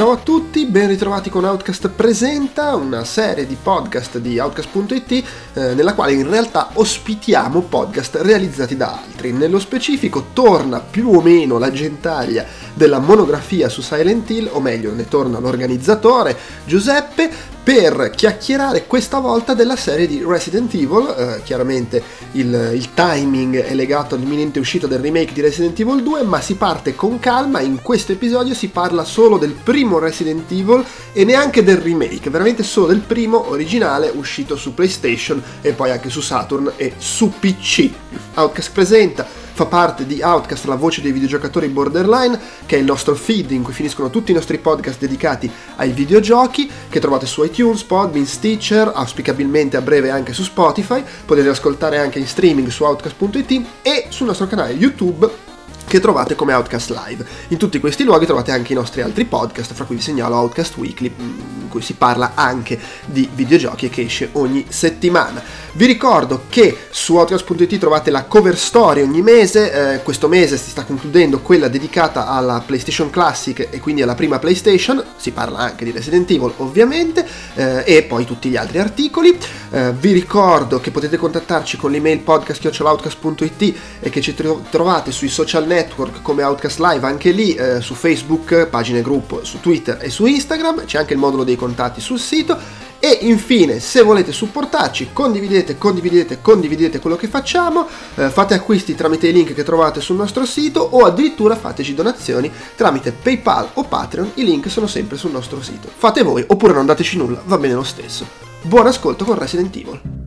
[0.00, 5.12] Ciao a tutti, ben ritrovati con Outcast Presenta, una serie di podcast di Outcast.it
[5.52, 9.30] eh, nella quale in realtà ospitiamo podcast realizzati da altri.
[9.32, 14.94] Nello specifico torna più o meno la gentaglia della monografia su Silent Hill, o meglio
[14.94, 17.30] ne torna l'organizzatore Giuseppe
[17.62, 21.14] per chiacchierare questa volta della serie di Resident Evil.
[21.16, 22.02] Eh, chiaramente
[22.32, 26.54] il, il, timing è legato all'imminente uscita del remake di Resident Evil 2, ma si
[26.54, 27.60] parte con calma.
[27.60, 32.62] In questo episodio si parla solo del primo Resident Evil e neanche del remake, veramente
[32.62, 37.90] solo del primo originale uscito su PlayStation e poi anche su Saturn e su PC.
[38.34, 43.14] Outcast presenta fa parte di Outcast, la voce dei videogiocatori borderline, che è il nostro
[43.14, 47.82] feed in cui finiscono tutti i nostri podcast dedicati ai videogiochi, che trovate su iTunes,
[47.82, 53.64] Podbean, Stitcher, auspicabilmente a breve anche su Spotify, potete ascoltare anche in streaming su outcast.it
[53.82, 55.48] e sul nostro canale YouTube
[55.90, 57.26] che trovate come Outcast Live.
[57.48, 60.76] In tutti questi luoghi trovate anche i nostri altri podcast, fra cui vi segnalo Outcast
[60.76, 65.42] Weekly, in cui si parla anche di videogiochi e che esce ogni settimana.
[65.72, 70.70] Vi ricordo che su Outcast.it trovate la cover story ogni mese, eh, questo mese si
[70.70, 75.84] sta concludendo quella dedicata alla PlayStation Classic e quindi alla prima PlayStation, si parla anche
[75.84, 79.36] di Resident Evil ovviamente, eh, e poi tutti gli altri articoli.
[79.70, 85.66] Eh, vi ricordo che potete contattarci con l'email podcast.outcast.it e che ci trovate sui social
[85.66, 90.10] network network come Outcast Live, anche lì eh, su Facebook, pagine gruppo, su Twitter e
[90.10, 92.88] su Instagram, c'è anche il modulo dei contatti sul sito.
[93.02, 99.28] E infine, se volete supportarci, condividete, condividete, condividete quello che facciamo, eh, fate acquisti tramite
[99.28, 104.32] i link che trovate sul nostro sito o addirittura fateci donazioni tramite PayPal o Patreon,
[104.34, 105.88] i link sono sempre sul nostro sito.
[105.96, 108.26] Fate voi oppure non dateci nulla, va bene lo stesso.
[108.60, 110.19] Buon ascolto con Resident Evil.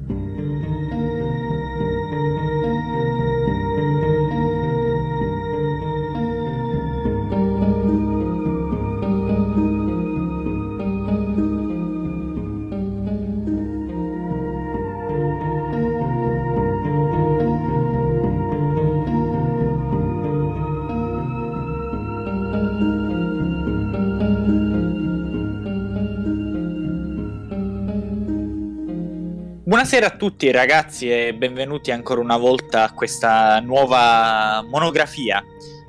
[29.83, 35.44] Buonasera a tutti ragazzi e benvenuti ancora una volta a questa nuova monografia.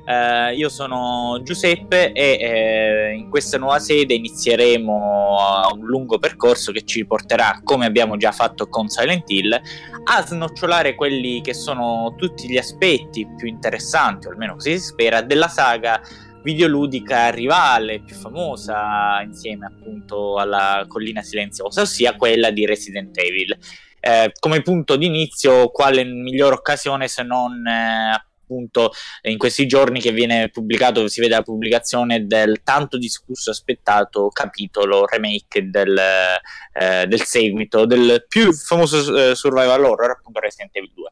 [0.05, 6.83] Uh, io sono Giuseppe e eh, in questa nuova sede inizieremo un lungo percorso che
[6.83, 12.49] ci porterà, come abbiamo già fatto con Silent Hill, a snocciolare quelli che sono tutti
[12.49, 16.01] gli aspetti più interessanti, o almeno così si spera, della saga
[16.43, 23.57] videoludica rivale più famosa insieme appunto alla collina silenziosa, ossia quella di Resident Evil
[24.05, 28.91] eh, come punto d'inizio quale migliore occasione se non eh, appunto
[29.23, 35.07] in questi giorni che viene pubblicato, si vede la pubblicazione del tanto discusso aspettato capitolo
[35.07, 41.11] remake del, eh, del seguito del più famoso eh, survival horror appunto Resident Evil 2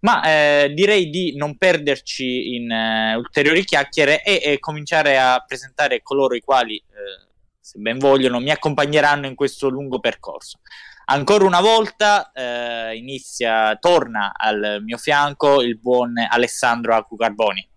[0.00, 6.02] ma eh, direi di non perderci in uh, ulteriori chiacchiere e, e, cominciare a presentare
[6.02, 7.26] coloro i quali uh,
[7.60, 10.58] se ben vogliono mi accompagneranno in questo lungo percorso
[11.06, 17.68] Ancora una volta eh, inizia, torna al mio fianco il buon Alessandro Acu Carboni.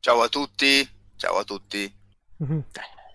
[0.00, 1.94] Ciao a tutti, ciao a tutti.
[2.38, 2.64] Mhm.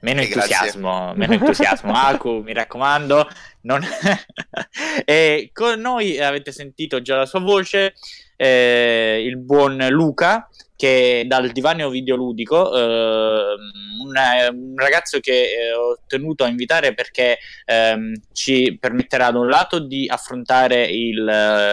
[0.01, 3.27] Meno entusiasmo, meno entusiasmo, Aku, mi raccomando.
[3.61, 3.81] Non...
[5.05, 7.93] e con noi avete sentito già la sua voce,
[8.41, 13.53] eh, il buon Luca, che dal divanio videoludico, eh,
[14.01, 14.13] un,
[14.51, 19.77] un, ragazzo che eh, ho tenuto a invitare perché ehm, ci permetterà da un lato
[19.77, 21.17] di affrontare il,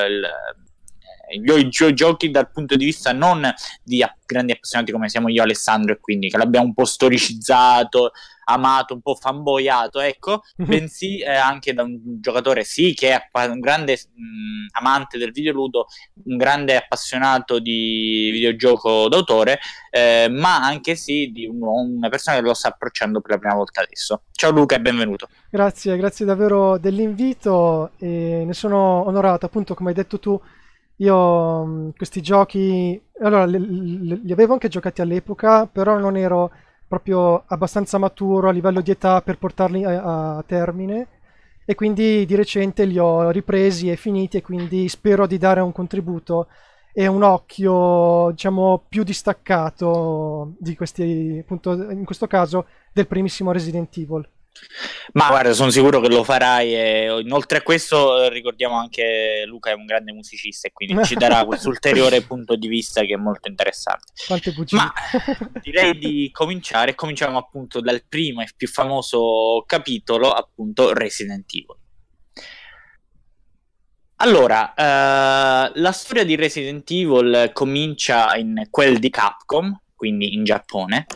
[0.06, 0.28] il
[1.30, 3.52] i giochi dal punto di vista non
[3.82, 8.12] di grandi appassionati come siamo io Alessandro e quindi che l'abbiamo un po' storicizzato
[8.48, 10.70] amato, un po' fanboyato, ecco, mm-hmm.
[10.70, 15.86] bensì eh, anche da un giocatore sì che è un grande mh, amante del videoludo,
[16.24, 19.58] un grande appassionato di videogioco d'autore,
[19.90, 23.54] eh, ma anche sì di un, una persona che lo sta approcciando per la prima
[23.54, 24.22] volta adesso.
[24.32, 25.28] Ciao Luca e benvenuto.
[25.50, 30.40] Grazie, grazie davvero dell'invito e ne sono onorato, appunto come hai detto tu.
[31.00, 36.50] Io questi giochi, allora li, li avevo anche giocati all'epoca, però non ero
[36.88, 41.08] proprio abbastanza maturo a livello di età per portarli a, a termine.
[41.64, 45.70] E quindi di recente li ho ripresi e finiti e quindi spero di dare un
[45.70, 46.48] contributo
[46.94, 53.94] e un occhio diciamo più distaccato di questi appunto in questo caso del primissimo Resident
[53.98, 54.26] Evil
[55.12, 56.74] Ma guarda, sono sicuro che lo farai.
[56.74, 61.14] E inoltre a questo, eh, ricordiamo anche Luca è un grande musicista e quindi ci
[61.14, 64.12] darà questo ulteriore punto di vista che è molto interessante.
[64.70, 64.92] Ma
[65.62, 66.94] direi di cominciare.
[66.94, 71.76] Cominciamo appunto dal primo e più famoso capitolo, appunto Resident Evil.
[74.20, 81.06] Allora, uh, la storia di Resident Evil comincia in quel di Capcom, quindi in Giappone,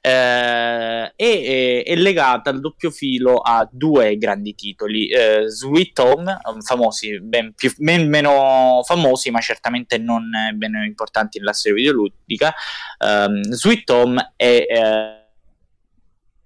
[0.00, 7.20] eh, e è legata al doppio filo a due grandi titoli, eh, Sweet Home, famosi,
[7.20, 10.24] ben, più, ben meno famosi, ma certamente non
[10.56, 12.54] meno importanti nella storia videoludica,
[13.04, 14.66] um, Sweet Home e...
[14.68, 15.14] Eh,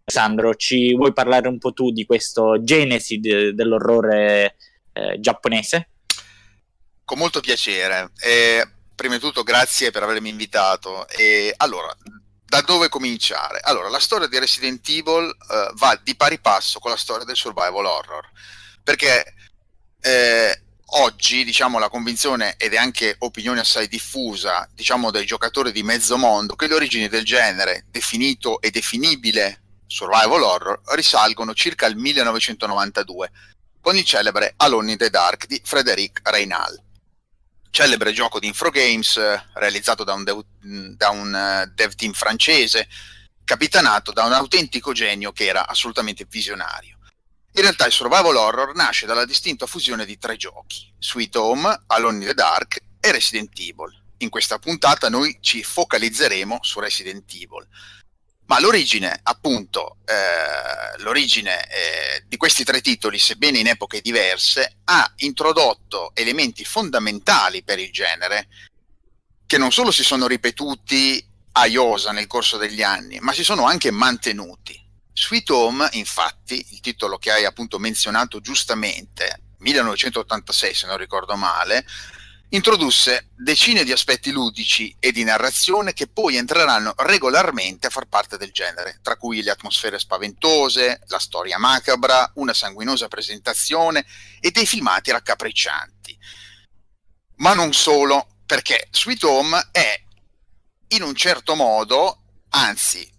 [0.07, 4.57] Sandro, ci vuoi parlare un po' tu di questo genesi de- dell'orrore
[4.93, 5.89] eh, giapponese?
[7.07, 8.11] Con molto piacere.
[8.23, 8.63] Eh,
[8.95, 11.09] prima di tutto grazie per avermi invitato.
[11.09, 11.95] E allora,
[12.45, 13.61] da dove cominciare?
[13.61, 17.37] Allora, la storia di Resident Evil uh, va di pari passo con la storia del
[17.37, 18.31] survival horror,
[18.83, 19.35] perché
[20.01, 20.63] eh,
[20.99, 26.17] oggi, diciamo, la convinzione ed è anche opinione assai diffusa, diciamo, dai giocatori di mezzo
[26.17, 33.31] mondo, che le origini del genere, definito e definibile survival horror, risalgono circa al 1992,
[33.81, 36.84] con il celebre Alone in the Dark di Frederic Reynal
[37.75, 42.87] celebre gioco di Infogames eh, realizzato da un, dev, da un uh, dev team francese,
[43.43, 46.99] capitanato da un autentico genio che era assolutamente visionario.
[47.55, 52.19] In realtà il survival horror nasce dalla distinta fusione di tre giochi, Sweet Home, Alone
[52.19, 53.93] in the Dark e Resident Evil.
[54.19, 57.67] In questa puntata noi ci focalizzeremo su Resident Evil,
[58.47, 65.11] ma l'origine, appunto, eh, l'origine eh, di questi tre titoli, sebbene in epoche diverse, ha
[65.19, 68.49] introdotto elementi fondamentali per il genere
[69.47, 73.65] che non solo si sono ripetuti a iosa nel corso degli anni, ma si sono
[73.67, 74.81] anche mantenuti.
[75.13, 81.87] Sweet Home, infatti, il titolo che hai appunto menzionato giustamente, 1986 se non ricordo male,
[82.55, 88.37] introdusse decine di aspetti ludici e di narrazione che poi entreranno regolarmente a far parte
[88.39, 94.07] del genere, tra cui le atmosfere spaventose, la storia macabra, una sanguinosa presentazione
[94.39, 96.17] e dei filmati raccapriccianti.
[97.37, 100.01] Ma non solo, perché Sweet Home è
[100.89, 103.11] in un certo modo, anzi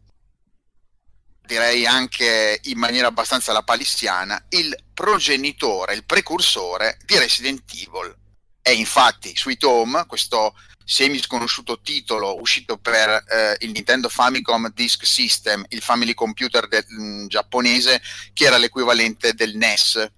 [1.46, 8.24] direi anche in maniera abbastanza lapalissiana, il progenitore, il precursore di Resident Evil
[8.66, 15.06] è infatti Sweet Home, questo semi sconosciuto titolo uscito per eh, il Nintendo Famicom Disk
[15.06, 18.02] System, il family computer del, mh, mm, giapponese,
[18.34, 20.12] che era l'equivalente del NES.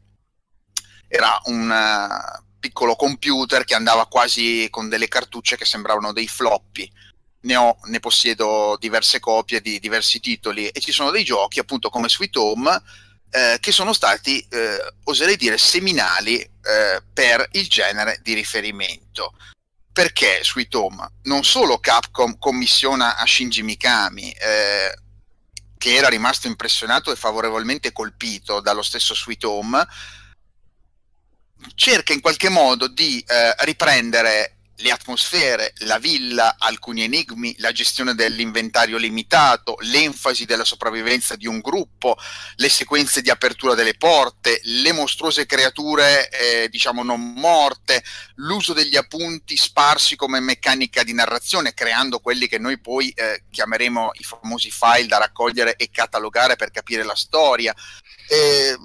[1.09, 6.89] Era un uh, piccolo computer che andava quasi con delle cartucce che sembravano dei floppy.
[7.41, 11.89] Ne, ho, ne possiedo diverse copie di diversi titoli e ci sono dei giochi appunto
[11.89, 12.81] come Sweet Home
[13.29, 19.33] eh, che sono stati, eh, oserei dire, seminali eh, per il genere di riferimento.
[19.91, 21.07] Perché Sweet Home?
[21.23, 24.95] Non solo Capcom commissiona a Shinji Mikami, eh,
[25.77, 29.87] che era rimasto impressionato e favorevolmente colpito dallo stesso Sweet Home,
[31.75, 38.13] cerca in qualche modo di eh, riprendere le atmosfere, la villa, alcuni enigmi, la gestione
[38.13, 42.15] dell'inventario limitato, l'enfasi della sopravvivenza di un gruppo,
[42.55, 48.03] le sequenze di apertura delle porte, le mostruose creature eh, diciamo non morte,
[48.35, 54.11] l'uso degli appunti sparsi come meccanica di narrazione, creando quelli che noi poi eh, chiameremo
[54.13, 57.73] i famosi file da raccogliere e catalogare per capire la storia.
[58.29, 58.77] Eh,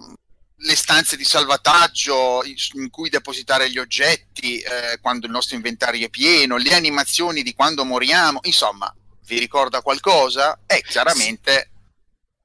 [0.64, 2.42] le stanze di salvataggio
[2.74, 7.54] in cui depositare gli oggetti eh, quando il nostro inventario è pieno, le animazioni di
[7.54, 8.94] quando moriamo, insomma,
[9.26, 10.60] vi ricorda qualcosa?
[10.66, 11.72] È chiaramente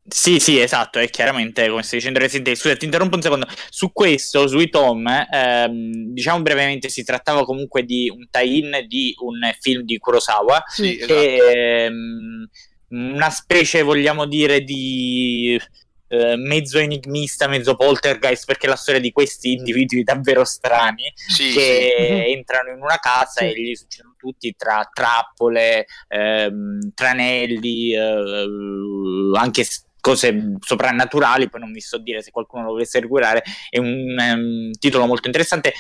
[0.10, 2.60] sì, sì, esatto, è chiaramente come stai dicendo Resident Evil.
[2.60, 3.46] Scusa, ti interrompo un secondo.
[3.70, 9.40] Su questo, sui Tom, ehm, diciamo brevemente, si trattava comunque di un tie-in di un
[9.60, 10.64] film di Kurosawa.
[10.66, 11.50] Sì, che, esatto.
[11.52, 12.50] ehm,
[12.90, 15.60] una specie, vogliamo dire, di
[16.08, 21.52] eh, mezzo enigmista, mezzo poltergeist, perché è la storia di questi individui davvero strani sì,
[21.52, 22.14] che sì.
[22.14, 22.20] Mhm.
[22.38, 23.46] entrano in una casa sì.
[23.46, 29.66] e gli succedono tutti tra trappole, ehm, tranelli, eh, anche
[30.00, 34.72] cose soprannaturali, poi non vi so dire se qualcuno lo volesse recuperare, è un, um,
[34.80, 35.74] titolo molto interessante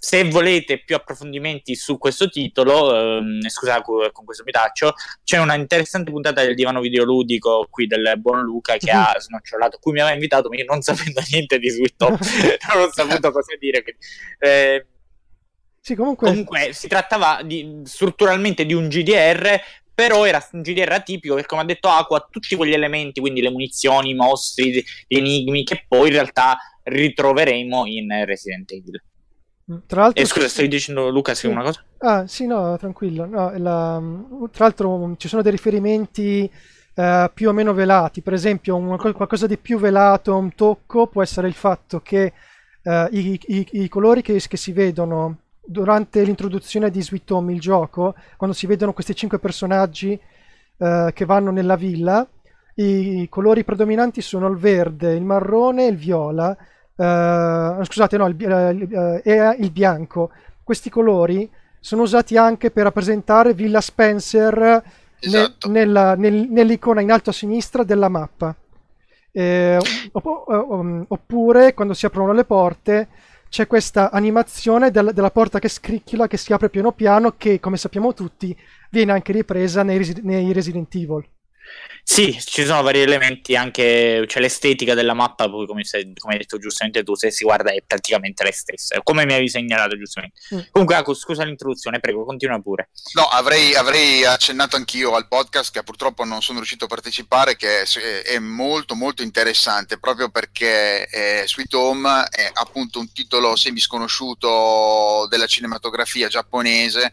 [0.00, 5.54] se volete più approfondimenti su questo titolo, ehm, scusate con questo mi taccio, c'è una
[5.54, 10.14] interessante puntata del divano videoludico qui del buon Luca che ha snocciolato, cui mi aveva
[10.14, 12.18] invitato, ma io non sapendo niente di Sweet Home,
[12.74, 13.82] non ho saputo cosa dire.
[13.82, 14.00] Quindi,
[14.38, 14.86] eh,
[15.80, 16.28] sì, comunque...
[16.28, 19.60] comunque si trattava di, strutturalmente di un GDR
[19.98, 23.50] però era un GDR tipico perché come ha detto Aqua, tutti quegli elementi, quindi le
[23.50, 29.02] munizioni, i mostri, gli enigmi, che poi in realtà ritroveremo in Resident Evil.
[29.70, 31.82] Mm, tra l'altro, eh, scusa, stai dicendo Luca, sì, una cosa?
[31.98, 33.26] Ah, sì, no, tranquillo.
[33.26, 34.02] No, la...
[34.50, 36.50] Tra l'altro ci sono dei riferimenti
[36.94, 38.22] eh, più o meno velati.
[38.22, 42.32] Per esempio, un, qualcosa di più velato, un tocco, può essere il fatto che
[42.82, 47.60] eh, i, i, i, colori che, che, si vedono durante l'introduzione di Sweet Home, il
[47.60, 50.18] gioco, quando si vedono questi cinque personaggi
[50.78, 52.26] eh, che vanno nella villa,
[52.74, 56.56] i colori predominanti sono il verde, il marrone e il viola
[56.98, 60.30] Uh, scusate, no, il, uh, è il bianco.
[60.64, 64.82] Questi colori sono usati anche per rappresentare Villa Spencer
[65.20, 65.68] esatto.
[65.68, 68.54] ne, nella, nel, nell'icona in alto a sinistra della mappa.
[69.30, 69.78] Eh,
[70.12, 70.48] opp-
[71.08, 73.08] oppure quando si aprono le porte
[73.48, 77.76] c'è questa animazione del, della porta che scricchiola, che si apre piano piano, che come
[77.76, 78.56] sappiamo tutti
[78.90, 81.24] viene anche ripresa nei, nei Resident Evil.
[82.10, 86.38] Sì, ci sono vari elementi, anche c'è l'estetica della mappa, poi come, sei, come, hai
[86.38, 90.40] detto giustamente tu, se si guarda è praticamente la stessa, come mi avevi segnalato giustamente.
[90.54, 90.60] Mm.
[90.70, 92.88] Comunque, Aco, scusa l'introduzione, prego, continua pure.
[93.12, 97.82] No, avrei, avrei, accennato anch'io al podcast che purtroppo non sono riuscito a partecipare, che
[97.82, 105.26] è, è molto molto interessante, proprio perché eh, Sweet Home è appunto un titolo semisconosciuto
[105.28, 107.12] della cinematografia giapponese.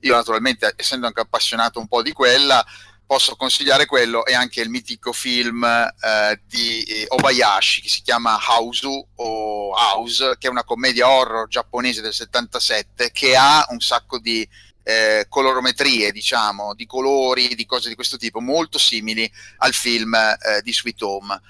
[0.00, 2.64] Io naturalmente, essendo anche appassionato un po' di quella,
[3.06, 8.38] posso consigliare quello e anche il mitico film eh, di eh, Obayashi che si chiama
[8.44, 14.18] Hausu o House, che è una commedia horror giapponese del 77 che ha un sacco
[14.18, 14.46] di
[14.82, 20.60] eh, colorometrie, diciamo, di colori, di cose di questo tipo, molto simili al film eh,
[20.62, 21.40] di Sweet Home.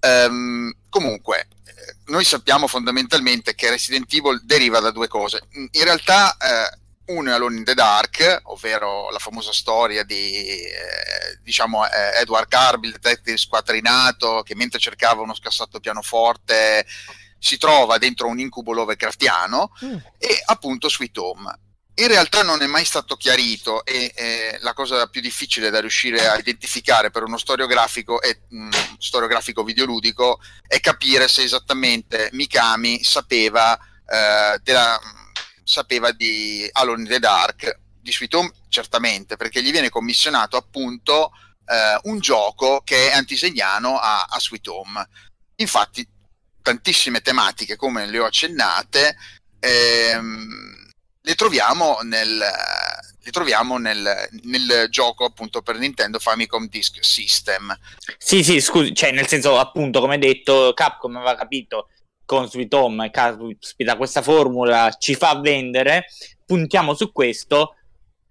[0.00, 5.42] Um, comunque, eh, noi sappiamo fondamentalmente che Resident Evil deriva da due cose.
[5.52, 11.38] In realtà eh, uno è Alone in the Dark, ovvero la famosa storia di eh,
[11.42, 16.86] diciamo, eh, Edward Carby, il detective squattrinato, che mentre cercava uno scassato pianoforte
[17.38, 19.96] si trova dentro un incubo Lovecraftiano, mm.
[20.18, 21.58] e appunto Sweet Home.
[21.94, 26.28] In realtà non è mai stato chiarito e eh, la cosa più difficile da riuscire
[26.28, 33.76] a identificare per uno storiografico e mm, storiografico videoludico è capire se esattamente Mikami sapeva
[33.76, 35.00] eh, della
[35.68, 41.32] sapeva di Alone in the Dark, di Sweet Home certamente, perché gli viene commissionato appunto
[41.66, 45.06] eh, un gioco che è antisegnano a, a Sweet Home.
[45.56, 46.08] Infatti
[46.62, 49.14] tantissime tematiche, come le ho accennate,
[49.60, 57.76] ehm, le troviamo nel, le troviamo nel, nel, gioco appunto per Nintendo Famicom Disk System.
[58.16, 61.88] Sì, sì, scusi, cioè nel senso appunto come detto Capcom aveva capito
[62.28, 66.04] con Sweet Home, caspita, questa formula ci fa vendere,
[66.44, 67.76] puntiamo su questo,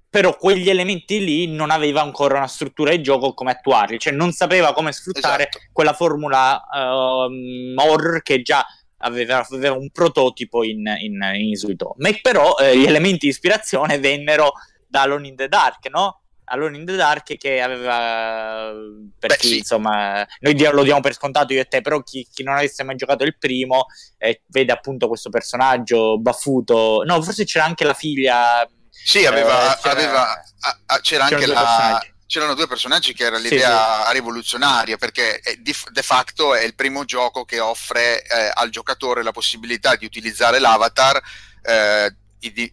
[0.08, 4.34] però quegli elementi lì non aveva ancora una struttura di gioco come attuarli, cioè non
[4.34, 5.66] sapeva come sfruttare esatto.
[5.74, 8.63] quella formula uh, horror che già
[8.98, 13.98] aveva, aveva un prototipo in, in, in Sweet Home, però eh, gli elementi di ispirazione
[13.98, 14.51] vennero
[14.88, 16.22] da Alone in the Dark, no?
[16.50, 18.72] Alone in the Dark che aveva
[19.18, 19.58] per Beh, chi sì.
[19.58, 22.96] insomma noi lo diamo per scontato io e te però chi, chi non avesse mai
[22.96, 23.86] giocato il primo
[24.18, 29.80] eh, vede appunto questo personaggio baffuto no forse c'era anche la figlia sì aveva, eh,
[29.82, 34.13] c'era, aveva a, a, c'era anche la c'erano due personaggi che era l'idea sì, sì.
[34.13, 39.32] rivoluzionaria perché di, de facto è il primo gioco che offre eh, al giocatore la
[39.32, 41.22] possibilità di utilizzare l'avatar
[41.62, 42.72] eh, di,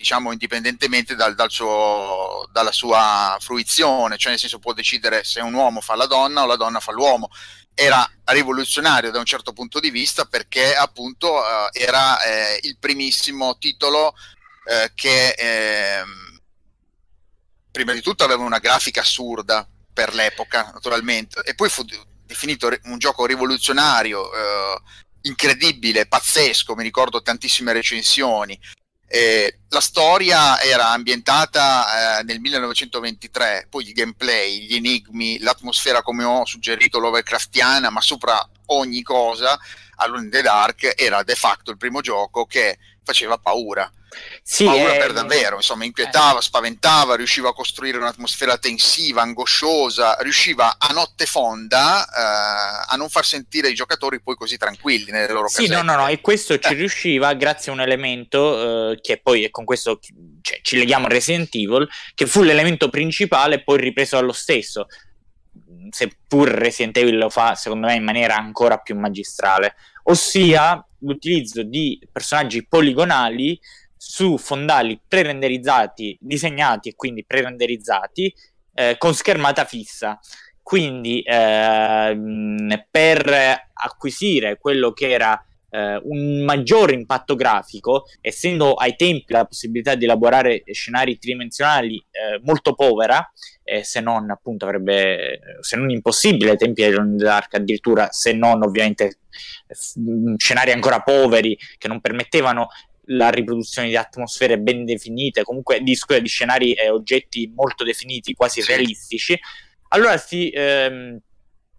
[0.00, 5.52] diciamo indipendentemente dal, dal suo, dalla sua fruizione, cioè nel senso può decidere se un
[5.52, 7.28] uomo fa la donna o la donna fa l'uomo.
[7.74, 13.58] Era rivoluzionario da un certo punto di vista perché appunto uh, era eh, il primissimo
[13.58, 14.14] titolo
[14.64, 16.02] eh, che eh,
[17.70, 21.84] prima di tutto aveva una grafica assurda per l'epoca naturalmente e poi fu
[22.24, 24.80] definito un gioco rivoluzionario, eh,
[25.22, 28.58] incredibile, pazzesco, mi ricordo tantissime recensioni
[29.12, 36.22] eh, la storia era ambientata eh, nel 1923, poi il gameplay, gli enigmi, l'atmosfera come
[36.22, 39.58] ho suggerito Lovecraftiana, ma sopra ogni cosa,
[39.96, 43.90] Alone in the Dark era de facto il primo gioco che faceva paura
[44.42, 46.42] sì, paura eh, per davvero, insomma, inquietava, eh.
[46.42, 53.24] spaventava, riusciva a costruire un'atmosfera tensiva, angosciosa, riusciva a notte fonda eh, a non far
[53.24, 55.74] sentire i giocatori poi così tranquilli nelle loro sì, casette.
[55.74, 56.76] no, no, no, e questo ci eh.
[56.76, 60.00] riusciva grazie a un elemento eh, che poi, e con questo
[60.42, 64.86] cioè, ci leghiamo a Resident Evil, che fu l'elemento principale poi ripreso dallo stesso
[65.90, 69.74] seppur Resident Evil lo fa secondo me in maniera ancora più magistrale,
[70.04, 73.58] ossia l'utilizzo di personaggi poligonali
[74.02, 78.34] su fondali pre-renderizzati, disegnati e quindi pre-renderizzati
[78.72, 80.18] eh, con schermata fissa.
[80.62, 83.30] Quindi ehm, per
[83.74, 90.04] acquisire quello che era eh, un maggiore impatto grafico, essendo ai tempi la possibilità di
[90.04, 93.30] elaborare scenari tridimensionali eh, molto povera,
[93.62, 99.18] eh, se non appunto avrebbe, se non impossibile ai tempi Dark, addirittura se non ovviamente
[100.36, 102.68] scenari ancora poveri che non permettevano
[103.12, 108.62] la riproduzione di atmosfere ben definite, comunque di, di scenari e oggetti molto definiti, quasi
[108.62, 109.38] realistici,
[109.88, 111.18] allora si ehm,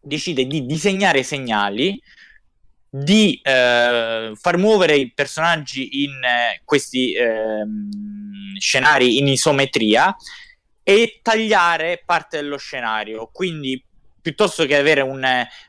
[0.01, 2.01] decide di disegnare segnali
[2.89, 7.63] di eh, far muovere i personaggi in eh, questi eh,
[8.59, 10.13] scenari in isometria
[10.83, 13.29] e tagliare parte dello scenario.
[13.31, 13.81] Quindi,
[14.21, 15.25] piuttosto che avere un,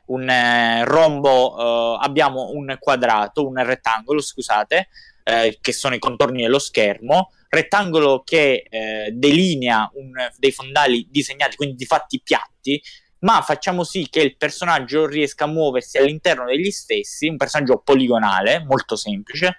[0.07, 4.89] un eh, rombo, eh, abbiamo un quadrato, un rettangolo, scusate,
[5.23, 7.31] eh, che sono i contorni dello schermo.
[7.49, 8.65] Rettangolo che
[9.11, 12.81] delinea un, dei fondali disegnati, quindi di fatti piatti,
[13.23, 18.63] ma facciamo sì che il personaggio riesca a muoversi all'interno degli stessi, un personaggio poligonale,
[18.67, 19.55] molto semplice,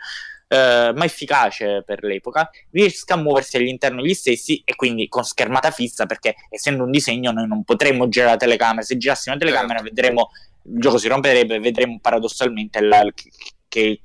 [0.49, 5.71] eh, ma efficace per l'epoca, riesca a muoversi all'interno degli stessi e quindi con schermata
[5.71, 9.78] fissa, perché essendo un disegno noi non potremmo girare la telecamera, se girassimo la telecamera
[9.78, 9.94] certo.
[9.94, 10.30] vedremo,
[10.64, 13.30] il gioco si romperebbe e vedremo paradossalmente la, che,
[13.68, 14.00] che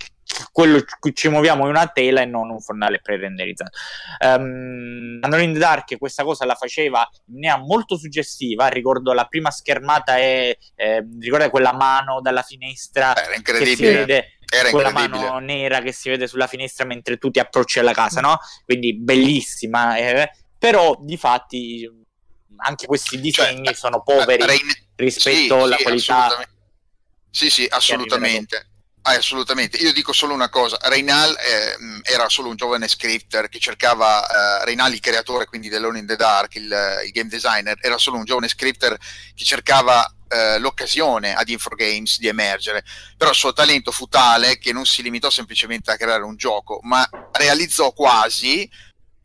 [0.52, 0.84] quello
[1.14, 3.72] ci muoviamo è una tela e non un fondale pre-renderizzato.
[4.20, 9.26] Um, Alone in the Dark questa cosa la faceva in maniera molto suggestiva, ricordo la
[9.26, 13.76] prima schermata è, eh, ricorda quella mano dalla finestra Era incredibile.
[13.76, 17.40] che si vede era quella mano nera che si vede sulla finestra mentre tu ti
[17.40, 18.40] approcci alla casa, no?
[18.66, 21.88] Quindi bellissima, eh, però di fatti
[22.58, 24.60] anche questi cioè, disegni cioè, sono poveri Rain...
[24.96, 26.26] rispetto sì, alla sì, qualità.
[26.26, 26.58] Assolutamente.
[27.30, 28.70] Sì, sì, assolutamente.
[29.02, 33.58] Ah, assolutamente, io dico solo una cosa, Reynal eh, era solo un giovane scripter che
[33.58, 36.64] cercava, eh, Reynal il creatore quindi dell'One in the Dark, il,
[37.06, 38.98] il, game designer, era solo un giovane scripter
[39.34, 42.84] che cercava eh, l'occasione ad Infogames di emergere,
[43.18, 46.80] però il suo talento fu tale che non si limitò semplicemente a creare un gioco,
[46.84, 48.70] ma realizzò quasi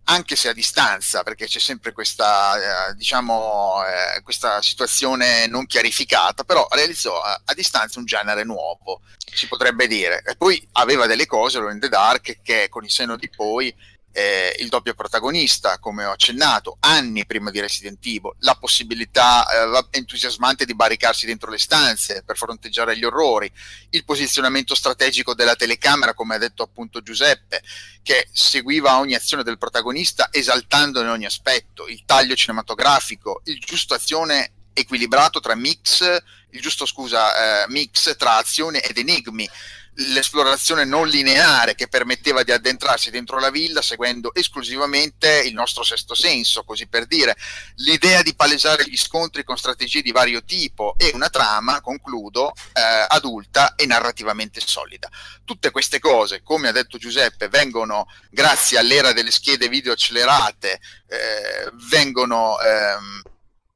[0.05, 6.45] anche se a distanza, perché c'è sempre questa, eh, diciamo, eh, questa situazione non chiarificata,
[6.45, 10.23] però realizzò a, a, distanza un genere nuovo, si potrebbe dire.
[10.27, 13.75] E poi aveva delle cose, lo in the Dark, che con il seno di poi
[14.17, 19.87] eh, il doppio protagonista, come ho accennato, anni prima di Resident Evil, la possibilità eh,
[19.91, 23.51] entusiasmante di barricarsi dentro le stanze per fronteggiare gli orrori,
[23.91, 27.61] il posizionamento strategico della telecamera, come ha detto appunto Giuseppe,
[28.05, 34.53] che seguiva ogni azione del protagonista esaltandone ogni aspetto, il taglio cinematografico, il giusto azione
[34.75, 36.03] equilibrato tra mix,
[36.51, 39.49] il giusto scusa, eh, mix tra azione ed enigmi
[39.97, 46.15] l'esplorazione non lineare che permetteva di addentrarsi dentro la villa seguendo esclusivamente il nostro sesto
[46.15, 47.37] senso, così per dire,
[47.77, 53.07] l'idea di palesare gli scontri con strategie di vario tipo e una trama, concludo, eh,
[53.09, 55.09] adulta e narrativamente solida.
[55.45, 61.71] Tutte queste cose, come ha detto Giuseppe, vengono grazie all'era delle schede video accelerate, eh,
[61.89, 62.59] vengono...
[62.61, 63.23] Ehm,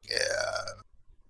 [0.09, 0.87] eh,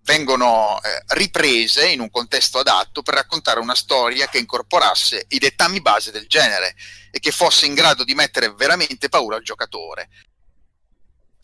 [0.09, 5.81] vengono eh, riprese in un contesto adatto per raccontare una storia che incorporasse i dettami
[5.81, 6.75] base del genere
[7.11, 10.09] e che fosse in grado di mettere veramente paura al giocatore.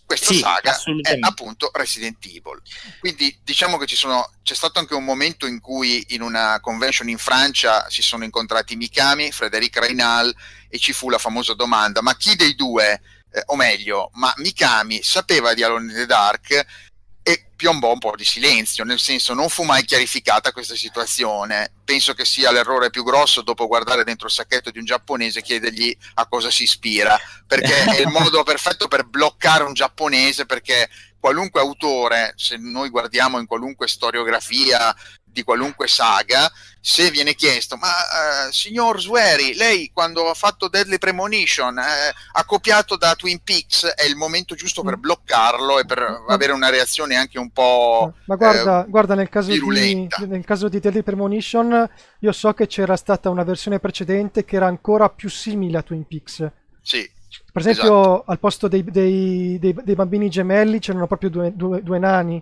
[0.04, 2.60] Questa sì, saga è appunto Resident Evil.
[3.00, 7.20] Quindi diciamo che sono, c'è stato anche un momento in cui in una convention in
[7.20, 10.36] Francia si sono incontrati Mikami, Frédéric Reynal
[10.70, 13.02] e ci fu la famosa domanda: ma chi dei due,
[13.32, 16.66] eh, o meglio, ma Mikami sapeva di Alone in the Dark
[17.28, 21.72] e piombò un po' di silenzio, nel senso non fu mai chiarificata questa situazione.
[21.84, 25.42] Penso che sia l'errore più grosso dopo guardare dentro il sacchetto di un giapponese e
[25.42, 30.88] chiedergli a cosa si ispira, perché è il modo perfetto per bloccare un giapponese, perché
[31.20, 34.96] qualunque autore, se noi guardiamo in qualunque storiografia
[35.36, 40.98] di qualunque saga, se viene chiesto, ma uh, signor Swery, lei quando ha fatto Deadly
[40.98, 45.02] Premonition eh, ha copiato da Twin Peaks, è il momento giusto per mm.
[45.02, 46.30] bloccarlo e per mm.
[46.30, 48.14] avere una reazione anche un po'...
[48.28, 52.68] Ma guarda, eh, guarda nel, caso di, nel caso di Deadly Premonition, io so che
[52.68, 56.50] c'era stata una versione precedente che era ancora più simile a Twin Peaks.
[56.82, 57.12] Sì,
[57.52, 58.24] per esempio, esatto.
[58.28, 62.42] al posto dei, dei, dei, dei, bambini gemelli c'erano proprio due, due, due nani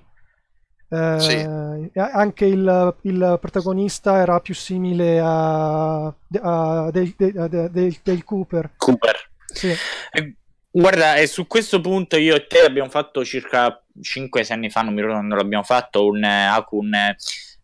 [0.89, 1.99] eh, sì.
[1.99, 8.71] Anche il, il, protagonista era più simile a, a del, del, del, del, Cooper.
[8.77, 9.29] Cooper.
[9.45, 9.69] Sì.
[10.11, 10.35] Eh,
[10.69, 14.93] guarda, e su questo punto io e te abbiamo fatto circa 5-6 anni fa, non
[14.93, 16.23] mi ricordo quando l'abbiamo fatto, un,
[16.69, 17.15] un,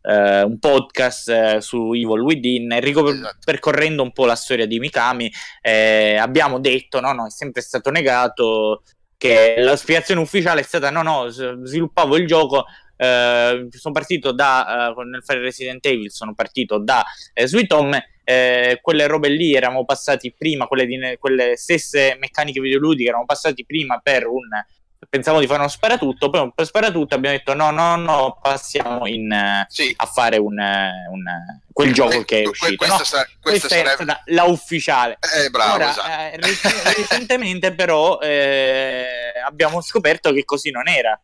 [0.02, 3.38] uh, un podcast uh, su Evil Within, ricor- esatto.
[3.44, 7.92] percorrendo un po' la storia di Mikami, eh, abbiamo detto, no, no, è sempre stato
[7.92, 8.84] negato,
[9.20, 12.66] che la spiegazione ufficiale è stata no no sviluppavo il gioco
[13.02, 18.10] eh, sono partito da eh, nel fare Resident Evil sono partito da eh, Sweet Home
[18.26, 23.66] eh, quelle robe lì eravamo passati prima quelle, di, quelle stesse meccaniche videoludiche eravamo passati
[23.66, 24.50] prima per un
[25.08, 29.66] pensavo di fare uno sparatutto, poi per sparatutto abbiamo detto no, no, no, passiamo in,
[29.68, 29.94] sì.
[29.96, 31.24] a fare un, un,
[31.72, 32.76] quel gioco che è uscito.
[32.76, 33.90] Questa, no, sa- questa, questa sarebbe...
[33.90, 35.18] è stata la ufficiale.
[35.38, 36.10] Eh, bravo, Ora, esatto.
[36.10, 36.40] eh,
[36.96, 39.08] recentemente però eh,
[39.44, 41.20] abbiamo scoperto che così non era.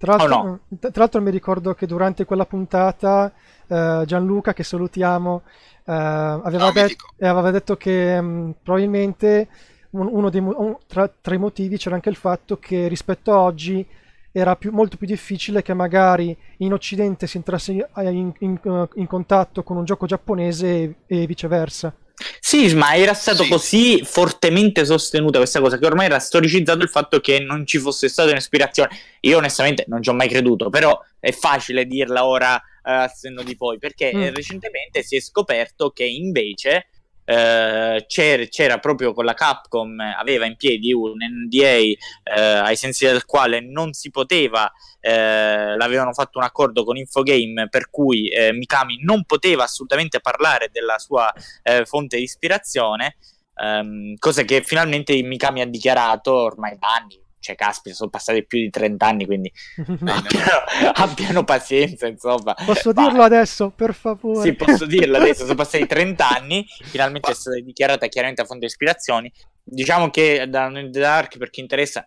[0.00, 0.60] Tra l'altro, oh no?
[0.78, 3.30] tra l'altro mi ricordo che durante quella puntata
[3.66, 5.42] eh, Gianluca, che salutiamo,
[5.84, 9.48] eh, aveva, no, det- aveva, detto che mm, probabilmente
[9.90, 13.86] uno dei, un, tra, tra, i motivi c'era anche il fatto che rispetto a oggi
[14.32, 19.62] era più, molto più difficile che magari in Occidente si entrasse in, in, in contatto
[19.62, 21.94] con un gioco giapponese e, e viceversa.
[22.38, 23.48] Sì, ma era stato sì.
[23.48, 28.08] così fortemente sostenuta questa cosa che ormai era storicizzato il fatto che non ci fosse
[28.08, 28.90] stata un'ispirazione.
[29.20, 33.42] Io onestamente non ci ho mai creduto, però è facile dirla ora uh, a senno
[33.42, 34.34] di poi, perché mm.
[34.34, 36.86] recentemente si è scoperto che invece
[37.30, 43.04] eh, c'era, c'era, proprio con la Capcom, aveva in piedi un NDA eh, ai sensi
[43.04, 48.52] del quale non si poteva, eh, l'avevano fatto un accordo con Infogame per cui eh,
[48.52, 53.16] Mikami non poteva assolutamente parlare della sua eh, fonte di ispirazione.
[53.60, 58.60] Um, cosa che finalmente Mikami ha dichiarato ormai da anni, cioè caspita sono passati più
[58.60, 59.50] di 30 anni quindi
[60.04, 60.62] abbiano,
[60.94, 62.54] abbiano, pazienza insomma.
[62.54, 63.06] Posso Ma...
[63.06, 64.42] dirlo adesso per favore?
[64.42, 68.66] Sì posso dirlo adesso sono passati 30 anni finalmente è stata dichiarata chiaramente a fonte
[68.66, 69.32] di ispirazioni.
[69.62, 72.06] Diciamo che da in the Dark per chi interessa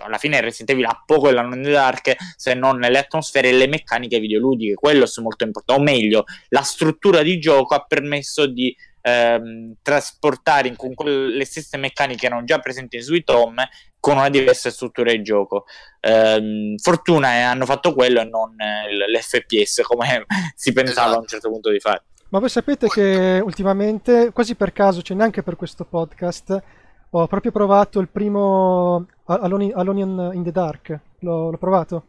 [0.00, 3.68] alla fine Resident Evil ha poco della non Dark se non le atmosfere e le
[3.68, 8.74] meccaniche videoludiche quello è molto importante o meglio la struttura di gioco ha permesso di
[9.00, 13.68] ehm, trasportare in, con le stesse meccaniche che erano già presenti in Sweet Home
[14.00, 15.64] con una diversa struttura di gioco.
[16.00, 21.00] Eh, fortuna eh, hanno fatto quello e non eh, l'FPS come si pensava esatto.
[21.00, 21.26] a un esatto.
[21.26, 22.02] certo punto di fare.
[22.30, 26.62] Ma voi sapete che ultimamente, quasi per caso, cioè neanche per questo podcast,
[27.10, 30.00] ho proprio provato il primo Alone
[30.34, 31.00] in the Dark.
[31.20, 32.04] L'ho, l'ho provato.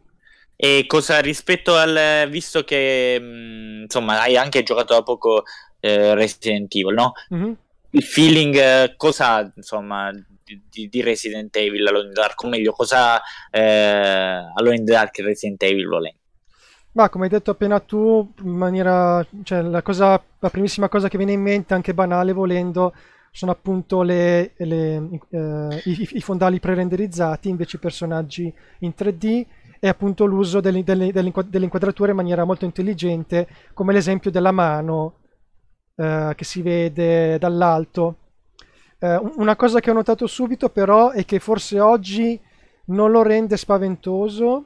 [0.61, 5.43] E cosa rispetto al visto che mh, mm, insomma hai anche giocato da poco
[5.79, 7.13] eh, Resident Evil, no?
[7.33, 7.51] Mm-hmm.
[7.91, 10.11] Il feeling, eh, cosa insomma
[10.43, 16.19] di, di, Resident Evil Alone Dark, o meglio, cosa eh, Alone Dark Resident Evil volendo?
[16.91, 21.15] Ma come hai detto appena tu, in maniera, cioè, la, cosa, la primissima cosa che
[21.15, 22.93] viene in mente, anche banale volendo,
[23.31, 29.45] sono appunto le, le, eh, i, i, fondali pre-renderizzati, invece i personaggi in 3D
[29.79, 35.13] e appunto l'uso delle, delle, delle, inquadrature in maniera molto intelligente, come l'esempio della mano
[35.95, 38.15] eh, che si vede dall'alto.
[38.99, 42.39] Eh, una cosa che ho notato subito però è che forse oggi
[42.85, 44.65] non lo rende spaventoso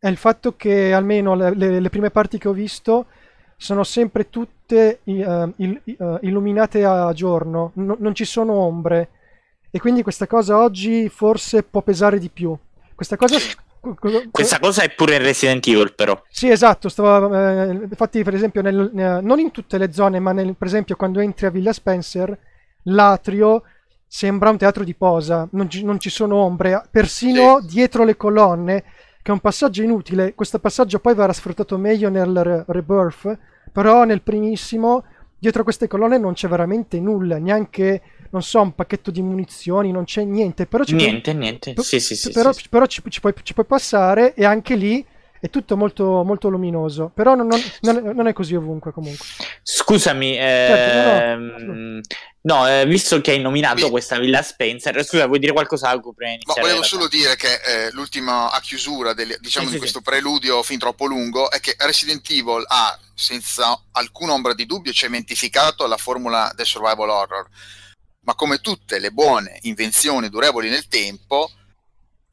[0.00, 3.06] è il fatto che almeno le, le, le prime parti che ho visto
[3.54, 9.10] sono sempre tutte uh, il, uh, illuminate a giorno, no, non ci sono ombre
[9.70, 12.56] e quindi questa cosa oggi forse può pesare di più.
[12.94, 13.36] Questa cosa
[14.30, 16.20] questa cosa è pure in Resident Evil, però.
[16.28, 16.88] Sì, esatto.
[16.88, 20.66] Stavo, eh, infatti, per esempio, nel, nel, non in tutte le zone, ma nel, per
[20.66, 22.38] esempio, quando entri a Villa Spencer,
[22.84, 23.62] l'atrio
[24.06, 27.66] sembra un teatro di posa, non ci, non ci sono ombre, persino sì.
[27.68, 28.82] dietro le colonne,
[29.22, 30.34] che è un passaggio inutile.
[30.34, 33.38] Questo passaggio poi verrà sfruttato meglio nel re- Rebirth,
[33.72, 35.04] però nel primissimo,
[35.38, 40.04] dietro queste colonne non c'è veramente nulla, neanche non so, un pacchetto di munizioni, non
[40.04, 40.66] c'è niente.
[40.66, 41.72] Però ci niente, puoi, niente.
[41.72, 44.76] P- sì, sì, sì, però, sì, però ci, ci, puoi, ci, puoi, passare e anche
[44.76, 45.04] lì
[45.40, 47.10] è tutto molto, molto luminoso.
[47.12, 47.48] Però non,
[47.80, 49.26] non, non, è così ovunque comunque.
[49.62, 52.00] Scusami, certo, no, ehm,
[52.42, 53.90] no, eh, visto che hai nominato Mi...
[53.90, 58.52] questa Villa Spencer, scusa, vuoi dire qualcosa prima Ma volevo solo dire che eh, l'ultima
[58.52, 62.62] a chiusura del, diciamo, sì, di questo preludio fin troppo lungo è che Resident Evil
[62.66, 67.48] ha senza alcuna ombra di dubbio cementificato la formula del survival horror
[68.22, 71.50] ma come tutte le buone invenzioni durevoli nel tempo,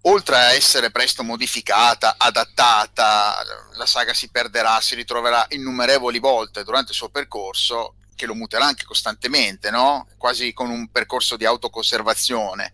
[0.01, 3.35] oltre a essere presto modificata, adattata,
[3.73, 8.65] la saga si perderà, si ritroverà innumerevoli volte durante il suo percorso, che lo muterà
[8.65, 10.07] anche costantemente, no?
[10.17, 12.73] quasi con un percorso di autoconservazione.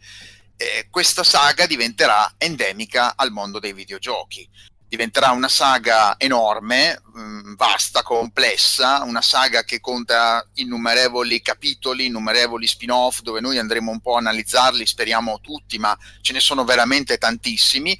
[0.55, 4.47] Eh, questa saga diventerà endemica al mondo dei videogiochi
[4.93, 12.67] diventerà una saga enorme, mh, mm, vasta, complessa, una saga che conta innumerevoli capitoli, innumerevoli
[12.67, 17.17] spin-off dove noi andremo un po' a analizzarli, speriamo tutti, ma ce ne sono veramente
[17.17, 17.99] tantissimi.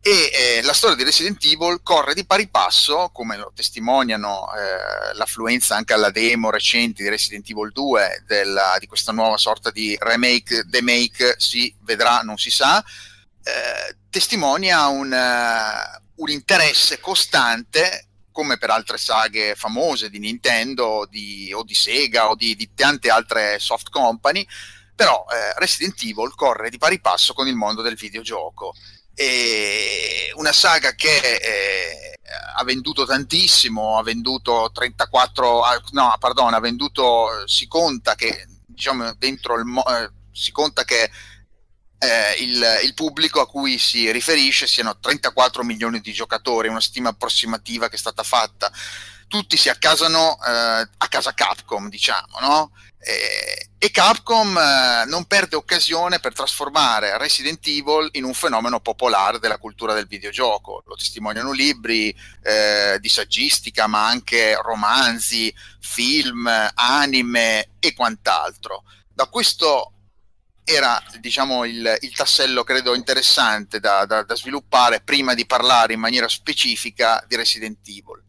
[0.00, 5.14] E eh, la storia di Resident Evil corre di pari passo, come lo testimoniano eh,
[5.14, 9.96] l'affluenza anche alla demo recente di Resident Evil 2, della, di questa nuova sorta di
[10.00, 12.82] remake, demake, si vedrà, non si sa,
[13.44, 21.52] eh, testimonia un, uh, un, interesse costante, come per altre saghe famose di Nintendo di,
[21.52, 24.46] o di Sega o di, di tante altre soft company,
[24.94, 28.74] però eh, Resident Evil corre di pari passo con il mondo del videogioco.
[29.14, 32.18] E una saga che eh,
[32.56, 39.14] ha venduto tantissimo, ha venduto 34, ah, no, pardon, ha venduto, si conta che, diciamo,
[39.18, 41.10] dentro il, eh, si conta che
[42.02, 47.10] eh, il, il, pubblico a cui si riferisce siano 34 milioni di giocatori, una stima
[47.10, 48.72] approssimativa che è stata fatta.
[49.28, 52.72] Tutti si accasano eh, a casa Capcom, diciamo, no?
[52.98, 59.38] Eh, e Capcom eh, non perde occasione per trasformare Resident Evil in un fenomeno popolare
[59.38, 60.82] della cultura del videogioco.
[60.86, 68.82] Lo testimoniano libri eh, di saggistica, ma anche romanzi, film, anime e quant'altro.
[69.14, 69.91] Da questo
[70.72, 76.00] era diciamo, il, il, tassello credo interessante da, da, da sviluppare prima di parlare in
[76.00, 78.22] maniera specifica di Resident Evil.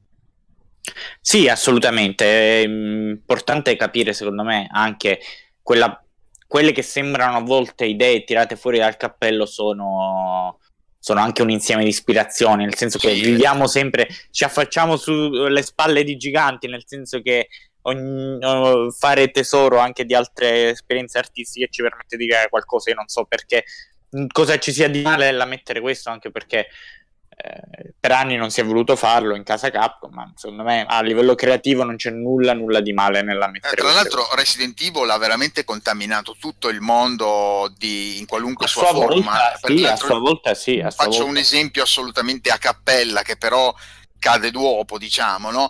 [1.22, 2.62] Sì, assolutamente.
[2.62, 5.20] È importante capire, secondo me, anche
[5.62, 6.04] quella,
[6.48, 10.60] quelle che sembrano a volte idee tirate fuori dal cappello sono,
[11.00, 16.04] sono anche un insieme di ispirazioni, nel senso che viviamo sempre, ci affacciamo sulle spalle
[16.04, 17.48] di giganti, nel senso che
[17.84, 22.90] ogni, fare tesoro anche di altre esperienze artistiche ci permette di creare qualcosa.
[22.90, 23.64] Io non so perché
[24.32, 26.68] cosa ci sia di male nell'ammettere questo, anche perché
[27.36, 31.02] eh, per anni non si è voluto farlo in casa Capcom, ma secondo me a
[31.02, 33.74] livello creativo non c'è nulla, nulla di male nella mettere.
[33.74, 34.36] Eh, tra l'altro, cose.
[34.36, 39.32] Resident Evil ha veramente contaminato tutto il mondo di, in qualunque a sua, sua forma.
[39.32, 40.80] Volta, sì, a sua volta sì.
[40.80, 41.26] A faccio volta.
[41.26, 43.74] un esempio assolutamente a cappella che però
[44.20, 45.70] cade dopo, diciamo, no?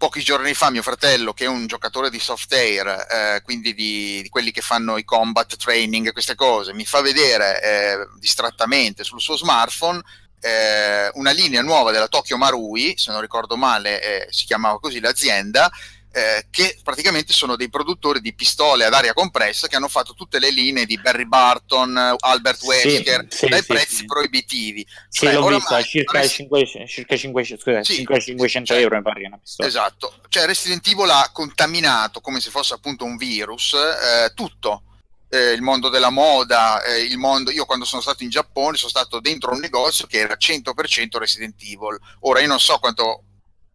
[0.00, 4.22] Pochi giorni fa mio fratello, che è un giocatore di soft air, eh, quindi di,
[4.22, 9.04] di, quelli che fanno i combat training e queste cose, mi fa vedere eh, distrattamente
[9.04, 10.00] sul suo smartphone
[10.40, 15.00] eh, una linea nuova della Tokyo Marui, se non ricordo male eh, si chiamava così
[15.00, 15.70] l'azienda,
[16.12, 20.38] eh, che praticamente sono dei produttori di pistole ad aria compressa che hanno fatto tutte
[20.38, 24.04] le linee di Barry Barton, Albert Wesker, sì, dai sì, prezzi sì.
[24.04, 24.86] proibitivi.
[25.08, 26.34] Sì, cioè, l'ho vista, circa, Rest...
[26.34, 29.68] 5, circa 5, scusa, 500 cioè, euro mi pare una pistola.
[29.68, 34.82] Esatto, cioè Resident Evil ha contaminato come se fosse appunto un virus eh, tutto
[35.30, 37.50] eh, il mondo della moda, eh, il mondo...
[37.50, 41.54] io quando sono stato in Giappone sono stato dentro un negozio che era 100% Resident
[41.62, 41.98] Evil.
[42.20, 43.22] Ora io non so quanto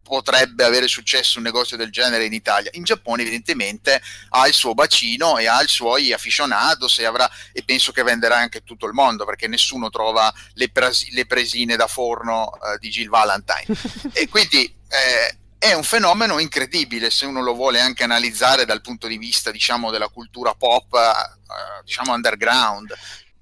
[0.06, 2.70] potrebbe avere successo un negozio del genere in Italia.
[2.74, 7.64] In Giappone evidentemente ha il suo bacino e ha i suoi aficionados e, avrà, e
[7.64, 11.88] penso che venderà anche tutto il mondo perché nessuno trova le, presi, le presine da
[11.88, 13.66] forno uh, di Jill Valentine.
[14.14, 19.08] e quindi eh, è un fenomeno incredibile se uno lo vuole anche analizzare dal punto
[19.08, 22.94] di vista diciamo della cultura pop eh, diciamo underground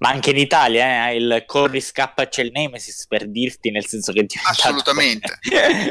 [0.03, 4.11] ma anche in Italia eh, il corri scappa c'è il Nemesis per dirti nel senso
[4.11, 5.39] che assolutamente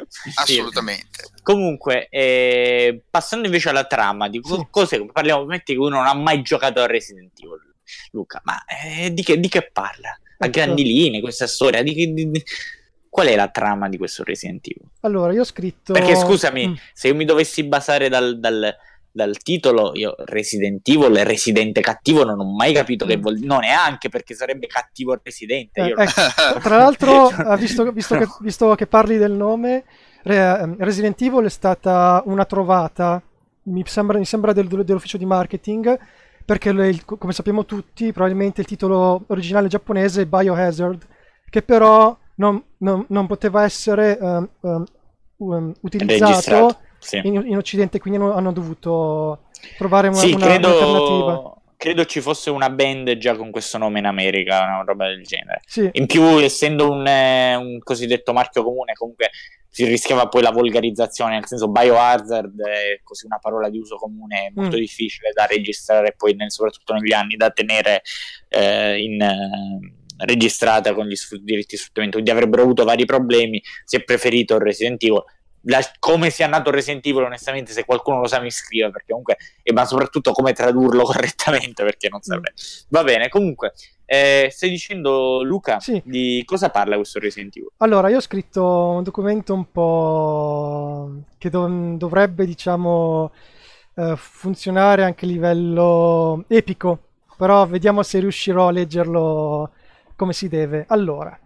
[0.07, 0.33] sì.
[0.35, 4.67] assolutamente comunque eh, passando invece alla trama di sì.
[4.71, 7.75] cose parliamo metti che uno non ha mai giocato a Resident Evil
[8.11, 10.51] Luca ma eh, di, che, di, che, parla a ecco.
[10.51, 12.45] grandi linee questa storia di, di, di
[13.09, 14.89] Qual è la trama di questo Resident Evil?
[15.01, 15.93] Allora, io ho scritto...
[15.93, 16.75] Perché scusami, mm.
[16.95, 18.75] se io mi dovessi basare dal, dal,
[19.13, 23.09] dal, titolo, io Resident Evil e Residente cattivo non ho mai capito mm.
[23.09, 25.81] che vuol dire, non è anche perché sarebbe cattivo Residente.
[25.81, 26.61] Eh, ecco.
[26.61, 29.85] Tra l'altro, visto, visto, che, visto, che, parli del nome,
[30.23, 33.23] Re, Resident Evil è stata una trovata,
[33.65, 35.99] mi sembra, mi sembra del, dell'ufficio di marketing,
[36.45, 41.07] perché il, come sappiamo tutti, probabilmente il titolo originale giapponese è Biohazard,
[41.49, 44.49] che però non, non, non poteva essere um,
[45.37, 47.21] um, utilizzato sì.
[47.23, 49.45] in, in, Occidente, quindi hanno, hanno dovuto
[49.77, 50.69] trovare una, sì, una, credo...
[50.69, 55.25] un'alternativa credo ci fosse una band già con questo nome in America, una roba del
[55.25, 55.63] genere.
[55.67, 55.89] Sì.
[55.95, 59.31] In più, essendo un, eh, un, cosiddetto marchio comune, comunque
[59.69, 64.53] si rischiava poi la volgarizzazione, nel senso biohazard è così una parola di uso comune
[64.55, 64.79] molto mm.
[64.79, 68.03] difficile da registrare poi nel, soprattutto negli anni da tenere
[68.49, 73.97] eh, in, eh, registrata con gli diritti di sfruttamento, quindi avrebbero avuto vari problemi, si
[73.97, 75.25] è preferito il Resident Evil.
[75.63, 79.37] La, come sia nato Resident Evil, onestamente, se qualcuno lo sa mi scrive, perché comunque,
[79.63, 82.53] eh, ma soprattutto come tradurlo correttamente, perché non saprei.
[82.89, 83.73] Va bene, comunque,
[84.05, 86.03] eh, stai dicendo, Luca, sì.
[86.05, 87.71] di cosa parla questo Resident Evil?
[87.79, 93.33] Allora, io ho scritto un documento un po' che dov- dovrebbe, diciamo,
[93.95, 96.99] eh, funzionare anche a livello epico,
[97.37, 99.71] però vediamo se riuscirò a leggerlo
[100.17, 100.85] come si deve.
[100.89, 101.39] Allora,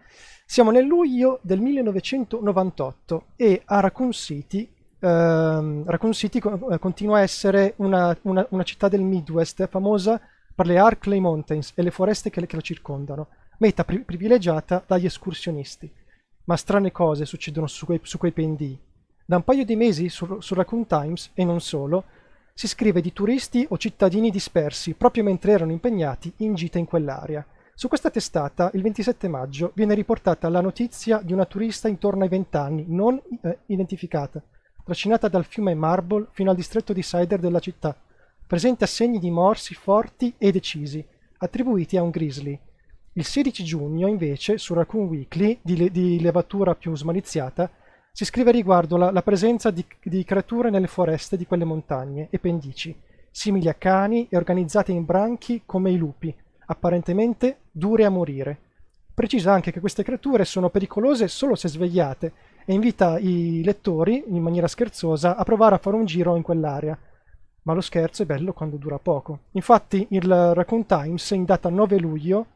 [0.49, 4.67] Siamo nel luglio del 1998 e a Raccoon City,
[5.01, 10.21] ehm, Raccoon City co- eh, continua a essere una, una- una città del Midwest famosa
[10.55, 13.27] per le Arkley Mountains e le foreste che, che la circondano,
[13.59, 15.91] meta pri- privilegiata dagli escursionisti.
[16.45, 18.79] Ma strane cose succedono su quei, su quei pendii.
[19.27, 22.05] Da un paio di mesi su, su Raccoon Times, e non solo,
[22.55, 27.45] si scrive di turisti o cittadini dispersi proprio mentre erano impegnati in gita in quell'area.
[27.79, 32.31] Su questa testata, il 27 maggio, viene riportata la notizia di una turista intorno ai
[32.31, 34.43] 20 anni, non eh, identificata,
[34.83, 37.95] trascinata dal fiume Marble fino al distretto di Cider della città,
[38.47, 42.59] presente a segni di morsi forti e decisi, attribuiti a un grizzly.
[43.13, 47.71] Il 16 giugno, invece, su Raccoon Weekly, di, le- di levatura più smaliziata,
[48.11, 52.39] si scrive riguardo la, la presenza di, di creature nelle foreste di quelle montagne e
[52.39, 52.99] pendici,
[53.31, 56.35] simili a cani e organizzate in branchi come i lupi,
[56.67, 58.61] apparentemente dure a morire.
[59.15, 62.33] Precisa anche che queste creature sono pericolose solo se svegliate
[62.67, 66.99] e invita i lettori, in maniera scherzosa, a provare a fare un giro in quell'area.
[67.63, 69.41] Ma lo scherzo è bello quando dura poco.
[69.53, 72.47] Infatti il Raccoon Times, in data 9 luglio,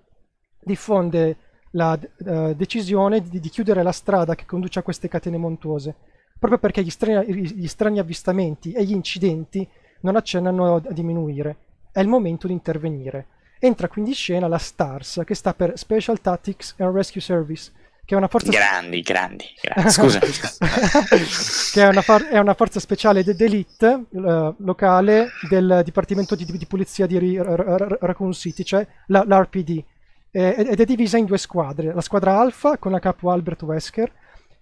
[0.62, 1.36] diffonde
[1.72, 5.94] la eh, decisione di, di chiudere la strada che conduce a queste catene montuose,
[6.38, 9.66] proprio perché gli strani, gli strani avvistamenti e gli incidenti
[10.02, 11.56] non accennano a diminuire.
[11.92, 13.26] È il momento di intervenire.
[13.62, 17.70] Entra quindi in scena la STARS, che sta per Special Tactics and Rescue Service,
[18.06, 19.90] che è una forza Grandi, grandi, grandi.
[19.90, 20.18] Scusa.
[21.72, 26.46] che è una, for- è una forza speciale de- d'elite eh, locale del Dipartimento di,
[26.46, 29.84] di Polizia di R- R- Raccoon City, cioè la- l'RPD,
[30.30, 34.10] eh, ed è divisa in due squadre, la squadra Alfa con a capo Albert Wesker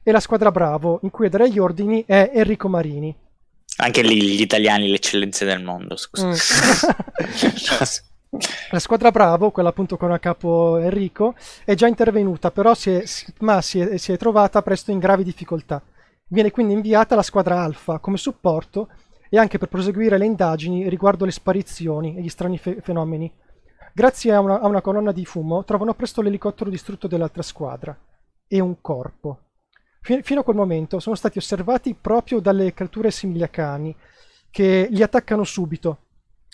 [0.02, 3.14] e la squadra Bravo, in cui a dare gli ordini è Enrico Marini.
[3.76, 6.26] Anche lì gli italiani, le eccellenze del mondo, scusa.
[6.26, 6.32] Mm.
[8.70, 13.02] La squadra Bravo, quella appunto con a capo Enrico, è già intervenuta, però si è,
[13.40, 15.82] ma si è, si è trovata presto in gravi difficoltà.
[16.26, 18.90] Viene quindi inviata la squadra Alfa come supporto
[19.30, 23.32] e anche per proseguire le indagini riguardo le sparizioni e gli strani fe- fenomeni.
[23.94, 27.98] Grazie a una, a una colonna di fumo trovano presto l'elicottero distrutto dell'altra squadra
[28.46, 29.40] e un corpo.
[30.02, 33.96] Fi- fino a quel momento sono stati osservati proprio dalle creature simili a cani
[34.50, 35.98] che li attaccano subito.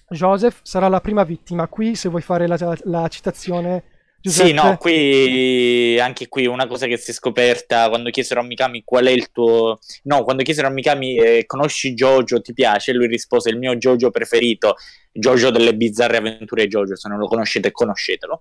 [0.08, 1.68] Joseph sarà la prima vittima.
[1.68, 3.84] Qui, se vuoi fare la, la citazione,
[4.24, 8.42] Giuseppe, Sì, no, qui anche qui una cosa che si è scoperta quando chiesero a
[8.42, 9.78] Mikami qual è il tuo.
[10.04, 12.94] No, quando chiesero a Mikami eh, conosci Jojo, ti piace?
[12.94, 14.76] Lui rispose il mio Jojo preferito,
[15.12, 16.96] Jojo delle bizzarre avventure Jojo.
[16.96, 18.40] Se non lo conoscete, conoscetelo.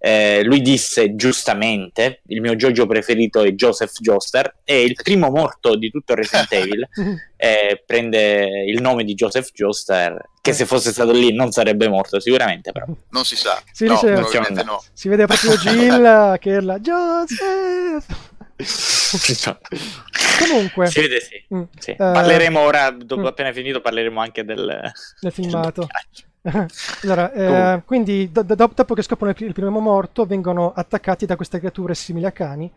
[0.00, 4.54] Eh, lui disse giustamente: Il mio Jojo preferito è Joseph Joestar.
[4.64, 6.88] E il primo morto di tutto Resident Evil
[7.36, 10.16] eh, prende il nome di Joseph Joestar.
[10.40, 12.70] Che se fosse stato lì non sarebbe morto, sicuramente.
[12.72, 13.60] Però Non si sa.
[13.72, 14.82] Si no, dice- probabilmente no.
[14.92, 18.26] si vede proprio Jill che urla Joseph.
[20.38, 21.44] Comunque, si vede sì.
[21.54, 21.90] mm, Sì.
[21.92, 23.26] eh, Parleremo ora, dopo mm.
[23.26, 25.80] appena finito, parleremo anche del, Nel filmato.
[25.82, 25.88] del.
[27.02, 31.36] allora, eh, quindi do- do- dopo che scoprono il, il primo morto, vengono attaccati da
[31.36, 32.72] queste creature simili a cani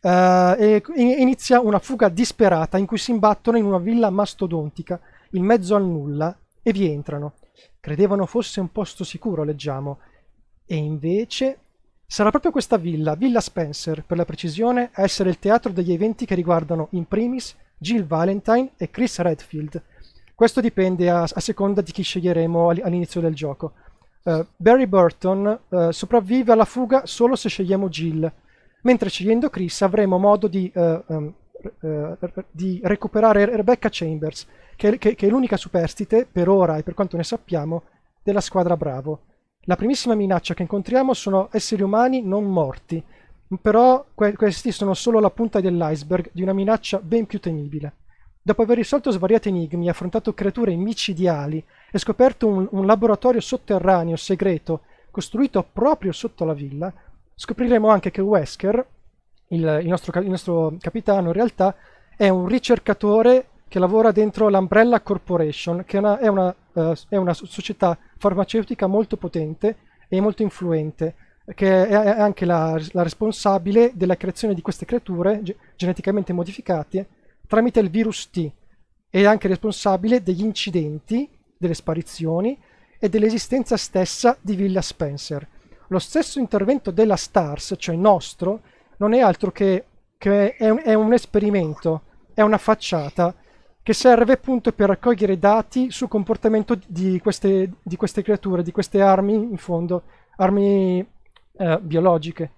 [0.00, 5.00] eh, e in- inizia una fuga disperata in cui si imbattono in una villa mastodontica
[5.30, 7.34] in mezzo al nulla e vi entrano.
[7.80, 9.98] Credevano fosse un posto sicuro, leggiamo,
[10.66, 11.58] e invece
[12.06, 16.26] sarà proprio questa villa, Villa Spencer per la precisione, a essere il teatro degli eventi
[16.26, 19.82] che riguardano in primis Jill Valentine e Chris Redfield.
[20.34, 23.72] Questo dipende a, a seconda di chi sceglieremo all- all'inizio del gioco.
[24.24, 28.30] Eh, Barry Burton eh, sopravvive alla fuga solo se scegliamo Jill,
[28.82, 31.34] mentre scegliendo Chris avremo modo di, ehm,
[31.80, 32.16] eh,
[32.50, 37.16] di recuperare Rebecca Chambers, che, che- che è l'unica superstite, per ora e per quanto
[37.16, 37.82] ne sappiamo,
[38.22, 39.20] della squadra Bravo.
[39.66, 43.02] La primissima minaccia che incontriamo sono esseri umani non morti,
[43.60, 47.92] però que- questi sono solo la punta dell'iceberg di una minaccia ben più temibile.
[48.46, 54.82] Dopo aver risolto svariati enigmi, affrontato creature micidiali e scoperto un, un laboratorio sotterraneo segreto
[55.10, 56.92] costruito proprio sotto la villa,
[57.34, 58.86] scopriremo anche che Wesker,
[59.48, 61.74] il, il nostro, il nostro capitano, in realtà
[62.14, 67.16] è un ricercatore che lavora dentro l'Umbrella Corporation, che è una, è una, eh, è
[67.16, 69.76] una so- società farmaceutica molto potente
[70.06, 71.14] e molto influente,
[71.54, 77.06] che è è anche la, la responsabile della creazione di queste creature ge- geneticamente modificate
[77.46, 78.50] tramite il virus T.
[79.08, 82.58] È anche responsabile degli incidenti, delle sparizioni
[82.98, 85.46] e dell'esistenza stessa di Villa Spencer.
[85.88, 88.62] Lo stesso intervento della STARS, cioè nostro,
[88.98, 89.84] non è altro che,
[90.16, 92.02] che è, un, è un esperimento,
[92.32, 93.34] è una facciata
[93.82, 99.02] che serve appunto per raccogliere dati sul comportamento di queste, di queste creature, di queste
[99.02, 100.04] armi, in fondo,
[100.36, 101.06] armi
[101.58, 102.50] eh, biologiche.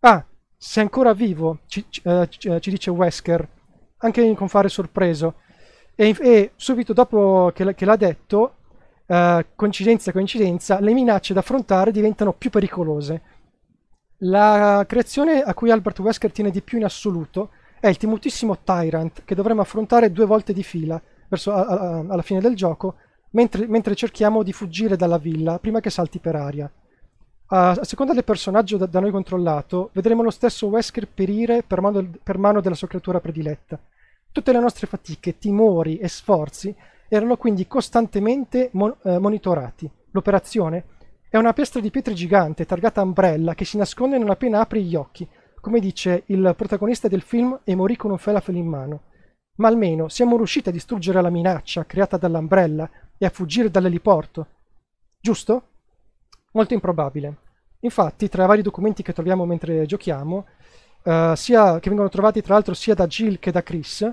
[0.00, 3.48] Ah, sei ancora vivo, ci, ci, uh, ci dice Wesker,
[4.02, 5.34] anche con fare sorpreso.
[5.94, 8.54] E, e subito dopo che, che l'ha detto,
[9.06, 13.22] uh, coincidenza, coincidenza, le minacce da affrontare diventano più pericolose.
[14.24, 17.50] La creazione a cui Albert Wesker tiene di più in assoluto
[17.80, 22.22] è il temutissimo Tyrant, che dovremo affrontare due volte di fila, verso, a, a, alla
[22.22, 22.94] fine del gioco,
[23.30, 26.70] mentre, mentre cerchiamo di fuggire dalla villa prima che salti per aria.
[27.46, 32.08] A, seconda del personaggio da, da, noi controllato, vedremo lo stesso Wesker perire per mano,
[32.22, 33.78] per mano della sua creatura prediletta.
[34.32, 36.74] Tutte le nostre fatiche, timori e sforzi
[37.06, 39.90] erano quindi costantemente mon, eh, monitorati.
[40.12, 40.84] L'operazione
[41.28, 44.94] è una piastra di pietre gigante targata Umbrella che si nasconde non appena apri gli
[44.94, 45.28] occhi,
[45.60, 49.02] come dice il protagonista del film e morì con un felafel in mano.
[49.56, 54.46] Ma almeno siamo riusciti a distruggere la minaccia creata dall'Umbrella e a fuggire dall'eliporto.
[55.20, 55.62] Giusto?
[56.52, 57.36] Molto improbabile.
[57.80, 60.46] Infatti, tra i vari documenti che troviamo mentre giochiamo,
[61.02, 64.10] uh, sia, che vengono trovati tra l'altro sia da Jill che da Chris,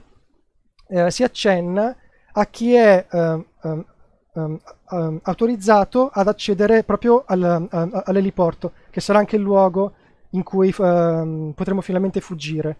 [0.89, 1.95] uh, si accenna
[2.31, 3.85] a chi è uh, um,
[4.33, 7.67] um, autorizzato ad accedere proprio al,
[8.05, 9.93] all'eliporto, che sarà anche il luogo
[10.31, 12.77] in cui potremo finalmente fuggire.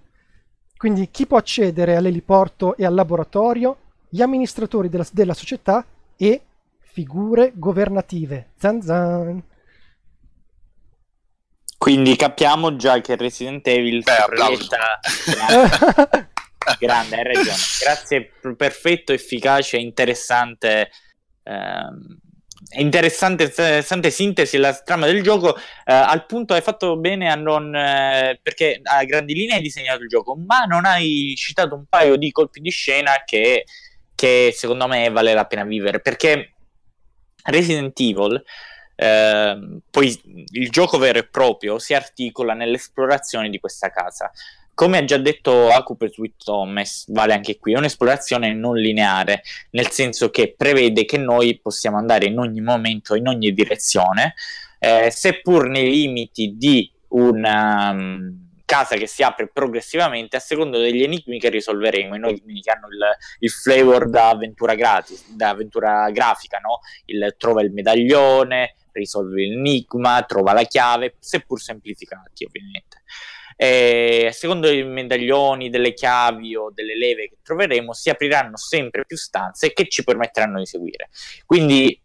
[0.77, 3.77] Quindi chi può accedere all'eliporto e al laboratorio?
[4.07, 5.83] Gli amministratori della, della società
[6.15, 6.41] e
[6.79, 8.51] figure governative.
[8.57, 9.43] Zan zan.
[11.77, 14.99] Quindi capiamo già che Resident Evil Beh, proietta...
[16.77, 17.57] grande, hai ragione.
[17.81, 20.91] Grazie, perfetto, efficace, interessante.
[21.43, 22.19] Ehm,
[22.77, 25.55] interessante, interessante sintesi la trama del gioco.
[25.57, 25.61] Eh,
[25.93, 27.75] al punto hai fatto bene a non.
[27.75, 32.15] Eh, perché a grandi linee hai disegnato il gioco, ma non hai citato un paio
[32.15, 33.65] di colpi di scena che,
[34.15, 36.01] che secondo me vale la pena vivere.
[36.01, 36.53] Perché
[37.43, 38.43] Resident Evil
[39.01, 40.19] Ehm, poi
[40.51, 44.29] il gioco vero e proprio si articola nell'esplorazione di questa casa.
[44.79, 49.89] Come ha già detto Acupet with Thomas, vale anche qui, è un'esplorazione non lineare, nel
[49.89, 54.35] senso che prevede che noi possiamo andare in ogni momento, in ogni direzione,
[54.79, 61.03] eh, seppur nei limiti di una um, casa che si apre progressivamente a seconda degli
[61.03, 63.01] enigmi che risolveremo, i enigmi che hanno il,
[63.39, 66.79] il flavor da avventura gratis, da avventura grafica, no?
[67.07, 73.01] il trova il medaglione, risolve l'enigma, trova la chiave, seppur semplificati ovviamente.
[73.61, 79.17] E secondo i medaglioni, delle chiavi o delle leve che troveremo, si apriranno sempre più
[79.17, 81.09] stanze che ci permetteranno di seguire.
[81.45, 81.99] Quindi,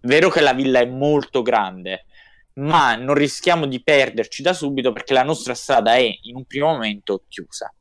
[0.00, 2.06] vero che la villa è molto grande,
[2.54, 6.72] ma non rischiamo di perderci da subito perché la nostra strada è in un primo
[6.72, 7.72] momento chiusa.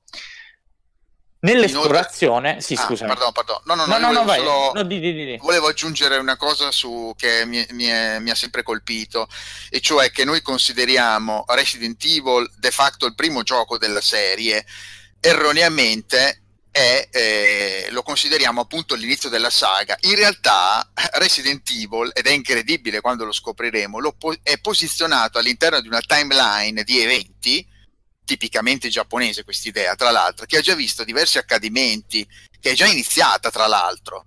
[1.45, 2.61] Nell'esplorazione, Inoltre...
[2.61, 3.05] sì, ah, scusa.
[3.05, 3.61] Pardon, pardon.
[3.65, 4.39] No, no, no, no, no vai.
[4.39, 4.71] Solo...
[4.73, 5.37] No, di, di, di.
[5.37, 7.13] Volevo aggiungere una cosa su...
[7.17, 9.27] che mi, mi, è, mi, ha sempre colpito,
[9.69, 14.65] e cioè che noi consideriamo Resident Evil de facto il primo gioco della serie,
[15.19, 16.41] erroneamente
[16.75, 19.95] è, eh, lo consideriamo appunto l'inizio della saga.
[20.01, 25.79] In realtà Resident Evil, ed è incredibile quando lo scopriremo, lo po- è posizionato all'interno
[25.79, 27.65] di una timeline di eventi
[28.25, 32.27] tipicamente giapponese quest'idea, tra l'altro, che ha già visto diversi accadimenti,
[32.59, 34.25] che è già iniziata, tra l'altro,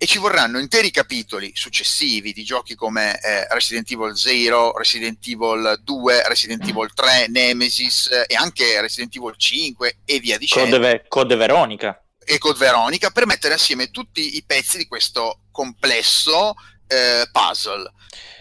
[0.00, 5.80] e ci vorranno interi capitoli successivi di giochi come eh, Resident Evil 0, Resident Evil
[5.82, 10.76] 2, Resident Evil 3, Nemesis eh, e anche Resident Evil 5 e via dicendo.
[10.76, 12.00] Code, Code Veronica.
[12.24, 16.54] E Code Veronica per mettere assieme tutti i pezzi di questo complesso
[16.86, 17.90] eh, puzzle.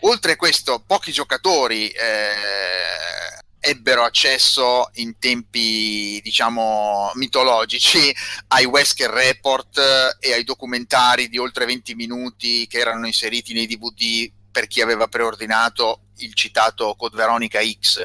[0.01, 8.13] Oltre a questo, pochi giocatori eh, ebbero accesso in tempi diciamo mitologici
[8.49, 13.67] ai Wesker Report eh, e ai documentari di oltre 20 minuti che erano inseriti nei
[13.67, 18.03] DVD per chi aveva preordinato il citato Code Veronica X.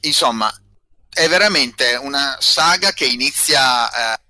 [0.00, 0.52] Insomma,
[1.08, 4.20] è veramente una saga che inizia eh,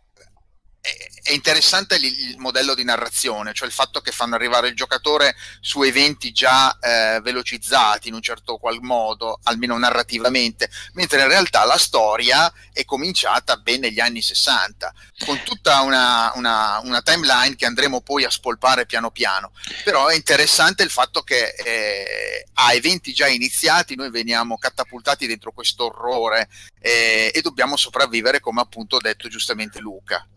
[1.23, 5.83] è interessante il, modello di narrazione, cioè il fatto che fanno arrivare il giocatore su
[5.83, 11.79] eventi già eh, velocizzati in un certo qual modo, almeno narrativamente, mentre in realtà la
[11.79, 14.93] storia è cominciata ben negli anni 60,
[15.25, 19.53] con tutta una, una, una timeline che andremo poi a spolpare piano piano.
[19.85, 25.53] Però è interessante il fatto che eh, a eventi già iniziati noi veniamo catapultati dentro
[25.53, 30.29] questo orrore eh, e dobbiamo sopravvivere, come appunto ha detto giustamente Luca.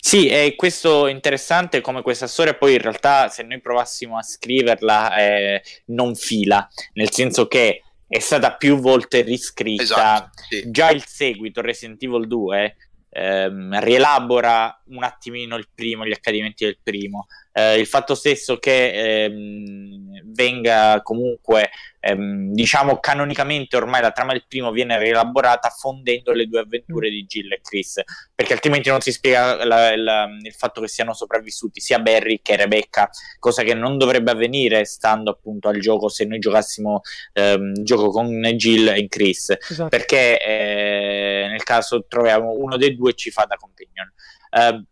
[0.00, 4.22] Sì, e questo è interessante come questa storia poi in realtà se noi provassimo a
[4.22, 9.82] scriverla eh, non fila, nel senso che è stata più volte riscritta.
[9.82, 10.70] Esatto, sì.
[10.70, 12.76] Già il seguito, Resident Evil 2,
[13.10, 17.26] ehm, rielabora un attimino il primo, gli accadimenti del primo.
[17.52, 21.70] Eh, il fatto stesso che ehm, venga comunque,
[22.00, 27.24] ehm, diciamo canonicamente ormai la trama del primo viene rielaborata fondendo le due avventure di
[27.26, 28.00] Jill e Chris,
[28.34, 32.56] perché altrimenti non si spiega la, la, il fatto che siano sopravvissuti sia Barry che
[32.56, 37.00] Rebecca, cosa che non dovrebbe avvenire stando appunto al gioco se noi giocassimo
[37.32, 39.88] ehm, gioco con Jill e Chris, esatto.
[39.88, 44.12] perché eh, nel caso troviamo uno dei due ci fa da companion.
[44.50, 44.82] Uh,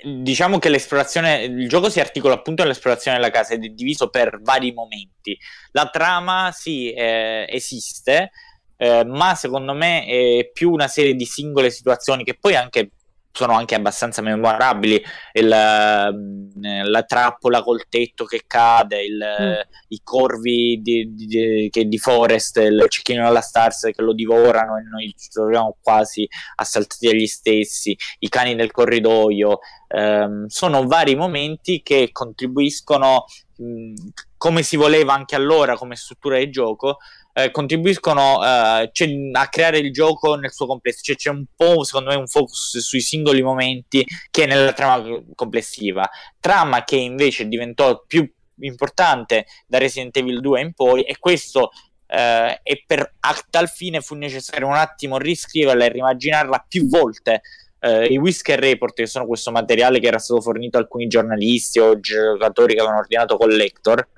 [0.00, 4.40] diciamo che l'esplorazione, il gioco si articola appunto nell'esplorazione della casa ed è diviso per
[4.42, 5.36] vari momenti.
[5.72, 8.30] La trama sì, eh, esiste,
[8.76, 12.90] eh, ma secondo me è più una serie di singole situazioni che poi anche
[13.32, 15.02] sono anche abbastanza memorabili.
[15.32, 19.54] Il, eh, la trappola col tetto che cade, il, mm.
[19.88, 24.82] i corvi di, di, di, di, Forest, il cecchino della Stars che lo divorano e
[24.82, 29.58] noi ci troviamo quasi assaltati dagli stessi, i cani nel corridoio.
[29.90, 33.24] Um, sono vari momenti che contribuiscono,
[33.56, 33.92] mh,
[34.36, 36.98] come si voleva anche allora, come struttura di gioco,
[37.38, 41.02] eh, contribuiscono eh, cioè, a creare il gioco nel suo complesso.
[41.02, 46.08] Cioè, c'è un po', secondo me, un focus sui singoli momenti che nella trama complessiva.
[46.40, 48.28] Trama che invece diventò più
[48.60, 51.70] importante da Resident Evil 2 in poi, e questo.
[52.10, 57.42] Eh, e per a tal fine fu necessario un attimo riscriverla e rimaginarla più volte
[57.80, 61.78] Uh, I Whisker Report, che sono questo materiale che era stato fornito a alcuni giornalisti
[61.78, 64.08] o giocatori che avevano ordinato collector,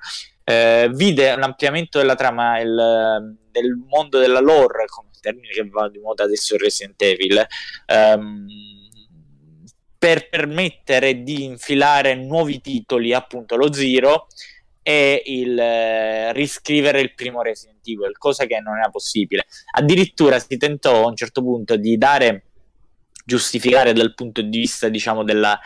[0.51, 5.89] eh, vide un ampliamento della trama il, del mondo della lore, come termine che va
[5.89, 7.47] di moda adesso in Resident Evil,
[7.87, 8.47] ehm,
[9.97, 14.27] per permettere di infilare nuovi titoli, appunto lo Zero,
[14.83, 19.45] e il eh, riscrivere il primo Resident Evil, cosa che non era possibile.
[19.73, 22.45] Addirittura si tentò a un certo punto di dare
[23.25, 25.59] giustificare dal punto di vista, diciamo, della,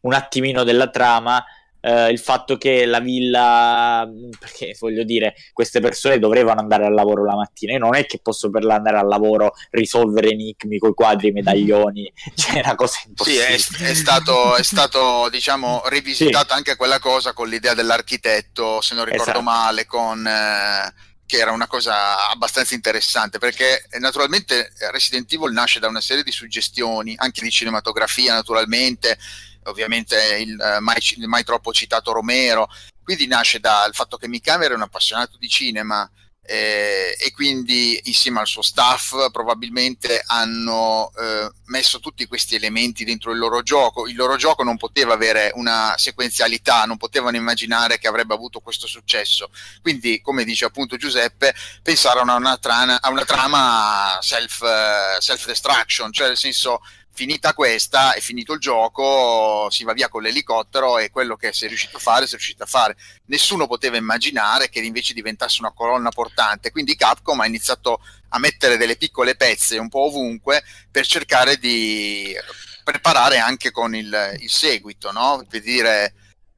[0.00, 1.44] un attimino della trama
[1.82, 4.08] Uh, il fatto che la villa,
[4.38, 7.72] perché voglio dire, queste persone dovevano andare al lavoro la mattina.
[7.72, 11.32] Io non è che posso per andare al lavoro risolvere enigmi con i quadri, i
[11.32, 13.58] medaglioni, cioè è una cosa impossibile.
[13.58, 16.56] Sì, è, è stato, è stato diciamo, rivisitata sì.
[16.58, 19.42] anche quella cosa con l'idea dell'architetto, se non ricordo esatto.
[19.42, 20.26] male, con.
[20.26, 26.00] Eh che era una cosa abbastanza interessante perché eh, naturalmente Resident Evil nasce da una
[26.00, 29.18] serie di suggestioni, anche di cinematografia naturalmente,
[29.64, 32.68] ovviamente il uh, mai, mai, troppo citato Romero,
[33.02, 36.08] quindi nasce dal fatto che Mikami era un appassionato di cinema
[36.44, 43.30] eh, e quindi insieme al suo staff probabilmente hanno eh, messo tutti questi elementi dentro
[43.30, 44.08] il loro gioco.
[44.08, 48.88] Il loro gioco non poteva avere una sequenzialità, non potevano immaginare che avrebbe avuto questo
[48.88, 49.50] successo.
[49.80, 56.12] Quindi, come dice appunto Giuseppe, pensarono a una, trana, a una trama self, uh, self-destruction,
[56.12, 56.80] cioè nel senso
[57.12, 61.66] finita questa, è finito il gioco, si va via con l'elicottero e quello che si
[61.66, 62.96] è riuscito a fare, si è riuscito a fare.
[63.26, 68.00] Nessuno poteva immaginare che invece diventasse una colonna portante, quindi Capcom ha iniziato
[68.30, 72.34] a mettere delle piccole pezze un po' ovunque per cercare di
[72.82, 75.44] preparare anche con il, il seguito, no?
[75.48, 76.14] Per dire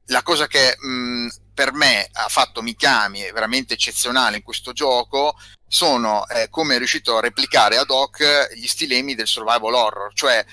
[0.07, 5.35] la cosa che mh, per me ha fatto Mikami è veramente eccezionale in questo gioco
[5.67, 10.45] sono eh, come è riuscito a replicare ad hoc gli stilemi del survival horror, cioè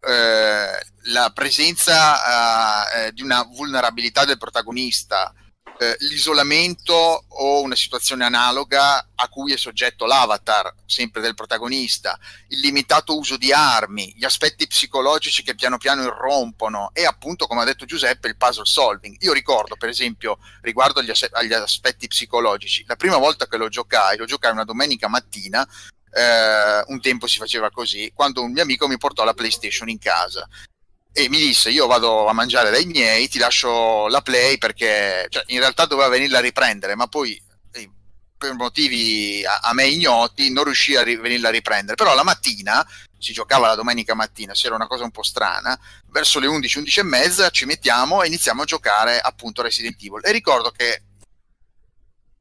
[0.00, 5.34] eh, la presenza eh, di una vulnerabilità del protagonista,
[5.80, 12.18] eh, l'isolamento o una situazione analoga a cui è soggetto l'avatar, sempre del protagonista,
[12.48, 17.62] il limitato uso di armi, gli aspetti psicologici che piano piano irrompono e appunto, come
[17.62, 19.16] ha detto Giuseppe, il puzzle solving.
[19.20, 23.68] Io ricordo, per esempio, riguardo agli, as- agli aspetti psicologici, la prima volta che lo
[23.68, 25.66] giocai, lo giocai una domenica mattina
[26.12, 30.00] Uh, un tempo si faceva così, quando un mio amico mi portò la PlayStation in
[30.00, 30.44] casa
[31.12, 35.42] e mi disse io vado a mangiare dai miei, ti lascio la play perché cioè,
[35.48, 37.40] in realtà doveva venirla a riprendere, ma poi
[37.72, 37.90] eh,
[38.36, 42.22] per motivi a, a, me ignoti non riuscì a ri- venirla a riprendere, però la
[42.22, 42.86] mattina
[43.18, 46.78] si giocava la domenica mattina, se era una cosa un po' strana, verso le 11,
[46.78, 50.20] 11 e mezza ci mettiamo e iniziamo a giocare appunto Resident Evil.
[50.24, 51.02] E ricordo che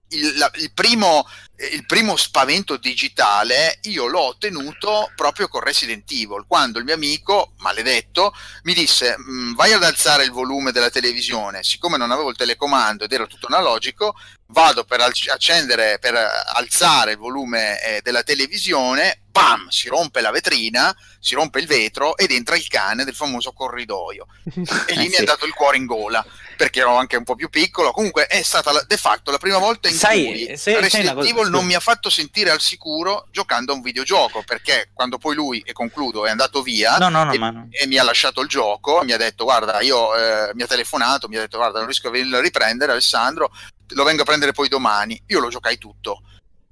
[0.09, 1.27] il, la, il, primo,
[1.71, 7.53] il, primo, spavento digitale io l'ho ottenuto proprio con Resident Evil, quando il mio amico,
[7.57, 8.33] maledetto,
[8.63, 13.03] mi disse mm, vai ad alzare il volume della televisione, siccome non avevo il telecomando
[13.03, 14.15] ed era tutto analogico,
[14.47, 20.95] vado per accendere, per alzare il volume eh, della televisione, bam, si rompe la vetrina,
[21.19, 24.25] si rompe il vetro ed entra il cane del famoso corridoio.
[24.89, 26.25] E lì mi è dato il cuore in gola
[26.59, 27.93] perché ero anche un po' più piccolo.
[27.93, 31.23] Comunque è stata la, de facto la prima volta in sai, cui se, Resident Evil
[31.23, 35.35] Stable non mi ha fatto sentire al sicuro giocando a un videogioco, perché quando poi
[35.35, 38.49] lui, e concludo, è andato via no, no, no, e, e, mi ha lasciato il
[38.49, 41.87] gioco, mi ha detto guarda, io eh, mi ha telefonato, mi ha detto guarda, non
[41.87, 43.51] riesco a riprendere Alessandro,
[43.87, 45.21] lo vengo a prendere poi domani.
[45.27, 46.23] Io lo giocai tutto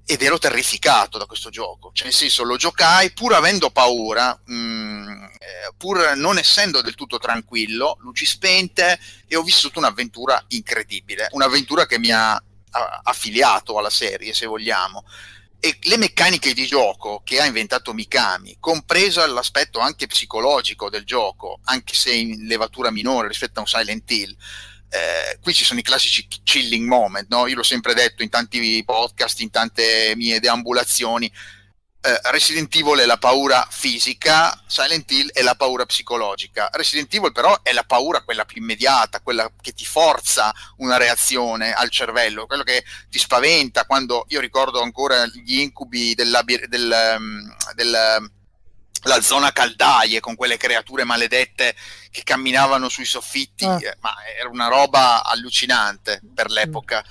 [0.09, 4.53] ed ero terrificato da questo gioco, cioè nel senso lo giocai pur avendo paura, mh,
[4.55, 8.97] mm, eh, pur non essendo del tutto tranquillo, luci spente
[9.27, 12.41] e ho vissuto un'avventura incredibile, un'avventura che mi ha
[13.03, 15.03] affiliato alla serie se vogliamo.
[15.59, 21.59] E le meccaniche di gioco che ha inventato Mikami, compreso l'aspetto anche psicologico del gioco,
[21.65, 24.37] anche se in levatura minore rispetto a un Silent Hill,
[24.89, 27.47] eh, qui ci sono i classici chilling moment, no?
[27.47, 31.31] io l'ho sempre detto in tanti podcast, in tante mie deambulazioni,
[32.07, 36.69] eh, Resident Evil è la paura fisica, Silent Hill è la paura psicologica.
[36.71, 41.73] Resident Evil però è la paura quella più immediata, quella che ti forza una reazione
[41.73, 47.15] al cervello, quello che ti spaventa quando io ricordo ancora gli incubi del, labir- del,
[47.17, 48.31] um, del
[49.07, 51.73] la zona caldaie con quelle creature maledette
[52.11, 53.77] che camminavano sui soffitti, ah.
[53.81, 57.03] eh, ma era una roba allucinante per l'epoca.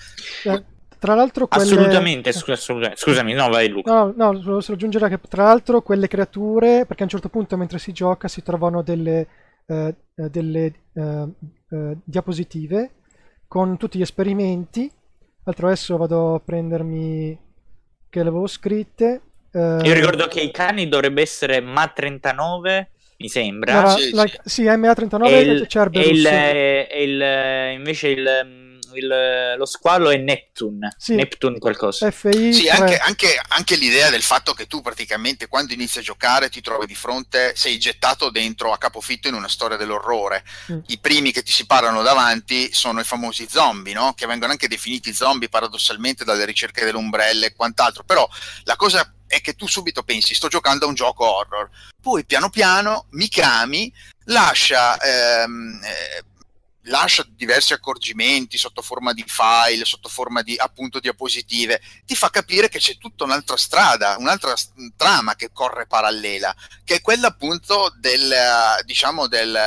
[0.45, 0.65] Eh,
[0.99, 1.65] tra l'altro quelle...
[1.65, 3.93] Assolutamente, assolutamente, scusami, no vai Luca.
[3.93, 7.57] No, no, volevo solo aggiungere che tra l'altro quelle creature, perché a un certo punto
[7.57, 9.29] mentre si gioca si trovano delle,
[9.67, 11.29] eh, eh delle eh,
[11.71, 12.95] eh, diapositive
[13.47, 14.91] con tutti gli esperimenti,
[15.45, 17.39] altro adesso vado a prendermi
[18.09, 19.23] che le avevo scritte,
[19.57, 22.87] io ricordo che i cani dovrebbe essere MA39,
[23.19, 23.83] mi sembra.
[23.83, 28.65] La, sì, la, sì, MA39 e, il, e, il, e il, invece il
[28.97, 31.15] il, lo squalo è Neptune, sì.
[31.15, 32.11] Neptune qualcosa.
[32.11, 36.49] FI sì, anche, anche, anche, l'idea del fatto che tu praticamente quando inizi a giocare
[36.49, 40.45] ti trovi di fronte, sei gettato dentro a capofitto in una storia dell'orrore.
[40.73, 40.79] Mm.
[40.87, 44.15] I primi che ti si parlano davanti sono i famosi zombie, no?
[44.15, 48.29] che vengono anche definiti zombie paradossalmente dalle ricerche dell'ombrella e quant'altro, però
[48.65, 51.69] la cosa è che tu subito pensi sto giocando a un gioco horror,
[52.01, 53.93] poi piano piano Mikami
[54.25, 54.99] lascia...
[54.99, 56.25] Ehm, eh,
[56.87, 62.69] lascia diversi accorgimenti sotto forma di file, sotto forma di appunto diapositive, ti fa capire
[62.69, 64.55] che c'è tutta un'altra strada, un'altra
[64.97, 68.35] trama che corre parallela, che è quella appunto del,
[68.85, 69.59] diciamo, del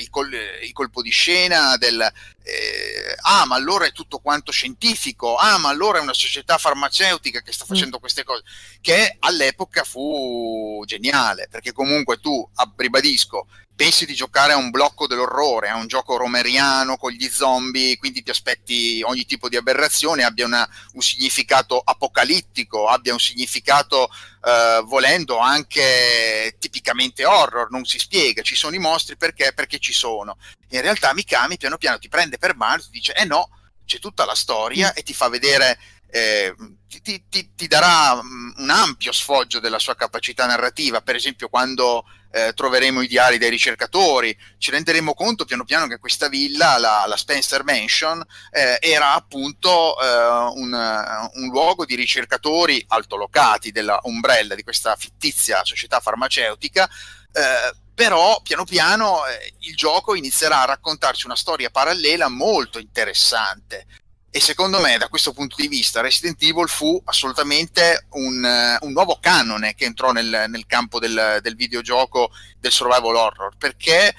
[0.00, 2.00] il, col, il colpo di scena, del
[2.48, 7.42] eh, ah ma allora è tutto quanto scientifico, ah ma allora è una società farmaceutica
[7.42, 7.68] che sta mm.
[7.68, 8.42] facendo queste cose,
[8.80, 13.46] che all'epoca fu geniale, perché comunque tu, ribadisco,
[13.78, 18.24] pensi di giocare a un blocco dell'orrore, a un gioco romeriano con gli zombie, quindi
[18.24, 24.10] ti aspetti ogni tipo di aberrazione abbia una, un significato apocalittico, abbia un significato
[24.44, 29.52] eh, volendo anche tipicamente horror, non si spiega, ci sono i mostri perché?
[29.52, 30.38] Perché ci sono.
[30.70, 33.48] In realtà Mikami piano piano ti prende per mano ti dice eh no,
[33.86, 34.96] c'è tutta la storia mm.
[34.96, 35.78] e ti fa vedere
[36.10, 36.52] eh,
[36.88, 42.04] ti, ti, ti, darà mm, un ampio sfoggio della sua capacità narrativa, per esempio quando
[42.30, 47.04] eh, troveremo i diari dei ricercatori, ci renderemo conto piano piano che questa villa, la,
[47.06, 54.54] la Spencer Mansion, eh, era appunto eh, un, un, luogo di ricercatori altolocati della Umbrella,
[54.54, 56.88] di questa fittizia società farmaceutica,
[57.32, 63.86] eh, però piano piano eh, il gioco inizierà a raccontarci una storia parallela molto interessante
[64.30, 68.92] e secondo me da questo punto di vista Resident Evil fu assolutamente un, uh, un
[68.92, 74.14] nuovo canone che entrò nel, nel campo del, del, videogioco del survival horror perché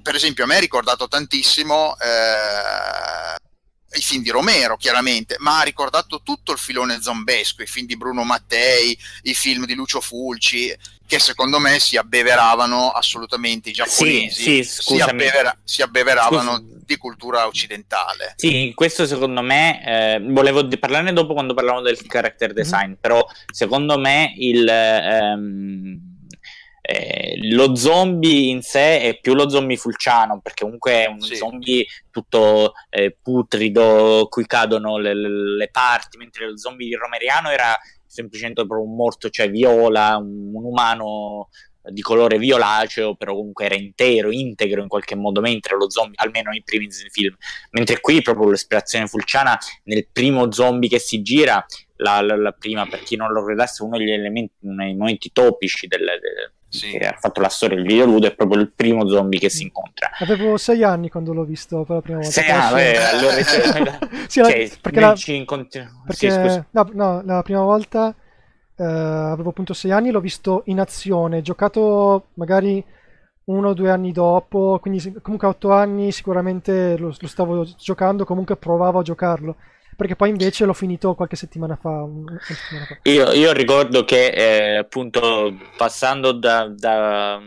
[0.00, 5.62] per esempio a me ha ricordato tantissimo eh, i film di Romero chiaramente ma ha
[5.62, 10.74] ricordato tutto il filone zombesco i film di Bruno Mattei i film di Lucio Fulci
[11.12, 16.76] che secondo me si abbeveravano assolutamente i giapponesi sì, sì, si, abbevera- si, abbeveravano Scusa.
[16.86, 22.48] di cultura occidentale sì questo secondo me eh, volevo parlarne dopo quando parlavamo del character
[22.48, 22.54] mhm.
[22.54, 22.98] design mm-hmm.
[22.98, 26.00] però secondo me il ehm,
[26.80, 31.36] eh, lo zombie in sé è più lo zombie fulciano perché comunque è un sì.
[31.36, 37.78] zombie tutto eh, putrido cui cadono le, le, parti mentre lo zombie romeriano era
[38.12, 41.48] semplicemente proprio un morto, cioè viola, un, un umano
[41.82, 46.50] di colore violaceo, però comunque era intero, integro in qualche modo, mentre lo zombie, almeno
[46.50, 47.34] nei primi film,
[47.70, 51.64] mentre qui proprio l'ispirazione fulciana nel primo zombie che si gira,
[51.96, 55.32] la, la, la prima, per chi non lo credasse, uno degli elementi, uno dei momenti
[55.32, 56.90] topici del, del sì.
[56.90, 60.10] che ha fatto la storia del videoludo, è proprio il primo zombie che si incontra.
[60.18, 62.32] Avevo sei anni quando l'ho visto per la prima volta.
[62.32, 63.34] Sei anni, eh, allora
[64.26, 65.88] sì, cioè, perché, la, incontri...
[66.06, 68.14] perché sì, no, no, la prima volta
[68.76, 72.82] eh, avevo appunto sei anni, l'ho visto in azione, giocato magari
[73.44, 78.24] uno o due anni dopo, quindi comunque a otto anni sicuramente lo, lo stavo giocando,
[78.24, 79.56] comunque provavo a giocarlo.
[80.02, 82.04] Perché poi invece l'ho finito qualche settimana fa.
[82.40, 82.98] Settimana fa.
[83.02, 87.40] Io, io, ricordo che eh, appunto passando da, da,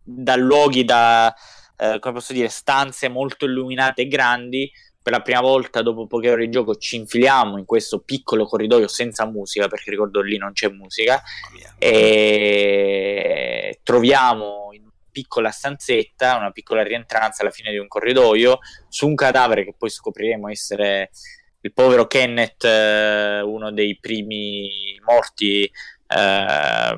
[0.00, 1.34] da luoghi, da
[1.76, 4.70] eh, come posso dire, stanze molto illuminate e grandi,
[5.02, 8.86] per la prima volta dopo poche ore di gioco ci infiliamo in questo piccolo corridoio
[8.86, 11.20] senza musica, perché ricordo lì non c'è musica,
[11.78, 18.58] e troviamo in piccola stanzetta, una piccola rientranza alla fine di un corridoio,
[18.88, 21.10] su un cadavere che poi scopriremo essere
[21.60, 25.62] il povero Kenneth, eh, uno dei primi morti.
[25.62, 26.96] Eh,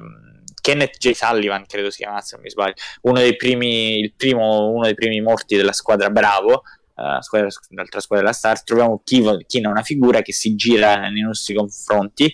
[0.65, 1.11] Kenneth J.
[1.11, 5.21] Sullivan, credo si chiamasse, se non mi sbaglio, uno dei primi, primo, uno dei primi
[5.21, 6.63] morti della squadra Bravo,
[6.95, 12.33] uh, l'altra squadra della Stars, troviamo Kina, una figura che si gira nei nostri confronti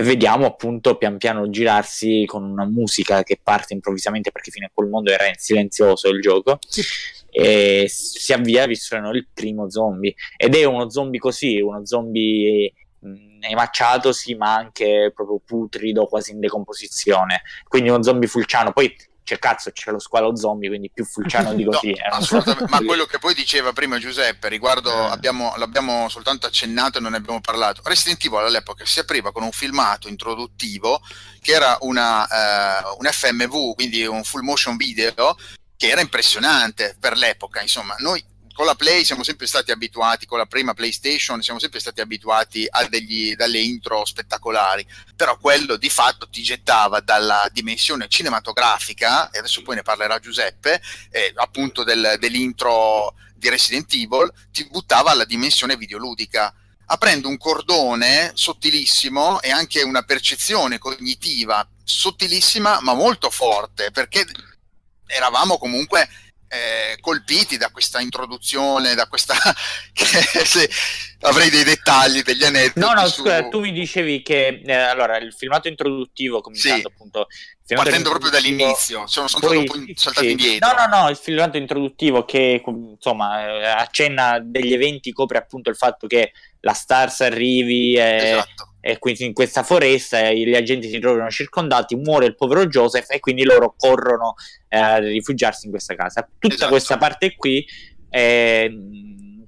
[0.00, 4.70] e vediamo appunto pian piano girarsi con una musica che parte improvvisamente perché fino a
[4.72, 6.58] quel mondo era in silenzioso il gioco.
[6.66, 6.82] Sì.
[7.32, 10.14] e si avvia visto il primo zombie.
[10.38, 12.72] Ed è uno zombie così, uno zombie
[13.40, 17.42] emacciato sì ma anche proprio putrido quasi in decomposizione.
[17.68, 18.72] Quindi uno zombie fulciano.
[18.72, 21.90] Poi c'è cazzo, c'è lo squalo zombie, quindi più fulciano di così.
[21.90, 25.10] No, assolutamente, ma quello che poi diceva prima Giuseppe, riguardo, eh.
[25.10, 29.42] abbiamo, l'abbiamo soltanto accennato e non ne abbiamo parlato, Resident Evil all'epoca si apriva con
[29.42, 31.00] un filmato introduttivo
[31.40, 35.36] che era una, uh, un FMV, quindi un full motion video,
[35.76, 40.38] che era impressionante per l'epoca, insomma, noi con la Play siamo sempre stati abituati, con
[40.38, 44.86] la prima PlayStation siamo sempre stati abituati a degli, dalle intro spettacolari,
[45.16, 50.82] però quello di fatto ti gettava dalla dimensione cinematografica, e adesso poi ne parlerà Giuseppe,
[51.10, 56.54] eh, appunto del, dell'intro di Resident Evil, ti buttava alla dimensione videoludica
[56.92, 64.26] aprendo un cordone sottilissimo e anche una percezione cognitiva sottilissima ma molto forte perché
[65.06, 66.08] eravamo comunque
[66.52, 69.34] eh, colpiti da questa introduzione, da questa...
[71.22, 72.80] avrei dei dettagli, degli aneddoti.
[72.80, 73.20] No, no, su...
[73.20, 76.94] scusa, tu mi dicevi che eh, allora il filmato introduttivo, cominciando sì.
[76.94, 77.28] appunto...
[77.70, 80.32] Partendo proprio dall'inizio, sono, sono poi, un po' saltato sì.
[80.32, 80.66] indietro.
[80.66, 85.76] No, no, no, il filmato introduttivo che insomma eh, accenna degli eventi, copre appunto il
[85.76, 88.74] fatto che la Stars arrivi e, esatto.
[88.80, 93.20] e quindi in questa foresta gli agenti si trovano circondati, muore il povero Joseph e
[93.20, 94.34] quindi loro corrono
[94.68, 96.28] eh, a rifugiarsi in questa casa.
[96.38, 96.70] Tutta esatto.
[96.70, 97.64] questa parte qui,
[98.10, 98.72] eh,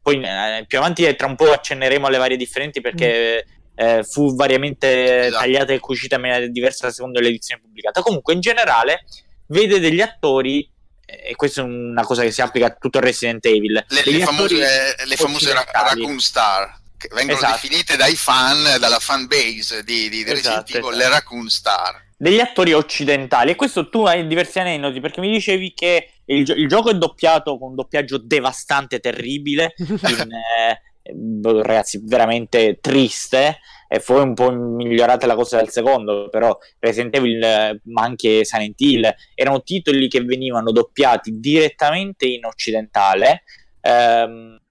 [0.01, 3.61] poi eh, più avanti tra un po' accenneremo alle varie differenti perché mm.
[3.75, 5.45] Eh, fu variamente esatto.
[5.45, 8.03] tagliata e cucita in maniera diversa secondo l'edizione pubblicata.
[8.03, 9.05] Comunque in generale
[9.47, 10.71] vede degli attori
[11.07, 13.83] e questa è una cosa che si applica a tutto Resident Evil.
[13.89, 17.61] Le, le famose, le famose Raccoon Star vengono esatto.
[17.61, 20.97] definite dai fan, dalla fan base di, di, di esatto, Resident Evil, esatto.
[20.97, 22.05] le Raccoon Star.
[22.17, 26.69] Degli attori occidentali, e questo tu hai diversi aneddoti perché mi dicevi che il, il
[26.69, 33.59] gioco è doppiato con un doppiaggio devastante, terribile, in, eh, boh, ragazzi, veramente triste.
[33.89, 38.81] E poi un po' migliorata la cosa del secondo, però Resident Evil, ma anche Silent
[38.81, 43.43] Hill, erano titoli che venivano doppiati direttamente in occidentale.
[43.83, 44.62] Ehm,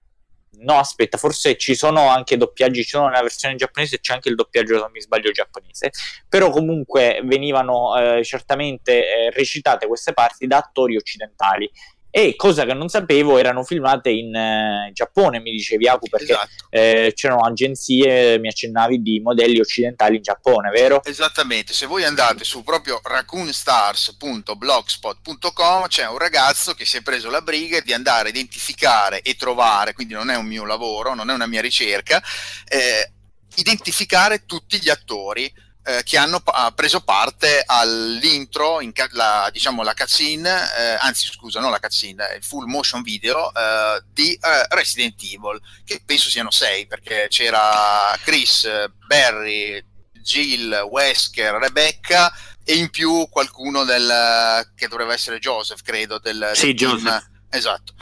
[0.60, 4.36] no, aspetta, forse ci sono anche doppiaggi, ci sono nella versione giapponese c'è anche il
[4.36, 5.92] doppiaggio, se non mi sbaglio, giapponese,
[6.28, 11.70] però comunque venivano eh, certamente eh, recitate queste parti da attori occidentali
[12.12, 16.68] e cosa che non sapevo erano filmate in eh, Giappone mi dicevi Aku perché esatto.
[16.70, 21.02] eh, c'erano agenzie mi accennavi di modelli occidentali in Giappone vero?
[21.06, 27.42] esattamente se voi andate su proprio raccoonstars.blogspot.com c'è un ragazzo che si è preso la
[27.42, 31.34] briga di andare a identificare e trovare quindi non è un mio lavoro non è
[31.34, 32.22] una mia ricerca
[32.68, 33.10] eh,
[33.56, 35.50] identificare tutti gli attori
[35.84, 41.28] eh, che hanno pa- preso parte all'intro, in ca- la, diciamo la cutscene, eh, anzi
[41.28, 46.30] scusa, non la cutscene, il full motion video eh, di eh, Resident Evil, che penso
[46.30, 48.68] siano sei, perché c'era Chris,
[49.08, 49.84] Barry,
[50.22, 52.32] Jill, Wesker, Rebecca
[52.64, 57.30] e in più qualcuno del, che dovrebbe essere Joseph, credo, del, sì, del Joseph.
[57.50, 57.94] Esatto.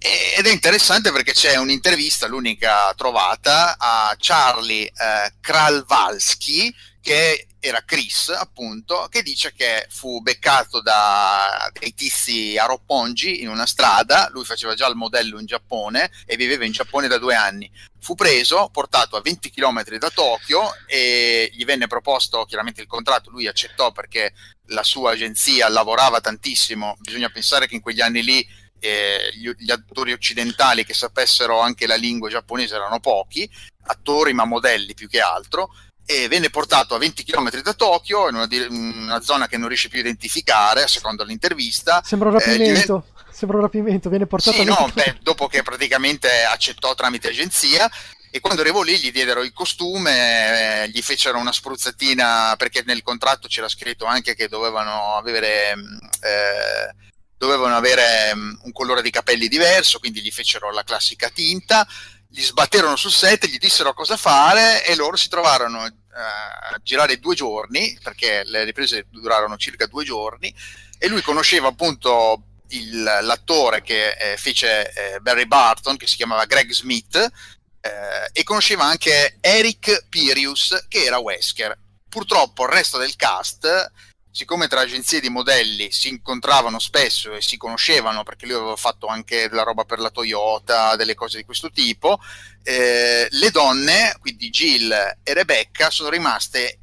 [0.00, 8.28] Ed è interessante perché c'è un'intervista, l'unica trovata, a Charlie eh, Kralvalski, che era Chris,
[8.28, 14.44] appunto, che dice che fu beccato da dei tizi a Roppongi in una strada, lui
[14.44, 17.70] faceva già il modello in Giappone e viveva in Giappone da due anni.
[18.00, 23.30] Fu preso, portato a 20 km da Tokyo e gli venne proposto chiaramente il contratto,
[23.30, 24.32] lui accettò perché
[24.66, 28.46] la sua agenzia lavorava tantissimo, bisogna pensare che in quegli anni lì
[28.80, 33.50] eh, gli, gli, attori occidentali che sapessero anche la lingua giapponese erano pochi,
[33.86, 35.70] attori ma modelli più che altro,
[36.10, 39.90] e venne portato a 20 km da Tokyo in una, una, zona che non riesce
[39.90, 42.00] più a identificare, secondo l'intervista.
[42.02, 43.04] Sembra un rapimento.
[43.06, 47.28] Eh, Sembra un rapimento, viene portato sì, a no, beh, dopo che praticamente accettò tramite
[47.28, 47.88] agenzia
[48.30, 53.02] e quando arrivò lì gli diedero il costume, eh, gli fecero una spruzzatina perché nel
[53.02, 56.94] contratto c'era scritto anche che dovevano avere, eh,
[57.36, 61.86] dovevano avere mm, un colore di capelli diverso, quindi gli fecero la classica tinta,
[62.28, 67.18] gli sbatterono sul set, gli dissero cosa fare e loro si trovarono eh, a girare
[67.18, 70.54] due giorni, perché le riprese durarono circa due giorni,
[70.98, 76.44] e lui conosceva appunto il, l'attore che eh, fece eh, Barry Barton, che si chiamava
[76.44, 77.16] Greg Smith,
[77.80, 81.78] eh, e conosceva anche Eric Pirius che era Wesker.
[82.08, 83.90] Purtroppo il resto del cast,
[84.38, 89.08] siccome tra agenzie di modelli si incontravano spesso e si conoscevano perché lui aveva fatto
[89.08, 92.20] anche della roba per la Toyota, delle cose di questo tipo,
[92.62, 94.92] eh, le donne, quindi Jill
[95.24, 96.78] e Rebecca, sono rimaste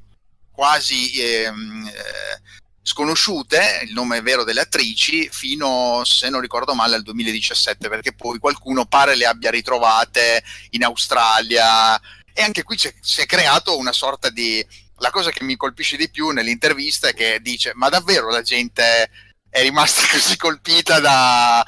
[0.51, 2.41] quasi ehm, eh,
[2.82, 8.38] sconosciute, il nome vero delle attrici, fino, se non ricordo male, al 2017, perché poi
[8.38, 11.97] qualcuno pare le abbia ritrovate in Australia.
[12.34, 14.84] E anche qui si è creato una sorta di...
[14.98, 19.10] La cosa che mi colpisce di più nell'intervista è che dice, ma davvero la gente
[19.50, 21.66] è rimasta così colpita da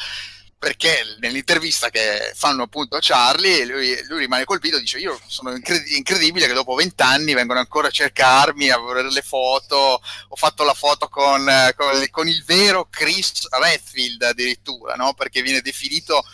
[0.59, 5.85] perché nell'intervista che fanno appunto a Charlie lui, lui rimane colpito dice io sono incred-
[5.89, 10.73] incredibile che dopo vent'anni vengono ancora a cercarmi a vedere le foto ho fatto la
[10.73, 15.13] foto con, con, con il vero Chris Redfield addirittura no?
[15.13, 16.25] perché viene definito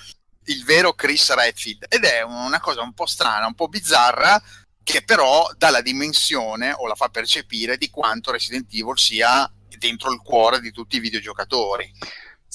[0.45, 4.41] il vero Chris Redfield ed è una cosa un po' strana un po' bizzarra
[4.83, 10.11] che però dà la dimensione o la fa percepire di quanto Resident Evil sia dentro
[10.11, 11.91] il cuore di tutti i videogiocatori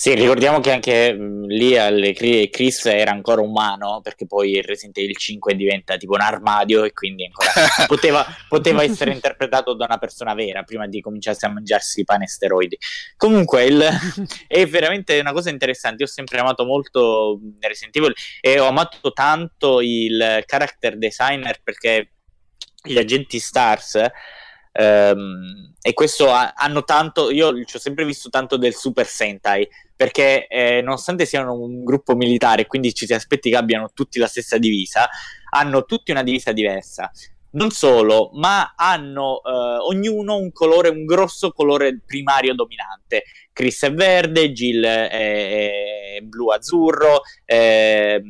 [0.01, 5.17] sì, ricordiamo che anche mh, lì alle, Chris era ancora umano, perché poi Resident Evil
[5.17, 7.51] 5 diventa tipo un armadio e quindi ancora
[7.89, 12.29] poteva, poteva, essere interpretato da una persona vera prima di cominciare a mangiarsi pane e
[12.29, 12.79] steroidi.
[13.17, 13.83] Comunque il,
[14.47, 16.05] è veramente una cosa interessante.
[16.05, 22.18] Io ho sempre amato molto Resident Evil e ho amato tanto il character designer perché
[22.83, 24.01] gli agenti Stars
[24.81, 29.69] Um, e questo ha, hanno tanto, io ci ho sempre visto tanto del Super Sentai,
[29.97, 34.29] perché eh, nonostante siano un gruppo militare, quindi ci si aspetti che abbiano tutti la
[34.29, 35.09] stessa divisa,
[35.51, 37.11] hanno tutti una divisa diversa.
[37.51, 43.25] Non solo, ma hanno eh, ognuno un colore, un grosso colore primario dominante.
[43.53, 48.23] Chris è verde, Jill è, è blu-azzurro, eh,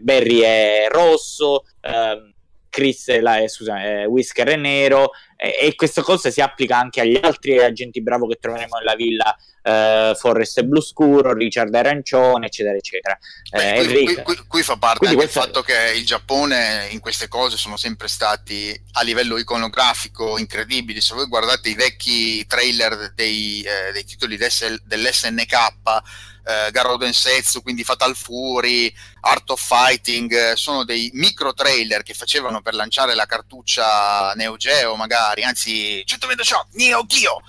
[0.00, 2.32] Barry è rosso, eh,
[2.72, 5.10] Chris la, scusa, è Whisker è nero
[5.42, 9.36] e, e, questa cosa si applica anche agli altri agenti bravo che troveremo nella villa
[9.60, 13.18] eh, Forrest blu scuro, Richard arancione eccetera eccetera.
[13.50, 17.00] Beh, eh, qui, qui, qui, qui, fa parte anche il fatto che il Giappone in
[17.00, 21.00] queste cose sono sempre stati a livello iconografico incredibili.
[21.00, 25.56] Se voi guardate i vecchi trailer dei, eh, dei titoli dell'SNK
[26.44, 32.14] eh, Garoden Setsu, quindi Fatal Fury, Art of Fighting, eh, sono dei micro trailer che
[32.14, 37.42] facevano per lanciare la cartuccia Neo Geo magari, anzi 120 Shock, Neo Geo,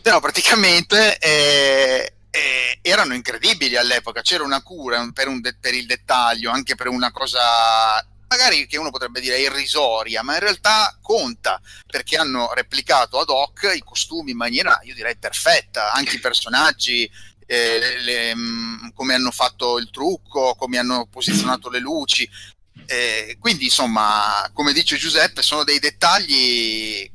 [0.00, 5.86] però praticamente eh, eh, erano incredibili all'epoca, c'era una cura per, un de- per il
[5.86, 7.40] dettaglio, anche per una cosa
[8.28, 13.72] magari che uno potrebbe dire irrisoria, ma in realtà conta perché hanno replicato ad hoc
[13.74, 17.10] i costumi in maniera, io direi, perfetta, anche i personaggi
[17.46, 22.28] eh, le, le, mm, come hanno fatto il trucco, come hanno posizionato le luci.
[22.84, 27.10] Eh, quindi, insomma, come dice Giuseppe, sono dei dettagli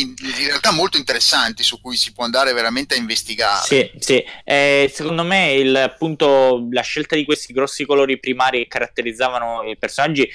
[0.00, 3.64] in, in, realtà molto interessanti su cui si può andare veramente a investigare.
[3.64, 4.24] Sì, sì.
[4.44, 9.76] Eh, secondo me il, appunto, la scelta di questi grossi colori primari che caratterizzavano i
[9.76, 10.28] personaggi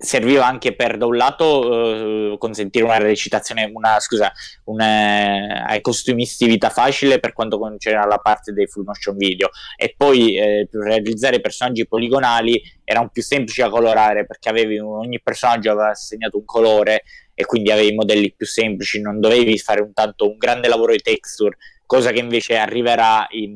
[0.00, 4.32] serviva anche per da un lato eh, consentire una recitazione, una scusa,
[4.64, 9.94] una, ai costumisti vita facile per quanto concerne la parte dei full motion video e
[9.96, 15.72] poi eh, per realizzare personaggi poligonali erano più semplici da colorare perché avevi ogni personaggio
[15.72, 17.02] aveva assegnato un colore
[17.40, 20.98] e quindi avevi modelli più semplici, non dovevi fare un tanto un grande lavoro di
[20.98, 23.54] texture, cosa che invece arriverà in,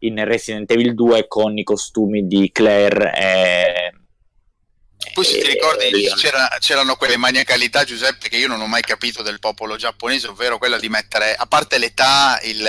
[0.00, 3.92] in Resident Evil 2 con i costumi di Claire e
[5.12, 9.22] poi se ti ricordi c'era, c'erano quelle maniacalità Giuseppe che io non ho mai capito
[9.22, 12.66] del popolo giapponese, ovvero quella di mettere, a parte l'età, il,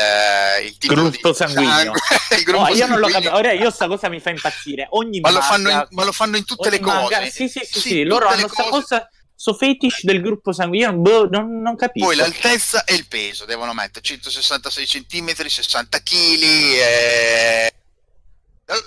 [0.66, 1.72] il tipo gruppo di sanguigno.
[1.72, 2.00] Sangue,
[2.38, 2.88] il gruppo no, io sanguigno.
[2.88, 4.88] non lo capisco, ora io sta cosa mi fa impazzire.
[4.92, 7.32] Ogni ma, manga, lo fanno in, ma lo fanno in tutte le manga, cose.
[7.32, 9.10] Sì, sì, sì, sì, sì loro hanno questa cosa
[9.40, 12.08] so fetish del gruppo sanguigno, boh, non, non, capisco.
[12.08, 16.44] Poi l'altezza e il peso devono mettere 166 cm, 60 kg.
[16.44, 17.74] E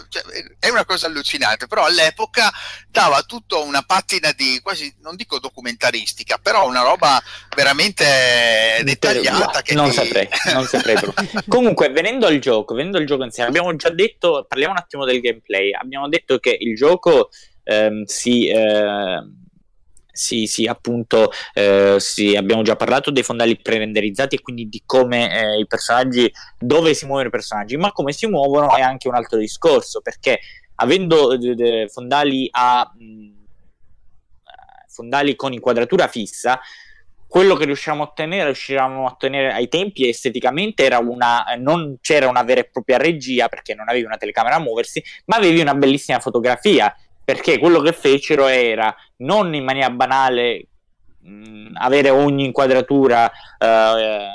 [0.09, 0.23] cioè,
[0.59, 2.51] è una cosa allucinante, però all'epoca
[2.91, 7.23] dava tutto una patina di quasi, non dico documentaristica, però una roba
[7.55, 8.05] veramente
[8.83, 9.63] dettagliata.
[9.63, 9.95] Che non, ti...
[9.95, 10.97] saprei, non saprei
[11.49, 15.21] Comunque, venendo al gioco, venendo al gioco insieme, abbiamo già detto, parliamo un attimo del
[15.21, 17.31] gameplay, abbiamo detto che il gioco
[17.63, 19.23] ehm, si, eh,
[20.13, 25.41] si, si, appunto eh, si, abbiamo già parlato dei fondali pre-renderizzati e quindi di come
[25.41, 29.15] eh, i personaggi dove si muovono i personaggi ma come si muovono è anche un
[29.15, 30.41] altro discorso perché
[30.77, 33.39] avendo eh, fondali a mh,
[34.89, 36.61] fondali con inquadratura fissa
[37.31, 42.27] quello che riusciamo a ottenere, riuscivamo a ottenere ai tempi esteticamente era una, non c'era
[42.27, 45.75] una vera e propria regia perché non avevi una telecamera a muoversi, ma avevi una
[45.75, 46.93] bellissima fotografia
[47.25, 50.66] perché quello che fecero era non in maniera banale
[51.21, 54.29] mh, avere ogni inquadratura eh,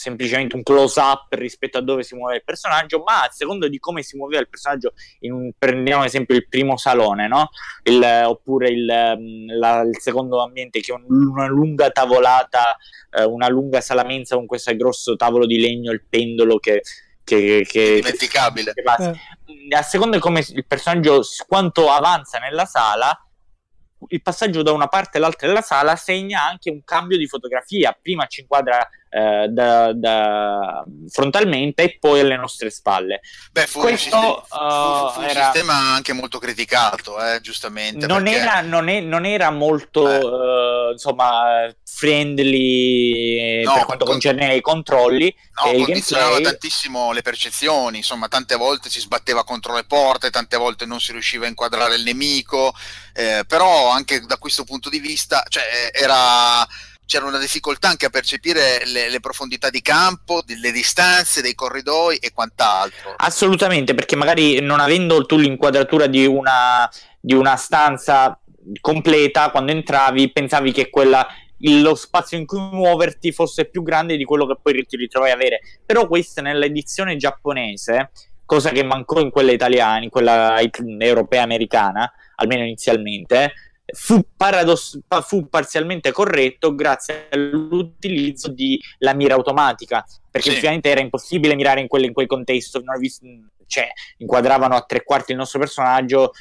[0.00, 3.78] semplicemente un close up rispetto a dove si muove il personaggio, ma a seconda di
[3.78, 7.50] come si muoveva il personaggio, un, prendiamo ad esempio il primo salone, no?
[7.82, 12.76] il, oppure il, la, il, secondo ambiente che è un, una lunga tavolata,
[13.10, 16.80] eh, una lunga sala mensa con questo grosso tavolo di legno, il pendolo che
[17.22, 18.72] che, che, dimenticabile.
[18.72, 19.76] Che, eh.
[19.76, 23.16] A seconda di come il personaggio quanto avanza nella sala,
[24.08, 27.96] il passaggio da una parte all'altra della sala segna anche un cambio di fotografia.
[28.00, 33.20] Prima ci inquadra eh, da, da, frontalmente e poi alle nostre spalle.
[33.50, 35.44] Beh, fu, Questo, un, sistema, uh, fu un era...
[35.44, 38.06] sistema anche molto criticato, eh, giustamente.
[38.06, 38.38] Non, perché...
[38.38, 44.12] era, non, è, non, era, molto uh, insomma, friendly no, per quanto con...
[44.14, 45.34] concerne i controlli.
[45.60, 46.52] No, condizionava gameplay...
[46.52, 51.10] tantissimo le percezioni, insomma, tante volte si sbatteva contro le porte, tante volte non si
[51.10, 52.72] riusciva a inquadrare il nemico,
[53.12, 56.64] eh, però anche da questo punto di vista, cioè, era
[57.10, 62.18] c'era una difficoltà anche a percepire le, le, profondità di campo, le distanze dei corridoi
[62.18, 63.14] e quant'altro.
[63.16, 66.88] Assolutamente, perché magari non avendo tu l'inquadratura di una,
[67.18, 68.38] di una stanza
[68.80, 71.26] completa, quando entravi pensavi che quella
[71.62, 75.34] lo spazio in cui muoverti fosse più grande di quello che poi ti ritrovi a
[75.34, 75.62] avere.
[75.84, 78.12] Però questa nell'edizione giapponese,
[78.44, 83.52] cosa che mancò in quella italiana, in quella europea americana, almeno inizialmente,
[83.92, 90.56] fu, paradoss- fu parzialmente corretto grazie all'utilizzo della mira automatica, perché sì.
[90.56, 92.82] ovviamente era impossibile mirare in, quel, in quel contesto,
[93.70, 96.32] cioè, inquadravano a tre quarti il nostro personaggio,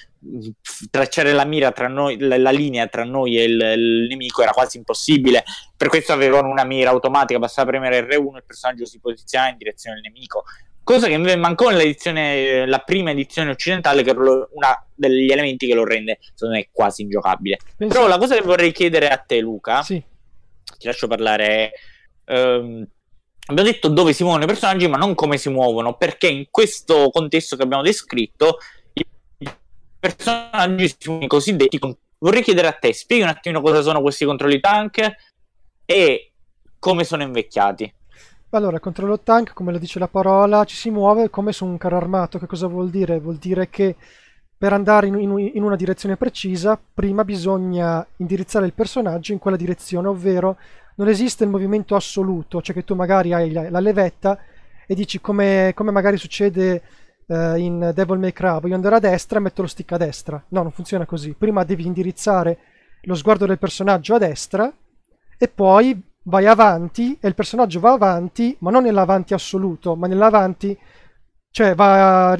[0.89, 4.52] tracciare la mira tra noi, la, la linea tra noi e il, il, nemico era
[4.52, 5.43] quasi impossibile.
[5.78, 9.58] Per questo avevano una mira automatica, bastava premere R1 e il personaggio si posizionava in
[9.58, 10.43] direzione del nemico
[10.84, 14.47] cosa che mancò nell'edizione, la prima edizione occidentale, che è uno
[14.95, 17.57] degli elementi che lo rende, secondo me, quasi ingiocabile.
[17.77, 17.93] Penso...
[17.93, 20.01] Però la cosa che vorrei chiedere a te, Luca, sì.
[20.77, 21.71] ti lascio parlare.
[22.25, 22.88] Ehm,
[23.45, 27.09] abbiamo detto dove si muovono i personaggi, ma non come si muovono, perché in questo
[27.11, 28.57] contesto che abbiamo descritto,
[28.93, 29.05] i
[29.99, 31.80] personaggi sono i cosiddetti.
[32.17, 35.15] Vorrei chiedere a te, spieghi un attimo cosa sono questi controlli tank
[35.86, 36.32] e
[36.80, 37.93] come sono invecchiati.
[38.52, 41.97] Allora, controllo tank, come lo dice la parola, ci si muove come su un carro
[41.97, 42.39] armato.
[42.39, 43.20] Che cosa vuol dire?
[43.20, 43.95] Vuol dire che
[44.58, 49.56] per andare in, in, in, una direzione precisa, prima bisogna indirizzare il personaggio in quella
[49.56, 50.58] direzione, ovvero
[50.95, 54.39] non esiste il movimento assoluto, cioè che tu magari hai la, la levetta
[54.88, 56.82] e dici come, come magari succede
[57.28, 60.43] uh, in Devil May Cry, voglio andare a destra e metto lo stick a destra.
[60.50, 61.36] No, non funziona così.
[61.38, 62.58] Prima devi indirizzare
[63.04, 64.74] lo sguardo del personaggio a destra
[65.38, 70.78] e poi vai avanti e il personaggio va avanti, ma non nell'avanti assoluto, ma nell'avanti,
[71.51, 72.38] cioè va,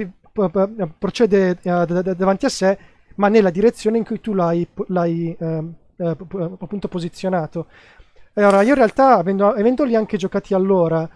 [0.98, 2.78] procede eh, davanti a sé,
[3.16, 5.64] ma nella direzione in cui tu l'hai, l'hai eh,
[5.98, 6.18] eh,
[6.60, 7.68] appunto posizionato.
[8.34, 11.08] Allora, io in realtà, avendo, avendoli anche giocati allora,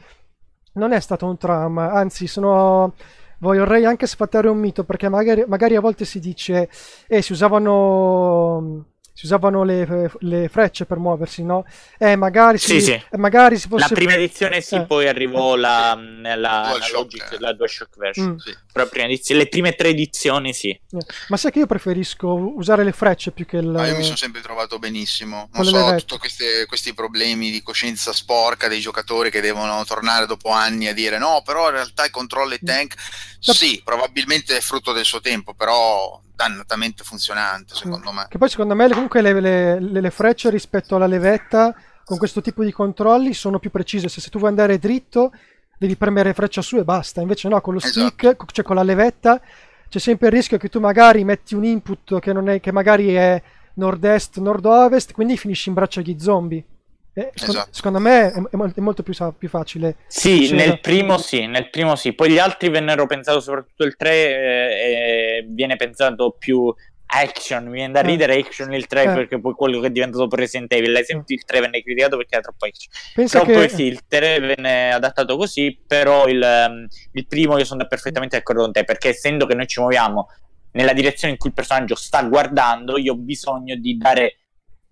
[0.74, 2.94] non è stato un trauma, anzi sono
[3.40, 6.70] vorrei anche sfatare un mito perché magari, magari a volte si dice
[7.08, 8.86] eh, si usavano
[9.16, 11.66] si usavano le, le, frecce per muoversi, no?
[12.00, 13.02] Eh, magari si, sì, sì.
[13.18, 13.86] magari si fosse...
[13.88, 14.86] La prima edizione sì, eh.
[14.86, 18.32] poi arrivò la, la, la, Logic, la DualShock version.
[18.32, 18.38] Mm.
[18.38, 18.58] Sì.
[18.72, 20.70] Però prima edizione, le prime tre edizioni sì.
[20.70, 21.06] Eh.
[21.28, 23.68] Ma sai che io preferisco usare le frecce più che il...
[23.68, 25.48] Ma io mi sono sempre trovato benissimo.
[25.54, 26.28] Non so, tutti
[26.66, 31.44] questi problemi di coscienza sporca dei giocatori che devono tornare dopo anni a dire no,
[31.46, 32.66] però in realtà i controlli mm.
[33.52, 38.28] Sì, probabilmente è frutto del suo tempo, però dannatamente funzionante secondo me.
[38.30, 41.76] Che poi secondo me comunque le, le, le, frecce rispetto alla levetta
[42.06, 44.08] con questo tipo di controlli sono più precise.
[44.08, 45.32] Se, se tu vuoi andare dritto
[45.78, 47.22] devi premere freccia su e basta.
[47.22, 48.46] Invece no, con lo stick, esatto.
[48.52, 49.42] cioè con la levetta,
[49.90, 53.42] c'è sempre il rischio che tu magari metti un input che, è, che magari è
[53.76, 56.64] nord-est, nord-ovest, quindi finisci in braccio agli zombie.
[57.16, 57.74] Eh, secondo, esatto.
[57.74, 59.98] secondo, me è, è, molto più, più facile.
[60.08, 62.14] Sì, nel primo sì, nel primo sì.
[62.14, 66.74] Poi gli altri vennero pensati, soprattutto il 3 eh, viene pensato più
[67.06, 68.04] action, mi viene da eh.
[68.04, 69.06] ridere action il 3 eh.
[69.14, 72.44] perché poi quello che è diventato Resident Evil, l'esempio il 3 venne criticato perché era
[72.44, 72.92] troppo action.
[73.14, 73.54] Penso però che...
[73.54, 78.38] poi sì, il 3 venne adattato così, però il, um, il primo io sono perfettamente
[78.38, 80.28] d'accordo con te perché essendo che noi ci muoviamo
[80.72, 84.40] nella direzione in cui il personaggio sta guardando, io ho bisogno di dare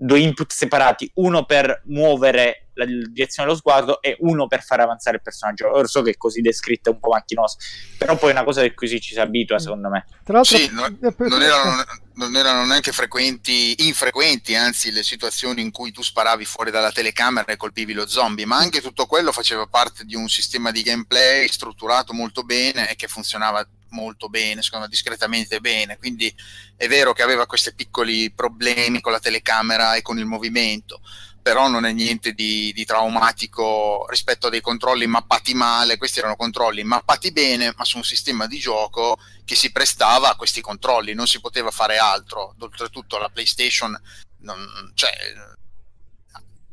[0.04, 5.18] due input separati, uno per muovere la direzione dello sguardo e uno per far avanzare
[5.18, 5.72] il personaggio.
[5.72, 7.58] Ora so che è così descritto è un po' macchinoso,
[8.00, 9.60] però poi è una cosa di cui si ci abitua, mm.
[9.60, 10.06] secondo me.
[10.24, 11.84] Tra l'altro, sì, non, non, erano,
[12.16, 17.52] non, erano, neanche frequenti, infrequenti, anzi, le situazioni in cui tu sparavi fuori dalla telecamera
[17.52, 21.48] e colpivi lo zombie, ma anche tutto quello faceva parte di un sistema di gameplay
[21.48, 26.34] strutturato molto bene e che funzionava molto bene, secondo me discretamente bene, quindi
[26.76, 31.02] è vero che aveva questi piccoli problemi con la telecamera e con il movimento,
[31.42, 36.36] però non è niente di, di, traumatico rispetto a dei controlli mappati male, questi erano
[36.36, 41.14] controlli mappati bene, ma su un sistema di gioco che si prestava a questi controlli,
[41.14, 44.00] non si poteva fare altro, oltretutto la PlayStation,
[44.40, 45.12] non, cioè,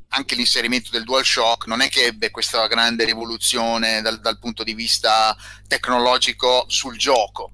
[0.09, 4.74] anche l'inserimento del DualShock non è che ebbe questa grande rivoluzione dal, dal punto di
[4.74, 5.36] vista
[5.66, 7.52] tecnologico sul gioco.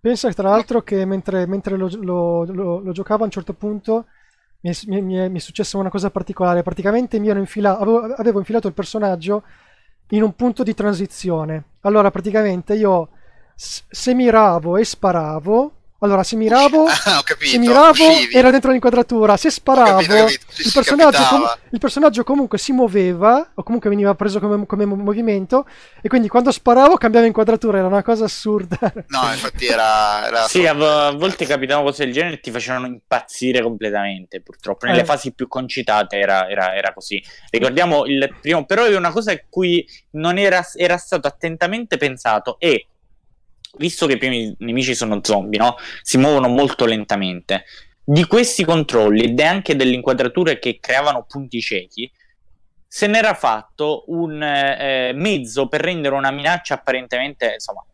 [0.00, 4.06] Pensa tra l'altro che mentre, mentre lo, lo, lo, lo giocavo a un certo punto
[4.60, 6.62] mi è, mi, è, mi è, successa una cosa particolare.
[6.62, 9.42] Praticamente mi ero infila- avevo, avevo, infilato il personaggio
[10.10, 11.64] in un punto di transizione.
[11.80, 13.10] Allora, praticamente io
[13.56, 19.50] se miravo e sparavo, allora, se miravo, ah, capito, se miravo era dentro l'inquadratura, se
[19.50, 20.44] sparavo, capito, capito.
[20.48, 24.84] Sì, il, personaggio com- il, personaggio comunque si muoveva, o comunque veniva preso come, come,
[24.84, 25.66] movimento,
[26.02, 28.78] e quindi quando sparavo cambiava inquadratura, era una cosa assurda.
[29.08, 30.26] No, infatti era...
[30.26, 34.86] era sì, a, a, volte capitavano cose del genere e ti facevano impazzire completamente, purtroppo.
[34.86, 35.04] Nelle eh.
[35.04, 37.22] fasi più concitate era, era, era, così.
[37.50, 42.56] Ricordiamo il primo, però è una cosa a cui non era, era stato attentamente pensato
[42.58, 42.88] e
[43.78, 45.76] visto che i primi nemici sono zombie, no?
[46.02, 47.64] si muovono molto lentamente.
[48.04, 52.10] Di questi controlli ed anche delle inquadrature che creavano punti ciechi,
[52.86, 57.84] se n'era fatto un eh, mezzo per rendere una minaccia apparentemente, insomma,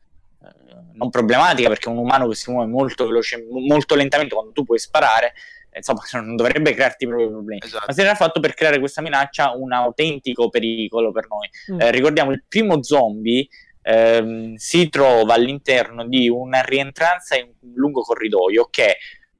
[0.42, 0.48] eh,
[0.92, 4.78] non problematica, perché un umano che si muove molto veloce, molto lentamente quando tu puoi
[4.78, 5.32] sparare,
[5.74, 7.60] insomma, non dovrebbe crearti proprio problemi.
[7.64, 7.86] Esatto.
[7.88, 11.48] Ma se n'era fatto per creare questa minaccia un autentico pericolo per noi.
[11.72, 11.80] Mm.
[11.80, 13.48] Eh, ricordiamo il primo zombie
[13.82, 18.96] ehm, si trova all'interno di una rientranza in un lungo corridoio che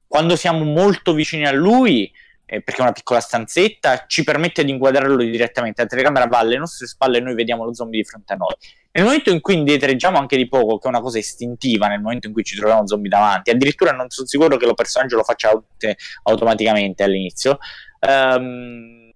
[0.06, 2.12] quando siamo molto vicini a lui
[2.52, 5.80] eh, perché è una piccola stanzetta, ci permette di inquadrarlo direttamente.
[5.80, 8.54] La telecamera va alle nostre spalle e noi vediamo lo zombie di fronte a noi.
[8.92, 12.26] Nel momento in cui indietreggiamo anche di poco, che è una cosa istintiva nel momento
[12.26, 15.50] in cui ci troviamo zombie davanti, addirittura non sono sicuro che lo personaggio lo faccia
[16.24, 17.56] automaticamente all'inizio.
[18.00, 19.11] Um,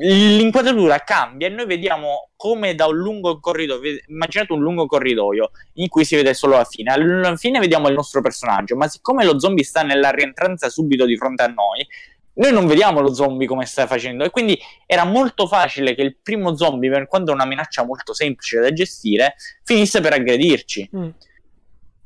[0.00, 5.88] l'inquadratura cambia e noi vediamo come da un lungo corridoio, immaginate un lungo corridoio in
[5.88, 9.38] cui si vede solo la fine, alla fine vediamo il nostro personaggio, ma siccome lo
[9.38, 11.86] zombie sta nella rientranza subito di fronte a noi,
[12.34, 16.16] noi non vediamo lo zombie come sta facendo e quindi era molto facile che il
[16.22, 20.90] primo zombie, per quanto è una minaccia molto semplice da gestire, finisse per aggredirci.
[20.94, 21.08] Mm.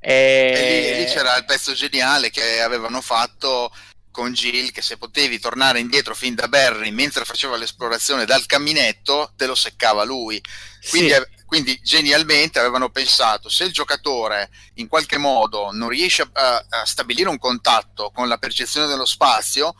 [0.00, 0.52] E...
[0.56, 3.70] E lì, lì c'era il pezzo geniale che avevano fatto
[4.20, 9.32] con Jill che se potevi tornare indietro fin da Barry mentre faceva l'esplorazione dal caminetto
[9.34, 10.38] te lo seccava lui
[10.90, 11.44] quindi, sì.
[11.46, 17.30] quindi genialmente avevano pensato se il giocatore in qualche modo non riesce a, a stabilire
[17.30, 19.74] un contatto con la percezione dello spazio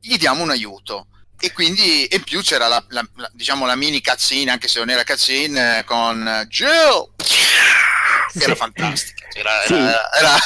[0.00, 1.08] gli diamo un aiuto
[1.40, 4.90] e quindi in più c'era la, la, la, diciamo la mini cutscene anche se non
[4.90, 8.40] era cutscene con Jill sì.
[8.40, 9.74] era fantastica era, sì.
[9.74, 10.38] era, era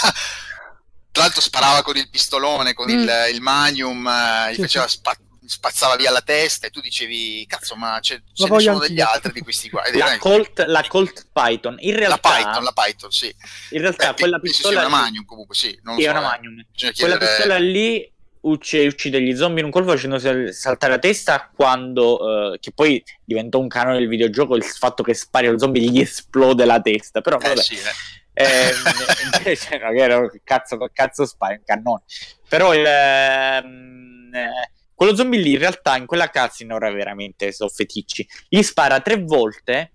[1.13, 2.99] tra l'altro sparava con il pistolone, con mm.
[2.99, 7.75] il, il, Magnum, eh, gli faceva spa- spazzava via la testa e tu dicevi cazzo
[7.75, 9.83] ma c'è, ce ne sono degli altri di questi qua.
[9.93, 11.77] La, Colt, la Colt Python.
[11.81, 13.35] In realtà la Python, la Python sì.
[13.71, 16.21] in realtà Beh, quella pistola è una Magnum comunque sì, non sì, so, è una
[16.21, 16.23] eh.
[16.23, 16.65] Magnum.
[16.97, 18.11] Quella pistola lì
[18.41, 23.05] uccide, uccide, gli zombie in un colpo facendo saltare la testa quando uh, che poi
[23.23, 27.21] diventò un canone del videogioco il fatto che spari allo zombie gli esplode la testa.
[27.21, 27.63] Però eh, vabbè.
[27.63, 28.71] Sì, eh eh,
[29.39, 32.03] invece no, che era cazzo, cazzo spara, un cannone.
[32.49, 37.69] Però il, ehm, eh, quello zombie lì in realtà in quella cutscene ora veramente sono
[37.69, 38.27] feticci.
[38.49, 39.93] Gli spara tre volte,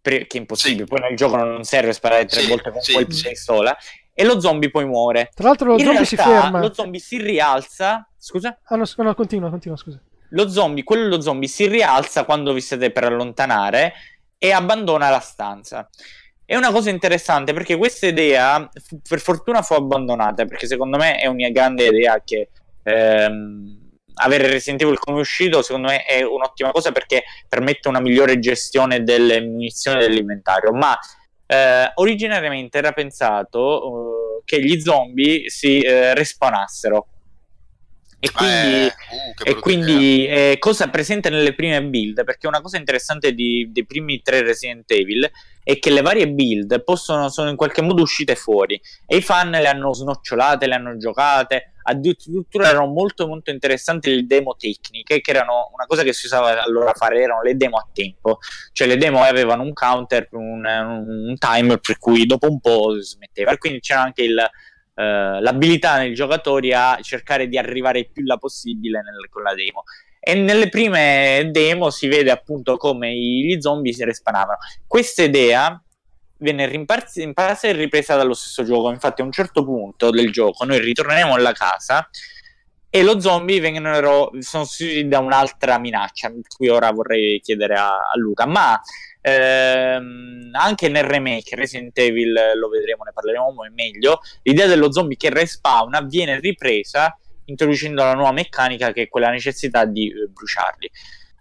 [0.00, 0.88] che è impossibile, sì.
[0.88, 3.28] poi nel gioco non serve sparare tre sì, volte con sì, quel sì.
[3.28, 3.76] pistola,
[4.12, 5.30] e lo zombie poi muore.
[5.34, 6.60] Tra l'altro lo in zombie realtà, si ferma.
[6.60, 8.58] Lo zombie si rialza, scusa?
[8.64, 10.00] Ah no, no continua, continua, scusa.
[10.30, 13.92] Lo zombie, quello lo zombie si rialza quando vi siete per allontanare
[14.38, 15.88] e abbandona la stanza.
[16.46, 18.70] È una cosa interessante perché questa idea,
[19.08, 22.50] per fortuna, fu abbandonata perché secondo me è una grande idea che
[22.84, 28.38] ehm, avere Resident Evil come uscito, secondo me, è un'ottima cosa perché permette una migliore
[28.38, 30.72] gestione delle munizioni dell'inventario.
[30.72, 30.96] Ma
[31.46, 37.08] eh, originariamente era pensato uh, che gli zombie si eh, respawnassero
[38.18, 42.24] E quindi, eh, uh, e quindi eh, cosa presente nelle prime build?
[42.24, 45.30] Perché una cosa interessante di, dei primi tre Resident Evil
[45.62, 49.50] è che le varie build possono, sono in qualche modo uscite fuori e i fan
[49.50, 51.72] le hanno snocciolate, le hanno giocate.
[51.88, 56.60] Addirittura erano molto molto interessanti le demo tecniche, che erano una cosa che si usava
[56.62, 58.38] allora a fare, erano le demo a tempo.
[58.72, 63.52] Cioè le demo avevano un counter, un, un timer per cui dopo un po' smetteva.
[63.52, 64.36] E quindi c'era anche il
[64.98, 69.54] eh, l'abilità nei giocatori a cercare di arrivare il più là possibile nel, con la
[69.54, 69.84] demo.
[70.18, 74.58] E nelle prime demo si vede appunto come gli zombie si respanavano.
[74.86, 75.80] Questa idea
[76.38, 78.90] venne rimparsa e ripresa dallo stesso gioco.
[78.90, 82.08] Infatti, a un certo punto del gioco noi ritorneremo alla casa
[82.88, 83.94] e lo zombie vengono
[84.38, 88.46] sono sostituiti da un'altra minaccia, di cui ora vorrei chiedere a, a Luca.
[88.46, 88.80] Ma
[89.20, 94.20] ehm, anche nel remake Resident Evil lo vedremo, ne parleremo meglio.
[94.42, 99.84] L'idea dello zombie che respawna viene ripresa introducendo la nuova meccanica che è quella necessità
[99.84, 100.90] di eh, bruciarli.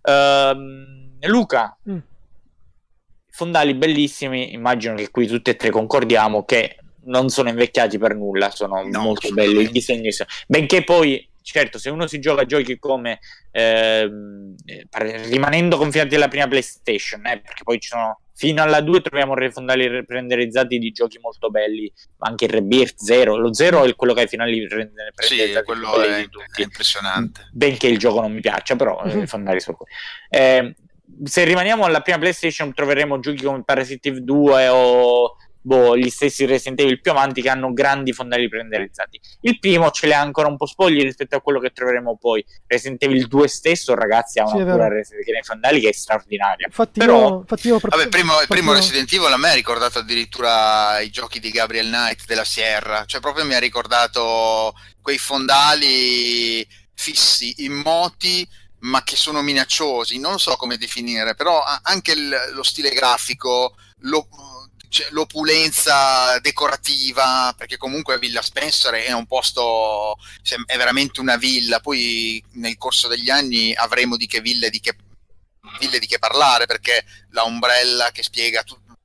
[0.04, 1.98] Ehm, Luca, mm.
[3.30, 8.50] fondali bellissimi, immagino che qui tutti e tre concordiamo che non sono invecchiati per nulla,
[8.50, 10.10] sono no, molto belli i disegni,
[10.48, 13.20] benché poi certo, se uno si gioca a giochi come
[13.52, 14.88] ehm, eh,
[15.28, 20.04] rimanendo confinati alla prima PlayStation, eh, perché poi ci sono fino alla 2 troviamo refondali
[20.06, 24.28] renderizzati di giochi molto belli, anche il Rebirth 0, lo 0 è quello che ai
[24.28, 27.50] finali renderizzati sì, quello è, è, impressionante.
[27.54, 29.22] Benché il gioco non mi piaccia, però mm-hmm.
[29.22, 29.78] i fondali sono
[30.30, 30.76] eh,
[31.24, 36.80] se rimaniamo alla prima PlayStation troveremo giochi come Parasitive 2 o boh, gli stessi Resident
[36.80, 39.20] Evil più avanti che hanno grandi fondali renderizzati.
[39.42, 42.46] Il primo ce l'ha ancora un po' spogli rispetto a quello che troveremo poi.
[42.68, 46.68] Resident Evil 2 stesso, ragazzi, ha una sì, cura nei fondali che è straordinaria.
[46.68, 47.30] Infatti Però...
[47.30, 51.00] io, infatti io proprio, Vabbè, primo, il primo Resident Evil a me ha ricordato addirittura
[51.00, 57.64] i giochi di Gabriel Knight della Sierra, cioè proprio mi ha ricordato quei fondali fissi,
[57.66, 58.48] immoti
[58.86, 64.28] ma che sono minacciosi, non so come definire, però anche il, lo stile grafico, lo,
[64.96, 70.16] cioè, l'opulenza decorativa, perché comunque Villa Spencer è un posto,
[70.66, 74.96] è veramente una villa, poi nel corso degli anni avremo di che ville di che,
[75.80, 78.98] ville di che parlare, perché la ombrella che spiega tutto,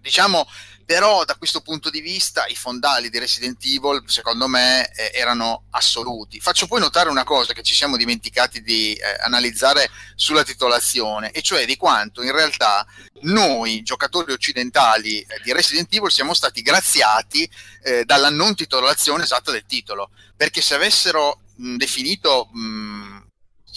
[0.00, 0.44] diciamo
[0.88, 5.64] però da questo punto di vista i fondali di Resident Evil secondo me eh, erano
[5.72, 6.40] assoluti.
[6.40, 11.42] Faccio poi notare una cosa che ci siamo dimenticati di eh, analizzare sulla titolazione, e
[11.42, 12.86] cioè di quanto in realtà
[13.20, 17.46] noi giocatori occidentali eh, di Resident Evil siamo stati graziati
[17.82, 23.07] eh, dalla non titolazione esatta del titolo, perché se avessero mh, definito mh,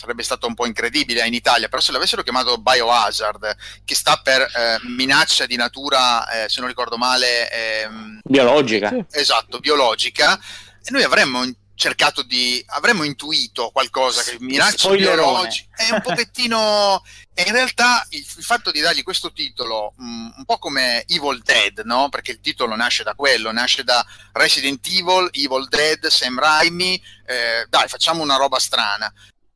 [0.02, 3.56] sarebbe stato un po' incredibile in Italia, però se l'avessero chiamato Biohazard,
[3.86, 8.94] che sta per eh, minaccia di natura, eh, se non ricordo male, ehm, biologica.
[9.12, 10.40] Esatto, biologica,
[10.84, 11.46] e noi avremmo
[11.82, 17.02] cercato di avremmo intuito qualcosa che minaccia biologica è un pochettino
[17.34, 21.06] e in realtà il, il, fatto di dargli questo titolo mh, mm, un po' come
[21.08, 22.10] Evil Dead no?
[22.10, 27.66] perché il titolo nasce da quello nasce da Resident Evil Evil Dead Sam Raimi eh,
[27.68, 29.12] dai facciamo una roba strana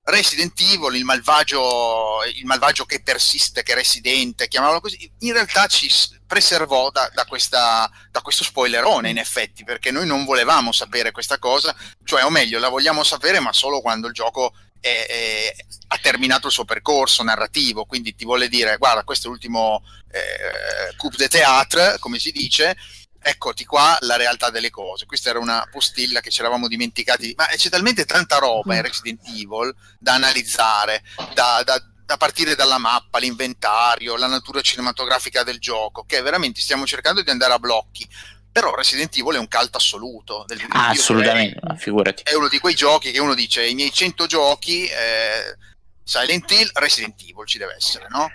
[0.07, 5.65] Resident Evil, il malvagio, il malvagio che persiste, che è residente, chiamiamolo così, in realtà
[5.65, 5.91] ci
[6.27, 11.39] preservò da, da, questa, da, questo spoilerone in effetti, perché noi non volevamo sapere questa
[11.39, 15.55] cosa, cioè o meglio la vogliamo sapere ma solo quando il gioco è, è,
[15.87, 20.95] ha terminato il suo percorso narrativo, quindi ti vuole dire guarda questo è l'ultimo eh,
[20.97, 22.77] coup de théâtre, come si dice,
[23.27, 25.07] eccoti qua la realtà delle cose.
[25.07, 29.21] Questa era una postilla che ci eravamo dimenticati, ma c'è talmente tanta roba in Resident
[29.27, 31.03] Evil da analizzare,
[31.33, 36.85] da, da, da partire dalla mappa, l'inventario, la natura cinematografica del gioco, che veramente stiamo
[36.85, 38.07] cercando di andare a blocchi.
[38.51, 40.45] Però Resident Evil è un cult assoluto.
[40.47, 42.23] Del ah, assolutamente, è, figurati.
[42.23, 45.57] È uno di quei giochi che uno dice, i miei 100 giochi, eh,
[46.03, 48.29] Silent Hill, Resident Evil ci deve essere, no?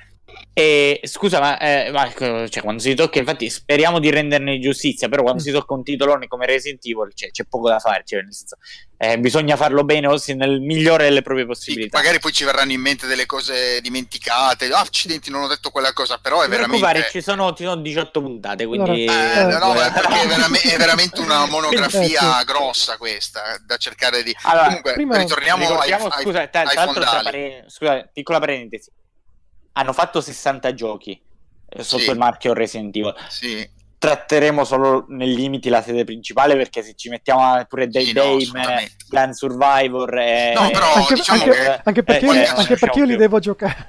[0.52, 5.08] E, scusa, ma, eh, ma cioè, quando si tocca, infatti, speriamo di renderne giustizia.
[5.08, 8.02] Però, quando si tocca un titolone come Resident Evil, cioè, c'è poco da fare.
[8.04, 8.56] Cioè, nel senso,
[8.98, 11.96] eh, bisogna farlo bene, ossia nel migliore delle proprie possibilità.
[11.96, 14.66] Sì, magari poi ci verranno in mente delle cose dimenticate.
[14.66, 17.08] Ah, accidenti, non ho detto quella cosa, però è non veramente.
[17.10, 18.66] ci sono, ci sono 18 puntate.
[18.66, 24.36] Quindi, eh, no, perché è veramente, è veramente una monografia grossa questa da cercare di.
[24.42, 25.16] Allora, Comunque, prima...
[25.16, 27.22] ritorniamo ai, scusa, ai, ai fondali.
[27.24, 27.64] Pare...
[27.68, 28.90] Scusa, piccola parentesi
[29.80, 31.20] hanno fatto 60 giochi
[31.68, 32.10] eh, sotto sì.
[32.10, 33.14] il marchio Resident Evil.
[33.28, 33.78] Sì.
[33.98, 38.48] Tratteremo solo nei limiti la sede principale perché se ci mettiamo pure Day sì, Dame,
[38.52, 40.52] no, Gun Survivor e...
[40.54, 41.80] No, però anche, diciamo anche, che...
[41.84, 43.86] anche perché, eh, io, anche perché io li devo giocare.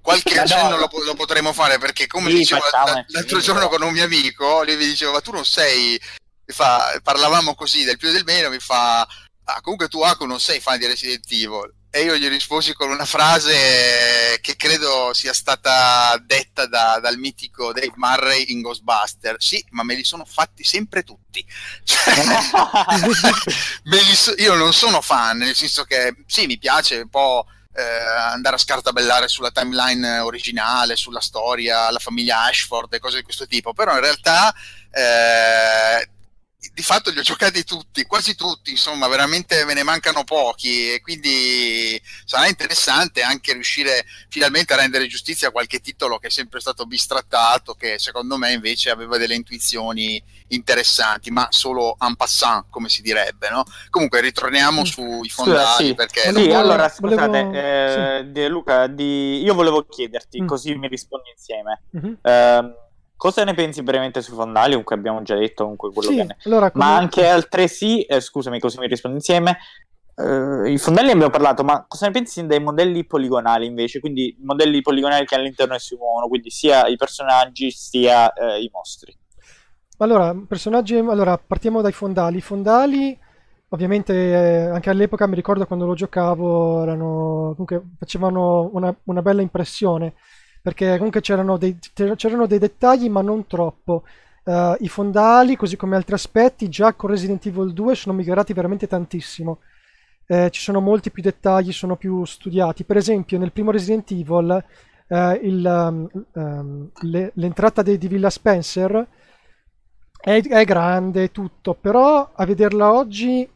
[0.00, 3.82] Qualche accenno no, lo, lo, potremo fare perché come sì, dicevo facciamo, l'altro giorno con
[3.82, 6.00] un mio amico, lui mi diceva ma tu non sei...
[6.46, 10.40] Fa, parlavamo così del più e del meno, mi fa ah, comunque tu Aku non
[10.40, 11.72] sei fan di Resident Evil.
[11.96, 17.72] E io gli risposi con una frase che credo sia stata detta da, dal mitico
[17.72, 19.36] Dave Murray in Ghostbuster.
[19.38, 21.46] Sì, ma me li sono fatti sempre tutti.
[24.14, 28.56] So- io non sono fan, nel senso che sì, mi piace un po' eh, andare
[28.56, 33.72] a scartabellare sulla timeline originale, sulla storia, la famiglia Ashford e cose di questo tipo,
[33.72, 34.52] però in realtà
[34.90, 36.08] eh,
[36.72, 41.00] di fatto li ho giocati tutti, quasi tutti, insomma, veramente me ne mancano pochi e
[41.00, 46.60] quindi sarà interessante anche riuscire finalmente a rendere giustizia a qualche titolo che è sempre
[46.60, 52.88] stato bistrattato, che secondo me invece aveva delle intuizioni interessanti, ma solo en passant, come
[52.88, 53.64] si direbbe, no?
[53.90, 54.84] Comunque ritorniamo mm.
[54.84, 55.94] sui fondali sì.
[55.94, 56.32] perché...
[56.32, 57.52] Sì, allora scusate, volevo...
[57.52, 58.46] eh, sì.
[58.48, 59.42] Luca, di...
[59.42, 60.46] io volevo chiederti, mm.
[60.46, 61.82] così mi rispondi insieme.
[61.96, 62.14] Mm-hmm.
[62.22, 62.82] Eh,
[63.24, 64.72] Cosa ne pensi brevemente sui fondali?
[64.72, 66.36] Comunque abbiamo già detto comunque quello sì, che ne...
[66.44, 66.84] allora, come...
[66.84, 69.56] Ma anche altresì, eh, scusami così mi rispondo insieme,
[70.14, 74.00] eh, i fondelli abbiamo parlato, ma cosa ne pensi dei modelli poligonali invece?
[74.00, 79.16] Quindi modelli poligonali che all'interno si muovono, quindi sia i personaggi sia eh, i mostri.
[80.00, 82.36] Allora, personaggi, allora, partiamo dai fondali.
[82.36, 83.18] I fondali,
[83.70, 89.40] ovviamente, eh, anche all'epoca mi ricordo quando lo giocavo, erano, comunque, facevano una, una bella
[89.40, 90.12] impressione
[90.64, 91.78] perché comunque c'erano dei,
[92.16, 94.04] c'erano dei dettagli ma non troppo.
[94.44, 98.86] Uh, I fondali, così come altri aspetti, già con Resident Evil 2 sono migliorati veramente
[98.86, 99.58] tantissimo.
[100.26, 102.84] Eh, ci sono molti più dettagli, sono più studiati.
[102.84, 104.64] Per esempio, nel primo Resident Evil,
[105.06, 109.06] eh, il, um, le, l'entrata de, di Villa Spencer
[110.18, 113.46] è, è grande tutto, però a vederla oggi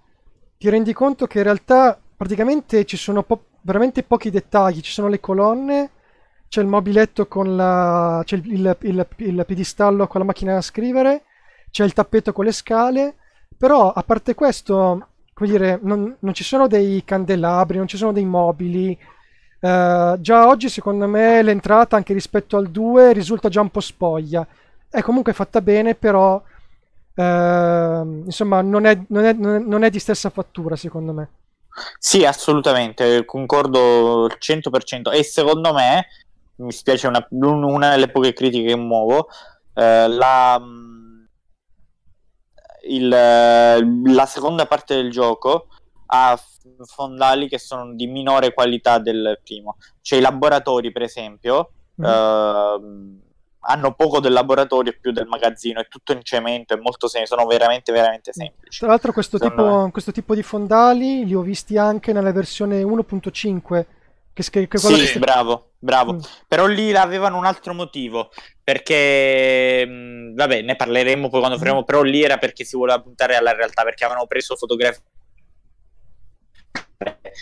[0.58, 4.80] ti rendi conto che in realtà praticamente ci sono po- veramente pochi dettagli.
[4.80, 5.90] Ci sono le colonne
[6.48, 10.60] c'è il mobiletto con la, c'è il, il, il, il piedistallo con la macchina da
[10.60, 11.24] scrivere,
[11.70, 13.14] c'è il tappeto con le scale,
[13.56, 18.12] però a parte questo, come dire, non, non ci sono dei candelabri, non ci sono
[18.12, 18.96] dei mobili.
[19.60, 24.46] Uh, già oggi secondo me l'entrata anche rispetto al 2 risulta già un po' spoglia.
[24.88, 26.40] È comunque fatta bene, però
[27.14, 31.28] uh, insomma non è, non, è, non è di stessa fattura secondo me.
[31.98, 36.06] Sì, assolutamente, concordo al 100% e secondo me
[36.58, 39.28] mi spiace una, una delle poche critiche che muovo,
[39.74, 40.60] eh, la,
[42.88, 45.68] il, la seconda parte del gioco
[46.06, 46.40] ha
[46.86, 49.76] fondali che sono di minore qualità del primo.
[50.00, 52.04] Cioè i laboratori, per esempio, mm.
[52.04, 53.20] eh,
[53.60, 57.36] hanno poco del laboratorio e più del magazzino, è tutto in cemento, è molto semplice,
[57.36, 58.78] sono veramente, veramente semplici.
[58.78, 63.84] Tra l'altro questo tipo, questo tipo, di fondali li ho visti anche nella versione 1.5
[64.42, 65.18] che, che, sì, che...
[65.18, 66.14] bravo, bravo.
[66.14, 66.18] Mm.
[66.46, 68.30] Però lì avevano un altro motivo,
[68.62, 71.60] perché, mh, mm, vabbè, ne parleremo poi quando mm.
[71.60, 75.02] faremo, però lì era perché si voleva puntare alla realtà, perché avevano preso fotografie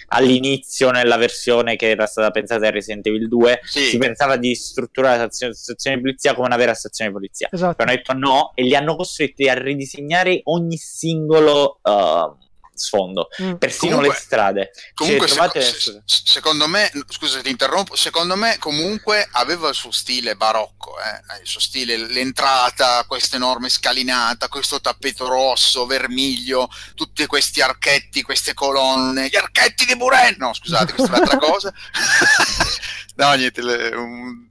[0.09, 3.85] all'inizio nella versione che era stata pensata a Resident Evil 2 sì.
[3.85, 7.83] si pensava di strutturare la stazione, di polizia come una vera stazione di polizia esatto.
[7.83, 12.37] hanno detto no e li hanno costretti a ridisegnare ogni singolo uh,
[12.77, 13.55] sfondo, mm.
[13.55, 14.71] persino comunque, le strade.
[14.95, 15.63] Comunque, trovate...
[15.63, 21.41] se, secondo me, scusa ti interrompo, secondo me comunque aveva il suo stile barocco, eh?
[21.41, 28.55] il suo stile, l'entrata, questa enorme scalinata, questo tappeto rosso, vermiglio, tutti questi archetti, queste
[28.55, 31.73] colonne, gli archetti di Buren, no scusate, questa è un'altra cosa.
[33.17, 34.49] No, niente, un,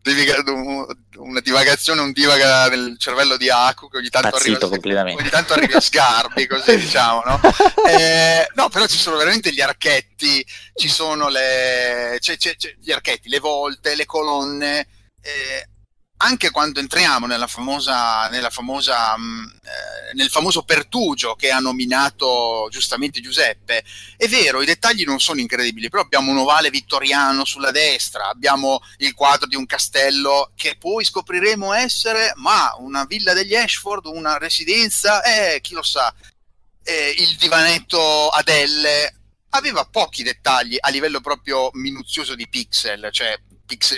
[0.48, 0.88] un,
[1.18, 5.54] una divagazione, un divaga nel cervello di Aku che ogni tanto, Pazzito arriva, ogni tanto
[5.54, 7.40] arriva a sgarbi, così diciamo, no?
[7.88, 12.92] Eh, no, però ci sono veramente gli archetti, ci sono le, c'è, c'è, c'è gli
[12.92, 14.88] archetti, le volte, le colonne.
[15.22, 15.68] Eh,
[16.18, 22.68] anche quando entriamo nella famosa, nella famosa, mm, eh, nel famoso pertugio che ha nominato
[22.72, 23.84] giustamente Giuseppe,
[24.16, 28.80] è vero, i dettagli non sono incredibili, però abbiamo un ovale vittoriano sulla destra, abbiamo
[28.98, 34.38] il quadro di un castello che poi scopriremo essere, ma una villa degli Ashford, una
[34.38, 36.14] residenza, eh, chi lo sa,
[36.84, 39.14] eh, il divanetto Adelle
[39.50, 43.38] aveva pochi dettagli a livello proprio minuzioso di pixel, cioè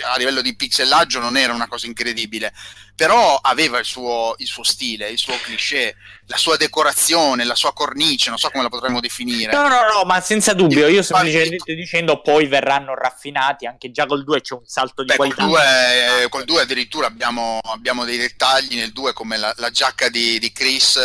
[0.04, 2.52] a livello di pixelaggio non era una cosa incredibile,
[2.94, 5.94] però aveva il suo, il suo, stile, il suo cliché,
[6.26, 9.52] la sua decorazione, la sua cornice, non so come la potremmo definire.
[9.52, 14.24] No, no, no, ma senza dubbio, io semplicemente dicendo poi verranno raffinati, anche già col
[14.24, 15.44] 2 c'è un salto di Beh, qualità.
[15.44, 20.08] Col 2, col 2 addirittura abbiamo, abbiamo, dei dettagli nel 2 come la, la giacca
[20.08, 20.98] di, di Chris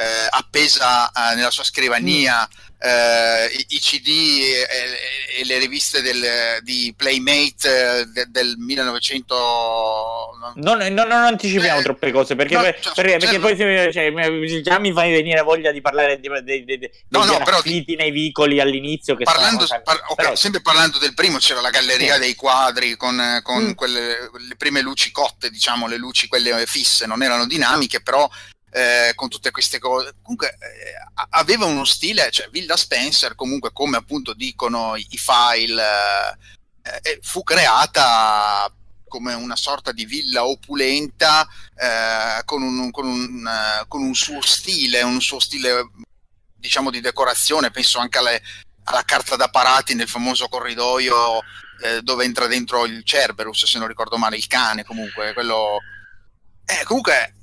[0.00, 2.48] eh, appesa eh, nella sua scrivania.
[2.48, 8.54] Mm eh, i, i, CD e, e, le riviste del, di Playmate eh, de, del
[8.56, 13.38] 1900 non, non, non anticipiamo eh, troppe cose perché, no, poi, cioè, perché, perché cioè,
[13.38, 17.36] poi cioè, già mi fai venire voglia di parlare di, di, di, di no, no,
[17.44, 19.14] però, nei vicoli all'inizio.
[19.14, 22.20] Che parlando, sono, par- okay, però, sempre parlando del primo, c'era la galleria sì.
[22.20, 23.72] dei quadri con, con mm.
[23.72, 28.26] quelle le prime luci cotte, diciamo, le luci quelle fisse, non erano dinamiche, però
[28.70, 30.14] eh, con tutte queste cose.
[30.22, 35.82] Comunque eh, aveva uno stile, cioè Villa Spencer, comunque come appunto dicono i, i file,
[36.82, 38.72] eh, eh fu creata
[39.10, 44.40] come una sorta di villa opulenta eh, con un, con, un, uh, con, un, suo
[44.40, 45.90] stile, un suo stile
[46.54, 48.40] diciamo di decorazione, penso anche alle,
[48.84, 51.40] alla carta da parati nel famoso corridoio
[51.82, 55.78] eh, dove entra dentro il Cerberus, se non ricordo male, il cane comunque, quello...
[56.64, 57.34] Eh, comunque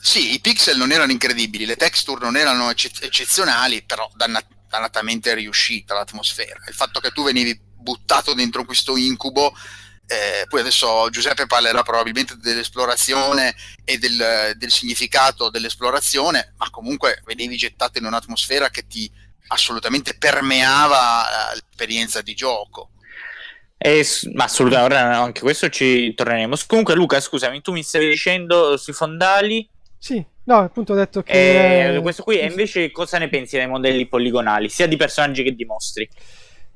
[0.00, 5.34] sì, i pixel non erano incredibili, le texture non erano ecce- eccezionali, però danna- dannatamente
[5.34, 6.60] riuscita l'atmosfera.
[6.68, 9.54] Il fatto che tu venivi buttato dentro questo incubo
[10.10, 13.54] eh, poi adesso Giuseppe parlerà probabilmente dell'esplorazione
[13.84, 19.10] e del, del, significato dell'esplorazione, ma comunque venivi gettato in un'atmosfera che ti
[19.48, 22.92] assolutamente permeava eh, l'esperienza di gioco.
[23.76, 26.56] Eh, ma assolutamente, anche questo ci torneremo.
[26.66, 29.68] Comunque, Luca, scusami, tu mi stavi dicendo sui fondali.
[29.98, 31.96] Sì, no, appunto ho detto che.
[31.96, 35.54] Eh, questo qui, e invece cosa ne pensi dei modelli poligonali, sia di personaggi che
[35.54, 36.08] di mostri?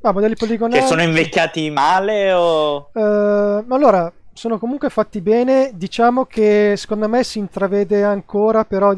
[0.03, 0.81] Ah, modelli poligonali.
[0.81, 2.91] Che sono invecchiati male o...
[2.93, 5.71] Uh, allora, sono comunque fatti bene.
[5.75, 8.93] Diciamo che secondo me si intravede ancora, però,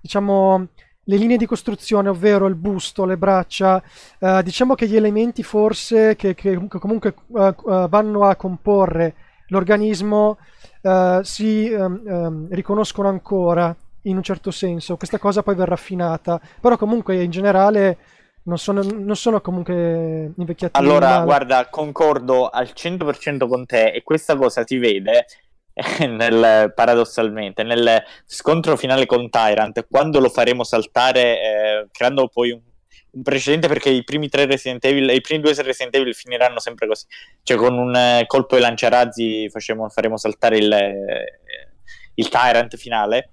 [0.00, 0.68] diciamo,
[1.04, 3.82] le linee di costruzione, ovvero il busto, le braccia,
[4.18, 9.14] uh, diciamo che gli elementi forse che, che comunque uh, vanno a comporre
[9.48, 10.36] l'organismo
[11.22, 14.96] si um, um, riconoscono ancora in un certo senso.
[14.96, 17.98] Questa cosa poi verrà affinata, però comunque in generale
[18.44, 20.78] non sono, non sono comunque invecchiati.
[20.78, 21.24] Allora, male.
[21.24, 25.26] guarda, concordo al 100% con te e questa cosa si vede
[26.08, 32.60] nel, paradossalmente nel scontro finale con Tyrant quando lo faremo saltare eh, creando poi un,
[33.12, 36.86] un, precedente perché i primi tre Resident Evil i primi due Resident Evil finiranno sempre
[36.86, 37.04] così
[37.42, 41.38] cioè con un eh, colpo di lanciarazzi facciamo, faremo saltare il, eh,
[42.14, 43.30] il Tyrant finale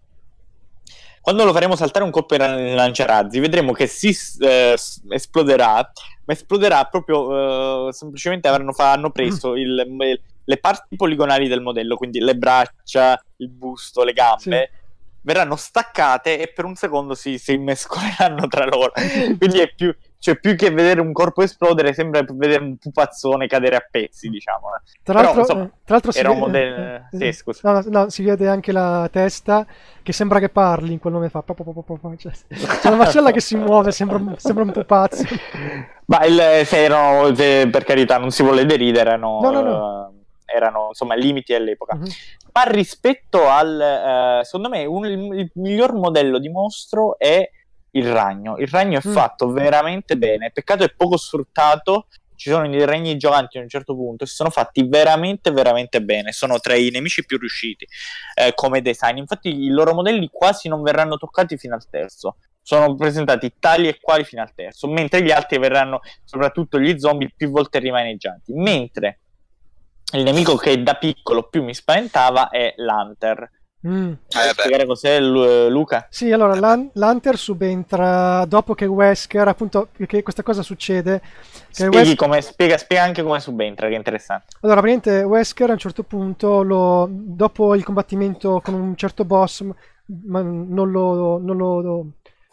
[1.28, 4.78] quando lo faremo saltare un colpo in lanciarazzi, vedremo che si eh,
[5.10, 5.92] esploderà,
[6.24, 9.58] ma esploderà proprio eh, semplicemente avranno, hanno preso mm.
[9.58, 14.40] il, le parti poligonali del modello, quindi le braccia, il busto, le gambe.
[14.72, 14.86] Sì.
[15.28, 18.94] Verranno staccate e per un secondo si, si mescoleranno tra loro.
[19.38, 23.76] quindi è più, cioè più che vedere un corpo esplodere sembra vedere un pupazzone cadere
[23.76, 24.68] a pezzi diciamo
[25.04, 27.08] tra l'altro, Però, insomma, tra l'altro si, vede, model...
[27.12, 29.66] eh, sì, no, no, si vede anche la testa
[30.02, 31.44] che sembra che parli in quel nome fa
[32.18, 35.26] cioè, c'è una mascella che si muove sembra, sembra un pupazzo
[36.06, 40.17] ma il, se erano se, per carità non si vuole deridere erano, no, no, no.
[40.54, 42.10] Erano insomma limiti all'epoca mm-hmm.
[42.54, 47.50] ma rispetto al uh, secondo me un, il miglior modello di mostro è
[47.98, 48.58] il ragno.
[48.58, 49.12] Il ragno è mm.
[49.12, 50.52] fatto veramente bene.
[50.52, 52.08] Peccato è poco sfruttato.
[52.36, 56.32] Ci sono i regni giocanti a un certo punto e sono fatti veramente, veramente bene.
[56.32, 57.88] Sono tra i nemici più riusciti
[58.36, 59.18] eh, come design.
[59.18, 62.38] Infatti, i loro modelli quasi non verranno toccati fino al terzo.
[62.62, 67.32] Sono presentati tali e quali fino al terzo, mentre gli altri verranno, soprattutto gli zombie,
[67.36, 68.54] più volte rimaneggianti.
[68.54, 69.22] Mentre
[70.14, 73.50] il nemico che da piccolo più mi spaventava è l'Hunter
[73.88, 74.12] Mm.
[74.12, 76.08] Eh, spiegare cos'è Luca?
[76.10, 81.22] Sì, allora Lan- l'Hunter subentra dopo che Wesker, appunto, che questa cosa succede.
[81.72, 84.46] Che Wes- come, spiega, spiega, anche come subentra, che è interessante.
[84.62, 89.64] Allora, praticamente Wesker a un certo punto, lo, dopo il combattimento con un certo boss,
[90.26, 92.06] ma non lo, non lo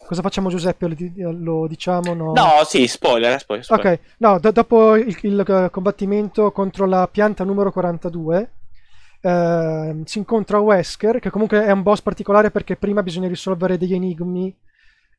[0.07, 0.87] Cosa facciamo Giuseppe?
[1.17, 2.13] Lo, lo diciamo?
[2.13, 2.33] No?
[2.33, 3.93] no, sì, spoiler, spoiler, spoiler.
[3.95, 8.51] Ok, no, do- dopo il, il, combattimento contro la pianta numero 42,
[9.23, 13.95] eh, si incontra Wesker, che comunque è un boss particolare perché prima bisogna risolvere degli
[13.95, 14.55] enigmi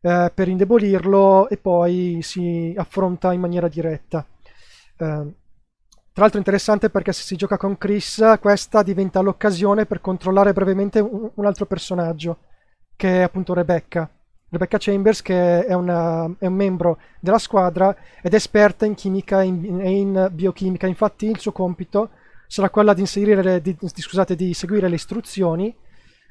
[0.02, 4.24] eh, per indebolirlo e poi si affronta in maniera diretta.
[4.98, 5.34] Eh,
[6.16, 11.00] tra l'altro interessante perché se si gioca con Chris, questa diventa l'occasione per controllare brevemente
[11.00, 12.38] un, un altro personaggio,
[12.96, 14.10] che è appunto Rebecca.
[14.56, 19.42] Rebecca Chambers, che è, una, è, un membro della squadra ed è esperta in chimica
[19.42, 20.88] e in, in, biochimica.
[20.88, 22.10] Infatti, il suo compito
[22.48, 25.76] sarà quella di inserire, di, scusate, di seguire le istruzioni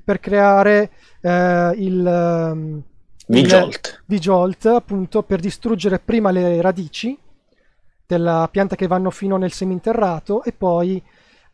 [0.02, 0.90] per creare
[1.20, 2.82] eh, il, um,
[4.06, 7.18] V-Jolt, appunto per distruggere prima le radici
[8.06, 11.02] della pianta che vanno fino nel seminterrato e poi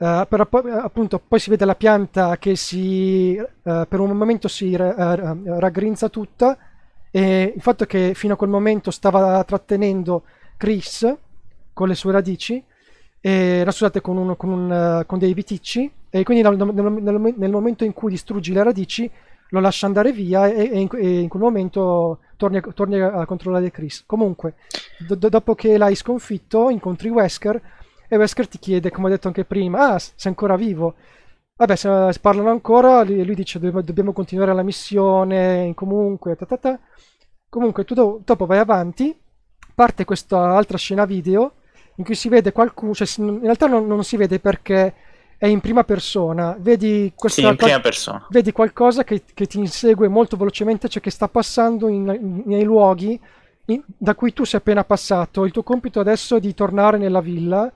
[0.01, 0.48] Uh, per,
[0.82, 6.09] appunto, poi si vede la pianta che si, uh, per un momento si uh, raggrinza
[6.09, 6.56] tutta
[7.10, 10.22] e il fatto che fino a quel momento stava trattenendo
[10.56, 11.14] Chris
[11.74, 12.64] con le sue radici
[13.20, 17.85] e, scusate, con, un, con, un, con, dei viticci e quindi nel, nel, nel, momento
[17.85, 19.10] in cui distruggi le radici
[19.51, 23.70] lo lascia andare via e, e, in, e in, quel momento torni torni a controllare
[23.70, 24.05] Chris.
[24.06, 24.55] Comunque,
[25.06, 27.60] do, dopo che l'hai sconfitto, incontri Wesker
[28.12, 30.97] e Wesker ti chiede, come ho detto anche prima, ah, sei ancora vivo.
[31.55, 36.81] Vabbè, se, parlano ancora, lui, dice dobbiamo continuare la missione, comunque, ta ta ta.
[37.49, 39.16] Comunque, tu do, dopo vai avanti,
[39.73, 41.53] parte questa altra scena video
[41.97, 44.95] in cui si vede qualcuno, cioè in realtà non, non si vede perché
[45.39, 48.27] è in prima persona, vedi, sì, in prima persona.
[48.31, 52.65] vedi qualcosa che, che, ti insegue molto velocemente, cioè che sta passando in, in, nei
[52.65, 53.20] luoghi
[53.66, 55.45] in, da cui tu sei appena passato.
[55.45, 57.73] Il tuo compito adesso è di tornare nella villa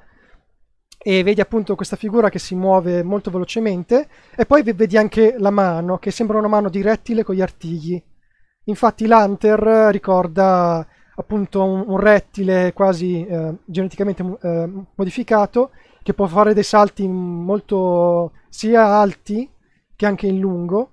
[1.07, 5.51] e vedi appunto questa figura che si muove molto velocemente e poi vedi anche la
[5.51, 8.03] mano che sembra una mano di rettile con gli artigli.
[8.65, 10.87] Infatti l'Hunter ricorda
[11.17, 15.73] appunto un, un rettile quasi eh, geneticamente eh, modificato
[16.03, 19.47] che può fare dei salti molto sia alti
[19.95, 20.91] che anche in lungo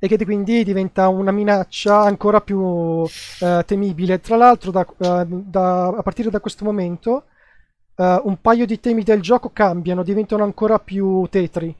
[0.00, 3.04] e che quindi diventa una minaccia ancora più
[3.40, 4.20] eh, temibile.
[4.20, 7.26] Tra l'altro, da, uh, da, a partire da questo momento,
[7.98, 11.74] uh, un paio di temi del gioco cambiano, diventano ancora più tetri,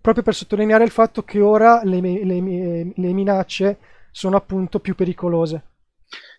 [0.00, 3.78] proprio per sottolineare il fatto che ora le, le, le minacce
[4.10, 5.64] sono appunto più pericolose.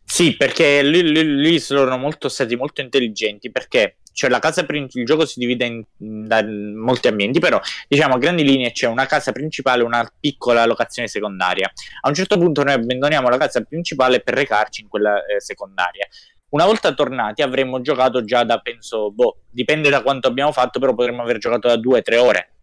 [0.04, 5.02] Sì, perché lì, lì, lì sono molto stati molto intelligenti perché cioè la casa principale,
[5.02, 9.06] il gioco si divide in, in, molti ambienti, però diciamo a grandi linee c'è una
[9.06, 11.72] casa principale e una piccola locazione secondaria.
[12.02, 16.08] A un certo punto noi abbandoniamo la casa principale per recarci in quella eh, secondaria.
[16.52, 20.94] Una volta tornati avremmo giocato già da, penso, boh, dipende da quanto abbiamo fatto, però
[20.94, 22.54] potremmo aver giocato da due o tre ore.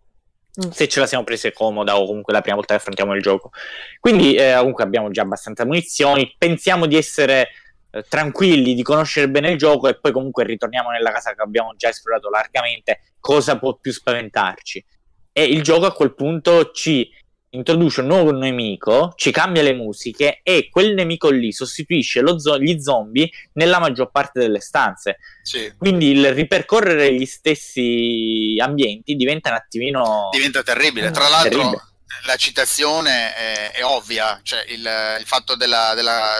[0.62, 0.70] Mm.
[0.70, 3.50] Se ce la siamo prese comoda o comunque la prima volta che affrontiamo il gioco.
[3.98, 7.48] Quindi eh, comunque abbiamo già abbastanza munizioni, pensiamo di essere
[7.90, 11.74] eh, tranquilli di conoscere bene il gioco e poi comunque ritorniamo nella casa che abbiamo
[11.74, 14.84] già esplorato largamente, cosa può più spaventarci?
[15.32, 17.10] E il gioco a quel punto ci
[17.50, 22.78] introduce un nuovo nemico, ci cambia le musiche e quel nemico lì sostituisce zo- gli
[22.80, 25.18] zombie nella maggior parte delle stanze.
[25.42, 25.72] Sì.
[25.76, 30.28] Quindi il ripercorrere gli stessi ambienti diventa un attimino...
[30.32, 31.10] Diventa terribile.
[31.10, 31.58] Tra l'altro...
[31.58, 31.82] Terribile.
[32.24, 36.34] La citazione è, è ovvia, cioè il, il fatto della, della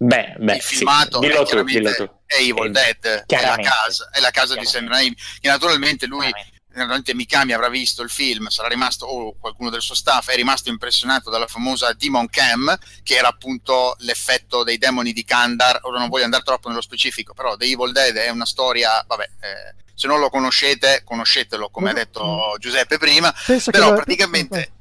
[0.00, 1.26] Beh, beh, il filmato sì.
[1.28, 5.48] è, tu, è Evil Dead, è la casa, è la casa di Sam Raimi, che
[5.48, 6.30] naturalmente lui
[6.78, 10.68] naturalmente Mikami avrà visto il film, sarà rimasto, o qualcuno del suo staff è rimasto
[10.68, 15.80] impressionato dalla famosa Demon Cam, che era appunto l'effetto dei demoni di Kandar.
[15.82, 19.28] Ora non voglio andare troppo nello specifico, però The Evil Dead è una storia, vabbè,
[19.40, 24.72] eh, se non lo conoscete, conoscetelo, come ha detto Giuseppe prima, Penso però praticamente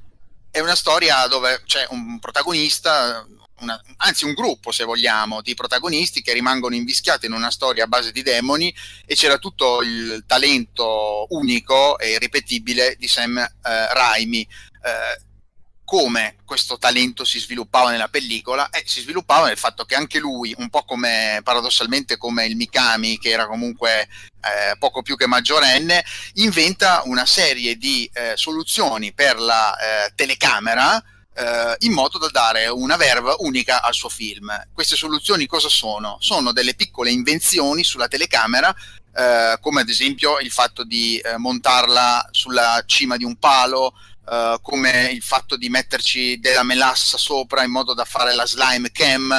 [0.52, 3.26] è una storia dove c'è un protagonista
[3.60, 7.88] una, anzi un gruppo se vogliamo di protagonisti che rimangono invischiati in una storia a
[7.88, 8.74] base di demoni
[9.06, 14.42] e c'era tutto il talento unico e irripetibile di Sam eh, Raimi.
[14.42, 15.26] Eh,
[15.88, 18.70] come questo talento si sviluppava nella pellicola?
[18.72, 23.18] Eh, si sviluppava nel fatto che anche lui un po' come paradossalmente come il Mikami
[23.18, 26.04] che era comunque eh, poco più che maggiorenne
[26.34, 31.02] inventa una serie di eh, soluzioni per la eh, telecamera
[31.38, 34.52] eh, in modo da dare una verve unica al suo film.
[34.74, 36.18] Queste soluzioni cosa sono?
[36.20, 38.76] Sono delle piccole invenzioni sulla telecamera,
[39.16, 43.94] eh, come ad esempio il fatto di eh, montarla sulla cima di un palo,
[44.28, 48.92] Uh, come il fatto di metterci della melassa sopra in modo da fare la slime
[48.92, 49.32] cam.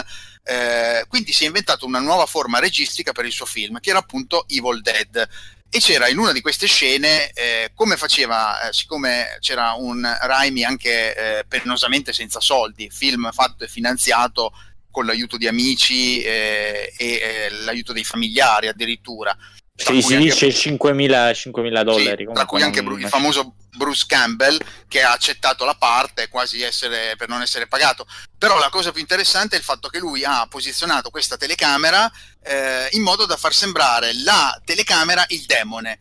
[0.43, 3.99] Uh, quindi si è inventato una nuova forma registica per il suo film, che era
[3.99, 5.29] appunto Evil Dead
[5.71, 10.65] e c'era in una di queste scene eh, come faceva, eh, siccome c'era un Raimi
[10.65, 14.53] anche eh, penosamente senza soldi, film fatto e finanziato
[14.91, 19.37] con l'aiuto di amici eh, e eh, l'aiuto dei familiari addirittura.
[19.75, 22.25] Sì, si dice 5.000, 5.000 dollari.
[22.27, 27.17] Sì, tra cui anche il famoso Bruce Campbell che ha accettato la parte quasi essere,
[27.17, 28.07] per non essere pagato.
[28.37, 32.89] Però la cosa più interessante è il fatto che lui ha posizionato questa telecamera eh,
[32.91, 36.01] in modo da far sembrare la telecamera il demone.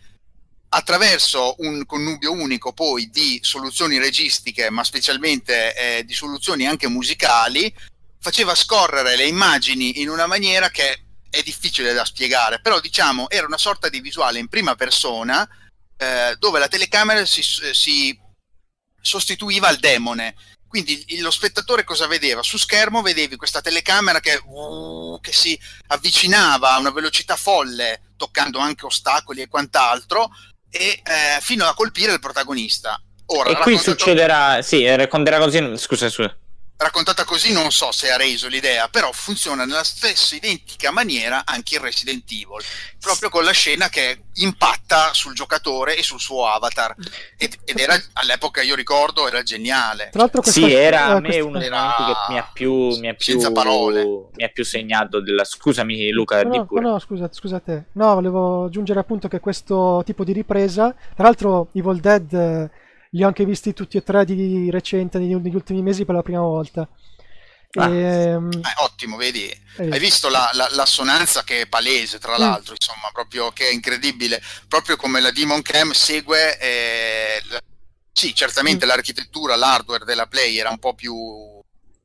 [0.70, 7.74] Attraverso un connubio unico poi di soluzioni registiche, ma specialmente eh, di soluzioni anche musicali,
[8.20, 13.45] faceva scorrere le immagini in una maniera che è difficile da spiegare, però diciamo era
[13.45, 15.48] una sorta di visuale in prima persona
[15.98, 18.18] eh, dove la telecamera si, si,
[19.02, 20.36] sostituiva al demone.
[20.68, 22.44] Quindi lo spettatore cosa vedeva?
[22.44, 25.57] Su schermo vedevi questa telecamera che, uh, che si
[25.88, 30.30] avvicinava a una velocità folle, toccando anche ostacoli e quant'altro,
[30.69, 33.02] e eh, fino a colpire il protagonista.
[33.28, 36.36] Ora, e qui succederà, sì, racconterà così, scusa, scusa.
[36.78, 41.76] Raccontata così non so se ha reso l'idea, però funziona nella stessa identica maniera anche
[41.76, 42.64] in Resident Evil,
[42.99, 46.95] proprio con la scena che impatta sul giocatore e sul suo avatar.
[47.38, 50.10] Ed, ed era all'epoca, io ricordo, era geniale.
[50.12, 53.08] Tra l'altro questa, sì, era a me uno dei momenti che mi ha più, mi
[53.10, 54.30] ha più, senza parole.
[54.36, 55.44] Mi ha più segnato della...
[55.44, 57.86] Scusami Luca, no, no, no, scusa, scusa te.
[57.94, 62.70] No, volevo aggiungere appunto che questo tipo di ripresa, tra l'altro Evil Dead
[63.12, 66.22] li ho anche visti tutti e tre di recente, negli, negli ultimi mesi per la
[66.22, 66.88] prima volta.
[67.74, 69.90] Ah, e, ehm, eh, ottimo, vedi, eh.
[69.90, 72.40] hai visto la, la, l'assonanza che è palese, tra mm.
[72.40, 72.78] l'altro, mm.
[72.80, 77.42] insomma, proprio che è incredibile, proprio come la Demon Cam segue, eh,
[78.12, 78.88] sì, certamente mm.
[78.88, 81.57] l'architettura, l'hardware della Play era un po' più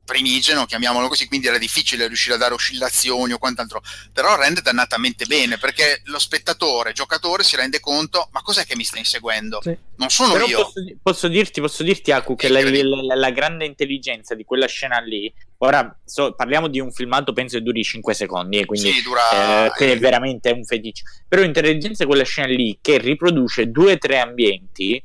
[0.04, 5.26] primigeno, chiamiamolo così, quindi era difficile riuscire a dare oscillazioni o quant'altro, però rende dannatamente
[5.26, 9.60] bene perché lo spettatore, giocatore si rende conto, ma cos'è che mi stai inseguendo?
[9.62, 9.76] Sì.
[9.96, 10.62] Non sono però io.
[10.62, 14.98] Posso, posso, dirti, posso dirti, Aku, che la, la, la, grande intelligenza di quella scena
[14.98, 19.02] lì, ora so, parliamo di un filmato, penso che duri 5 secondi, e quindi sì,
[19.02, 19.66] dura...
[19.66, 23.92] eh, che è veramente un feticcio, però l'intelligenza di quella scena lì che riproduce due
[23.92, 25.02] o tre ambienti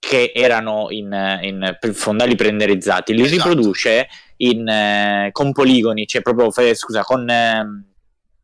[0.00, 3.48] che erano in, in fondali prenderizzati, li esatto.
[3.48, 4.08] riproduce
[4.38, 7.28] in, eh, con poligoni, cioè proprio, scusa, con...
[7.28, 7.84] Eh,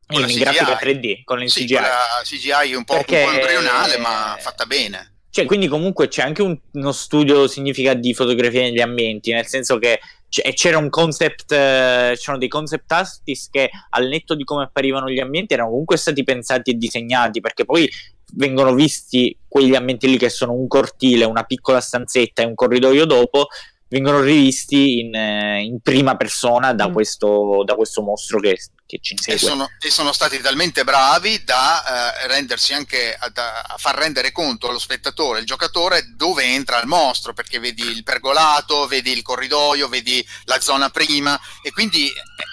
[0.06, 1.78] con in grafica 3D, con il sì, CGI.
[2.22, 5.14] CGI un po', Perché, embrionale, ma fatta bene.
[5.30, 9.78] Cioè, quindi comunque c'è anche un, uno studio significativo di fotografia negli ambienti, nel senso
[9.78, 15.10] che c'era un concept, eh, c'erano dei concept artist che al netto di come apparivano
[15.10, 17.90] gli ambienti erano comunque stati pensati e disegnati, perché poi
[18.34, 23.04] vengono visti quegli ambienti lì che sono un cortile, una piccola stanzetta e un corridoio
[23.06, 23.48] dopo,
[23.88, 26.92] vengono rivisti in, eh, in prima persona da, mm.
[26.92, 29.36] questo, da questo mostro che, che ci insegue.
[29.36, 31.82] E sono, e sono, stati talmente bravi da
[32.24, 36.86] uh, rendersi anche a, a, far rendere conto allo spettatore, il giocatore, dove entra il
[36.86, 42.10] mostro, perché vedi il pergolato, vedi il corridoio, vedi la zona prima, e quindi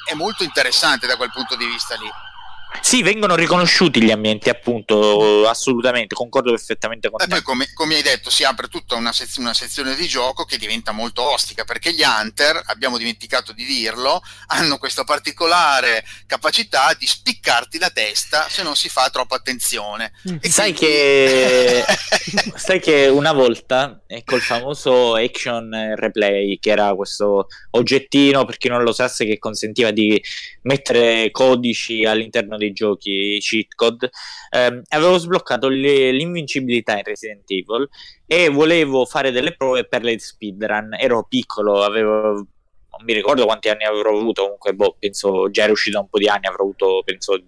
[0.09, 2.09] è molto interessante da quel punto di vista lì.
[2.81, 7.29] Sì, vengono riconosciuti gli ambienti, appunto, assolutamente, concordo perfettamente con e te.
[7.29, 10.57] poi, come, come, hai detto, si apre tutta una, sez- una, sezione di gioco che
[10.57, 17.07] diventa molto ostica, perché gli Hunter, abbiamo dimenticato di dirlo, hanno questa particolare capacità di
[17.07, 20.11] spiccarti la testa se non si fa troppa attenzione.
[20.29, 20.37] Mm.
[20.41, 20.95] E sai, quindi...
[20.95, 21.85] che...
[22.55, 28.83] sai che una volta, col famoso action replay, che era questo oggettino, per chi non
[28.83, 30.21] lo sasse, che consentiva di
[30.63, 34.09] mettere codici all'interno dei giochi cheat code,
[34.49, 37.87] ehm, avevo sbloccato le, l'invincibilità in Resident Evil
[38.25, 40.95] e volevo fare delle prove per le speedrun.
[40.97, 42.47] Ero piccolo, avevo
[43.03, 46.17] mi ricordo quanti anni avrò avuto, comunque boh, penso già era uscito da un po'
[46.17, 47.39] di anni, avrò avuto penso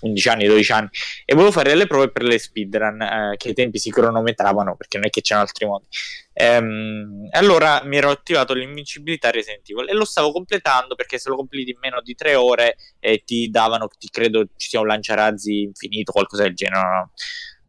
[0.00, 0.88] 11 anni, 12 anni
[1.24, 4.96] e volevo fare delle prove per le speedrun eh, che ai tempi si cronometravano perché
[4.98, 5.86] non è che c'erano altri modi.
[6.32, 11.36] Ehm, allora mi ero attivato l'invincibilità Resident Evil e lo stavo completando perché se lo
[11.36, 15.62] completi in meno di 3 ore eh, ti davano, ti credo ci sia un lanciarazzi
[15.62, 16.80] infinito, qualcosa del genere.
[16.80, 17.10] No?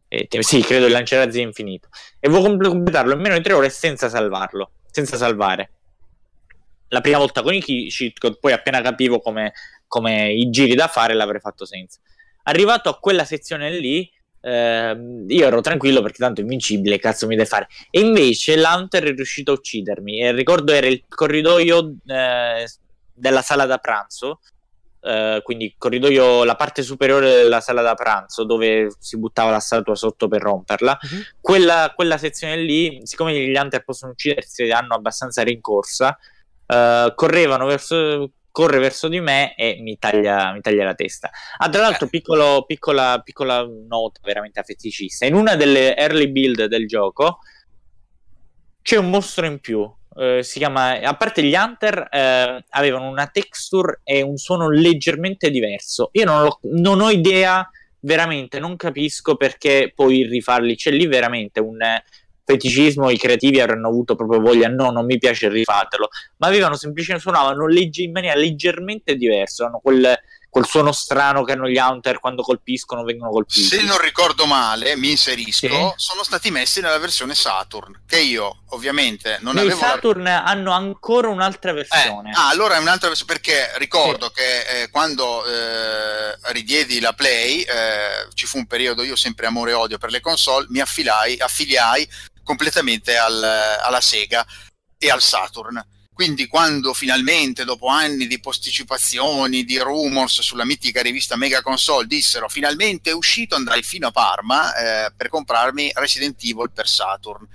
[0.08, 1.88] Eh, sì, credo il lanciarazzi infinito.
[2.20, 5.70] E volevo completarlo in meno di 3 ore senza salvarlo, senza salvare
[6.92, 9.52] la prima volta con i cheat poi appena capivo come,
[9.86, 11.98] come i giri da fare l'avrei fatto senza.
[12.44, 14.08] Arrivato a quella sezione lì,
[14.42, 14.96] eh,
[15.26, 17.68] io ero tranquillo perché tanto invincibile, cazzo mi deve fare.
[17.90, 20.20] E invece l'Hunter è riuscito a uccidermi.
[20.20, 22.68] E ricordo era il corridoio eh,
[23.14, 24.40] della sala da pranzo.
[25.00, 29.94] Eh, quindi corridoio, la parte superiore della sala da pranzo dove si buttava la statua
[29.94, 30.98] sotto per romperla.
[31.00, 31.22] Uh-huh.
[31.40, 36.18] Quella, quella, sezione lì, siccome gli Hunter possono uccidersi, hanno abbastanza rincorsa.
[36.72, 41.30] Uh, correvano verso corre verso di me e mi taglia, mi taglia la testa.
[41.56, 45.26] Ah, tra l'altro, piccolo, piccola, piccola nota veramente affetticista.
[45.26, 47.38] In una delle early build del gioco
[48.82, 49.90] c'è un mostro in più.
[50.14, 55.50] Eh, si chiama, a parte gli Hunter, eh, avevano una texture e un suono leggermente
[55.50, 56.10] diverso.
[56.12, 57.68] Io non, non ho idea,
[58.00, 60.76] veramente, non capisco perché poi rifarli.
[60.76, 61.78] C'è lì veramente un
[62.52, 66.08] feticismo i creativi avranno avuto proprio voglia no non mi piace rifatelo
[66.38, 70.16] ma avevano semplicemente suonavano legge, in maniera leggermente diversa hanno quel,
[70.48, 74.96] quel suono strano che hanno gli Hunter quando colpiscono vengono colpiti se non ricordo male
[74.96, 75.92] mi inserisco sì.
[75.96, 80.44] sono stati messi nella versione Saturn che io ovviamente non Nei avevo Saturn la...
[80.44, 84.34] hanno ancora un'altra versione eh, ah allora è un'altra versione perché ricordo sì.
[84.34, 89.70] che eh, quando eh, ridiedi la Play eh, ci fu un periodo io sempre amore
[89.70, 92.06] e odio per le console mi affiliai, affiliai
[92.42, 94.46] completamente al, alla Sega
[94.98, 95.84] e al Saturn.
[96.12, 102.48] quindi quando finalmente, dopo anni di posticipazioni, di rumors sulla mitica rivista Mega Console, dissero
[102.48, 107.48] finalmente è uscito, andai fino a Parma eh, per comprarmi Resident Evil per Saturn.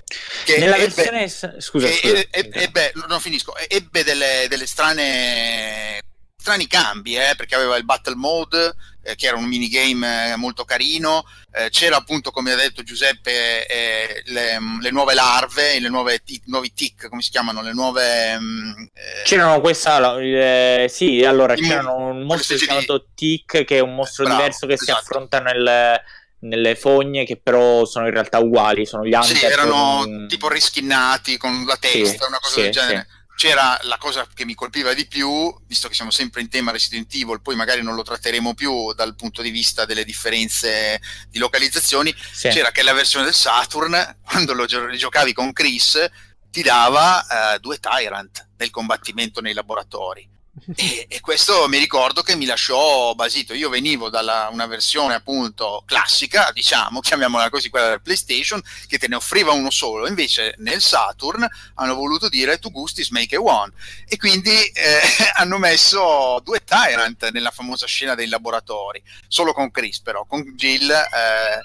[0.43, 1.29] Che Nella ebbe, versione...
[1.29, 1.87] Scusa, scusa.
[2.31, 5.99] Ebbe, ebbe, non finisco, ebbe delle, delle strane
[6.47, 8.75] strani cambi, eh, perché aveva il battle mode,
[9.07, 13.65] eh, che era un minigame eh, molto carino, eh, c'era appunto, come ha detto Giuseppe,
[13.65, 18.37] eh, le, le, nuove larve, le nuove, i nuovi tic, come si chiamano, le nuove...
[18.37, 23.05] Mm, eh, c'erano questa, eh, sì, allora c'erano un mostro chiamato di...
[23.15, 24.91] tic, che è un mostro Bravo, diverso che esatto.
[24.91, 26.01] si affronta nel
[26.39, 29.35] nelle fogne che però sono in realtà uguali, sono gli Hunter.
[29.35, 30.27] Sì, erano con...
[30.27, 33.07] tipo rischinnati con la testa, sì, una cosa sì, del genere.
[33.09, 36.71] Sì c'era la cosa che mi colpiva di più, visto che siamo sempre in tema
[36.71, 40.99] Resident Evil, poi magari non lo tratteremo più dal punto di vista delle differenze
[41.29, 42.49] di localizzazioni, sì.
[42.49, 46.03] c'era che la versione del Saturn, quando lo giocavi con Chris,
[46.49, 50.27] ti dava uh, due Tyrant nel combattimento nei laboratori
[50.75, 53.53] e, e, questo mi ricordo che mi lasciò basito.
[53.53, 59.07] Io venivo da una versione appunto classica, diciamo, chiamiamola così, quella del PlayStation, che te
[59.07, 60.07] ne offriva uno solo.
[60.07, 63.71] Invece nel Saturn hanno voluto dire tu gusti make a one.
[64.07, 64.99] E quindi eh,
[65.37, 70.89] hanno messo due Tyrant nella famosa scena dei laboratori, solo con Chris però, con Jill.
[70.89, 71.59] Eh,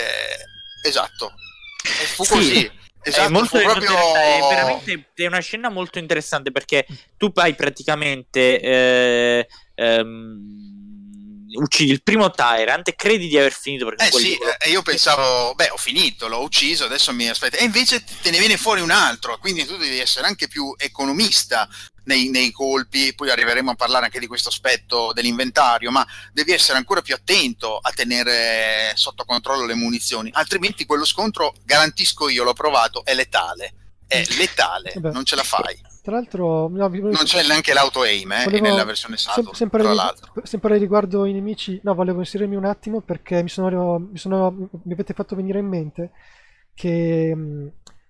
[0.00, 1.32] eh, esatto.
[1.82, 2.30] E fu sì.
[2.30, 2.84] così.
[3.08, 4.14] Esatto, è, molto proprio...
[4.14, 6.84] è veramente è una scena molto interessante perché
[7.16, 10.66] tu hai praticamente eh, ehm,
[11.60, 15.54] uccidi il primo Tyrant e credi di aver finito perché eh sì, eh, io pensavo
[15.54, 17.58] beh ho finito, l'ho ucciso adesso mi aspetta.
[17.58, 21.68] E invece te ne viene fuori un altro quindi tu devi essere anche più economista
[22.06, 26.78] nei, nei, colpi, poi arriveremo a parlare anche di questo aspetto dell'inventario, ma devi essere
[26.78, 32.52] ancora più attento a tenere sotto controllo le munizioni, altrimenti quello scontro, garantisco io, l'ho
[32.52, 33.74] provato, è letale,
[34.06, 35.12] è letale, Vabbè.
[35.12, 35.78] non ce la fai.
[36.02, 37.10] Tra l'altro, no, volevo...
[37.10, 38.62] non c'è neanche l'auto aim eh, volevo...
[38.62, 39.46] nella versione Saturn.
[39.46, 43.98] Sem- sempre, rig- sempre, riguardo i nemici, no, volevo inserirmi un attimo perché mi, sono,
[43.98, 46.10] mi, sono, mi avete fatto venire in mente
[46.72, 47.34] che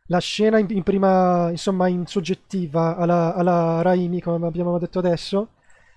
[0.09, 5.49] la scena in, in, prima, insomma, in soggettiva alla, alla, Raimi, come abbiamo detto adesso,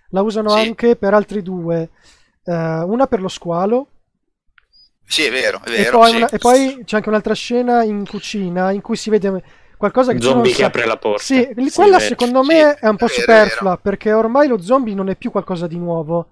[0.10, 0.60] la usano sì.
[0.60, 1.90] anche per altri due.
[2.44, 2.54] Uh,
[2.90, 3.88] una per lo squalo.
[5.06, 5.88] Sì, è vero, è vero.
[5.88, 6.16] E poi, sì.
[6.16, 9.44] una, e poi c'è anche un'altra scena in cucina in cui si vede
[9.78, 11.24] qualcosa che zombie che apre la porta.
[11.24, 15.10] Sì, sì quella secondo me è un po' è superflua perché ormai lo zombie non
[15.10, 16.30] è più qualcosa di nuovo.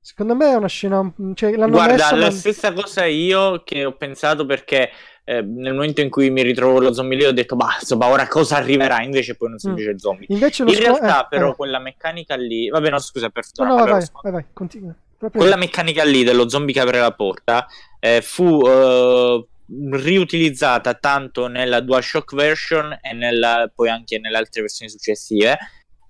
[0.00, 1.12] Secondo me è una scena.
[1.34, 2.30] Cioè, Guarda, messa, la ma...
[2.30, 4.90] stessa cosa io che ho pensato perché
[5.28, 8.26] eh, nel momento in cui mi ritrovo lo zombie lì ho detto, bah, insomma, ora
[8.26, 9.02] cosa arriverà?
[9.02, 9.96] Invece poi non semplice mm.
[9.96, 10.26] zombie.
[10.30, 11.54] Invece In realtà, eh, però, eh.
[11.54, 12.70] quella meccanica lì.
[12.70, 14.94] Vabbè, no, scusa, per no, no, vai, vai, vai, vai, continua.
[15.18, 17.66] Proprio quella meccanica lì dello zombie che apre la porta
[18.00, 19.46] eh, fu uh,
[19.90, 25.58] riutilizzata tanto nella DualShock version e nella, poi anche nelle altre versioni successive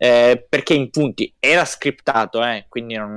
[0.00, 3.08] eh, perché in punti era scriptato, eh, quindi non,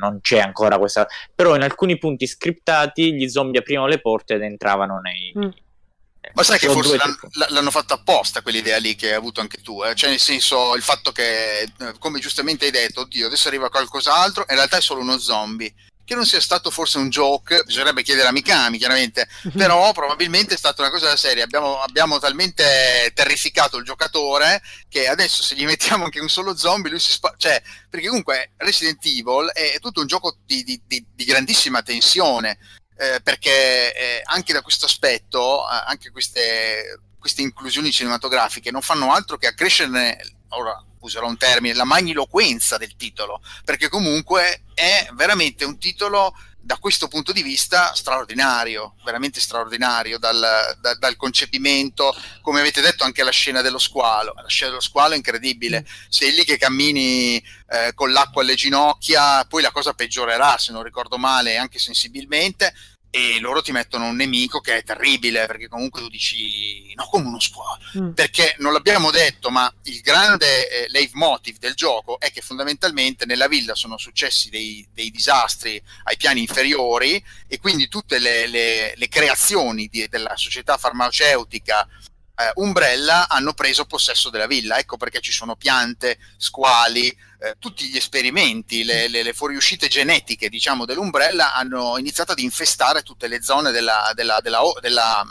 [0.00, 1.06] non, c'è ancora questa.
[1.34, 5.32] Però in alcuni punti scriptati gli zombie aprivano le porte ed entravano nei.
[5.36, 5.50] Mm.
[6.34, 7.16] Ma sai che forse l'hanno,
[7.48, 9.94] l'hanno fatto apposta quell'idea lì che hai avuto anche tu, eh?
[9.94, 14.44] cioè nel senso il fatto che, eh, come giustamente hai detto, oddio, adesso arriva qualcos'altro,
[14.48, 15.72] in realtà è solo uno zombie
[16.10, 20.58] che non sia stato forse un joke, bisognerebbe chiedere a Mikami chiaramente, però probabilmente è
[20.58, 25.64] stata una cosa da serie, abbiamo, abbiamo, talmente terrificato il giocatore che adesso se gli
[25.64, 30.00] mettiamo anche un solo zombie lui si spara, cioè, perché comunque Resident Evil è tutto
[30.00, 32.58] un gioco di, di, di, di grandissima tensione,
[32.96, 39.12] eh, perché eh, anche da questo aspetto, eh, anche queste, queste inclusioni cinematografiche non fanno
[39.12, 40.18] altro che accrescerne
[40.50, 46.76] ora userò un termine, la magniloquenza del titolo, perché comunque è veramente un titolo da
[46.76, 53.24] questo punto di vista straordinario, veramente straordinario dal, da, dal, concepimento, come avete detto anche
[53.24, 56.08] la scena dello squalo, la scena dello squalo è incredibile, mm.
[56.08, 60.82] sei lì che cammini eh, con l'acqua alle ginocchia, poi la cosa peggiorerà se non
[60.82, 62.74] ricordo male anche sensibilmente,
[63.10, 67.26] e loro ti mettono un nemico che è terribile perché comunque tu dici no come
[67.26, 68.10] uno squalo mm.
[68.10, 73.48] perché non l'abbiamo detto ma il grande eh, leitmotiv del gioco è che fondamentalmente nella
[73.48, 79.08] villa sono successi dei, dei disastri ai piani inferiori e quindi tutte le, le, le
[79.08, 81.88] creazioni di, della società farmaceutica
[82.40, 87.88] eh, Umbrella hanno preso possesso della villa ecco perché ci sono piante, squali eh, tutti
[87.88, 93.42] gli esperimenti, le, le, le, fuoriuscite genetiche diciamo, dell'Umbrella hanno iniziato ad infestare tutte le
[93.42, 95.24] zone della, della, della, della,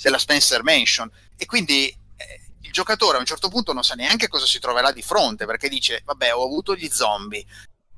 [0.00, 1.10] della Spencer Mansion.
[1.36, 4.92] E quindi eh, il giocatore a un certo punto non sa neanche cosa si troverà
[4.92, 7.44] di fronte perché dice vabbè ho avuto gli zombie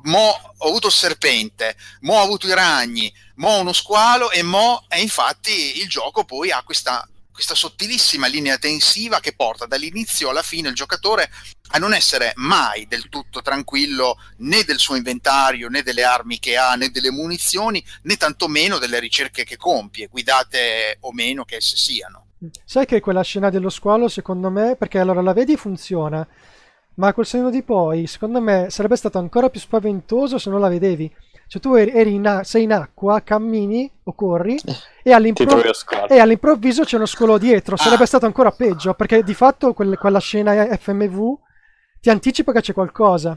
[0.05, 4.85] mo ho avuto il serpente, mo ho avuto i ragni, mo uno squalo e mo
[4.89, 10.45] e infatti il gioco poi ha questa questa sottilissima linea tensiva che porta dall'inizio alla
[10.45, 11.29] fine il giocatore
[11.71, 16.57] a non essere mai del tutto tranquillo né del suo inventario, né delle armi che
[16.57, 21.77] ha, né delle munizioni, né tantomeno delle ricerche che compie, guidate o meno che esse
[21.77, 22.29] siano.
[22.65, 26.25] Sai che quella scena dello squalo, secondo me, perché allora la vedi funziona,
[26.95, 30.69] ma col senno di poi, secondo me, sarebbe stato ancora più spaventoso se non la
[30.69, 31.13] vedevi.
[31.47, 34.59] Cioè tu eri, in, sei in acqua, cammini o corri
[35.03, 35.63] e, all'impro-
[36.09, 37.77] e, all'improvviso c'è uno scolo dietro.
[37.77, 38.07] Sarebbe ah.
[38.07, 41.39] stato ancora peggio perché di fatto quel, quella scena FMV
[42.01, 43.37] ti anticipa che c'è qualcosa.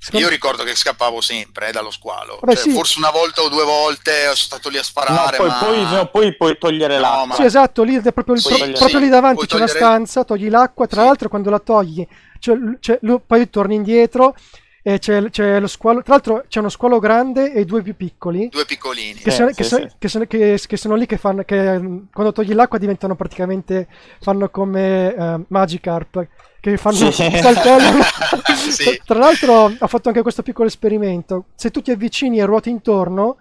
[0.00, 0.26] Secondo...
[0.26, 2.38] Io ricordo che scappavo sempre eh, dallo squalo.
[2.40, 2.70] Vabbè, cioè, sì.
[2.70, 5.36] Forse una volta o due volte sono stato lì a sparare.
[5.36, 5.58] No, poi, ma...
[5.58, 7.26] poi, no, poi puoi togliere no, l'acqua.
[7.26, 7.34] Ma...
[7.34, 9.70] Sì, esatto, lì, proprio, sì, proprio sì, lì davanti c'è togliere...
[9.72, 10.86] una stanza, togli l'acqua.
[10.86, 12.06] Tra l'altro, quando la togli,
[12.38, 14.36] cioè, cioè, poi torni indietro
[14.88, 18.48] e c'è, c'è, lo squalo, tra l'altro c'è uno squalo grande e due più piccoli.
[18.48, 19.20] Due piccolini.
[19.20, 19.68] Che, eh, sono, sì, che, sì.
[19.68, 23.14] Sono, che, sono, che, che sono, lì che fanno, che mm, quando togli l'acqua diventano
[23.14, 23.86] praticamente,
[24.18, 26.26] fanno come uh, Magikarp,
[26.58, 27.12] che fanno sì.
[27.12, 28.00] saltellano.
[28.70, 28.98] sì.
[29.04, 31.48] Tra l'altro ho fatto anche questo piccolo esperimento.
[31.54, 33.36] Se tu ti avvicini e ruoti intorno,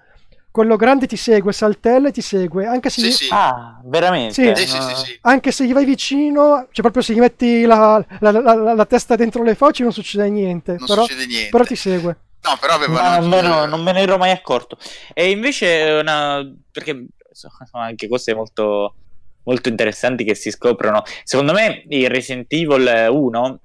[0.57, 3.01] quello grande ti segue, saltella e ti segue, anche se...
[3.01, 3.11] Sì, gli...
[3.11, 3.27] sì.
[3.29, 4.55] Ah, veramente?
[4.55, 4.65] Sì.
[4.65, 8.73] Sì, sì, anche se gli vai vicino, cioè proprio se gli metti la, la, la,
[8.73, 10.77] la testa dentro le fauci non succede niente.
[10.79, 11.49] Non però, succede niente.
[11.51, 12.17] Però ti segue.
[12.41, 13.27] No, però avevano...
[13.27, 14.79] No, no, non me ne ero mai accorto.
[15.13, 16.41] E invece una...
[16.71, 18.95] perché sono anche cose molto,
[19.43, 21.03] molto interessanti che si scoprono.
[21.23, 23.59] Secondo me il Resident Evil 1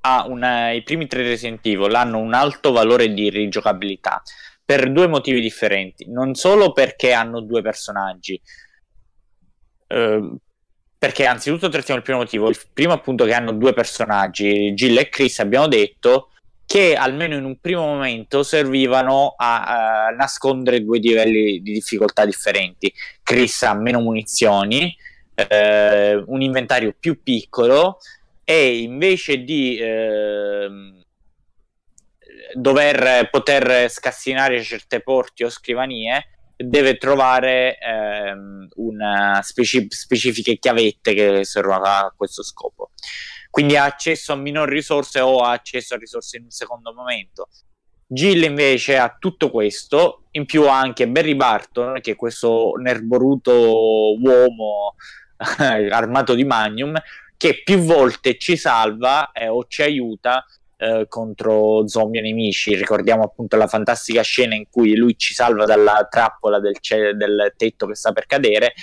[0.00, 0.72] ha una...
[0.72, 4.22] i primi tre Resident Evil hanno un alto valore di rigiocabilità
[4.66, 6.10] per due motivi differenti.
[6.10, 8.38] Non solo perché hanno due personaggi,
[9.86, 10.30] eh,
[10.98, 12.48] perché anzitutto trattiamo il primo motivo.
[12.48, 16.30] Il primo appunto che hanno due personaggi, Jill e Chris, abbiamo detto
[16.66, 22.92] che almeno in un primo momento servivano a, a nascondere due livelli di difficoltà differenti.
[23.22, 24.92] Chris ha meno munizioni,
[25.32, 27.98] eh, un inventario più piccolo
[28.42, 29.76] e invece di...
[29.76, 30.95] Eh,
[32.54, 41.44] dover poter scassinare certe porte o scrivanie deve trovare ehm, una speci- specifiche chiavette che
[41.44, 42.90] servono a questo scopo.
[43.50, 47.48] Quindi ha accesso a minori risorse o ha accesso a risorse in un secondo momento.
[48.06, 54.18] Jill invece ha tutto questo, in più ha anche Barry Barton, che è questo nerboruto
[54.18, 54.94] uomo
[55.58, 56.94] armato di magnum,
[57.36, 60.44] che più volte ci salva eh, o ci aiuta
[60.76, 62.74] eh, contro zombie nemici.
[62.74, 67.54] Ricordiamo appunto la fantastica scena in cui lui ci salva dalla trappola del, ce- del
[67.56, 68.74] tetto che sta per cadere.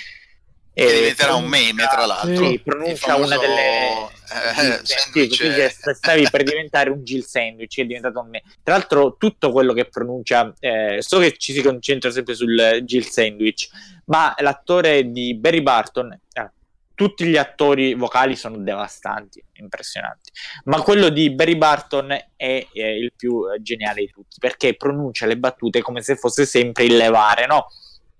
[0.76, 2.48] E diventerà un meme, tra l'altro.
[2.48, 4.08] Sì, pronuncia famoso, una delle.
[4.34, 8.42] Eh, sì, stavi per diventare un Jill Sandwich, è diventato un meme.
[8.60, 13.02] Tra l'altro, tutto quello che pronuncia, eh, so che ci si concentra sempre sul Jill
[13.02, 13.68] Sandwich,
[14.06, 16.50] ma l'attore di Barry Barton, eh,
[16.94, 20.30] tutti gli attori vocali sono devastanti, impressionanti.
[20.64, 25.26] Ma quello di Barry Barton è, è il più eh, geniale di tutti perché pronuncia
[25.26, 27.66] le battute come se fosse sempre il levare, no?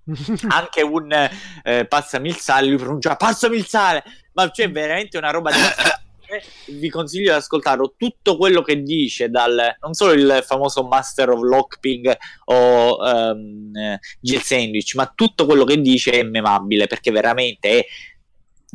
[0.49, 1.11] Anche un
[1.63, 4.03] eh, passami il sale, lui pronuncia passami il sale,
[4.33, 6.03] ma c'è veramente una roba devastante.
[6.67, 11.43] Vi consiglio di ascoltarlo tutto quello che dice dal non solo il famoso Master of
[11.43, 13.71] Lockping o um,
[14.21, 17.87] Jill Sandwich, ma tutto quello che dice è memabile perché veramente è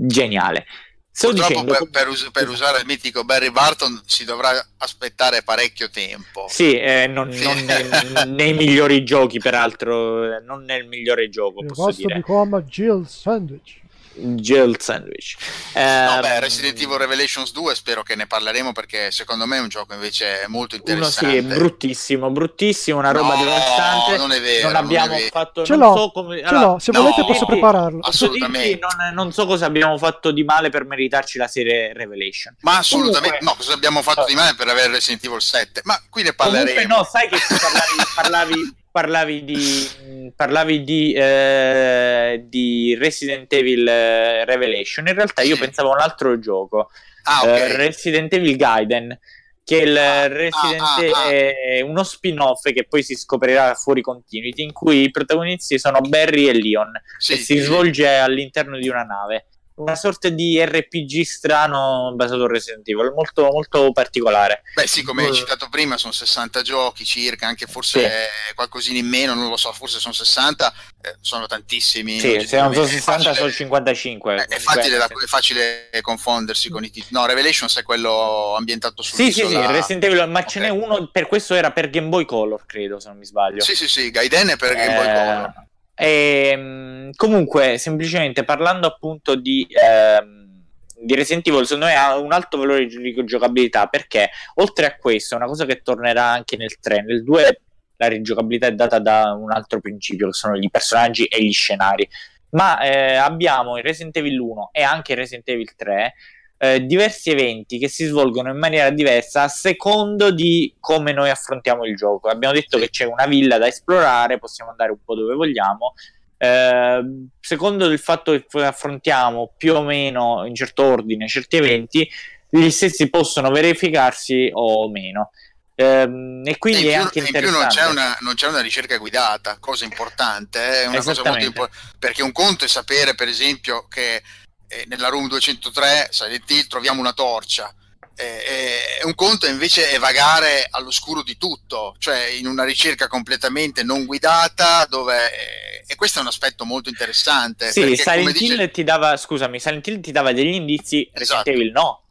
[0.08, 0.66] geniale.
[1.12, 1.74] Sto dicendo...
[1.74, 6.46] per, per, us- per, usare il mitico Barry Barton si dovrà aspettare parecchio tempo.
[6.48, 7.44] Sì, eh, non, sì.
[7.44, 7.84] non nei,
[8.32, 11.62] nei, migliori giochi, peraltro, eh, non nel migliore gioco.
[11.62, 12.16] Il posso dire.
[12.16, 13.82] become Jill Sandwich.
[14.20, 15.36] Jill Sandwich.
[15.74, 19.68] No, beh, Resident Evil Revelations 2 spero che ne parleremo perché secondo me è un
[19.68, 21.40] gioco invece molto interessante.
[21.40, 24.18] Uno sì, bruttissimo, bruttissimo, una roba no, devastante.
[24.18, 24.68] Non è vero.
[24.68, 25.66] Non abbiamo non fatto...
[25.66, 26.44] Ce l'ho, so come...
[26.46, 26.78] ce l'ho.
[26.80, 28.00] se no, volete posso prepararlo.
[28.02, 28.80] Assolutamente.
[28.80, 32.56] Non, non, so cosa abbiamo fatto di male per meritarci la serie Revelation.
[32.62, 33.46] Ma assolutamente Comunque...
[33.46, 35.82] no, cosa abbiamo fatto di male per avere Resident Evil 7.
[35.84, 36.82] Ma qui ne parleremo.
[36.82, 44.44] Comunque no, sai che parlavi, parlavi parlavi di, parlavi di, eh, di Resident Evil eh,
[44.44, 45.08] Revelation.
[45.08, 46.90] In realtà io pensavo a un altro gioco,
[47.24, 47.60] ah, okay.
[47.60, 49.18] eh, Resident Evil Gaiden,
[49.64, 54.64] che il ah, Resident ah, ah, è uno spin-off che poi si scoprirà fuori continuity,
[54.64, 57.60] in cui i protagonisti sono Barry e Leon, sì, e si sì.
[57.60, 59.46] svolge all'interno di una nave
[59.80, 64.64] una sorta di RPG strano basato su Resident Evil, molto, molto particolare.
[64.76, 68.56] Beh, sì, come hai citato prima, sono 60 giochi circa, anche forse sì.
[68.56, 72.20] qualcosina in meno, non lo so, forse sono 60, eh, sono tantissimi.
[72.20, 74.36] Sì, se non sono 60 facile, sono 55.
[74.36, 77.14] Eh, è, facile da, è, facile confondersi con i titoli.
[77.14, 80.50] No, Revelations è quello ambientato sul Sì, sì, sì, Resident Evil, ma okay.
[80.50, 83.62] ce n'è uno, per questo era per Game Boy Color, credo, se non mi sbaglio.
[83.62, 84.76] Sì, sì, sì, Gaiden è per eh...
[84.76, 85.68] Game Boy Color.
[86.02, 90.64] E, ehm, comunque, semplicemente parlando appunto di, ehm,
[91.02, 95.36] di Resident Evil, secondo me ha un alto valore di giocabilità perché oltre a questo,
[95.36, 97.62] una cosa che tornerà anche nel 3, nel 2
[97.98, 102.08] la rigiocabilità è data da un altro principio che sono i personaggi e gli scenari.
[102.52, 106.14] Ma eh, abbiamo in Resident Evil 1 e anche in Resident Evil 3
[106.62, 111.86] eh, diversi eventi che si svolgono in maniera diversa a secondo di come noi affrontiamo
[111.86, 112.28] il gioco.
[112.28, 115.94] Abbiamo detto che c'è una villa da esplorare, possiamo andare un po' dove vogliamo.
[116.38, 117.02] Eh,
[117.40, 122.10] secondo il fatto che affrontiamo più o meno in certo ordine certi eventi,
[122.50, 125.32] gli stessi possono verificarsi o meno.
[125.76, 127.38] Ehm, e quindi e è anche interessante.
[127.38, 130.88] In più non c'è, una, non c'è una ricerca guidata, cosa importante, eh?
[130.88, 134.22] una cosa molto importante, perché un conto è sapere per esempio che
[134.70, 137.74] eh, nella room 203 Silent Hill troviamo una torcia,
[138.20, 144.06] eh, un conto invece è vagare all'oscuro di tutto, cioè in una ricerca completamente non
[144.06, 145.32] guidata dove...
[145.34, 147.72] Eh, e questo è un aspetto molto interessante.
[147.72, 148.72] Sì, Silent Hill dice...
[148.72, 151.50] ti dava, scusami, Silent Hill ti dava degli indizi, Resident esatto.
[151.50, 152.04] Evil no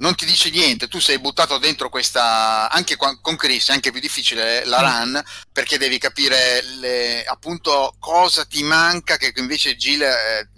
[0.00, 4.00] non ti dice niente, tu sei buttato dentro questa, anche con Chris è anche più
[4.00, 4.84] difficile la mm.
[4.84, 10.48] run, perché devi capire le, appunto cosa ti manca, che invece Gil eh,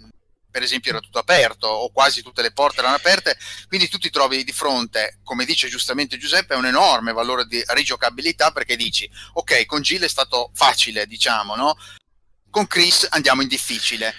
[0.53, 3.35] per esempio era tutto aperto o quasi tutte le porte erano aperte,
[3.67, 7.59] quindi tu ti trovi di fronte, come dice giustamente Giuseppe, a un enorme valore di
[7.69, 11.75] rigiocabilità perché dici, ok, con Gil è stato facile, diciamo, no?
[12.51, 14.13] Con Chris andiamo in difficile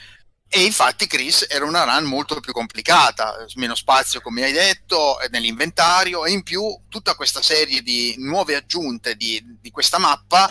[0.48, 6.24] e infatti Chris era una run molto più complicata, meno spazio come hai detto nell'inventario
[6.24, 10.50] e in più tutta questa serie di nuove aggiunte di, di questa mappa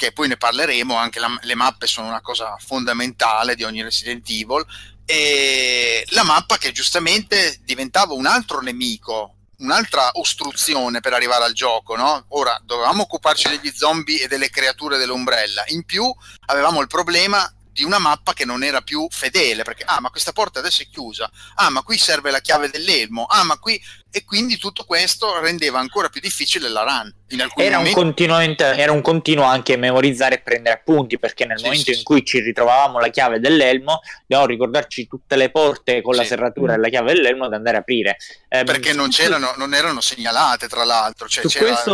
[0.00, 4.26] che poi ne parleremo, anche la, le mappe sono una cosa fondamentale di ogni Resident
[4.30, 4.64] Evil
[5.10, 11.94] e la mappa che giustamente diventava un altro nemico un'altra ostruzione per arrivare al gioco,
[11.94, 12.24] no?
[12.28, 15.64] Ora dovevamo occuparci degli zombie e delle creature dell'ombrella.
[15.66, 16.10] In più
[16.46, 20.32] avevamo il problema di una mappa che non era più fedele, perché ah, ma questa
[20.32, 24.24] porta adesso è chiusa, ah, ma qui serve la chiave dell'elmo, ah, ma qui e
[24.24, 27.14] quindi tutto questo rendeva ancora più difficile la run.
[27.56, 28.24] Era, momenti...
[28.24, 32.04] un era, un continuo anche memorizzare e prendere appunti perché nel sì, momento sì, in
[32.04, 36.78] cui ci ritrovavamo la chiave dell'elmo dobbiamo ricordarci tutte le porte con la serratura e
[36.78, 38.16] la chiave dell'elmo da andare a aprire.
[38.48, 41.28] Eh, perché non, c'erano, non erano segnalate tra l'altro.
[41.28, 41.92] Cioè, su questo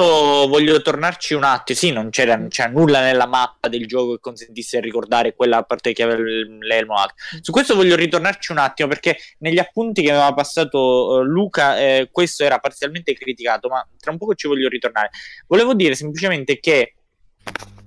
[0.48, 4.20] voglio tornarci un attimo, sì, non c'era, non c'era, nulla nella mappa del gioco che
[4.20, 6.94] consentisse di ricordare quella parte che aveva l'elmo.
[7.40, 11.78] Su questo voglio ritornarci un attimo perché negli appunti che aveva passato uh, Luca...
[11.78, 15.10] Eh, questo era parzialmente criticato, ma tra un po' ci voglio ritornare.
[15.46, 16.94] Volevo dire semplicemente che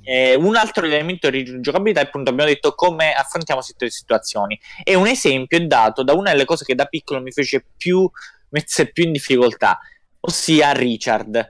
[0.01, 4.59] eh, un altro elemento di giocabilità è appunto abbiamo detto come affrontiamo certe situazioni.
[4.83, 8.09] E un esempio è dato da una delle cose che da piccolo mi fece più
[8.49, 9.79] messe più in difficoltà
[10.21, 11.49] ossia Richard.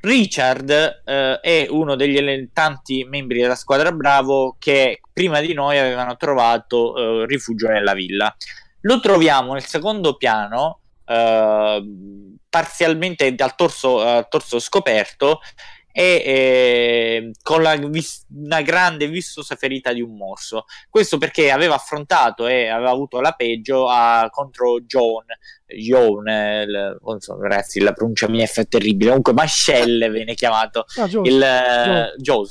[0.00, 0.70] Richard
[1.04, 7.22] eh, è uno degli tanti membri della squadra Bravo che prima di noi avevano trovato
[7.22, 8.34] eh, rifugio nella villa.
[8.82, 15.40] Lo troviamo nel secondo piano Ehm, parzialmente dal torso, torso scoperto
[15.98, 20.66] e eh, con la vis- una grande vistosa ferita di un morso.
[20.88, 25.24] Questo perché aveva affrontato e aveva avuto la peggio a, contro John.
[25.66, 29.08] John, il, so, ragazzi, la pronuncia mia è terribile.
[29.08, 31.26] Comunque, Mascelle viene chiamato ah, Jaws.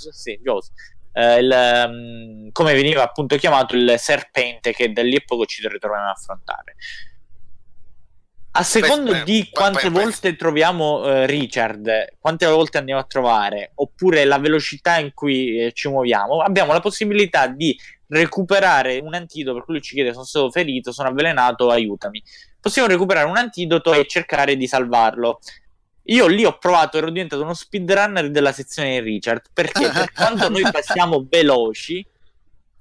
[0.04, 0.72] il sì, Jaws.
[1.14, 5.66] Uh, il, um, come veniva appunto chiamato il serpente che da lì a poco ci
[5.66, 6.76] ritroviamo a affrontare.
[8.60, 10.36] A secondo beh, di quante beh, volte beh.
[10.36, 15.88] troviamo uh, Richard, quante volte andiamo a trovare, oppure la velocità in cui eh, ci
[15.90, 17.78] muoviamo, abbiamo la possibilità di
[18.08, 22.24] recuperare un antidoto per cui lui ci chiede sono stato ferito, sono avvelenato, aiutami.
[22.60, 25.40] Possiamo recuperare un antidoto e cercare di salvarlo.
[26.10, 30.50] Io lì ho provato, ero diventato uno speedrunner della sezione di Richard, perché per quanto
[30.50, 32.04] noi passiamo veloci,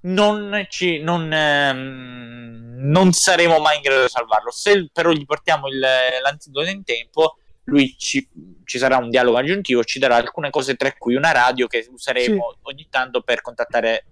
[0.06, 4.50] non, ci, non, ehm, non, saremo mai in grado di salvarlo.
[4.50, 8.28] Se però gli portiamo il, l'antidoto in tempo, lui ci,
[8.64, 12.52] ci, sarà un dialogo aggiuntivo, ci darà alcune cose, tra cui una radio che useremo
[12.52, 12.58] sì.
[12.62, 14.04] ogni tanto per contattare.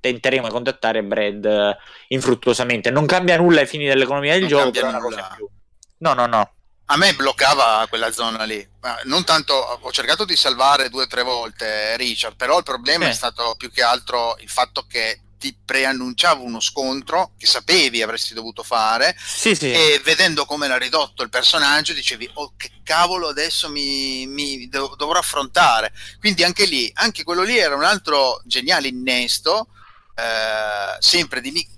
[0.00, 1.76] Tenteremo di contattare Brad uh,
[2.08, 2.88] infruttuosamente.
[2.92, 5.48] Non cambia nulla ai fini dell'economia del non gioco, però una cosa in più.
[5.98, 6.52] No, no, no.
[6.90, 8.66] A me bloccava quella zona lì.
[9.04, 13.08] Non tanto, ho cercato di salvare due o tre volte Richard, però il problema eh.
[13.08, 18.34] è stato più che altro il fatto che ti preannunciava uno scontro che sapevi avresti
[18.34, 19.70] dovuto fare sì, sì.
[19.72, 24.96] e vedendo come era ridotto il personaggio dicevi oh che cavolo adesso mi, mi dov-
[24.96, 29.68] dovrò affrontare quindi anche lì anche quello lì era un altro geniale innesto
[30.14, 31.76] eh, sempre di lì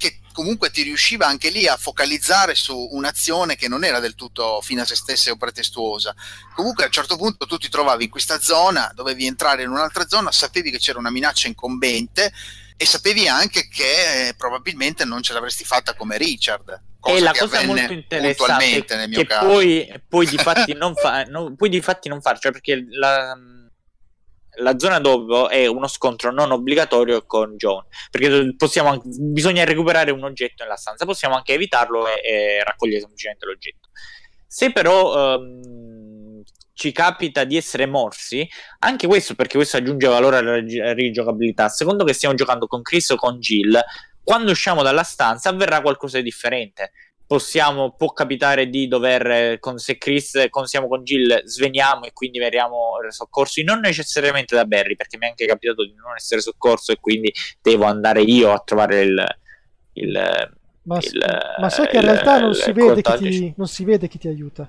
[0.00, 4.62] che comunque ti riusciva anche lì a focalizzare su un'azione che non era del tutto
[4.62, 6.14] fine a se stessa o pretestuosa.
[6.54, 10.08] Comunque a un certo punto tu ti trovavi in questa zona, dovevi entrare in un'altra
[10.08, 12.32] zona, sapevi che c'era una minaccia incombente
[12.80, 16.82] e sapevi anche che eh, probabilmente non ce l'avresti fatta come Richard.
[17.04, 19.46] E la cosa molto interessante nel mio che caso.
[19.48, 23.36] Poi, poi di fatti non fa, no, non farci, cioè perché la,
[24.62, 30.24] la zona dopo è uno scontro non obbligatorio con John, perché possiamo, bisogna recuperare un
[30.24, 33.90] oggetto nella stanza, possiamo anche evitarlo e, e raccogliere semplicemente l'oggetto.
[34.46, 35.60] Se però um,
[36.80, 38.48] ci capita di essere morsi,
[38.78, 43.16] anche questo perché questo aggiunge valore alla rigiocabilità, secondo che stiamo giocando con Chris o
[43.16, 43.78] con Jill,
[44.24, 46.92] quando usciamo dalla stanza avverrà qualcosa di differente.
[47.26, 52.38] Possiamo, può capitare di dover, con, se Chris, con, siamo con Jill, sveniamo e quindi
[52.38, 56.92] veniamo soccorsi, non necessariamente da Barry, perché mi è anche capitato di non essere soccorso
[56.92, 57.30] e quindi
[57.60, 59.24] devo andare io a trovare il...
[59.92, 60.52] il
[60.82, 64.28] ma, il, ma sai che in realtà non si, ti, non si vede chi ti
[64.28, 64.68] aiuta.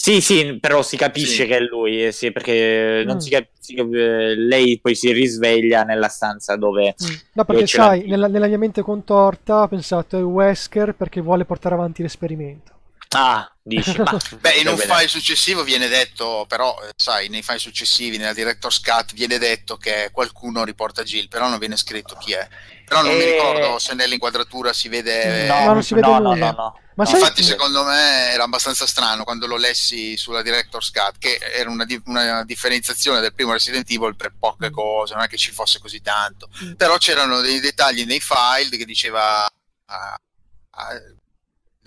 [0.00, 1.46] Sì, sì, però si capisce sì.
[1.46, 3.16] che è lui, eh, sì, perché mm.
[3.16, 6.94] si cap- si cap- lei poi si risveglia nella stanza dove...
[7.02, 7.14] Mm.
[7.32, 11.74] No, perché sai, nella, nella, mia mente contorta ho pensato è Wesker perché vuole portare
[11.74, 12.72] avanti l'esperimento.
[13.08, 13.98] Ah, dici.
[13.98, 14.16] Ma...
[14.38, 18.80] Beh, in un file successivo viene detto, però, eh, sai, nei file successivi, nella Director's
[18.80, 22.48] Cut, viene detto che qualcuno riporta Jill, però non viene scritto chi è.
[22.88, 23.16] Però non e...
[23.16, 25.46] mi ricordo se nell'inquadratura si vede...
[25.46, 26.34] No, non si vede no, nulla.
[26.34, 26.80] No, no, no.
[26.94, 27.20] Ma sai...
[27.20, 31.84] Infatti, secondo me era abbastanza strano quando lo lessi sulla Director's Cut, che era una,
[31.84, 34.72] di- una differenziazione del primo Resident Evil per poche mm.
[34.72, 36.48] cose, non è che ci fosse così tanto.
[36.64, 36.72] Mm.
[36.72, 39.48] Però c'erano dei dettagli nei file che diceva.
[39.86, 41.16] Uh, uh,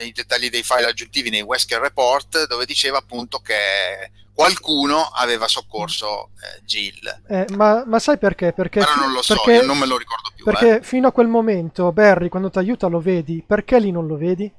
[0.01, 4.09] nei dettagli dei file aggiuntivi nei Wesker Report dove diceva appunto che
[4.41, 7.21] qualcuno aveva soccorso eh, Jill.
[7.27, 8.53] Eh, ma, ma, sai perché?
[8.53, 10.43] Perché, Però non lo so, perché, non me lo ricordo più.
[10.43, 10.81] Perché eh.
[10.81, 14.51] fino a quel momento Barry quando ti aiuta lo vedi, perché lì non lo vedi?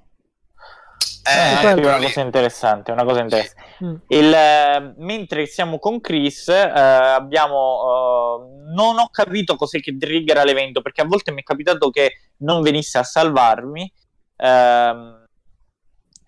[1.24, 3.62] Eh, è una cosa interessante, una cosa interessante.
[3.84, 3.94] Mm.
[4.08, 7.84] Il, eh, mentre siamo con Chris, eh, abbiamo.
[7.86, 12.12] Eh, non ho capito cos'è che triggera l'evento, perché a volte mi è capitato che
[12.38, 13.92] non venisse a salvarmi.
[14.36, 15.21] Ehm,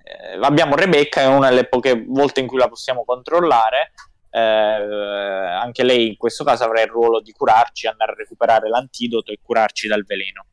[0.05, 3.93] eh, abbiamo Rebecca, è una delle poche volte in cui la possiamo controllare.
[4.31, 9.32] Eh, anche lei in questo caso avrà il ruolo di curarci, andare a recuperare l'antidoto
[9.32, 10.47] e curarci dal veleno.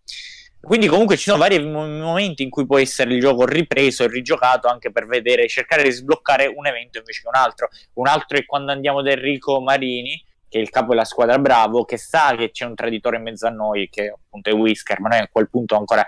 [0.62, 4.68] Quindi comunque ci sono vari momenti in cui può essere il gioco ripreso e rigiocato
[4.68, 7.70] anche per vedere, cercare di sbloccare un evento invece che un altro.
[7.94, 11.84] Un altro è quando andiamo da Enrico Marini, che è il capo della squadra Bravo,
[11.84, 15.10] che sa che c'è un traditore in mezzo a noi, che appunto è Whisker, ma
[15.10, 16.06] noi a quel punto ancora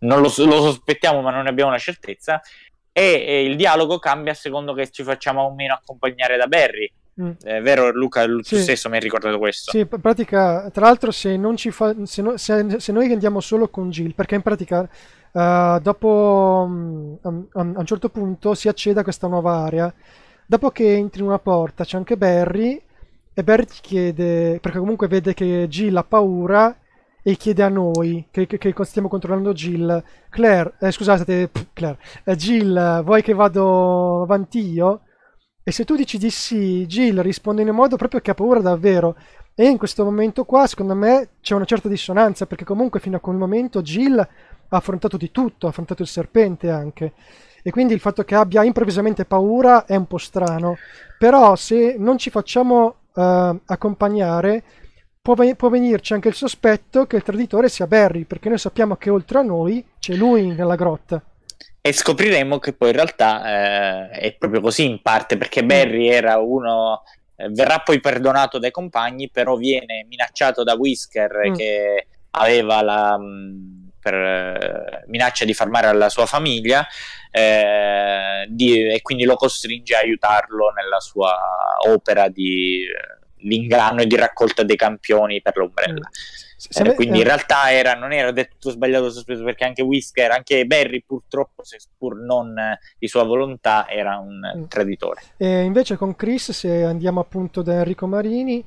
[0.00, 2.40] non lo, lo sospettiamo, ma non abbiamo una certezza.
[2.92, 6.90] E, e, il dialogo cambia a secondo che ci facciamo o meno accompagnare da Barry.
[7.20, 7.30] Mm.
[7.42, 8.60] È vero, Luca, tu sì.
[8.60, 9.70] stesso mi hai ricordato questo.
[9.70, 13.40] Sì, in pratica, tra l'altro, se, non ci fa, se, no, se, se noi andiamo
[13.40, 14.88] solo con Jill, perché in pratica
[15.32, 19.92] uh, dopo um, um, a un certo punto si accede a questa nuova area.
[20.46, 22.82] Dopo che entri in una porta c'è anche Barry
[23.32, 26.76] e Barry ti chiede, perché comunque vede che Jill ha paura
[27.30, 31.98] e chiede a noi che, che, che stiamo controllando Jill, Claire, eh, scusate, pff, Claire,
[32.24, 35.02] eh, Jill, vuoi che vado avanti io?
[35.62, 38.60] E se tu dici di sì, Jill risponde in un modo proprio che ha paura
[38.60, 39.14] davvero.
[39.54, 43.20] E in questo momento qua, secondo me, c'è una certa dissonanza, perché comunque fino a
[43.20, 47.12] quel momento Jill ha affrontato di tutto, ha affrontato il serpente anche.
[47.62, 50.76] E quindi il fatto che abbia improvvisamente paura è un po' strano.
[51.18, 54.64] Però se non ci facciamo uh, accompagnare,
[55.34, 59.10] può, può, venirci anche il sospetto che il traditore sia Barry, perché noi sappiamo che
[59.10, 61.22] oltre a noi c'è lui nella grotta.
[61.82, 66.38] E scopriremo che poi in realtà eh, è proprio così in parte, perché Barry era
[66.38, 67.02] uno,
[67.36, 71.54] eh, verrà poi perdonato dai compagni, però viene minacciato da Whisker mm.
[71.54, 76.86] che aveva la mh, mm, per, eh, minaccia di farmare la sua famiglia
[77.30, 81.36] eh, di, e quindi lo costringe a aiutarlo nella sua
[81.86, 86.08] opera di eh, l'ingrano e di raccolta dei campioni per l'ombrella.
[86.08, 86.86] Mm.
[86.86, 91.02] Eh, quindi in realtà era, non era tutto sbagliato sospeso perché anche Whisker, anche Barry
[91.06, 92.54] purtroppo, seppur non
[92.98, 94.64] di sua volontà, era un mm.
[94.64, 95.22] traditore.
[95.38, 98.62] E invece con Chris, se andiamo appunto da Enrico Marini,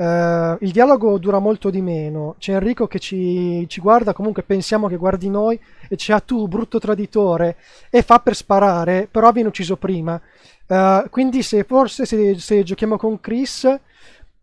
[0.00, 2.36] eh, il dialogo dura molto di meno.
[2.38, 6.48] C'è Enrico che ci, ci, guarda, comunque pensiamo che guardi noi e c'è ah tu
[6.48, 7.56] brutto traditore
[7.90, 10.20] e fa per sparare, però viene ucciso prima.
[10.66, 13.68] Uh, quindi se forse se, se giochiamo con Chris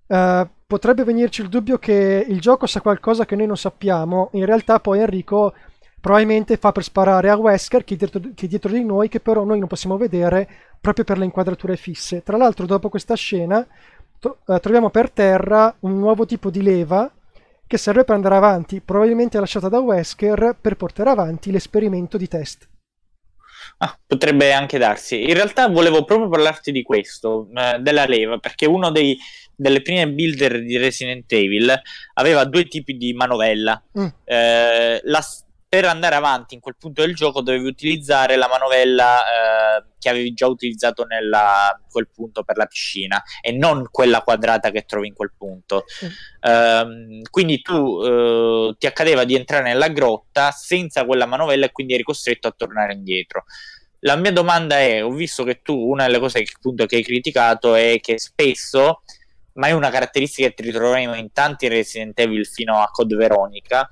[0.07, 4.29] Uh, potrebbe venirci il dubbio che il gioco sa qualcosa che noi non sappiamo.
[4.33, 5.53] In realtà, poi Enrico
[5.99, 9.19] probabilmente fa per sparare a Wesker che è, dietro, che è dietro di noi, che
[9.19, 10.47] però noi non possiamo vedere
[10.79, 12.23] proprio per le inquadrature fisse.
[12.23, 13.65] Tra l'altro, dopo questa scena,
[14.19, 17.11] to- uh, troviamo per terra un nuovo tipo di leva
[17.67, 22.67] che serve per andare avanti, probabilmente lasciata da Wesker per portare avanti l'esperimento di test.
[23.79, 25.23] Ah, Potrebbe anche darsi.
[25.23, 29.17] In realtà volevo proprio parlarti di questo, eh, della leva, perché uno dei,
[29.57, 31.73] delle prime builder di Resident Evil
[32.13, 33.83] aveva due tipi di manovella.
[33.99, 34.07] Mm.
[34.23, 35.25] Eh, la,
[35.67, 40.31] per andare avanti in quel punto del gioco dovevi utilizzare la manovella eh, che avevi
[40.33, 45.15] già utilizzato nella, quel punto per la piscina e non quella quadrata che trovi in
[45.15, 45.85] quel punto.
[46.05, 46.09] Mm.
[46.39, 51.95] Eh, quindi tu eh, ti accadeva di entrare nella grotta senza quella manovella e quindi
[51.95, 53.45] eri costretto a tornare indietro.
[54.01, 57.03] La mia domanda è: ho visto che tu una delle cose che, appunto, che hai
[57.03, 59.01] criticato è che spesso,
[59.57, 63.89] ma è una caratteristica che ti ritroveremo in tanti Resident Evil fino a Code Veronica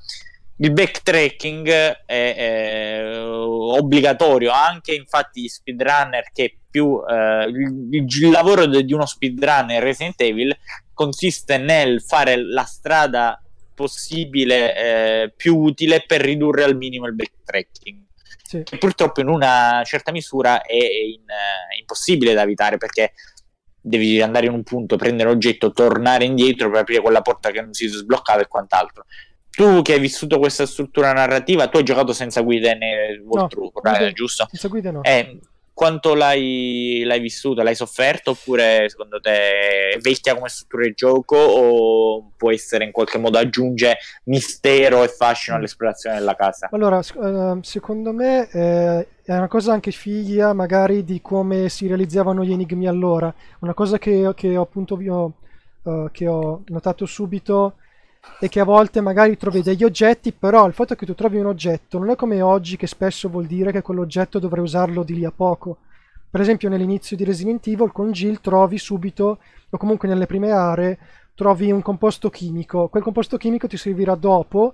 [0.57, 8.65] il backtracking è, è, obbligatorio anche infatti gli speedrunner che più eh, il, il, lavoro
[8.65, 10.57] di uno speedrunner Resident Evil
[10.93, 13.41] consiste nel fare la strada
[13.73, 18.03] possibile eh, più utile per ridurre al minimo il backtracking
[18.41, 18.63] sì.
[18.63, 23.11] che purtroppo in una certa misura è, in, uh, impossibile da evitare perché
[23.85, 27.73] devi andare in un punto, prendere l'oggetto, tornare indietro per aprire quella porta che non
[27.73, 29.05] si sbloccava e quant'altro
[29.55, 33.97] tu che hai vissuto questa struttura narrativa, tu hai giocato senza guida né walkthrough, no,
[33.97, 34.45] eh, giusto?
[34.49, 35.01] Senza guida no.
[35.01, 35.39] Eh,
[35.75, 37.61] quanto l'hai, l'hai, vissuto?
[37.61, 42.93] L'hai sofferto oppure secondo te è vecchia come struttura di gioco o può essere in
[42.93, 46.69] qualche modo aggiunge mistero e fascino all'esplorazione della casa?
[46.71, 52.45] Allora, ehm, secondo me eh, è una cosa anche figlia magari di come si realizzavano
[52.45, 53.31] gli enigmi allora.
[53.59, 55.33] Una cosa che, che ho appunto io,
[55.83, 57.75] uh, che ho notato subito
[58.39, 61.45] e che a volte magari trovi degli oggetti, però il fatto che tu trovi un
[61.45, 65.25] oggetto non è come oggi che spesso vuol dire che quell'oggetto dovrai usarlo di lì
[65.25, 65.77] a poco.
[66.29, 69.39] Per esempio nell'inizio di Resident Evil con Jill trovi subito,
[69.69, 70.97] o comunque nelle prime aree,
[71.33, 72.89] trovi un composto chimico.
[72.89, 74.73] Quel composto chimico ti servirà dopo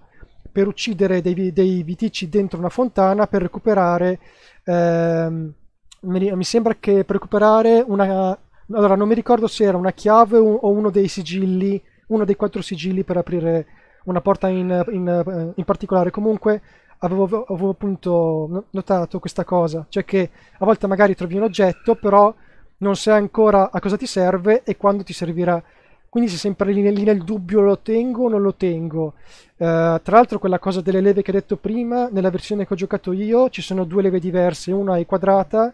[0.52, 4.19] per uccidere dei, dei viticci dentro una fontana per recuperare...
[4.64, 5.53] Ehm,
[6.02, 8.38] mi, mi sembra che per recuperare una...
[8.73, 12.61] Allora non mi ricordo se era una chiave o uno dei sigilli uno dei quattro
[12.61, 13.65] sigilli per aprire
[14.05, 16.11] una porta in, in, in particolare.
[16.11, 16.61] Comunque
[16.99, 22.33] avevo, avevo, appunto notato questa cosa, cioè che a volte magari trovi un oggetto, però
[22.77, 25.61] non sai ancora a cosa ti serve e quando ti servirà.
[26.09, 29.13] Quindi sei sempre lì, lì nel dubbio lo tengo o non lo tengo.
[29.55, 32.75] Uh, tra l'altro quella cosa delle leve che ho detto prima, nella versione che ho
[32.75, 35.73] giocato io ci sono due leve diverse, una è quadrata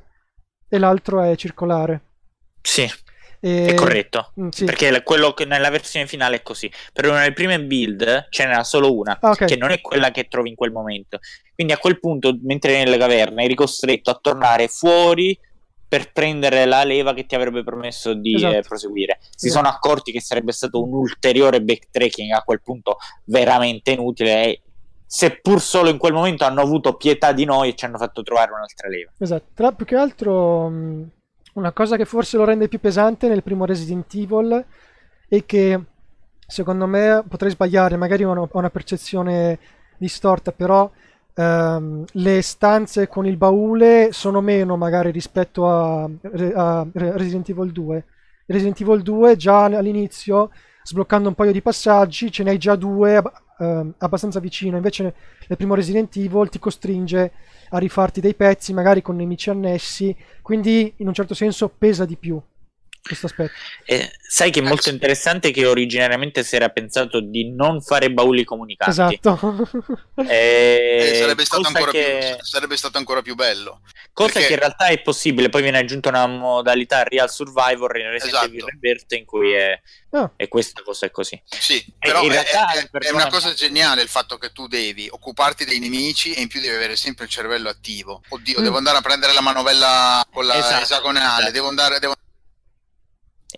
[0.70, 2.02] e l'altro è circolare.
[2.62, 2.88] Sì.
[3.40, 3.68] E...
[3.68, 4.66] È corretto, mm, sì.
[4.66, 6.72] perché quello che nella versione finale è così.
[6.94, 9.48] Per nelle prime build ce n'era solo una, ah, okay.
[9.48, 11.20] che non è quella che trovi in quel momento.
[11.54, 15.38] Quindi a quel punto, mentre eri nelle caverne, eri costretto a tornare fuori
[15.88, 18.56] per prendere la leva che ti avrebbe permesso di esatto.
[18.56, 19.18] eh, proseguire.
[19.22, 19.64] Si esatto.
[19.64, 24.62] sono accorti che sarebbe stato un ulteriore backtracking a quel punto veramente inutile e
[25.06, 28.52] seppur solo in quel momento hanno avuto pietà di noi e ci hanno fatto trovare
[28.52, 29.12] un'altra leva.
[29.18, 31.10] Esatto, tra più che altro mh,
[31.58, 34.64] una cosa che forse lo rende più pesante nel primo Resident Evil
[35.28, 35.80] è che
[36.46, 39.58] secondo me potrei sbagliare, magari ho una, ho una percezione
[39.98, 40.90] distorta, però
[41.34, 48.06] ehm, le stanze con il baule sono meno magari rispetto a, a Resident Evil 2.
[48.46, 50.52] Resident Evil 2 già all'inizio,
[50.84, 53.20] sbloccando un paio di passaggi, ce ne hai già due
[53.60, 55.04] eh, abbastanza vicino, invece
[55.48, 57.32] nel primo Resident Evil ti costringe
[57.70, 62.16] a rifarti dei pezzi, magari con nemici annessi, quindi in un certo senso pesa di
[62.16, 62.42] più
[63.08, 63.52] questo aspetto.
[63.86, 68.44] Eh, sai che è molto interessante che originariamente si era pensato di non fare bauli
[68.44, 68.92] comunicanti.
[68.92, 69.68] Esatto.
[70.28, 72.36] eh, eh, sarebbe, stato che...
[72.36, 73.82] più, sarebbe, stato ancora più bello.
[74.14, 74.48] Cosa perché...
[74.48, 78.46] che in realtà è possibile, poi viene aggiunta una modalità Real Survivor in Resident esatto.
[78.46, 79.80] Evil Rebirth in cui è,
[80.10, 80.34] oh.
[80.36, 81.42] è, questa cosa è così.
[81.46, 85.80] Sì, però è, è, è, una cosa geniale il fatto che tu devi occuparti dei
[85.80, 88.22] nemici e in più devi avere sempre il cervello attivo.
[88.30, 88.64] Oddio, mm.
[88.64, 91.52] devo andare a prendere la manovella con la esatto, esagonale, esatto.
[91.52, 92.00] devo andare...
[92.00, 92.16] Devo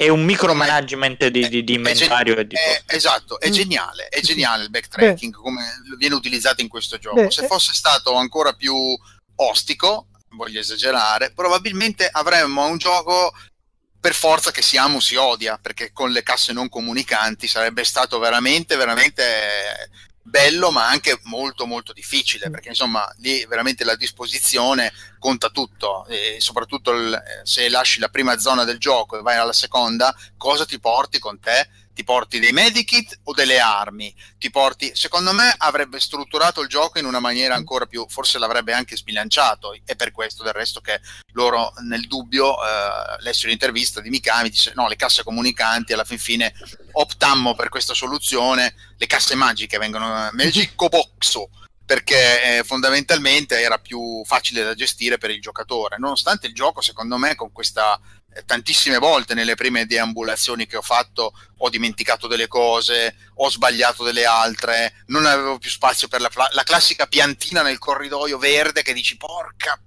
[0.01, 3.51] è un micromanagement di, di, di inventario è, e di è, Esatto, è mm.
[3.51, 5.41] geniale, è geniale il backtracking Beh.
[5.41, 5.65] come
[5.97, 7.15] viene utilizzato in questo gioco.
[7.15, 8.73] Beh, Se fosse stato ancora più
[9.35, 13.34] ostico, voglio esagerare, probabilmente avremmo un gioco
[13.99, 17.84] per forza che si amo o si odia, perché con le casse non comunicanti sarebbe
[17.84, 19.89] stato veramente, veramente
[20.22, 22.52] bello ma anche molto molto difficile mm.
[22.52, 28.38] perché insomma lì veramente la disposizione conta tutto e soprattutto il, se lasci la prima
[28.38, 31.68] zona del gioco e vai alla seconda cosa ti porti con te
[31.99, 36.97] ti porti dei medikit o delle armi, ti porti, secondo me avrebbe strutturato il gioco
[36.97, 41.01] in una maniera ancora più, forse l'avrebbe anche sbilanciato, è per questo del resto che
[41.34, 46.19] loro nel dubbio, eh, lessi un'intervista di Mikami, dice no, le casse comunicanti alla fin
[46.19, 46.53] fine
[46.93, 51.49] optammo per questa soluzione, le casse magiche vengono, Magico Boxo,
[51.85, 57.17] perché eh, fondamentalmente era più facile da gestire per il giocatore, nonostante il gioco secondo
[57.17, 62.48] me con questa eh, tantissime volte nelle prime deambulazioni che ho fatto ho dimenticato delle
[62.48, 67.80] cose, ho sbagliato delle altre, non avevo più spazio per la, la classica piantina nel
[67.80, 69.80] corridoio verde che dici porca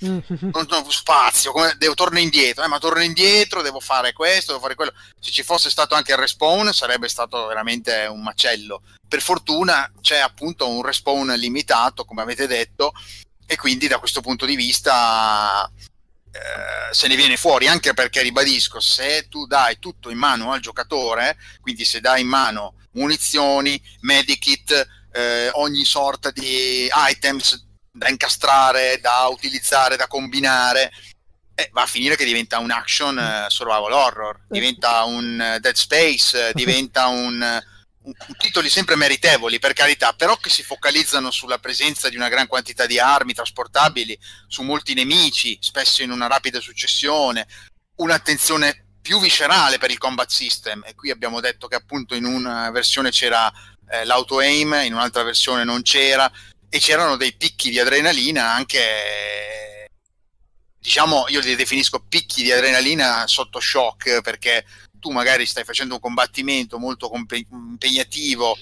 [0.00, 4.62] non ho spazio, come, devo tornare indietro, eh, ma torno indietro, devo fare questo, devo
[4.62, 4.92] fare quello.
[5.18, 8.82] Se ci fosse stato anche il respawn sarebbe stato veramente un macello.
[9.06, 12.92] Per fortuna c'è appunto un respawn limitato, come avete detto,
[13.46, 15.70] e quindi da questo punto di vista
[16.32, 20.60] eh, se ne viene fuori, anche perché ribadisco, se tu dai tutto in mano al
[20.60, 28.98] giocatore, quindi se dai in mano munizioni, medikit, eh, ogni sorta di items da incastrare,
[29.00, 30.90] da utilizzare, da combinare,
[31.54, 35.74] eh, va a finire che diventa un action uh, survival horror, diventa un uh, Dead
[35.74, 37.60] Space, diventa un,
[38.38, 42.86] titoli sempre meritevoli per carità, però che si focalizzano sulla presenza di una gran quantità
[42.86, 47.46] di armi trasportabili, su molti nemici, spesso in una rapida successione,
[47.96, 50.82] un'attenzione più viscerale per il combat system.
[50.86, 53.52] E qui abbiamo detto che appunto in una versione c'era
[53.90, 56.30] eh, l'auto aim, in un'altra versione non c'era
[56.68, 59.88] e c'erano dei picchi di adrenalina anche
[60.78, 64.64] diciamo io li definisco picchi di adrenalina sotto shock perché
[65.00, 68.56] tu magari stai facendo un combattimento molto comp- impegnativo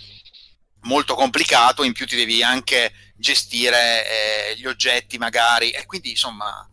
[0.82, 4.06] molto complicato in più ti devi anche gestire
[4.52, 6.66] eh, gli oggetti magari e quindi insomma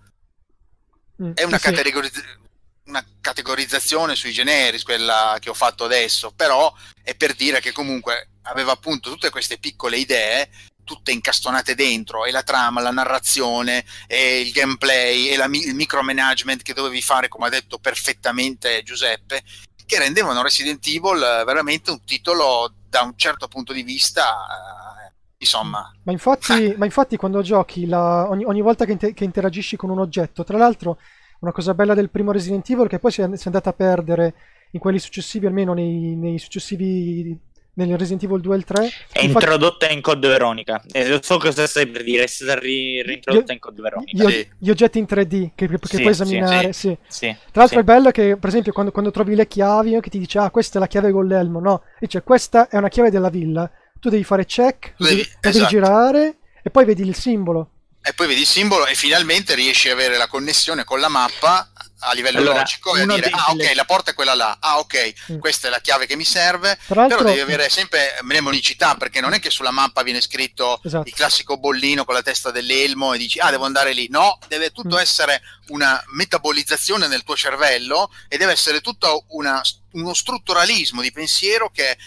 [1.22, 1.64] mm, è una, sì.
[1.64, 2.38] categorizz-
[2.86, 6.74] una categorizzazione sui generis quella che ho fatto adesso però
[7.04, 10.50] è per dire che comunque aveva appunto tutte queste piccole idee
[10.86, 16.62] tutte incastonate dentro, e la trama, la narrazione, e il gameplay, e la, il micromanagement
[16.62, 19.44] che dovevi fare, come ha detto perfettamente Giuseppe,
[19.86, 25.14] che rendevano Resident Evil eh, veramente un titolo da un certo punto di vista, eh,
[25.38, 25.92] insomma...
[26.04, 29.90] Ma infatti, ma infatti quando giochi, la, ogni, ogni, volta che, inter- che, interagisci con
[29.90, 30.98] un oggetto, tra l'altro
[31.40, 33.74] una cosa bella del primo Resident Evil che poi si è, si è andata a
[33.74, 34.34] perdere
[34.72, 37.38] in quelli successivi, almeno nei, nei successivi
[37.76, 38.80] nel Resident Evil 2 e il 3.
[38.80, 39.26] È Infatti...
[39.26, 40.82] introdotta in Code Veronica.
[40.92, 44.30] Eh, so cosa stai per dire, è stata ri- reintrodotta in Code Veronica.
[44.30, 46.74] Gli, gli, oggetti in 3D che, che sì, puoi esaminare.
[46.74, 47.36] Sì, sì.
[47.52, 50.40] Tra l'altro è bello che, per esempio, quando, quando, trovi le chiavi, che ti dice,
[50.40, 53.70] ah, questa è la chiave con l'elmo, no, dice, questa è una chiave della villa.
[54.00, 55.50] Tu devi fare check, devi, devi, esatto.
[55.52, 57.70] devi girare e poi vedi il simbolo.
[58.08, 61.72] E poi vedi il simbolo e finalmente riesci ad avere la connessione con la mappa
[62.06, 64.80] a livello allora, logico e a dire ah ok la porta è quella là ah
[64.80, 65.40] ok mm.
[65.40, 69.40] questa è la chiave che mi serve però devi avere sempre mnemonicità perché non è
[69.40, 71.08] che sulla mappa viene scritto esatto.
[71.08, 74.72] il classico bollino con la testa dell'elmo e dici ah devo andare lì no deve
[74.72, 75.00] tutto mm.
[75.00, 79.62] essere una metabolizzazione nel tuo cervello e deve essere tutto una,
[79.94, 81.98] uno strutturalismo di pensiero che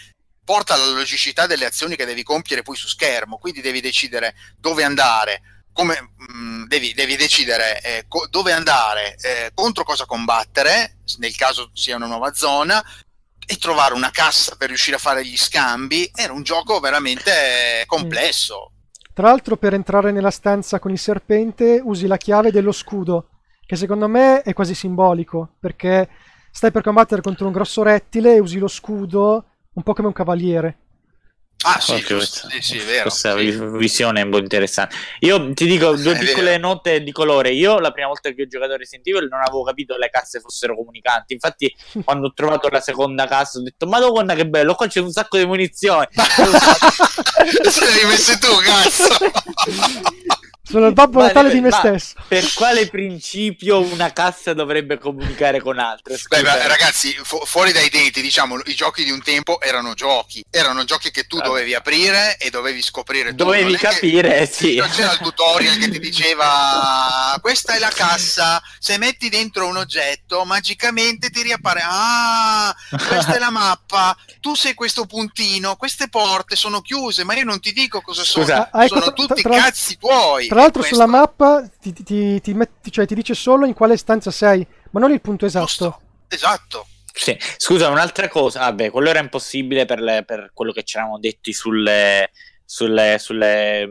[0.44, 4.84] porta alla logicità delle azioni che devi compiere poi su schermo quindi devi decidere dove
[4.84, 10.96] andare come mh, mm, devi, devi, decidere eh, co- dove andare, eh, contro cosa combattere,
[11.18, 12.84] nel caso sia una nuova zona,
[13.46, 16.10] e trovare una cassa per riuscire a fare gli scambi.
[16.12, 18.72] Era un gioco veramente complesso.
[19.14, 23.28] Tra l'altro, per entrare nella stanza con il serpente, usi la chiave dello scudo,
[23.64, 26.08] che secondo me è quasi simbolico, perché
[26.50, 29.44] stai per combattere contro un grosso rettile e usi lo scudo
[29.74, 30.87] un po' come un cavaliere.
[31.64, 33.50] Ah sì, questa, sì, sì, vero, questa sì.
[33.50, 34.94] visione è molto interessante.
[35.20, 36.68] Io ti dico due è piccole vero.
[36.68, 37.50] note di colore.
[37.50, 40.08] Io la prima volta che ho giocato a Resident Evil non avevo capito che le
[40.08, 41.32] casse fossero comunicanti.
[41.32, 41.74] Infatti,
[42.04, 44.74] quando ho trovato la seconda cassa ho detto: Madonna, che bello!
[44.74, 46.06] Qua c'è un sacco di munizioni.
[46.14, 49.08] Se le hai messe tu, cazzo!
[50.68, 52.14] Sono il babbo natale di me stesso.
[52.28, 56.18] Per quale principio una cassa dovrebbe comunicare con altre?
[56.28, 60.44] Beh, beh, ragazzi, fu- fuori dai denti, diciamo, i giochi di un tempo erano giochi.
[60.50, 61.52] Erano giochi che tu allora.
[61.52, 63.34] dovevi aprire e dovevi scoprire.
[63.34, 64.74] Dovevi capire, che, sì.
[64.76, 69.78] Non c'era il tutorial che ti diceva questa è la cassa, se metti dentro un
[69.78, 71.80] oggetto, magicamente ti riappare.
[71.82, 77.44] Ah, questa è la mappa, tu sei questo puntino, queste porte sono chiuse, ma io
[77.44, 78.86] non ti dico cosa Scusa, sono.
[78.86, 83.14] Sono tutti tra, cazzi tuoi tra l'altro sulla mappa ti, ti, ti, metti, cioè, ti,
[83.14, 85.66] dice solo in quale stanza sei, ma non il punto esatto.
[85.66, 86.00] Giusto.
[86.28, 86.86] Esatto.
[87.12, 87.36] Sì.
[87.56, 91.52] Scusa, un'altra cosa, vabbè, quello era impossibile per, le, per quello che ci eravamo detti
[91.52, 92.30] sulle,
[92.64, 93.88] sulle, sulle,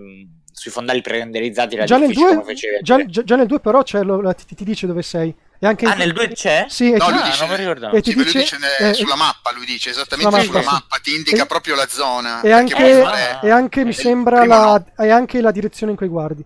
[0.51, 1.77] sui fondali pre-renderizzati.
[1.85, 2.43] Già nel, 2,
[2.81, 5.35] già, già, nel 2 però lo, ti, ti, dice dove sei.
[5.59, 6.67] E anche ah, nel 2 c'è?
[6.69, 7.95] Sì, no, lui dice, non mi ricordavo.
[7.95, 10.97] E ti sì, dice, dice ne, eh, sulla mappa, lui dice esattamente sulla mappa, mappa
[11.01, 12.41] ti indica e, proprio la zona.
[12.41, 13.39] E anche, fare...
[13.43, 15.03] e anche mi sembra la, no.
[15.03, 16.45] e anche la direzione in cui guardi.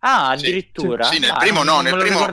[0.00, 1.04] Ah, addirittura.
[1.04, 2.26] Sì, sì nel primo no, nel primo,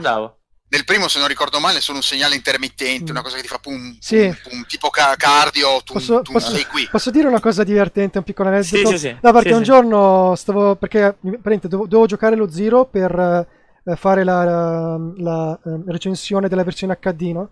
[0.70, 3.14] nel primo, se non ricordo male, sono un segnale intermittente, Mm.
[3.14, 4.26] una cosa che ti fa pum, Sì.
[4.42, 6.86] pum, pum, tipo ca- cardio, tu, Posso, tu posso- sei qui.
[6.90, 8.76] posso dire una cosa divertente, un piccolo aneddoto?
[8.76, 9.16] Sì, sì, sì.
[9.22, 9.64] No, perché Sì, un sì.
[9.64, 10.76] giorno stavo.
[10.76, 13.46] Perché praticamente dovevo, dovevo giocare lo Zero per
[13.84, 17.48] eh, fare la, la- la, eh, recensione della versione HD, no?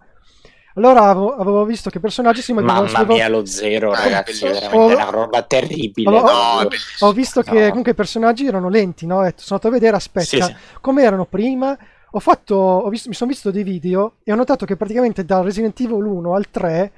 [0.77, 2.82] Allora avevo, avevo visto che personaggi si muovevano.
[2.90, 4.86] Mamma mia, lo zero, Eh, ragazzi, è veramente Oh.
[4.94, 6.09] una roba terribile.
[6.11, 6.20] Oh,
[6.62, 6.69] No.
[7.01, 7.69] Ho visto che No.
[7.69, 9.24] comunque i personaggi erano lenti, no?
[9.24, 10.55] E sono andato a vedere, aspetta, Sì, sì.
[10.82, 11.77] come erano prima.
[12.11, 15.44] Ho fatto, ho visto, mi sono visto dei video e ho notato che praticamente dal
[15.44, 16.93] Resident Evil 1 al 3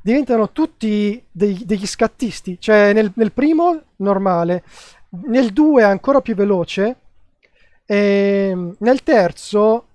[0.00, 2.56] diventano tutti dei- degli scattisti.
[2.60, 4.62] Cioè, nel, nel primo normale,
[5.26, 6.96] nel 2 è ancora più veloce,
[7.86, 9.86] e nel terzo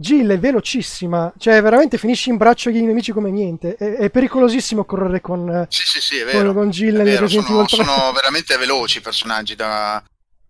[0.00, 3.76] Jill è velocissima, cioè veramente finisci in braccio agli nemici come niente.
[3.76, 6.54] È, è pericolosissimo correre con, Sì, sì, sì, è con, vero.
[6.54, 7.84] con Jill È vero, sono, Evil 3.
[7.84, 9.54] sono veramente veloci i personaggi.
[9.54, 10.02] Da...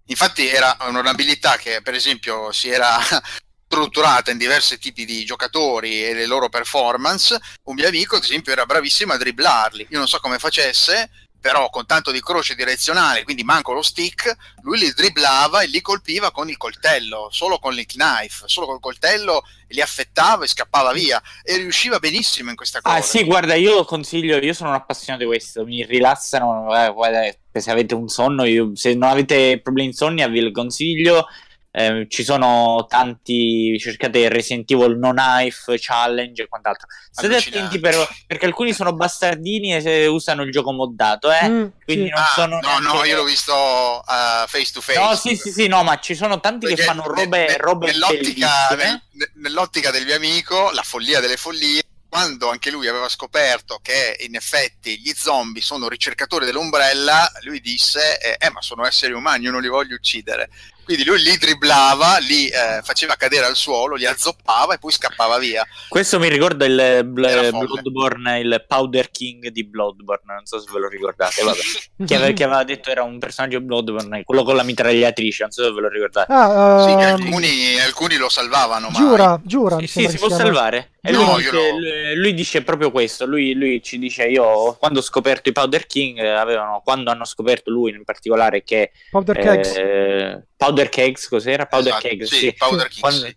[0.06, 2.96] Infatti era un'abilità che per esempio si era
[3.66, 7.36] strutturata in diversi tipi di giocatori e le loro performance.
[7.64, 9.88] Un mio amico ad esempio era bravissimo a dribblarli.
[9.90, 11.10] Io non so come facesse,
[11.40, 15.80] però con tanto di croce direzionale, quindi manco lo stick, lui li dribblava e li
[15.80, 20.92] colpiva con il coltello, solo con il knife, solo col coltello li affettava e scappava
[20.92, 22.96] via e riusciva benissimo in questa cosa.
[22.96, 27.20] Ah sì, guarda, io consiglio, io sono un appassionato di questo, mi rilassano, eh, guarda,
[27.52, 31.26] se avete un sonno, io- se non avete problemi di insonnia vi lo consiglio,
[31.72, 36.88] Eh, ci sono tanti, cercate Resident Evil No Knife, Challenge e quant'altro.
[37.12, 41.48] State attenti però, perché alcuni sono bastardini e se usano il gioco moddato, eh?
[41.48, 42.10] Mm, Quindi sì.
[42.10, 44.98] non Ah, sono no, no, io l'ho visto uh, face to face.
[44.98, 47.56] No, sì, sì, sì, no, ma ci sono tanti che Perché fanno ne- robe, ne-
[47.58, 52.88] robe nell'ottica, nel- ne- nell'ottica del mio amico, la follia delle follie, quando anche lui
[52.88, 58.60] aveva scoperto che in effetti gli zombie sono ricercatori dell'ombrella, lui disse: Eh, eh, ma
[58.60, 60.50] sono esseri umani, io non li voglio uccidere.
[60.84, 65.38] Quindi lui li dribblava, li eh, faceva cadere al suolo, li azzoppava e poi scappava
[65.38, 65.64] via.
[65.88, 67.50] Questo mi ricorda il Bl-.
[67.50, 71.58] Bloodborne, il Powder King di Bloodborne, non so se ve lo ricordate, vabbè.
[72.06, 75.64] che, ave- che aveva detto era un personaggio Bloodborne, quello con la mitragliatrice, non so
[75.64, 76.32] se ve lo ricordate.
[76.32, 78.88] Ah, Sì, che ehm, alcuni, alcuni lo salvavano.
[78.90, 80.92] ma Giura, Giura, mi Sì, sembra si può salvare.
[81.02, 82.14] E No, lui, dice, no.
[82.16, 83.24] lui- dice proprio questo.
[83.24, 87.70] Lui, lui ci dice: Io quando ho scoperto i Powder King, avevano, quando hanno scoperto
[87.70, 89.76] lui in particolare che Powder Kegs.
[89.76, 91.66] eh, Powder Kegs, cos'era?
[91.66, 92.54] Powder Esatto, Kegs, sì, sì.
[92.56, 93.36] Powder King, Quando, sì.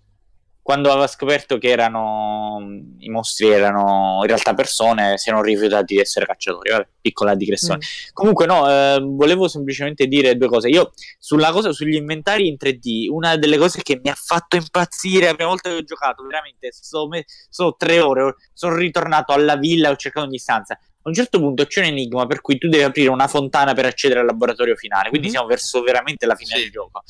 [0.62, 2.60] quando aveva scoperto che erano
[3.00, 6.72] i mostri erano in realtà persone, si erano rifiutati di essere cacciatori.
[6.72, 7.78] Vabbè, piccola digressione.
[7.78, 8.14] Mm.
[8.14, 10.70] Comunque, no, eh, volevo semplicemente dire due cose.
[10.70, 15.26] Io sulla cosa sugli inventari in 3D, una delle cose che mi ha fatto impazzire
[15.26, 19.56] la prima volta che ho giocato, veramente, sono, me- sono tre ore, sono ritornato alla
[19.58, 20.78] villa ho cercato ogni stanza.
[21.06, 23.86] A un certo punto c'è un enigma per cui tu devi aprire una fontana per
[23.86, 25.34] accedere al laboratorio finale, quindi Mhm.
[25.34, 26.62] siamo verso veramente la fine Sì.
[26.62, 27.04] del gioco.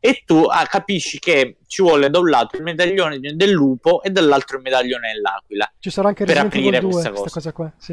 [0.00, 4.10] E tu ah, capisci che ci vuole da un lato il medaglione del lupo e
[4.10, 5.72] dall'altro il medaglione dell'aquila.
[5.78, 7.30] Ci sarà anche per aprire 2, questa questa cosa.
[7.30, 7.92] cosa qua, sì.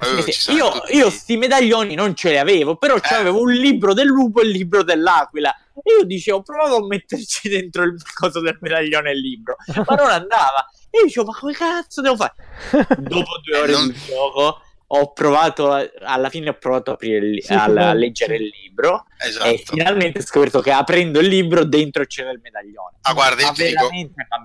[0.00, 0.52] Eh, Sì, sì.
[0.52, 3.14] Io, io sti medaglioni non ce li avevo, però Eh.
[3.14, 5.52] avevo un libro del lupo e il libro dell'aquila.
[5.74, 9.56] E io dicevo, provato a metterci dentro il coso del medaglione e il libro,
[9.86, 10.66] ma non andava.
[10.90, 12.34] E io dicevo, ma come cazzo devo fare?
[12.98, 14.60] Dopo due Eh, ore non- di gioco,
[14.90, 18.42] ho provato, a- alla fine ho provato a, aprire Sì, a- a leggere sì.
[18.44, 19.46] il libro Esatto.
[19.46, 22.96] e finalmente ho scoperto che aprendo il libro dentro c'era il medaglione.
[23.02, 23.88] Ah, guarda, io Ma ti dico,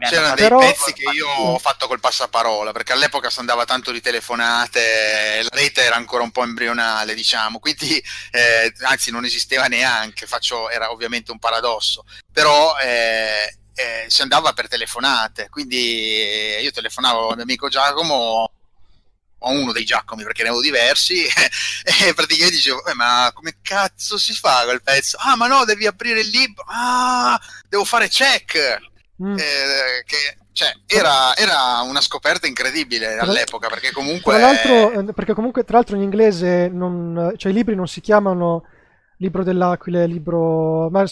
[0.10, 3.91] C'erano dei Però- pezzi che io ho fatto col passaparola perché all'epoca si andava tanto
[3.91, 9.68] di telefonate, la rete era ancora un po' embrionale, diciamo, quindi eh, anzi non esisteva
[9.68, 16.60] neanche, faccio, era ovviamente un paradosso, però eh, eh, si andava per telefonate, quindi eh,
[16.61, 18.49] io telefonavo mio amico Giacomo
[19.44, 24.18] a uno dei Giacomi perché ne avevo diversi e praticamente dicevo "Eh, ma come cazzo
[24.18, 25.18] si fa quel pezzo?
[25.20, 28.91] Ah ma no devi aprire il libro ah devo fare check
[29.22, 29.38] Mm.
[29.38, 35.34] eh, che cioè, era, era una scoperta incredibile all'epoca perché comunque Tra l'altro, eh, perché
[35.34, 38.65] comunque tra l'altro in inglese non, cioè i libri non si chiamano
[39.18, 41.06] libro dell'aquila, libro, ma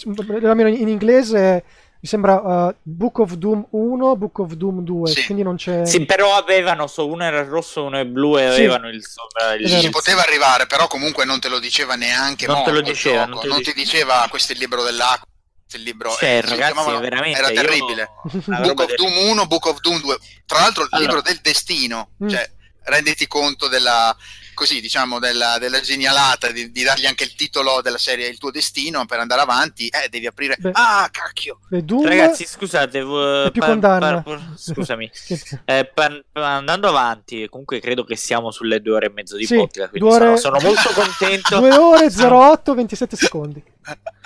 [0.43, 1.63] almeno in inglese
[2.03, 5.25] mi sembra uh, Book of Doom 1, Book of Doom 2, Sì.
[5.25, 5.85] quindi non c'è...
[5.85, 8.61] Sì, però avevano, so, uno era rosso, uno è blu e Sì.
[8.61, 9.81] avevano il sopra il vero.
[9.81, 13.29] ci poteva arrivare però comunque non te lo diceva neanche Non te lo diceva, gioco,
[13.29, 15.27] non te lo non ti diceva questo è il libro dell'acqua
[15.59, 18.09] questo è il libro Cioè, eh, ragazzi, chiamavano- veramente era io- terribile
[18.47, 20.17] una Book of Doom 1 Book of Doom 2
[20.47, 21.07] tra l'altro il Allora.
[21.13, 22.27] libro del destino Mm.
[22.29, 22.49] cioè
[22.85, 24.15] renditi conto della
[24.61, 28.51] così, diciamo, della, della genialata di, di, dargli anche il titolo della serie Il tuo
[28.51, 30.55] destino per andare avanti, eh, devi aprire.
[30.59, 31.61] Beh, ah, cacchio!
[31.67, 34.21] Doom Ragazzi, scusate, è più par- condanna.
[34.21, 35.09] par- scusami,
[35.65, 39.55] eh, par- andando avanti, comunque credo che siamo sulle due ore e mezzo di Sì,
[39.55, 41.57] podcast, quindi due ore- sono, sono molto contento.
[41.57, 43.63] 2 ore 08 27 secondi.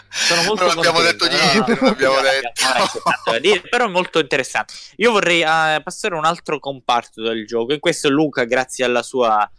[0.10, 3.40] Sono molto non abbiamo contento, detto no, niente, no, non abbiamo no, detto.
[3.40, 4.74] dire, però è molto interessante.
[4.98, 7.72] Io vorrei eh, passare a un altro comparto del gioco.
[7.72, 9.50] In questo Luca, grazie alla sua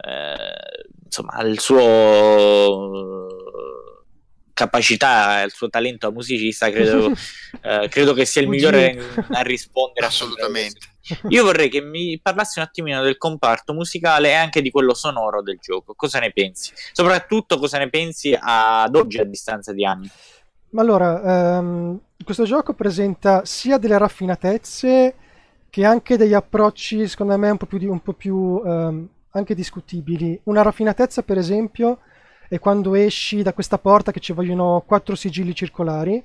[0.00, 3.28] eh, insomma, al suo
[4.52, 7.12] capacità, al suo talento da musicista, credo,
[7.62, 8.94] eh, credo che sia il migliore
[9.30, 10.88] a rispondere Assolutamente.
[11.28, 15.42] Io vorrei che mi parlassi un attimino del comparto musicale e anche di quello sonoro
[15.42, 15.94] del gioco.
[15.94, 16.72] Cosa ne pensi?
[16.92, 20.08] Soprattutto cosa ne pensi ad oggi a distanza di anni?
[20.70, 25.14] Ma allora, ehm, questo gioco presenta sia delle raffinatezze
[25.68, 29.54] che anche degli approcci, secondo me, un po' più, di- un po' più ehm, anche
[29.54, 30.38] discutibili.
[30.44, 31.98] Una raffinatezza, per esempio,
[32.48, 36.22] è quando esci da questa porta che ci vogliono quattro sigilli circolari.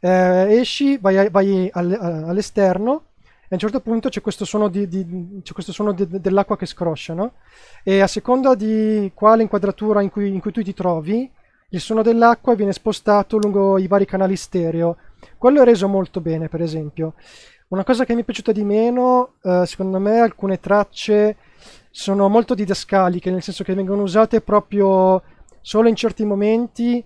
[0.00, 1.98] Eh, esci, vai, vai all-
[2.28, 6.20] all'esterno e a un certo punto c'è questo suono, di- di- c'è questo suono de-
[6.20, 7.34] dell'acqua che scroscia, no?
[7.82, 11.30] E a seconda di quale inquadratura in cui, in cui tu ti trovi,
[11.70, 14.96] il suono dell'acqua viene spostato lungo i vari canali stereo.
[15.38, 17.14] Quello è reso molto bene, per esempio.
[17.68, 21.36] Una cosa che mi è piaciuta di meno, eh, secondo me, alcune tracce
[21.96, 25.22] sono molto didascaliche, nel senso che vengono usate proprio
[25.60, 27.02] solo in certi momenti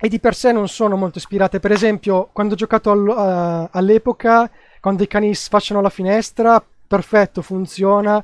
[0.00, 1.60] e di per sé non sono molto ispirate.
[1.60, 7.42] Per esempio, quando ho giocato al- a- all'epoca, quando i cani sfasciano la finestra, perfetto,
[7.42, 8.14] funziona,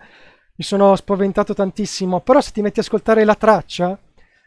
[0.56, 2.20] mi sono spaventato tantissimo.
[2.20, 3.98] Però se ti metti a ascoltare la traccia,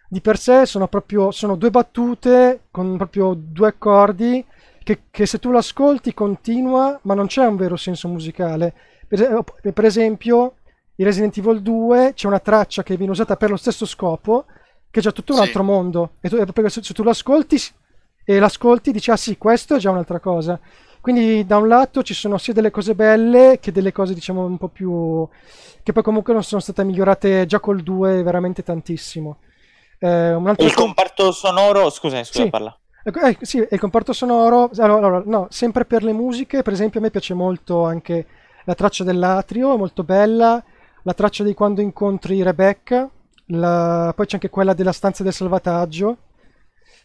[0.10, 4.44] di per sé sono proprio sono due battute con proprio due accordi
[4.84, 8.74] che, che se tu l'ascolti continua, ma non c'è un vero senso musicale.
[9.08, 10.56] Per, per esempio,
[11.00, 14.46] in Resident Evil 2 c'è una traccia che viene usata per lo stesso scopo,
[14.92, 15.46] che è già tutto un Sì.
[15.46, 16.12] altro mondo.
[16.22, 17.60] E tu, proprio se, se tu l'ascolti
[18.26, 20.60] e l'ascolti dici, ah sì, questo è già un'altra cosa.
[21.00, 24.58] Quindi da un lato ci sono sia delle cose belle che delle cose diciamo un
[24.58, 25.28] po' più...
[25.84, 29.38] che poi comunque non sono state migliorate già col 2 veramente tantissimo.
[30.00, 32.50] Eh, un altro Il com- comparto sonoro, scusa, scusa, Sì.
[32.50, 32.78] parla.
[33.04, 36.74] Ecco, eh, sì, e il comparto sonoro, allora, allora, no, sempre per le musiche, per
[36.74, 38.26] esempio a me piace molto anche
[38.66, 40.62] la traccia dell'atrio, è molto bella,
[41.04, 43.10] la traccia di quando incontri Rebecca,
[43.48, 46.18] la- poi c'è anche quella della stanza del salvataggio,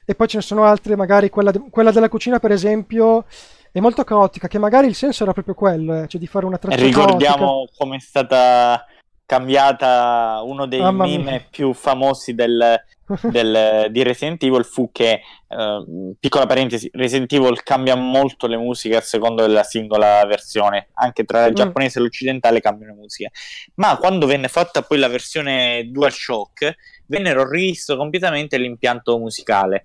[0.04, 3.24] e poi ce ne sono altre, magari quella, de- quella della cucina per esempio
[3.70, 6.58] è molto caotica, che magari il senso era proprio quello, eh, cioè di fare una
[6.58, 7.00] traccia caotica.
[7.04, 8.84] Ricordiamo come è stata
[9.24, 11.18] cambiata uno dei Mamma mia.
[11.18, 12.82] meme più famosi del,
[13.22, 15.84] del- di Resident Evil fu che, eh,
[16.18, 21.44] piccola parentesi, Resident Evil cambia molto le musiche a seconda della singola versione, anche tra
[21.44, 21.56] il Mm.
[21.56, 23.30] giapponese e l'occidentale cambiano le musiche.
[23.76, 26.74] Ma quando venne fatta poi la versione DualShock,
[27.06, 29.84] vennero rivisto completamente l'impianto musicale.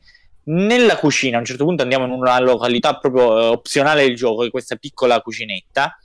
[0.49, 4.43] Nella cucina, a un certo punto andiamo in una località proprio eh, opzionale del gioco,
[4.43, 5.97] di questa piccola cucinetta,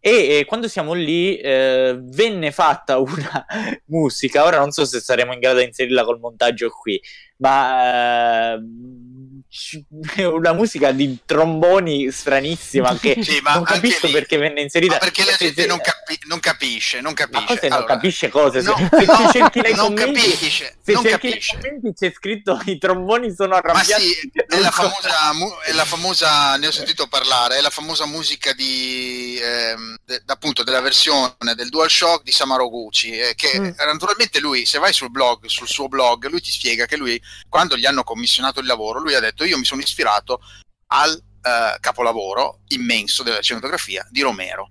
[0.00, 3.46] e quando siamo lì eh, venne fatta una
[3.86, 7.00] musica, ora non so se saremo in grado di inserirla col montaggio qui,
[7.40, 8.60] ma eh,
[10.24, 14.94] una musica di tromboni stranissima che Sì, ma non capisco lì- perché venne inserita.
[14.94, 17.46] Ma perché la gente non, capi- non capisce, non ma capisce.
[17.46, 18.62] cosa non Allora, capisce cose?
[18.62, 21.56] Se, no, se no, cerchi nei non commenti, capisce, se non cerchi capisce.
[21.56, 24.02] nei commenti c'è scritto i tromboni sono Ma arrabbiati.
[24.02, 28.06] sì, è la, famosa, mu- è la famosa, ne ho sentito parlare, è la famosa
[28.06, 33.64] musica di, ehm, de- appunto della versione del DualShock di Samaroguchi, eh, che Mm.
[33.66, 37.20] eh, naturalmente lui, se vai sul blog, sul suo blog, lui ti spiega che lui,
[37.48, 40.40] quando gli hanno commissionato il lavoro, lui ha detto io mi sono ispirato
[40.88, 44.70] al eh, capolavoro immenso della cinematografia di Romero.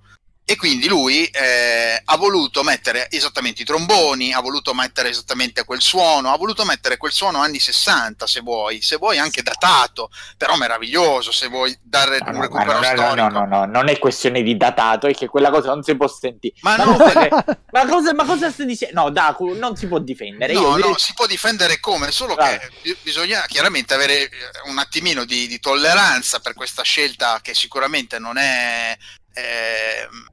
[0.50, 5.80] E quindi lui eh, ha voluto mettere esattamente i tromboni, ha voluto mettere esattamente quel
[5.80, 10.56] suono, ha voluto mettere quel suono anni 60 se vuoi, se vuoi anche datato, però
[10.56, 13.14] meraviglioso se vuoi dare No, un no, recupero no, no, storico.
[13.14, 16.08] no, no, no, non è questione di datato, è che quella cosa non si può
[16.08, 16.56] sentire.
[16.62, 17.30] Ma Ma no, che-
[17.72, 19.02] ma cosa, ma cosa stai dicendo?
[19.04, 20.54] No, Daku, non si può difendere.
[20.54, 22.58] No, Io no, direi- si può difendere come, solo Vai.
[22.58, 24.30] che bi- bisogna chiaramente avere eh,
[24.66, 28.98] un attimino di, di tolleranza per questa scelta che sicuramente non è,
[29.34, 30.28] ehm,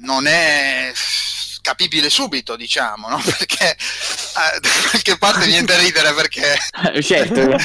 [0.00, 0.92] non è
[1.64, 3.16] capibile subito, diciamo, no?
[3.24, 6.58] Perché eh, da qualche parte viene da ridere perché
[7.00, 7.40] certo.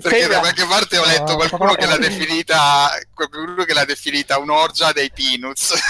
[0.00, 4.92] perché da qualche parte ho letto qualcuno che l'ha definita qualcuno che l'ha definita un'orgia
[4.92, 5.74] dei Peanuts.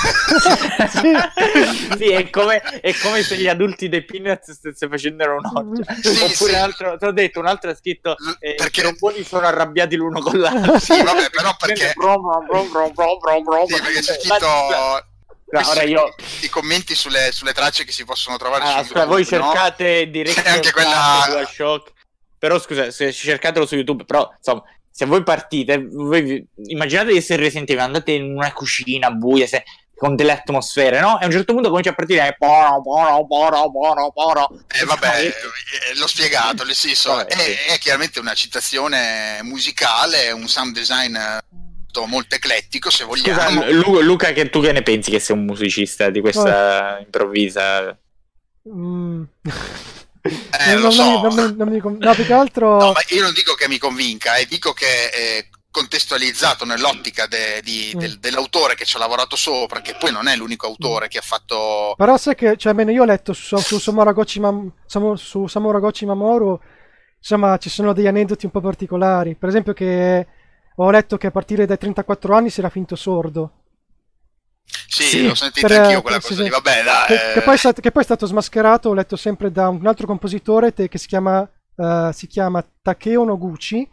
[1.97, 2.11] Sì.
[2.11, 5.95] è come, è come se gli adulti dei Peanuts stesse facendo un'orgia.
[6.01, 6.45] Sì, Oppure sì.
[6.55, 9.97] un altro, ti ho detto, un altro ha scritto eh, perché- i tromboni sono arrabbiati
[9.97, 10.79] l'uno con l'altro.
[10.79, 13.67] Sì, vabbè, però perché- Brom, brom, brom, brom, brom, brom, brom.
[13.67, 15.07] Sì, perché c'è scritto
[15.53, 16.15] ora io...
[16.41, 20.11] I commenti sulle, sulle, tracce che si possono trovare ah, su YouTube, voi cercate no?
[20.11, 21.93] direct anche quella Shock.
[22.39, 27.43] Però scusa, se cercatelo su YouTube, però insomma, se voi partite, voi immaginate di essere
[27.43, 29.65] Resident Evil, andate in una cucina buia, se
[29.97, 31.19] con delle atmosfere, no?
[31.19, 34.61] E a un certo punto comincia a partire poro, poro, poro, poro, poro.
[34.69, 35.33] Eh, vabbè, eh,
[35.97, 37.53] l'ho spiegato, nel senso, vabbè, è, sì.
[37.73, 41.17] è, chiaramente una citazione musicale, un sound design
[42.05, 43.63] molto eclettico, se vogliamo.
[43.63, 47.03] Scusa, Luca, che tu che ne pensi che sei un musicista di questa oh.
[47.03, 47.99] improvvisa?
[48.69, 49.23] Mm.
[50.27, 51.21] Eh, non, so.
[51.23, 52.79] non, mi, non mi, no, più che altro...
[52.79, 57.61] No, ma io non dico che mi convinca, eh, dico che eh, contestualizzato nell'ottica de,
[57.63, 57.99] di, mm.
[57.99, 61.23] del, dell'autore che ci ha lavorato sopra, che poi non è l'unico autore che ha
[61.23, 61.95] fatto...
[61.97, 64.73] Però sai che, cioè, almeno io ho letto su, su, Samura Gochi, Mam,
[65.17, 66.59] su Samura Gochi Mamoru,
[67.19, 69.37] insomma, ci sono degli aneddoti un po' particolari.
[69.37, 70.27] Per esempio che
[70.77, 73.53] ho letto che a partire dai 34 anni si era finto sordo.
[74.89, 77.07] Sì, sì l'ho sentita per, anch'io quella cosa sì, lì, vabbè dai.
[77.07, 80.07] Che, che, poi stato, che, poi è stato smascherato, ho letto sempre da un altro
[80.07, 83.89] compositore te, che si chiama, uh, si chiama Takeo Noguchi,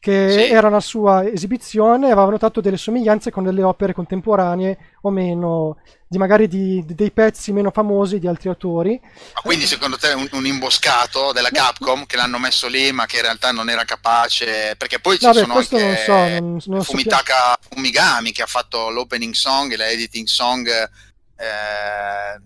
[0.00, 0.52] che sì.
[0.52, 6.18] era una sua esibizione aveva notato delle somiglianze con delle opere contemporanee o meno, di
[6.18, 9.00] magari di, di dei pezzi meno famosi di altri autori.
[9.34, 13.16] Ma quindi secondo te un, un imboscato della Capcom che l'hanno messo lì ma che
[13.16, 14.76] in realtà non era capace?
[14.76, 18.46] Perché poi ci Vabbè, sono anche non so, non, non Fumitaka so Fumigami che ha
[18.46, 22.40] fatto l'opening song e la editing song eh,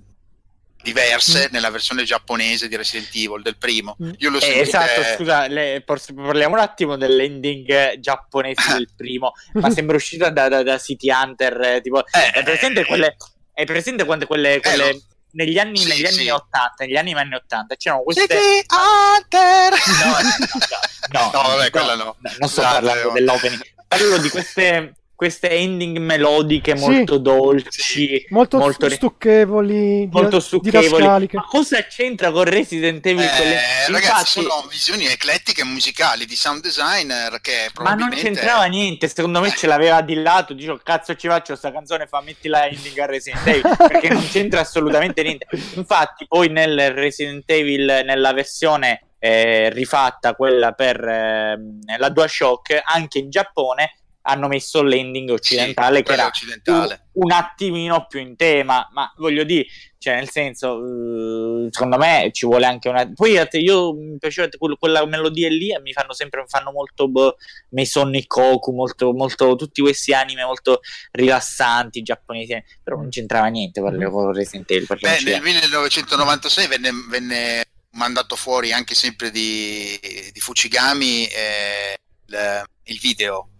[0.83, 1.53] diverse mm.
[1.53, 3.97] nella versione giapponese di Resident Evil del primo.
[4.03, 4.11] Mm.
[4.19, 9.97] Io lo eh, esatto, scusa, le, parliamo un attimo dell'ending giapponese del primo, ma sembra
[9.97, 13.17] uscita da, da, da City Hunter, eh, tipo, eh, è presente eh, quelle
[13.55, 15.01] è presente quando quelle, quelle lo...
[15.33, 16.29] negli anni, sì, negli anni sì.
[16.29, 19.73] 80, negli anni anni 80 c'erano queste City Hunter.
[20.03, 22.05] No, no, no, no, no vabbè, quella no.
[22.05, 23.61] no non sto parlando dell'opening.
[23.89, 28.27] Parlo di queste queste ending melodiche molto sì, dolci, sì.
[28.31, 31.29] molto, molto stucchevoli, molto stucchevoli.
[31.31, 33.23] Ma cosa c'entra con Resident Evil?
[33.23, 33.55] Eh, quelle...
[33.87, 34.57] Ragazzi, Infatti...
[34.57, 38.17] sono visioni eclettiche musicali di sound designer che probabilmente...
[38.17, 41.71] Ma non c'entrava niente, secondo me ce l'aveva di lato, dicevo cazzo ci faccio sta
[41.71, 45.47] canzone, fa metti la ending a Resident Evil, perché non c'entra assolutamente niente.
[45.75, 51.57] Infatti poi nel Resident Evil, nella versione eh, rifatta, quella per eh,
[51.97, 57.09] la DualShock, anche in Giappone hanno messo l'ending occidentale sì, che era occidentale.
[57.13, 59.67] Un, un, attimino più in tema, ma voglio dire,
[59.99, 63.11] cioè nel senso, uh, secondo me ci vuole anche una...
[63.13, 67.37] Poi io mi piaceva quella melodia lì e mi fanno sempre, fanno molto boh,
[67.71, 70.81] Meison Koku, molto, molto, tutti questi anime molto
[71.11, 74.87] rilassanti giapponesi, però non c'entrava niente con Resident Evil.
[75.01, 79.99] Beh, nel 1996 venne, venne, mandato fuori anche sempre di,
[80.33, 83.52] di Fucigami eh, il, il video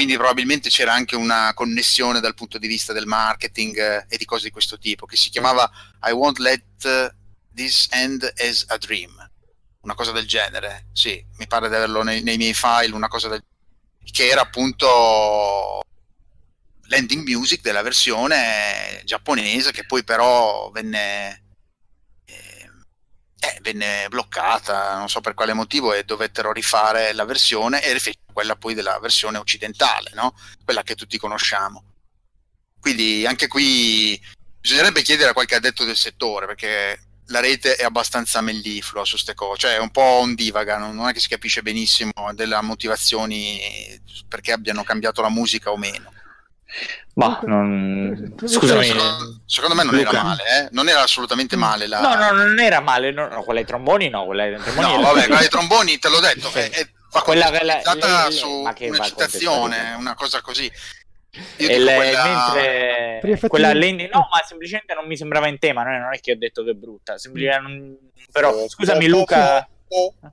[0.00, 4.24] quindi probabilmente c'era anche una connessione dal punto di vista del marketing eh, e di
[4.24, 5.70] cose di questo tipo, che si chiamava
[6.04, 7.12] I won't let
[7.54, 9.12] this end as a dream,
[9.82, 13.28] una cosa del genere, sì, mi pare di averlo nei, nei miei file, una cosa
[13.28, 13.44] del
[14.10, 15.82] che era appunto
[16.84, 21.42] l'ending music della versione giapponese che poi però venne
[23.40, 28.18] eh, venne bloccata, non so per quale motivo, e dovettero rifare la versione e rifece
[28.40, 30.34] quella poi della versione occidentale, no?
[30.64, 31.84] quella che tutti conosciamo.
[32.80, 34.18] Quindi anche qui
[34.58, 39.34] bisognerebbe chiedere a qualche addetto del settore, perché la rete è abbastanza melliflua su queste
[39.34, 43.60] cose, cioè è un po' ondivaga, non è che si capisce benissimo delle motivazioni
[44.26, 46.10] perché abbiano cambiato la musica o meno.
[47.14, 48.36] Ma non...
[48.42, 50.08] scusami, secondo, secondo, me non Luca.
[50.08, 50.68] era male, eh?
[50.70, 51.86] non era assolutamente male.
[51.86, 52.00] La...
[52.00, 53.10] No, no, non era male.
[53.10, 54.24] No, no, quella ai tromboni, no.
[54.24, 56.58] Quella ai tromboni no, vabbè, quella ai tromboni, te l'ho detto, sì.
[56.58, 60.70] è, è ma quella è stata le, su una citazione, una cosa così.
[61.58, 62.52] Io le, quella...
[63.22, 65.82] mentre quella Lenny, no, ma semplicemente non mi sembrava in tema.
[65.84, 67.96] Non è che ho detto che è brutta, semplicemente non...
[68.32, 69.68] però oh, scusami, oh, Luca.
[69.92, 70.32] Oh, no,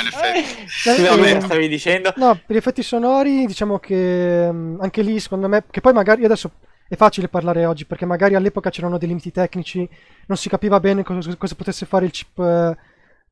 [0.00, 0.66] in effetti.
[0.68, 2.12] Scusami, stavi dicendo?
[2.16, 6.24] No, per gli effetti sonori, diciamo che mm, anche lì, secondo me, che poi magari
[6.24, 6.52] adesso
[6.88, 9.88] è facile parlare oggi perché magari all'epoca c'erano dei limiti tecnici,
[10.26, 12.76] non si capiva bene cosa, cosa potesse fare il chip eh,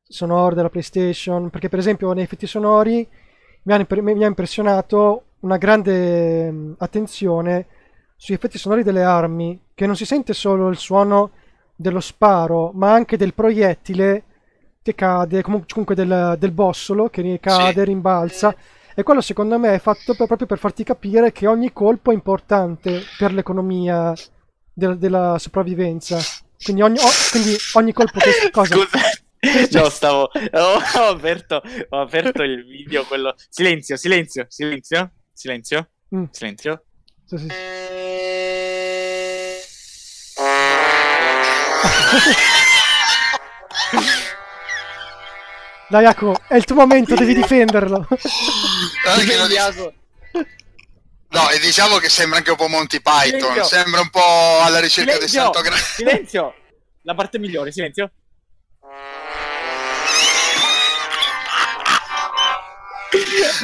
[0.07, 1.49] sonoro della PlayStation.
[1.49, 3.07] Perché, per esempio, nei effetti sonori
[3.63, 7.65] mi ha, mi ha impressionato una grande mm, attenzione
[8.15, 11.31] sugli effetti sonori delle armi, che non si sente solo il suono
[11.75, 14.23] dello sparo, ma anche del proiettile
[14.81, 17.83] che cade, comunque del, del bossolo che cade, sì.
[17.83, 18.55] rimbalza.
[18.95, 22.15] E quello secondo me è fatto per, proprio per farti capire che ogni colpo è
[22.15, 24.13] importante per l'economia
[24.73, 26.17] de, della sopravvivenza.
[26.63, 28.75] Quindi ogni, oh, quindi ogni colpo che cosa?
[28.75, 28.99] Scusa.
[29.71, 30.29] No, stavo.
[30.53, 33.05] Ho, ho, aperto, ho aperto il video.
[33.05, 33.35] Quello.
[33.49, 36.23] Silenzio, silenzio, silenzio, silenzio, mm.
[36.31, 36.83] silenzio.
[37.25, 37.47] Sì, sì.
[45.89, 48.07] Dai, Jacopo, è il tuo momento, devi difenderlo.
[48.09, 49.55] Difendi,
[51.29, 53.51] No, e diciamo che sembra anche un po' Monty Python.
[53.51, 53.63] Silenzio.
[53.63, 55.39] Sembra un po' alla ricerca silenzio.
[55.39, 55.83] di Santo Grande.
[55.83, 56.53] Silenzio,
[57.03, 58.11] la parte migliore, silenzio.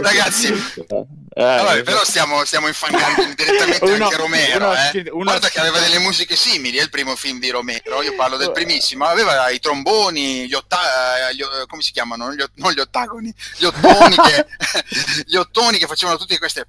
[0.02, 4.70] Ragazzi, eh, vabbè, però stiamo, stiamo infangando direttamente uno, anche Romero.
[4.70, 5.10] Uno, eh.
[5.12, 8.02] uno, Guarda che aveva delle musiche simili, è il primo film di Romero.
[8.02, 9.06] Io parlo del primissimo.
[9.06, 12.34] Aveva i tromboni, gli ottagoni, eh, come si chiamano?
[12.34, 14.46] Gli, non gli ottagoni, gli ottoni, che,
[15.26, 16.68] gli ottoni che facevano tutte queste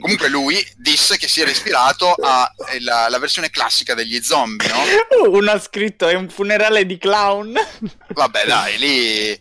[0.00, 5.30] Comunque lui disse che si era ispirato alla versione classica degli zombie, no?
[5.30, 7.52] Uno ha scritto è un funerale di clown.
[8.08, 9.40] Vabbè, dai, lì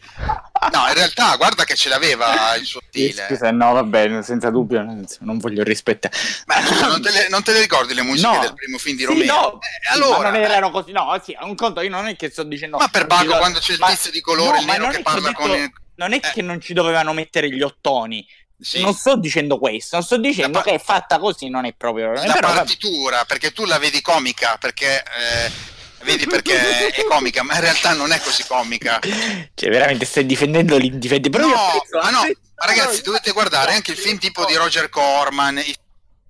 [0.72, 3.26] No, in realtà guarda che ce l'aveva il suo stile.
[3.30, 4.84] Scusa, no, va bene, senza dubbio,
[5.20, 6.14] non voglio rispettare.
[6.46, 6.56] Ma
[6.88, 8.42] non te, le, non te le ricordi le musiche no.
[8.42, 9.24] del primo film di Romero?
[9.24, 10.92] Sì, no, eh, allora, non erano così.
[10.92, 13.74] No, sì, un conto, io non è che sto dicendo Ma per Paco quando c'è
[13.74, 15.72] il tizio di colore no, il nero che parla detto, con.
[15.96, 16.32] Non è eh.
[16.34, 18.26] che non ci dovevano mettere gli ottoni.
[18.62, 18.82] Sì.
[18.82, 22.12] Non sto dicendo questo, non sto dicendo pa- che è fatta così, non è proprio...
[22.12, 25.02] La però, partitura, perché tu la vedi comica, perché...
[25.02, 29.00] Eh, vedi perché è comica, ma in realtà non è così comica.
[29.02, 31.38] Cioè, veramente stai difendendo l'indifendente.
[31.38, 35.62] Però no, ma no, ma ragazzi, dovete guardare anche il film tipo di Roger Corman.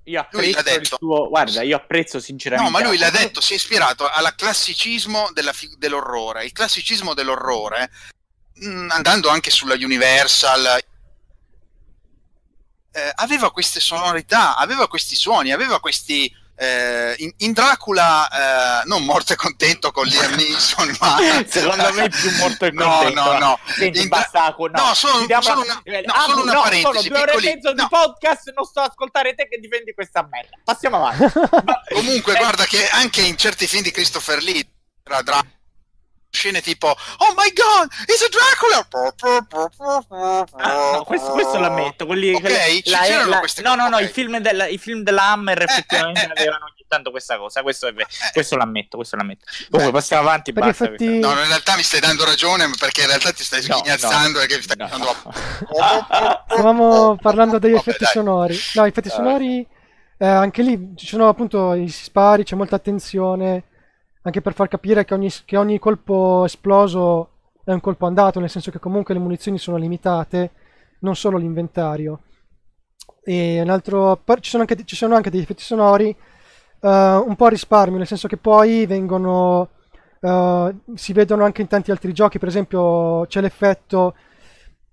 [0.03, 1.29] Io apprezzo detto, suo...
[1.29, 2.71] Guarda, io apprezzo sinceramente.
[2.71, 6.45] No, ma lui l'ha detto, si è ispirato al classicismo fi- dell'orrore.
[6.45, 7.91] Il classicismo dell'orrore,
[8.55, 10.79] mh, mm, andando anche sulla Universal,
[12.91, 18.27] eh, aveva queste sonorità, aveva questi suoni, aveva questi eh, in, in, Dracula
[18.81, 22.73] eh, non morto e contento con Liam Neeson ma secondo me è più morto e
[22.75, 26.41] contento no no no Senti, in basta, no, no solo, solo una, no, ah, solo
[26.41, 27.75] una no, parentesi sono due ore e mezzo no.
[27.75, 31.31] di podcast non sto a ascoltare te che difendi questa merda passiamo avanti
[31.95, 32.37] comunque eh.
[32.37, 34.67] guarda che anche in certi film di Christopher Lee
[35.01, 35.57] tra Dracula
[36.31, 38.87] scene tipo Oh my god, it's a Dracula!
[41.09, 42.05] No, questo, questo l'ammetto.
[42.05, 44.07] Quelli, ok, quelli, ci la, la, queste No, no, no, okay.
[44.07, 47.37] i film, del, i film della Hammer eh, effettivamente eh, eh, avevano ogni tanto questa
[47.37, 47.61] cosa.
[47.61, 47.93] Questo, è,
[48.31, 49.45] questo l'ammetto, questo l'ammetto.
[49.69, 50.53] Comunque passiamo avanti.
[50.53, 51.19] Basta, effetti...
[51.19, 54.61] No, in realtà mi stai dando ragione perché in realtà ti stai sghignazzando no, no,
[54.61, 56.43] stai no, no.
[56.47, 58.11] Stavamo parlando degli effetti dai.
[58.13, 58.57] sonori.
[58.75, 59.65] No, effetti sonori,
[60.17, 63.63] eh, anche lì ci sono appunto i spari, c'è molta attenzione
[64.21, 67.29] anche per far capire che ogni, che ogni colpo esploso
[67.63, 70.51] è un colpo andato, nel senso che comunque le munizioni sono limitate,
[70.99, 72.21] non solo l'inventario.
[73.23, 76.15] E un altro, ci, sono anche, ci sono anche degli effetti sonori
[76.79, 79.69] uh, un po' a risparmio, nel senso che poi vengono,
[80.21, 84.15] uh, si vedono anche in tanti altri giochi, per esempio c'è l'effetto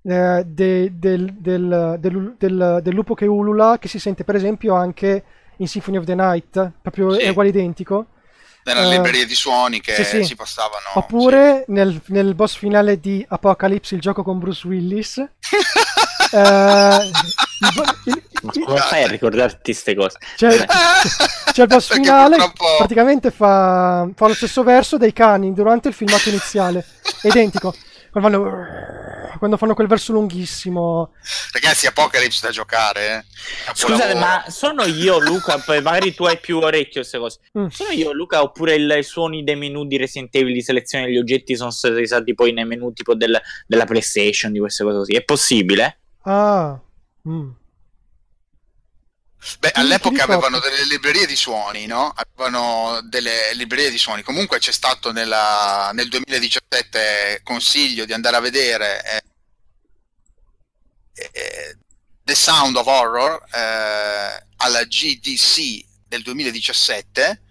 [0.03, 5.25] uh, de, del, del, del, del, lupo che ulula, che si sente per esempio anche
[5.59, 7.21] in Symphony of the Night, proprio sì.
[7.21, 8.07] è uguale identico
[8.67, 10.25] nella uh, libreria di suoni che sì, sì.
[10.25, 10.91] si passavano.
[10.95, 11.73] Oppure sì.
[11.73, 15.17] nel, nel, boss finale di Apocalypse, il gioco con Bruce Willis.
[15.17, 15.27] uh,
[18.05, 18.23] il,
[18.53, 20.19] il, come fai a ricordarti queste cose?
[20.35, 20.67] C'è,
[21.53, 22.77] c'è il boss finale, purtroppo...
[22.79, 26.85] praticamente fa, fa, lo stesso verso dei cani durante il filmato iniziale,
[27.23, 27.73] identico.
[28.11, 28.96] Quando fanno,
[29.39, 31.13] quando fanno quel verso lunghissimo.
[31.53, 33.15] Ragazzi, Apocalypse da giocare.
[33.17, 33.75] Eh?
[33.75, 35.59] Scusate, ma sono io, Luca?
[35.65, 37.41] Poi magari tu hai più orecchio queste cose.
[37.59, 37.67] Mm.
[37.67, 41.57] Sono io, Luca, oppure i suoni dei menu di Resident Evil di selezione degli oggetti
[41.57, 45.13] sono stati usati poi nei menu tipo del, della PlayStation, di queste cose così?
[45.15, 45.99] È possibile?
[46.23, 46.79] Ah.
[47.29, 47.49] Mm.
[49.59, 52.13] Beh, all'epoca avevano delle librerie di suoni, no?
[52.15, 54.23] Avevano delle librerie di suoni.
[54.23, 59.23] Comunque c'è stato nella, nel 2017 consiglio di andare a vedere eh,
[61.33, 61.77] eh,
[62.25, 67.43] The Sound of Horror eh, alla GDC del 2017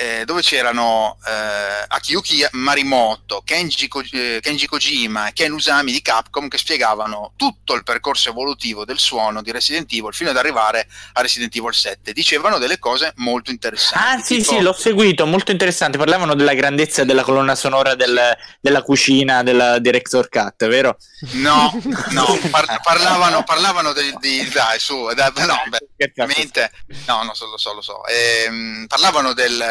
[0.00, 6.00] eh, dove c'erano eh, Akiyuki Marimoto, Kenji, Ko- eh, Kenji, Kojima e Ken Usami di
[6.00, 10.88] Capcom che spiegavano tutto il percorso evolutivo del suono di Resident Evil fino ad arrivare
[11.12, 12.14] a Resident Evil 7.
[12.14, 13.98] Dicevano delle cose molto interessanti.
[13.98, 14.52] Ah sì tipo...
[14.52, 15.98] sì, l'ho seguito, molto interessante.
[15.98, 18.18] Parlavano della grandezza della colonna sonora del,
[18.58, 20.96] della cucina della Director Cut, vero?
[21.32, 21.78] No,
[22.12, 24.48] no, par- parlavano, parlavano di, di...
[24.48, 26.70] Dai, su, dai, no, beh, ovviamente...
[27.06, 28.06] No, no, lo so, lo so.
[28.06, 29.62] Ehm, parlavano del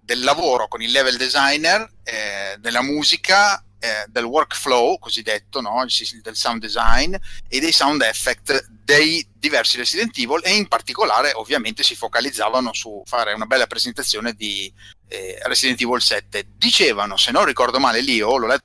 [0.00, 5.84] del lavoro con il level designer, eh, della musica, eh, del workflow cosiddetto, no?
[6.22, 7.14] del sound design
[7.48, 13.02] e dei sound effect dei diversi Resident Evil e in particolare ovviamente si focalizzavano su
[13.04, 14.72] fare una bella presentazione di
[15.08, 16.46] eh, Resident Evil 7.
[16.56, 18.64] Dicevano, se non ricordo male lì, o l'ho letto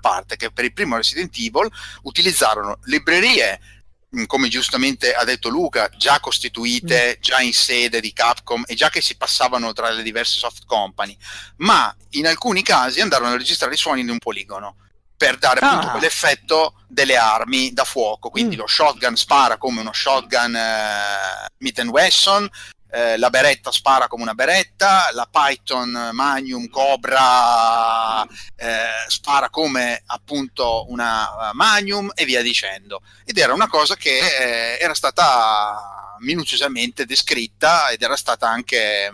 [0.00, 1.70] parte, che per il primo Resident Evil
[2.02, 3.60] utilizzarono librerie
[4.26, 7.20] come giustamente ha detto Luca, già costituite, Mm.
[7.20, 11.16] già in sede di Capcom e già che si passavano tra le diverse soft company,
[11.56, 14.76] ma in alcuni casi andarono a registrare i suoni in un poligono
[15.16, 15.90] per dare appunto Ah.
[15.90, 18.30] quell'effetto delle armi da fuoco.
[18.30, 18.60] Quindi Mm.
[18.60, 22.48] lo shotgun spara come uno shotgun eh, Smith Wesson,
[22.90, 28.22] eh, la beretta spara come una beretta, la Python Magnum Cobra
[28.56, 33.02] eh, spara come appunto una eh, Magnum e via dicendo.
[33.24, 39.10] Ed era una cosa che eh, era stata minuziosamente descritta ed era stata anche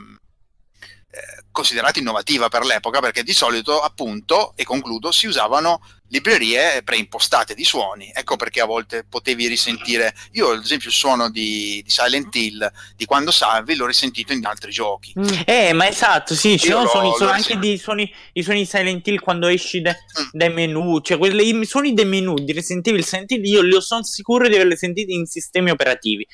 [1.15, 5.81] eh, considerata innovativa per l'epoca perché di solito appunto, e concludo, si usavano
[6.15, 8.11] librerie preimpostate di suoni.
[8.15, 10.15] Ecco perché a volte potevi risentire.
[10.33, 14.47] Io, ad esempio, il suono di, di Silent Hill di quando salvi l'ho risentito in
[14.47, 15.13] altri giochi.
[15.19, 15.33] Mm.
[15.45, 19.19] Eh, ma esatto, sì, ci sono suoni, sono anche dei suoni, i suoni Silent Hill
[19.21, 20.29] quando esci da- Mm.
[20.31, 23.81] dai menu, cioè quelli, i suoni dei menu di Resident Evil, Silent Hill, io li
[23.81, 26.25] sono sicuro di averli sentiti in sistemi operativi,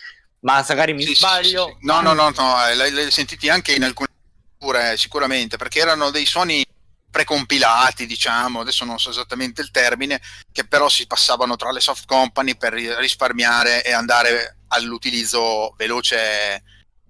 [0.41, 1.67] ma magari mi Sì, sbaglio.
[1.67, 1.87] sì, sì.
[1.87, 4.09] No, no, no, no, eh, l'hai sentiti anche in alcune
[4.97, 6.63] sicuramente, perché erano dei suoni
[7.11, 10.21] precompilati, diciamo, adesso non so esattamente il termine,
[10.53, 16.63] che però si passavano tra le soft company per ri- risparmiare e andare all'utilizzo veloce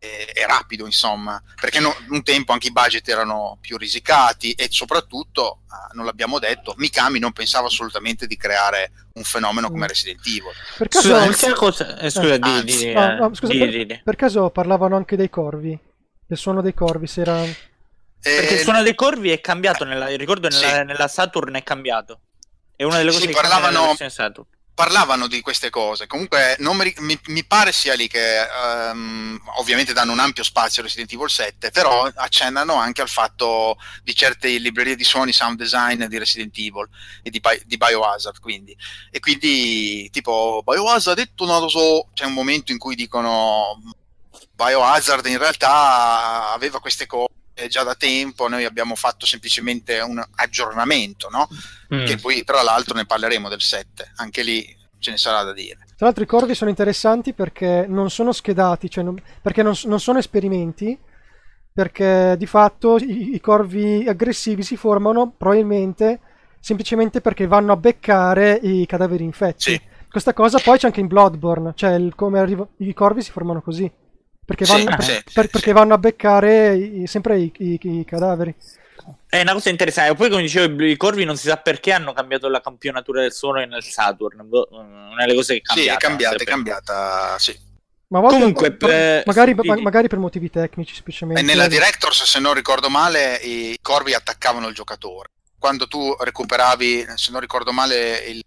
[0.02, 4.68] e, e rapido, insomma, perché no- un tempo anche i budget erano più risicati e
[4.70, 9.88] soprattutto, ah, non l'abbiamo detto, Mikami non pensava assolutamente di creare un fenomeno come Mm.
[9.88, 10.52] Resident Evil.
[10.78, 12.78] Per caso, cosa, eh, scusa, di, Anzi.
[12.86, 15.78] di, no, no, scusa, di- per caso parlavano anche dei corvi?
[16.26, 17.44] Del suono dei corvi, se era...
[18.22, 20.84] Perché il Eh, suono dei corvi è cambiato, nella, ricordo nella, Sì.
[20.84, 22.20] nella Saturn è cambiato.
[22.76, 23.96] È una delle Sì, cose che cambia parlavano-
[24.74, 26.06] parlavano di queste cose.
[26.06, 30.80] Comunque, non mi, mi- mi pare sia lì che ehm, ovviamente danno un ampio spazio
[30.80, 35.58] a Resident Evil 7, però accennano anche al fatto di certe librerie di suoni, sound
[35.58, 36.88] design di Resident Evil
[37.22, 38.38] e di, di Biohazard.
[38.40, 38.74] Quindi.
[39.10, 43.78] E quindi, tipo, Biohazard ha detto, non lo so, c'è un momento in cui dicono
[44.54, 47.28] Biohazard in realtà aveva queste cose
[47.68, 51.48] già da tempo, noi abbiamo fatto semplicemente un aggiornamento, no?
[51.94, 52.04] Mm.
[52.06, 55.78] che poi tra l'altro ne parleremo del 7, anche lì ce ne sarà da dire.
[55.96, 59.98] Tra l'altro i corvi sono interessanti perché non sono schedati, cioè non- perché non, non
[60.00, 60.98] sono esperimenti,
[61.72, 66.20] perché di fatto i, i corvi aggressivi si formano probabilmente
[66.60, 69.62] semplicemente perché vanno a beccare i cadaveri infetti.
[69.72, 69.80] Sì.
[70.10, 73.62] Questa cosa poi c'è anche in Bloodborne, cioè il- come arriva- i corvi si formano
[73.62, 73.90] così,
[74.50, 75.72] perché Sì, vanno, per- sì, per- sì, perché sì.
[75.72, 78.52] vanno a beccare i- sempre i, i- i cadaveri.
[79.28, 80.14] È una cosa interessante.
[80.16, 83.64] Poi, come dicevo, i corvi non si sa perché hanno cambiato la campionatura del suono
[83.64, 84.48] nel Saturn.
[84.48, 86.06] Boh, Una delle cose che è Sì, è cambiata.
[86.08, 87.58] cambiata, è cambiata, sì.
[88.08, 89.82] Ma volte- Comunque, ma- eh, magari, sì, ma- sì.
[89.82, 91.40] magari per motivi tecnici semplicemente.
[91.40, 95.28] E nella Directors, se non ricordo male, i corvi attaccavano il giocatore.
[95.60, 98.42] Quando tu recuperavi, se non ricordo male, il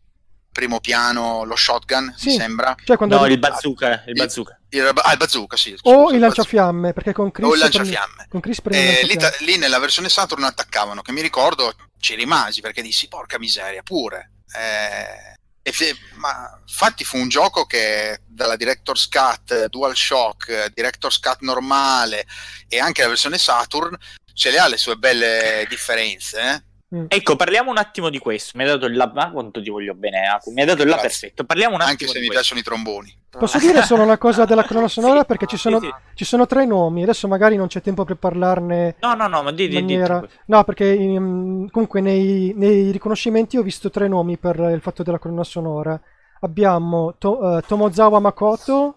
[0.53, 2.29] primo piano, lo shotgun, Sì.
[2.29, 2.73] mi sembra.
[2.85, 4.03] Cioè quando No, il bazooka.
[4.05, 4.57] Il Il- bazooka.
[4.69, 5.73] Il, ah, il bazooka, sì.
[5.73, 6.19] o scusa, il bazooka.
[6.19, 8.27] lanciafiamme, perché con Chris, O il lanciafiamme.
[8.29, 12.15] con Chris prendi il E lì, lì nella versione Saturn attaccavano, che mi ricordo ci
[12.15, 14.31] rimasi perché dissi porca miseria pure.
[14.55, 15.31] Eh,
[15.65, 22.25] e ma infatti fu un gioco che dalla Director's Cut, DualShock, Director's Cut normale
[22.67, 23.95] e anche la versione Saturn
[24.33, 26.39] ce le ha le sue belle differenze.
[26.41, 26.63] eh.
[27.07, 28.51] Ecco, parliamo un attimo di questo.
[28.57, 29.11] Mi hai dato il là.
[29.13, 30.51] Ma quanto ti voglio bene, Aku.
[30.51, 31.19] Mi hai dato il là Grazie.
[31.29, 31.43] perfetto.
[31.45, 32.53] Parliamo un attimo Anche se di mi questo.
[32.53, 33.17] piacciono i tromboni.
[33.33, 35.91] Posso dire solo una cosa della colonna sonora Sì, perché ci sì, sono, sì.
[36.13, 39.51] ci sono tre nomi, adesso magari non c'è tempo per parlarne No, no, no, ma
[39.51, 40.23] di, in di, di- maniera...
[40.45, 45.17] No, perché in- comunque nei, nei riconoscimenti ho visto tre nomi per il fatto della
[45.17, 45.99] colonna sonora.
[46.41, 48.95] Abbiamo To- eh, Tomozawa Makoto,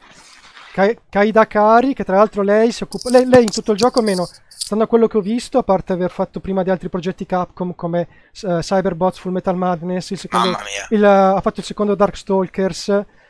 [0.76, 3.08] Kai- Kaida Kari, che tra l'altro lei si occupa...
[3.08, 5.94] Lei, lei in tutto il gioco, almeno stando a quello che ho visto, a parte
[5.94, 8.00] aver fatto prima di altri progetti Capcom come
[8.42, 10.54] eh, Cyberbots, Full Metal Madness, il secondo,
[10.90, 12.88] il, ha fatto il secondo Darkstalkers,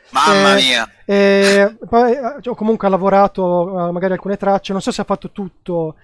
[0.09, 0.89] mamma Eh, mia.
[1.05, 5.05] e poi eh, o comunque ha lavorato eh, magari alcune tracce, non so se ha
[5.05, 5.95] fatto tutto.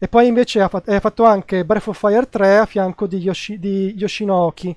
[0.00, 3.18] E poi invece ha, fat- ha fatto anche Breath of Fire 3 a fianco di,
[3.18, 4.74] Yoshi- di Yoshinoki.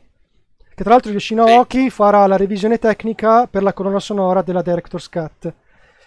[0.75, 5.51] Che tra l'altro Yoshinoki farà la revisione tecnica per la colonna sonora della Director's Cut.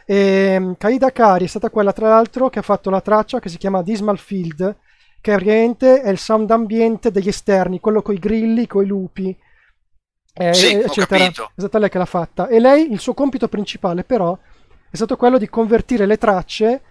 [0.07, 3.49] E mm, Kaida Kari è stata quella tra l'altro che ha fatto la traccia che
[3.49, 4.77] si chiama Dismal Field,
[5.21, 9.37] che praticamente è il sound ambiente degli esterni, quello con i grilli, con i lupi.
[10.37, 11.07] eh, Sì, eccetera.
[11.25, 11.51] capito.
[11.57, 12.49] Esatto, lei che l'ha fatta.
[12.49, 14.37] E lei, il suo compito principale però,
[14.91, 16.83] è stato quello di convertire le tracce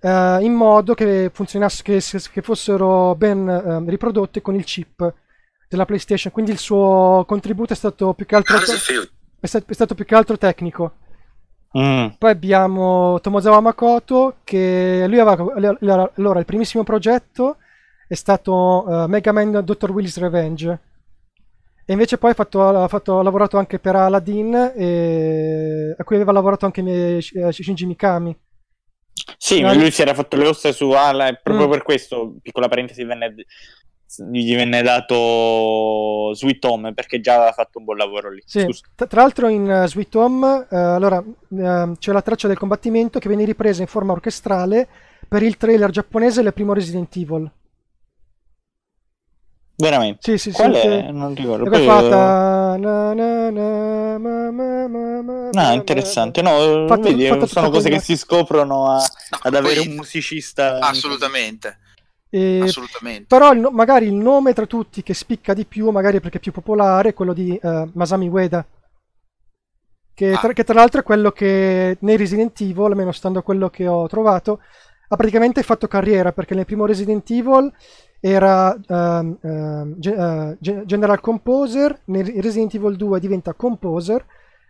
[0.00, 2.00] eh, in modo che funzionasse, che,
[2.32, 5.14] che fossero ben eh, riprodotte con il chip
[5.68, 6.32] della PlayStation.
[6.32, 8.56] Quindi il suo contributo è stato più che altro,
[9.40, 10.92] è sta- è stato più che altro tecnico.
[11.76, 12.06] Mm.
[12.18, 15.52] Poi abbiamo Tomozawa Makoto, che lui aveva,
[16.14, 17.58] allora, il primissimo progetto
[18.08, 19.90] è stato eh, Mega Man Dr.
[19.90, 20.80] Will's Revenge.
[21.84, 26.16] E invece poi ha, fatto, ha, fatto, ha lavorato anche per Aladdin, e, a cui
[26.16, 28.36] aveva lavorato anche eh, Shinji Mikami.
[29.36, 31.70] Sì, ma lui si era fatto le ossa su Ala e proprio mm.
[31.70, 33.34] per questo, piccola parentesi, venne,
[34.30, 38.42] gli venne dato Sweet Home perché già aveva fatto un buon lavoro lì.
[38.46, 38.66] Sì.
[38.94, 43.28] Tra, l'altro in uh, Sweet Home uh, allora, uh, c'è la traccia del combattimento che
[43.28, 44.88] viene ripresa in forma orchestrale
[45.28, 47.50] per il trailer giapponese del primo Resident Evil.
[49.78, 50.20] Veramente?
[50.22, 50.86] Sì, sì, Qual sì.
[50.86, 51.10] È?
[51.10, 51.68] Non ricordo.
[51.68, 52.76] Poi fatta...
[52.76, 56.40] Na, na, na, ma, ma, ma, ah, interessante.
[56.40, 60.78] No, fatto, vedi, fatto sono cose che si scoprono a, no, ad avere un musicista.
[60.78, 61.78] Assolutamente.
[62.36, 62.60] E...
[62.60, 63.24] Assolutamente.
[63.26, 66.52] Però il, magari il nome tra tutti che spicca di più, magari perché è più
[66.52, 68.66] popolare, è quello di uh, Masami Ueda.
[70.12, 70.38] Che, ah.
[70.38, 73.88] tra, che tra l'altro è quello che nei Resident Evil, almeno stando a quello che
[73.88, 74.60] ho trovato,
[75.08, 77.72] ha praticamente fatto carriera perché nel primo Resident Evil
[78.20, 84.24] era uh, uh, General Composer, nel Resident Evil 2 diventa Composer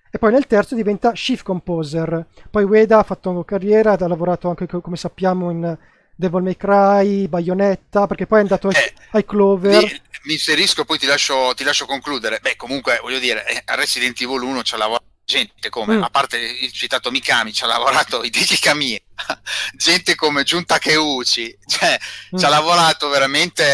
[0.09, 2.27] e poi nel terzo diventa Chief Composer.
[2.49, 5.77] Poi Ueda ha fatto carriera, ha lavorato anche come sappiamo in
[6.17, 9.83] Devil May Cry, Bayonetta, perché poi è andato eh, ai Clover.
[9.83, 12.41] Mi, mi inserisco, poi ti lascio, ti lascio, concludere.
[12.41, 16.03] Beh, comunque, voglio dire, a Resident Evil 1 ci ha lavorato gente come, mm.
[16.05, 18.99] a parte il citato Mikami, ci ha lavorato Hideki Kamiya,
[19.77, 21.99] gente come Junta Keuchi, cioè
[22.35, 22.39] mm.
[22.39, 23.65] ci ha lavorato veramente,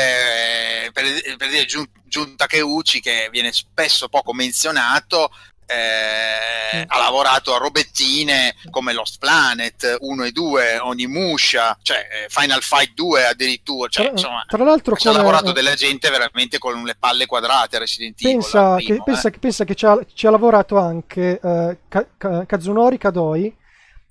[0.87, 1.67] eh, per, per dire
[2.05, 5.31] Junta Keuchi che viene spesso poco menzionato,
[5.73, 6.83] eh, mm.
[6.87, 12.93] ha lavorato a robettine come Lost Planet 1 e 2, Onimusha, cioè eh, Final Fight
[12.95, 16.83] 2 addirittura, cioè, tra, insomma, tra l'altro ci ha lavorato eh, della gente veramente con
[16.83, 18.33] le palle quadrate Resident Evil.
[18.35, 19.39] Pensa, primo, che, pensa, eh.
[19.39, 21.39] pensa che ci ha, ci ha lavorato anche
[21.89, 23.57] Ka- Kazunori Kadoi,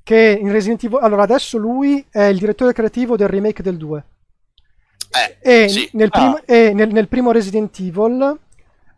[0.04, 1.00] che in Resident Evil...
[1.02, 4.04] Allora adesso lui è il direttore creativo del remake del 2.
[5.12, 5.90] Eh, e, sì.
[5.94, 6.44] nel primo, ah.
[6.46, 8.40] e nel, nel primo Resident Evil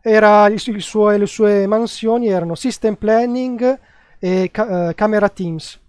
[0.06, 3.78] era, suo, le sue mansioni erano System Planning
[4.18, 5.80] e ca- uh, Camera Teams.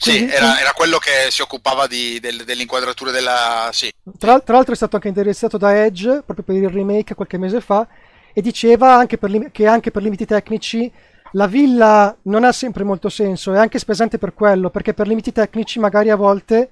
[0.00, 3.68] Quindi, sì, era, era, quello che si occupava di, del, dell'inquadratura della...
[3.72, 3.92] Sì.
[4.18, 7.60] Tra, tra, l'altro è stato anche interessato da Edge, proprio per il remake qualche mese
[7.60, 7.86] fa,
[8.32, 10.90] e diceva anche per, che anche per limiti tecnici
[11.32, 15.30] la villa non ha sempre molto senso, è anche spesante per quello, perché per limiti
[15.30, 16.70] tecnici magari a volte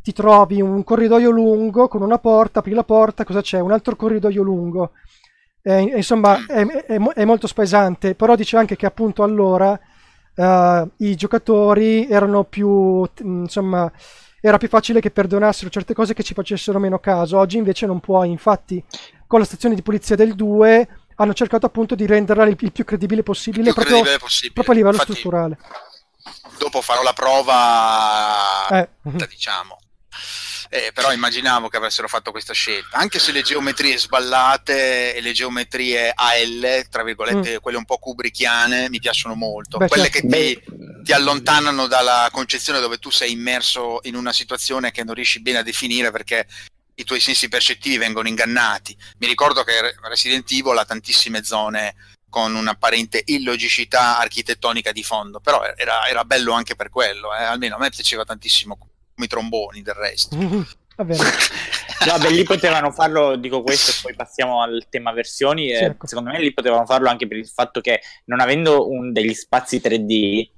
[0.00, 3.58] ti trovi un corridoio lungo con una porta, apri la porta, cosa c'è?
[3.58, 4.92] Un altro corridoio lungo
[5.66, 9.72] eh, insomma è, è, è, molto spaesante, però dice anche che appunto allora
[10.36, 13.90] uh, i giocatori erano più, insomma,
[14.40, 17.98] era più facile che perdonassero certe cose che ci facessero meno caso, oggi invece non
[17.98, 18.80] puoi, infatti
[19.26, 22.84] con la stazione di polizia del 2 hanno cercato appunto di renderla il, il più
[22.84, 24.52] credibile possibile, più proprio, credibile possibile.
[24.52, 25.58] proprio a livello infatti, strutturale.
[26.60, 28.88] Dopo farò la prova, eh.
[29.28, 29.78] diciamo
[30.68, 35.32] eh, però immaginavo che avessero fatto questa scelta, anche se le geometrie sballate e le
[35.32, 37.60] geometrie AL, tra virgolette, mm.
[37.60, 40.28] quelle un po' kubrickiane, mi piacciono molto, Beh, quelle certo.
[40.28, 45.14] che ti, ti, allontanano dalla concezione dove tu sei immerso in una situazione che non
[45.14, 46.46] riesci bene a definire perché
[46.98, 48.96] i tuoi sensi percettivi vengono ingannati.
[49.18, 51.94] Mi ricordo che Resident Evil ha tantissime zone
[52.28, 57.42] con un'apparente illogicità architettonica di fondo, però era, era bello anche per quello, eh?
[57.42, 58.76] almeno a me piaceva tantissimo
[59.24, 60.36] i tromboni del resto.
[60.96, 61.24] Va bene.
[62.06, 65.68] Vabbè, lì potevano farlo, dico questo, e poi passiamo al tema versioni.
[65.68, 66.06] Sì, ecco.
[66.06, 69.78] Secondo me lì potevano farlo anche per il fatto che non avendo un, degli spazi
[69.78, 70.48] 3D,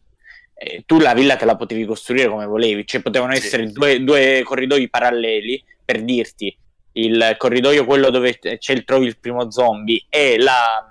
[0.54, 3.44] eh, tu la villa te la potevi costruire come volevi, cioè potevano sì.
[3.44, 6.56] essere due, due, corridoi paralleli per dirti
[6.92, 10.84] il corridoio, quello dove c'è il trovi il primo zombie, e la,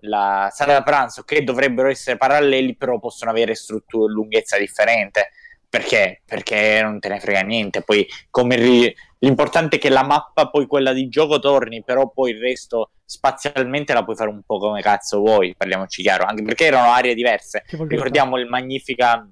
[0.00, 5.30] la sala da pranzo che dovrebbero essere paralleli, però possono avere strutture lunghezza differente
[5.76, 6.22] perché?
[6.24, 7.82] Perché non te ne frega niente.
[7.82, 8.94] Poi ri...
[9.18, 13.92] l'importante è che la mappa, poi quella di gioco torni, però poi il resto spazialmente
[13.92, 17.64] la puoi fare un po' come cazzo vuoi, parliamoci chiaro, anche perché erano aree diverse.
[17.68, 19.28] Ricordiamo il Magnifica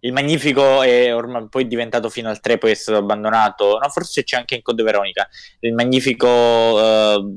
[0.00, 3.78] il Magnifico è ormai poi diventato fino al 3, poi è stato abbandonato.
[3.82, 5.28] No, forse c'è anche in Code Veronica.
[5.58, 7.36] Il magnifico uh,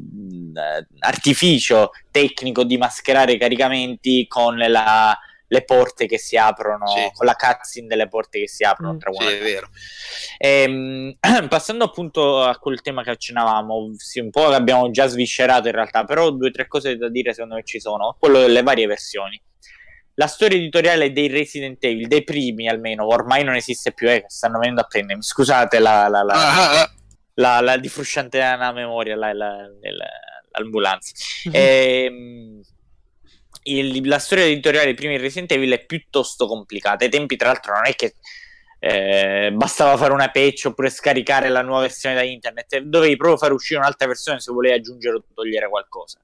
[1.00, 5.18] artificio tecnico di mascherare i caricamenti con la
[5.52, 7.12] le porte che si aprono, sì.
[7.14, 8.98] con la cutscene delle porte che si aprono mm.
[8.98, 9.70] tra una sì, è vero.
[10.38, 15.68] E, ehm, passando appunto a quel tema che accennavamo, sì, un po' l'abbiamo già sviscerato
[15.68, 18.64] in realtà, però due o tre cose da dire secondo me ci sono, quello delle
[18.64, 19.40] varie versioni.
[20.14, 24.58] La storia editoriale dei Resident Evil, dei primi almeno, ormai non esiste più, eh, stanno
[24.58, 26.92] venendo a prendermi, scusate la, la, la, ah, ah, ah.
[27.36, 28.40] la, la diffrusciante
[28.74, 29.68] memoria, la, la,
[30.52, 31.12] l'ambulanza.
[31.50, 31.56] Mm-hmm.
[31.56, 32.62] E, ehm,
[33.64, 37.04] il, la storia editoriale dei primi Resident Evil è piuttosto complicata.
[37.04, 38.16] Ai tempi, tra l'altro, non è che
[38.84, 43.54] eh, bastava fare una patch oppure scaricare la nuova versione da internet, dovevi proprio fare
[43.54, 46.20] uscire un'altra versione se volevi aggiungere o togliere qualcosa.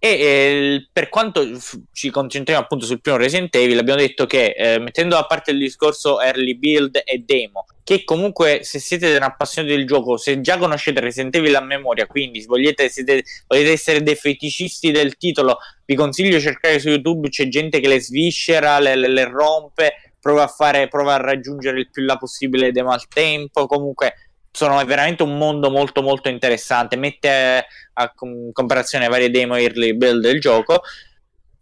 [0.00, 1.44] E eh, per quanto
[1.92, 5.58] ci concentriamo appunto sul primo Resident Evil, abbiamo detto che eh, mettendo a parte il
[5.58, 11.00] discorso early build e demo, che comunque se siete appassionati del gioco, se già conoscete
[11.00, 16.36] Resident Evil a memoria, quindi volete, siete, volete essere dei feticisti del titolo, vi consiglio
[16.36, 20.48] di cercare su YouTube, c'è gente che le sviscera, le, le, le rompe, prova a,
[20.48, 24.27] fare, prova a raggiungere il più là possibile demo al tempo, comunque
[24.58, 30.20] sono veramente un mondo molto molto interessante, mette a com- comparazione varie demo early build
[30.20, 30.82] del gioco.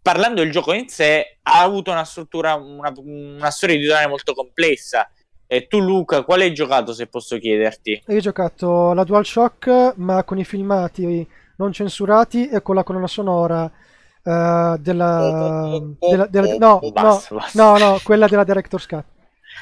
[0.01, 5.07] Parlando del gioco in sé, ha avuto una struttura, una, una storia editoriale molto complessa.
[5.45, 8.03] E tu, Luca, quale hai giocato, se posso chiederti?
[8.07, 11.27] Io ho giocato la DualShock, ma con i filmati
[11.57, 17.63] non censurati e con la colonna sonora uh, della, della, della, no, basta, no, basta.
[17.63, 19.05] no, no, quella della Director's Cut.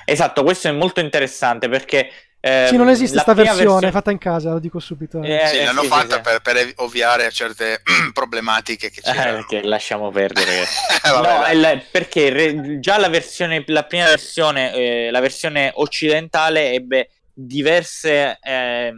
[0.05, 2.09] Esatto, questo è molto interessante perché
[2.47, 5.19] eh, sì, non esiste questa versione, versione, fatta in casa, lo dico subito.
[5.23, 7.81] Eh, sì, l'hanno sì, fatta sì, per, per, ovviare a certe
[8.13, 9.39] problematiche che c'erano.
[9.39, 10.63] Eh, che lasciamo perdere.
[11.09, 17.09] no, il, perché re, già la versione, la prima versione, eh, la versione occidentale ebbe
[17.33, 18.93] diverse, ehm,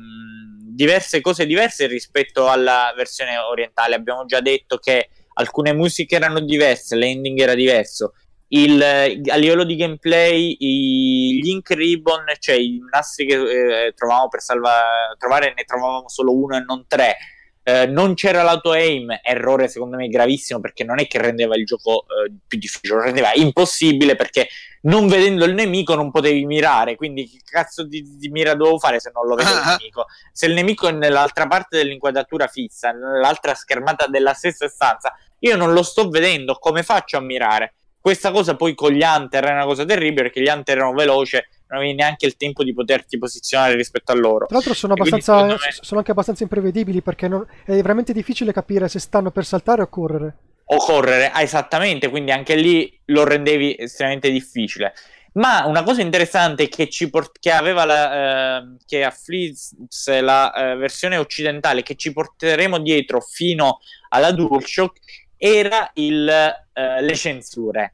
[0.59, 3.95] diverse cose diverse rispetto alla versione orientale.
[3.95, 8.11] Abbiamo già detto che alcune musiche erano diverse, l'ending era diverso,
[8.49, 14.29] il, a livello di gameplay i, gli ink ribbon cioè i nastri che eh, trovavamo
[14.29, 14.71] per salva,
[15.17, 17.17] trovare ne trovavamo solo uno e non tre.
[17.63, 21.65] Eh, non c'era l'auto aim errore secondo me gravissimo perché non è che rendeva il
[21.65, 24.47] gioco eh, più difficile lo rendeva impossibile perché
[24.83, 29.01] non vedendo il nemico non potevi mirare quindi che cazzo di, di mira dovevo fare
[29.01, 30.05] se non lo vedo il nemico?
[30.31, 35.73] Se il nemico è nell'altra parte dell'inquadratura fissa nell'altra schermata della stessa stanza io non
[35.73, 39.65] lo sto vedendo come faccio a mirare questa cosa poi con gli Hunter è una
[39.65, 41.35] cosa terribile perché gli Hunter erano veloci,
[41.67, 44.45] non avevi neanche il tempo di poterti posizionare rispetto a loro.
[44.45, 45.57] Tra l'altro sono, abbastanza, me...
[45.81, 49.87] sono anche abbastanza imprevedibili perché non, è veramente difficile capire se stanno per saltare o
[49.87, 50.35] correre.
[50.69, 54.93] O correre, ah, esattamente, quindi anche lì lo rendevi estremamente difficile.
[55.33, 60.75] Ma una cosa interessante che, ci port- che aveva la, eh, che affligge la eh,
[60.75, 64.99] versione occidentale, che ci porteremo dietro fino alla DualShock,
[65.37, 67.93] era il, eh, le censure.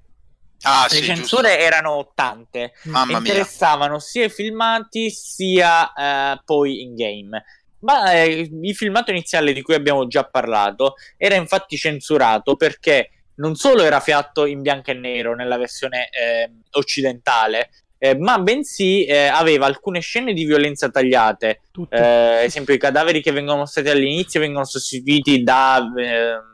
[0.64, 1.66] Ah, le sì, censure giusto.
[1.66, 4.00] erano tante, Mamma interessavano mia.
[4.00, 7.44] sia i filmati sia eh, poi in game.
[7.80, 13.56] Ma eh, il filmato iniziale di cui abbiamo già parlato era infatti censurato perché non
[13.56, 19.28] solo era fatto in bianco e nero nella versione eh, occidentale, eh, ma bensì eh,
[19.28, 21.62] aveva alcune scene di violenza tagliate.
[21.90, 26.53] Eh, ad esempio, i cadaveri che vengono mostrati all'inizio vengono sostituiti da ehm,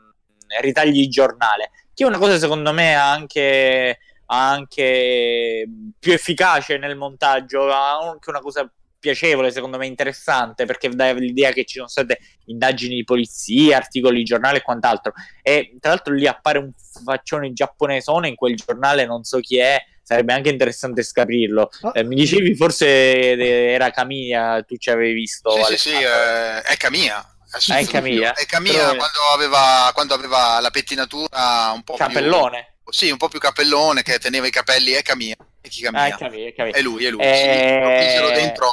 [0.60, 7.70] ritagli il giornale, che è una cosa secondo me anche, anche più efficace nel montaggio,
[7.70, 8.70] anche una cosa
[9.00, 14.18] piacevole, secondo me interessante, perché dà l'idea che ci sono state indagini di polizia, articoli
[14.18, 15.12] di giornale e quant'altro.
[15.42, 16.70] E tra l'altro lì appare un
[17.04, 21.70] faccione giapponesone in quel giornale, non so chi è, sarebbe anche interessante scoprirlo.
[21.82, 21.92] Oh.
[21.94, 25.50] Eh, mi dicevi forse era Camilla, tu ci avevi visto.
[25.50, 27.29] Sì, sì, sì, eh, è Camilla.
[27.50, 28.32] Ah, è Camilla?
[28.34, 32.74] È Camilla quando, aveva, quando aveva la pettinatura un po' Capellone.
[32.82, 32.92] più...
[32.92, 35.36] Sì, un po' più capellone, che teneva i capelli, è Camilla.
[35.60, 36.02] E chi Camilla?
[36.02, 36.76] Ah, è, Camilla, è, Camilla.
[36.76, 37.22] è lui, è lui.
[37.22, 38.16] Eh...
[38.16, 38.68] Sì, dentro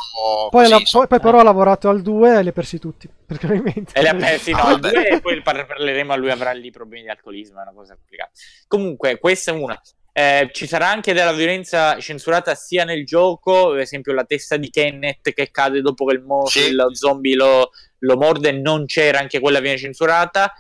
[0.50, 3.94] poi, la, poi, poi, però ha lavorato al 2 e li ha persi tutti, praticamente.
[3.94, 7.04] E li ha persi, no, al 2 e poi parleremo a lui, avrà lì problemi
[7.04, 8.32] di alcolismo, è una cosa complicata.
[8.68, 9.80] Comunque, questa è una.
[10.14, 14.72] Eh, ci sarà anche della violenza censurata sia nel gioco, ad esempio la testa di
[14.72, 16.70] Kenneth che cade dopo che il, mo- sì.
[16.70, 20.54] il zombie lo, lo, morde, non c'era, anche quella viene censurata.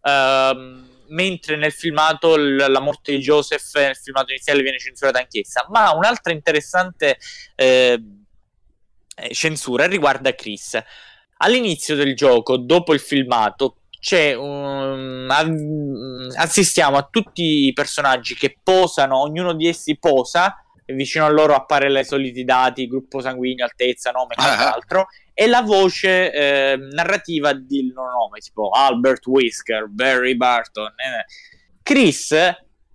[0.00, 5.66] Uh, mentre nel filmato l- la morte di Joseph nel filmato iniziale viene censurata anch'essa.
[5.70, 7.18] Ma un'altra interessante
[7.54, 8.02] eh,
[9.32, 10.78] censura riguarda Chris.
[11.38, 15.28] All'inizio del gioco, dopo il filmato, c'è un,
[16.36, 21.54] assistiamo a tutti i personaggi che posano, ognuno di essi posa, e vicino a loro
[21.54, 25.23] appare i soliti dati, gruppo sanguigno, altezza, nome e quant'altro, uh-huh.
[25.34, 30.86] E la voce eh, narrativa del loro nome, tipo Albert Whisker, Barry Barton.
[30.86, 31.24] Eh.
[31.82, 32.32] Chris,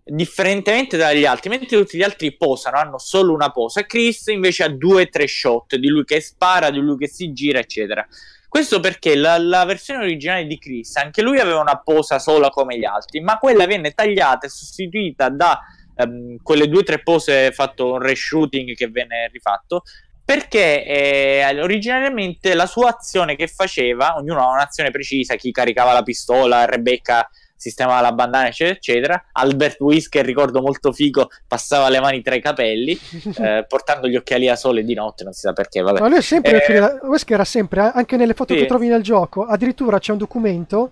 [0.05, 4.69] differentemente dagli altri, mentre tutti gli altri posano, hanno solo una posa, Chris invece ha
[4.69, 8.07] due o tre shot di lui che spara, di lui che si gira, eccetera.
[8.47, 12.79] Questo perché la, la, versione originale di Chris, anche lui aveva una posa sola come
[12.79, 15.59] gli altri, ma quella venne tagliata e sostituita da
[15.97, 19.83] um, quelle due o tre pose fatto un reshooting che venne rifatto,
[20.30, 26.03] perché eh, originariamente la sua azione che faceva, ognuno ha un'azione precisa, chi caricava la
[26.03, 29.25] pistola, Rebecca sistemava la bandana, eccetera, eccetera.
[29.32, 32.95] Albert Whisker, ricordo molto figo, passava le mani tra i capelli,
[33.41, 35.99] eh, portando gli occhiali a sole di notte, non si sa perché, vabbè.
[35.99, 38.59] Ma lui è sempre, eh, Whisker era sempre, eh, anche nelle foto sì.
[38.59, 40.91] che trovi nel gioco, addirittura c'è un documento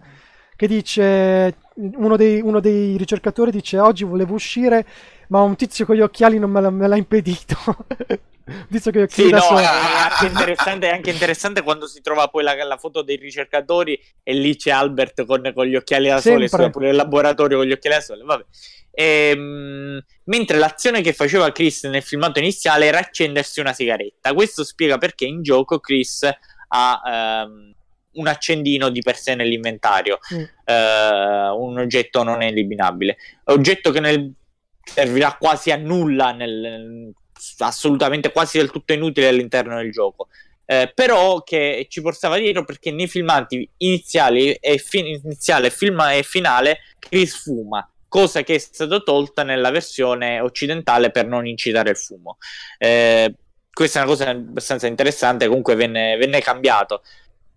[0.56, 4.86] che dice, uno dei, uno dei ricercatori dice, oggi volevo uscire,
[5.30, 7.56] ma un tizio con gli occhiali non me l'ha, me l'ha impedito.
[8.70, 12.56] Visto che sì, no, è, anche interessante, è anche interessante quando si trova poi la,
[12.64, 16.70] la, foto dei ricercatori e lì c'è Albert con, con gli occhiali da sole, sole
[16.70, 18.24] pure nel laboratorio con gli occhiali da sole.
[18.24, 18.46] Vabbè.
[18.92, 24.34] Ehm, mentre l'azione che faceva Chris nel filmato iniziale era accendersi una sigaretta.
[24.34, 26.28] Questo spiega perché in gioco Chris
[26.70, 27.76] ha ehm,
[28.18, 30.44] un accendino di per sé nell'inventario, mm.
[30.66, 33.18] eh, un oggetto non eliminabile.
[33.46, 34.32] Oggetto che nel,
[34.84, 37.14] servirà quasi a nulla nel,
[37.60, 40.28] assolutamente quasi del tutto inutile all'interno del gioco.
[40.70, 46.24] Eh, però che ci portava dietro perché nei filmati iniziali e, fin- iniziale, film e
[46.24, 51.96] finale Chris fuma cosa che è stata tolta nella versione occidentale per non incitare il
[51.96, 52.38] fumo
[52.80, 53.34] eh,
[53.72, 57.02] questa è una cosa abbastanza interessante comunque venne, venne cambiato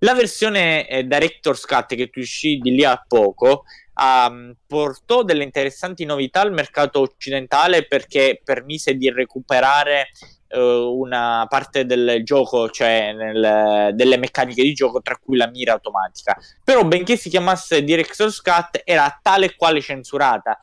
[0.00, 3.64] la versione eh, Director's Cut che uscì di lì a poco
[4.00, 10.08] um, portò delle interessanti novità al mercato occidentale perché permise di recuperare
[10.50, 15.72] uh, una parte del gioco, cioè nel, delle meccaniche di gioco, tra cui la mira
[15.72, 16.36] automatica.
[16.64, 20.58] Però, benché si chiamasse Director's Cut, era tale e quale censurata.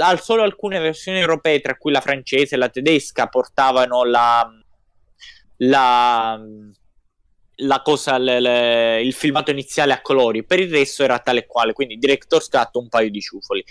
[0.00, 4.46] Al solo alcune versioni europee, tra cui la francese e la tedesca, portavano la,
[5.56, 6.38] la
[7.60, 11.46] la cosa, le, le, il filmato iniziale a colori, per il resto era tale e
[11.46, 13.64] quale, quindi Director's Cut un paio di ciufoli.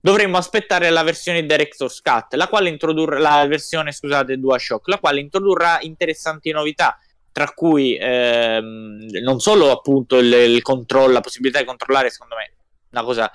[0.00, 5.20] Dovremmo aspettare la versione Director's Cut, la quale introdurrà la versione, scusate, DualShock, la quale
[5.20, 6.98] introdurrà interessanti novità,
[7.32, 12.52] tra cui ehm, non solo appunto il, il controllo, la possibilità di controllare, secondo me,
[12.90, 13.32] una cosa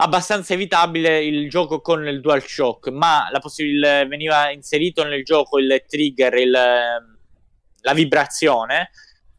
[0.00, 5.84] abbastanza evitabile il gioco con il DualShock, ma la possib- veniva inserito nel gioco il
[5.88, 8.90] trigger, il, la vibrazione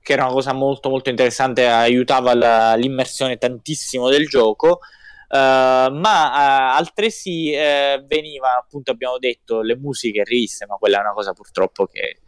[0.01, 4.79] che era una cosa molto molto interessante, aiutava la, l'immersione tantissimo del gioco.
[5.29, 11.01] Uh, ma uh, altresì uh, veniva appunto abbiamo detto le musiche riviste ma quella è
[11.01, 12.21] una cosa purtroppo che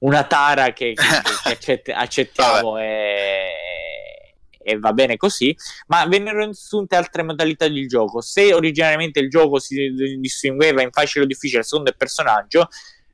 [0.00, 5.54] una tara che, che, che accett- accettiamo e, e, va bene così.
[5.88, 8.20] Ma vennero assunte altre modalità di gioco.
[8.20, 12.68] Se originariamente il gioco si distingueva in facile o difficile secondo il personaggio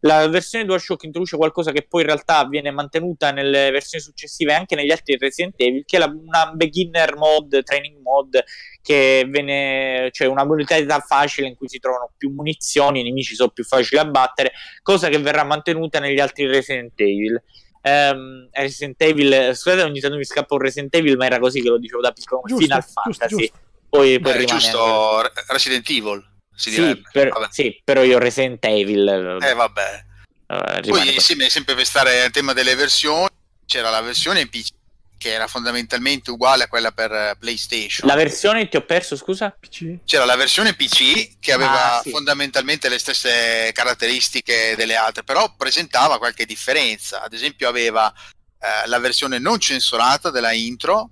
[0.07, 4.75] la versione DualShock introduce qualcosa che poi in realtà viene mantenuta nelle versioni successive anche
[4.75, 8.43] negli altri Resident Evil, che è la, una beginner mod, training mod,
[8.81, 13.51] che viene, cioè una modalità facile in cui si trovano più munizioni, i nemici sono
[13.51, 14.53] più facili da battere,
[14.83, 17.43] cosa che verrà mantenuta negli altri Resident Evil.
[17.83, 21.69] Um, Resident Evil, scusate ogni tanto mi scappa un Resident Evil, ma era così che
[21.69, 23.37] lo dicevo da piccolo, giusto, Final giusto, Fantasy.
[23.37, 23.59] Giusto.
[23.89, 29.39] Poi, poi Beh, giusto, Resident Evil sì, per, sì, però io Resident Evil.
[29.43, 30.05] Eh, vabbè.
[30.49, 33.29] Uh, Poi sì, sempre per stare al tema delle versioni,
[33.67, 34.71] c'era la versione PC
[35.19, 38.07] che era fondamentalmente uguale a quella per PlayStation.
[38.07, 39.51] La versione ti ho perso, scusa?
[39.51, 39.99] PC.
[40.05, 42.11] C'era la versione PC che aveva ah, sì.
[42.11, 47.23] fondamentalmente le stesse caratteristiche delle altre, però presentava qualche differenza.
[47.23, 51.11] Ad esempio aveva eh, la versione non censurata della intro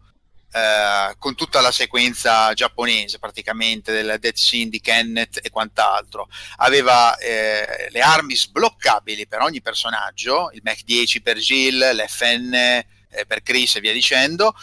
[0.54, 6.28] eh, con tutta la sequenza giapponese praticamente del Dead Scene di Kenneth e quant'altro.
[6.58, 13.26] Aveva eh, le armi sbloccabili per ogni personaggio, il Mac 10 per Jill, l'FN eh,
[13.26, 14.54] per Chris e via dicendo.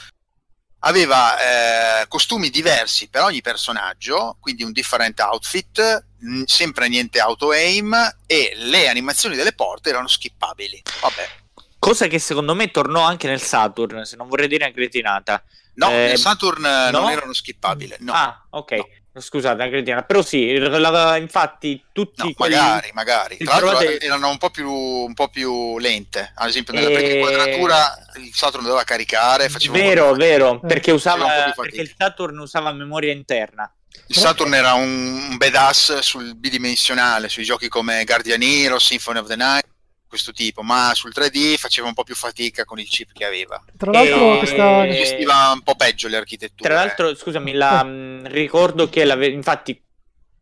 [0.84, 8.16] Aveva eh, costumi diversi per ogni personaggio, quindi un different outfit, n- sempre niente auto-aim
[8.26, 10.84] e le animazioni delle porte erano skippabili.
[11.02, 11.30] Vabbè.
[11.78, 15.44] Cosa che secondo me tornò anche nel Saturn, se non vorrei dire una cretinata.
[15.82, 17.00] No, eh, Saturn no?
[17.00, 17.96] non erano skippabili.
[18.00, 18.14] No.
[18.14, 18.72] Ah, ok.
[18.74, 18.88] No.
[19.20, 22.56] Scusate, anche cretina, però sì, la, infatti tutti no, quelli...
[22.56, 23.38] magari, magari.
[23.38, 24.00] Tra l'altro trovate...
[24.00, 26.32] erano un po, più, un po' più lente.
[26.34, 27.16] Ad esempio, nella e...
[27.16, 29.50] inquadratura il Saturn doveva caricare.
[29.70, 33.70] Vero, vero, perché, usava, perché il Saturn usava memoria interna.
[34.08, 39.28] Il Saturn era un, un badass sul bidimensionale, sui giochi come Guardian Hero, Symphony of
[39.28, 39.66] the Night
[40.12, 43.64] questo tipo, ma sul 3D faceva un po' più fatica con il chip che aveva.
[43.78, 44.86] Tra l'altro, e, questa...
[44.86, 46.68] gestiva un po' peggio le architetture.
[46.68, 49.82] Tra l'altro, scusami, la, mh, ricordo che la, infatti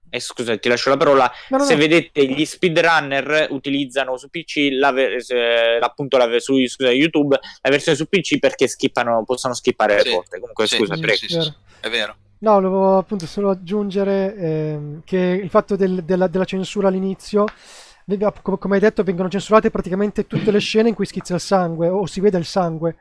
[0.09, 1.31] eh, scusa, ti lascio la parola.
[1.49, 1.79] No, no, se no.
[1.81, 7.95] vedete, gli speedrunner utilizzano su PC la, eh, appunto la, su scusa, YouTube la versione
[7.95, 10.07] su PC perché skippano, possono skippare sì.
[10.07, 10.39] le porte.
[10.39, 11.17] Comunque, sì, scusa, sì, prego.
[11.27, 12.15] Sì, è vero.
[12.39, 17.45] No, volevo appunto solo aggiungere eh, che il fatto del, della, della censura all'inizio
[18.41, 22.05] come hai detto, vengono censurate praticamente tutte le scene in cui schizza il sangue o
[22.05, 22.95] si vede il sangue.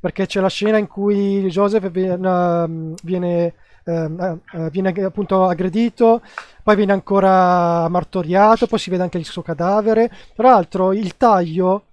[0.00, 3.54] Perché c'è la scena in cui Joseph viene, viene
[3.84, 6.22] ehm, eh, viene appunto aggredito,
[6.62, 10.10] poi viene ancora martoriato, poi si vede anche il suo cadavere.
[10.36, 11.86] Tra l'altro il taglio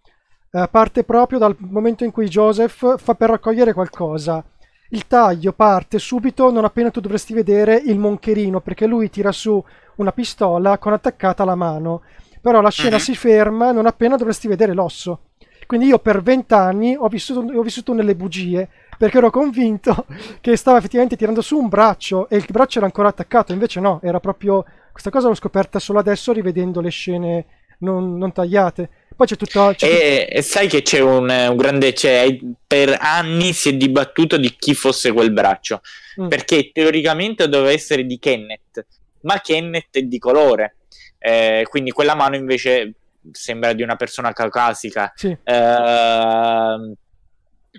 [0.52, 4.44] eh, parte proprio dal momento in cui Joseph fa per raccogliere qualcosa.
[4.90, 9.62] Il taglio parte subito non appena tu dovresti vedere il moncherino, perché lui tira su
[9.96, 12.02] una pistola con attaccata la mano.
[12.46, 13.02] Però la scena uh-huh.
[13.02, 15.22] si ferma non appena dovresti vedere l'osso.
[15.66, 20.06] Quindi io per vent'anni ho vissuto, ho vissuto nelle bugie perché ero convinto
[20.42, 24.00] che stava effettivamente tirando su un braccio e il braccio era ancora attaccato, invece no,
[24.04, 27.46] era proprio questa cosa l'ho scoperta solo adesso rivedendo le scene
[27.80, 28.90] non, non tagliate.
[29.16, 29.74] Poi c'è tutto.
[29.76, 30.42] C'è e, tutto...
[30.44, 31.96] sai che c'è un, un grande.
[31.96, 35.82] Cioè, per anni si è dibattuto di chi fosse quel braccio.
[36.22, 36.28] Mm.
[36.28, 38.86] Perché teoricamente doveva essere di Kenneth,
[39.22, 40.76] ma Kenneth è di colore.
[41.18, 42.94] Eh, quindi quella mano invece
[43.32, 45.12] sembra di una persona caucasica.
[45.16, 45.36] Sì.
[45.44, 46.94] Eh,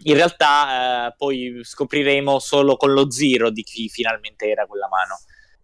[0.02, 5.18] in realtà eh, poi scopriremo solo con lo zero di chi finalmente era quella mano.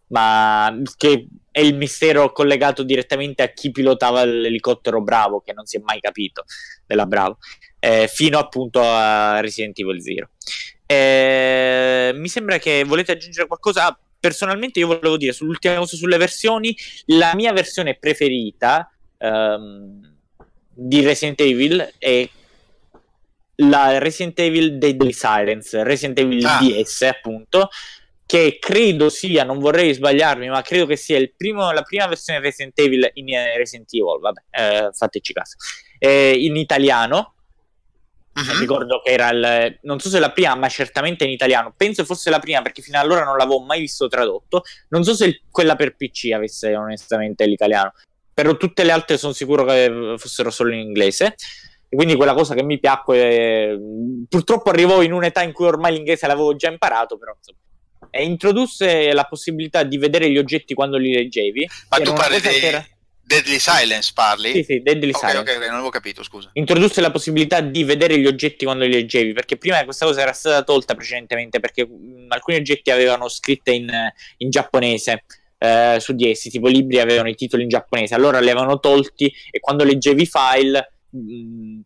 [0.07, 5.77] Ma che è il mistero collegato direttamente a chi pilotava l'elicottero Bravo, che non si
[5.77, 6.45] è mai capito
[6.85, 7.37] della Bravo,
[7.79, 10.29] eh, fino appunto a Resident Evil Zero.
[10.85, 13.97] Eh, mi sembra che volete aggiungere qualcosa.
[14.23, 16.73] Personalmente, io volevo dire sull'ultima cosa sulle versioni,
[17.07, 20.15] la mia versione preferita um,
[20.69, 22.29] di Resident Evil è
[23.55, 26.57] la Resident Evil Deadly Silence, Resident Evil ah.
[26.61, 27.67] DS appunto,
[28.25, 32.79] che credo sia, non vorrei sbagliarmi, ma credo che sia primo, la prima versione Resident
[32.79, 35.57] Evil in eh, Resident Evil, vabbè, eh, fateci caso,
[35.99, 37.32] eh, in italiano.
[38.35, 38.59] Uh-huh.
[38.59, 41.73] Ricordo che era il, non so se la prima, ma certamente in italiano.
[41.75, 44.63] Penso fosse la prima perché fino ad allora non l'avevo mai visto tradotto.
[44.89, 47.93] Non so se il, quella per PC avesse onestamente l'italiano,
[48.33, 51.35] però tutte le altre sono sicuro che fossero solo in inglese.
[51.89, 53.79] E quindi quella cosa che mi piacque,
[54.27, 57.59] purtroppo arrivò in un'età in cui ormai l'inglese l'avevo già imparato, però insomma.
[58.09, 61.69] E introdusse la possibilità di vedere gli oggetti quando li leggevi.
[61.89, 62.83] Ma tu parli di era...
[63.25, 64.51] Deadly Silence, parli?
[64.51, 65.51] Sì, sì, Deadly okay, Silence.
[65.51, 66.49] Ok, ok, non avevo capito, scusa.
[66.53, 70.33] Introdusse la possibilità di vedere gli oggetti quando li leggevi, perché prima questa cosa era
[70.33, 73.89] stata tolta precedentemente, perché mh, alcuni oggetti avevano scritte in,
[74.37, 75.23] in giapponese.
[75.57, 79.33] Eh, su di essi, tipo libri avevano i titoli in giapponese, allora li avevano tolti
[79.49, 80.93] e quando leggevi i file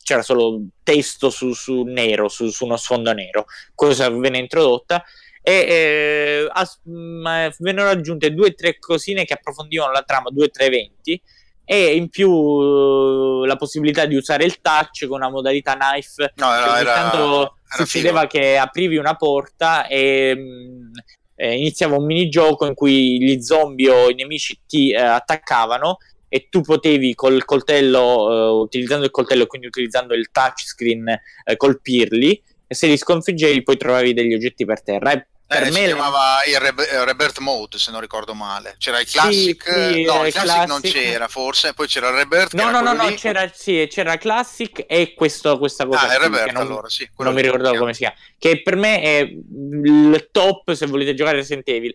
[0.02, 5.04] c'era solo testo su, su nero, su, su, uno sfondo nero, cosa venne introdotta
[5.48, 10.48] e eh, as- mh, vennero aggiunte due o tre cosine che approfondivano la trama, due
[10.48, 11.22] o tre eventi
[11.64, 16.54] e in più uh, la possibilità di usare il touch con una modalità knife no,
[16.54, 18.32] era, era, tanto era succedeva figo.
[18.32, 20.92] che aprivi una porta e mh,
[21.36, 26.50] eh, iniziava un minigioco in cui gli zombie o i nemici ti eh, attaccavano e
[26.50, 31.08] tu potevi col coltello, uh, utilizzando il coltello e quindi utilizzando il touchscreen,
[31.46, 35.14] uh, colpirli e se li sconfiggevi poi trovavi degli oggetti per terra.
[35.14, 39.00] E per eh, me si chiamava il Re- Rebirth Mode se non ricordo male c'era
[39.00, 42.54] il Classic sì, sì, no il classic, classic, non c'era forse poi c'era il Rebirth
[42.54, 46.20] no no no, no c'era, sì, c'era il Classic e questo, questa cosa ah il
[46.20, 50.30] Rebirth non, allora sì non mi ricordavo come si chiama che per me è il
[50.32, 51.94] top se volete giocare Resident Evil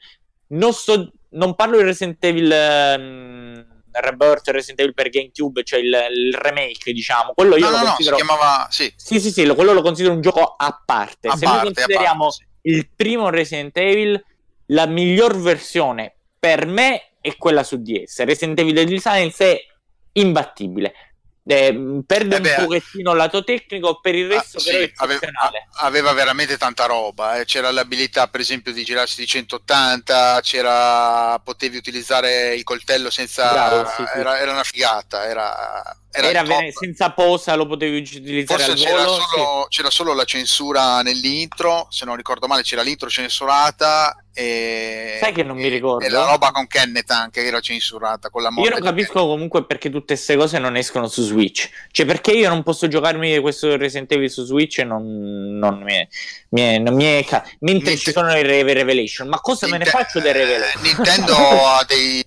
[0.48, 5.94] non, sto, non parlo di Resident Evil um, Rebirth Resident Evil per GameCube, cioè il,
[6.14, 7.32] il remake, diciamo.
[7.34, 8.16] Quello io no, lo no, considero...
[8.16, 8.68] No, si chiamava...
[8.70, 8.92] Sì.
[8.96, 11.28] sì, sì, sì, quello lo considero un gioco a parte.
[11.28, 12.50] A Se parte, noi consideriamo parte, sì.
[12.62, 14.22] Il primo Resident Evil,
[14.66, 18.24] la miglior versione per me è quella su DS.
[18.24, 19.60] Resident Evil Deadly Silence è
[20.12, 20.92] imbattibile
[21.44, 25.20] eh, perde eh beh, un pochettino il lato tecnico per il resto ah, sì, aveva,
[25.80, 27.44] aveva, veramente tanta roba eh.
[27.44, 33.88] c'era l'abilità per esempio di girarsi di 180 c'era potevi utilizzare il coltello senza Bravo,
[33.88, 34.18] sì, sì.
[34.18, 39.18] Era, era, una figata era, era, era senza posa lo potevi utilizzare forse c'era, volo,
[39.20, 45.32] solo, c'era solo la censura nell'intro se non ricordo male c'era l'intro censurata e, Sai
[45.32, 46.06] che non mi ricordo.
[46.06, 49.28] E la roba con Kenneth anche era censurata con la Io non capisco Kenneth.
[49.30, 51.68] comunque perché tutte queste cose non escono su Switch.
[51.90, 55.92] Cioè, perché io non posso giocarmi questo Resident Evil su Switch e non, non mi
[55.92, 56.08] è.
[56.48, 59.78] Mi è, non mi è ca- mentre Nint- ci sono i Revelation, ma cosa Nint-
[59.80, 60.82] me ne faccio dei Revelation?
[60.82, 61.34] Nintendo
[61.66, 62.24] ha dei.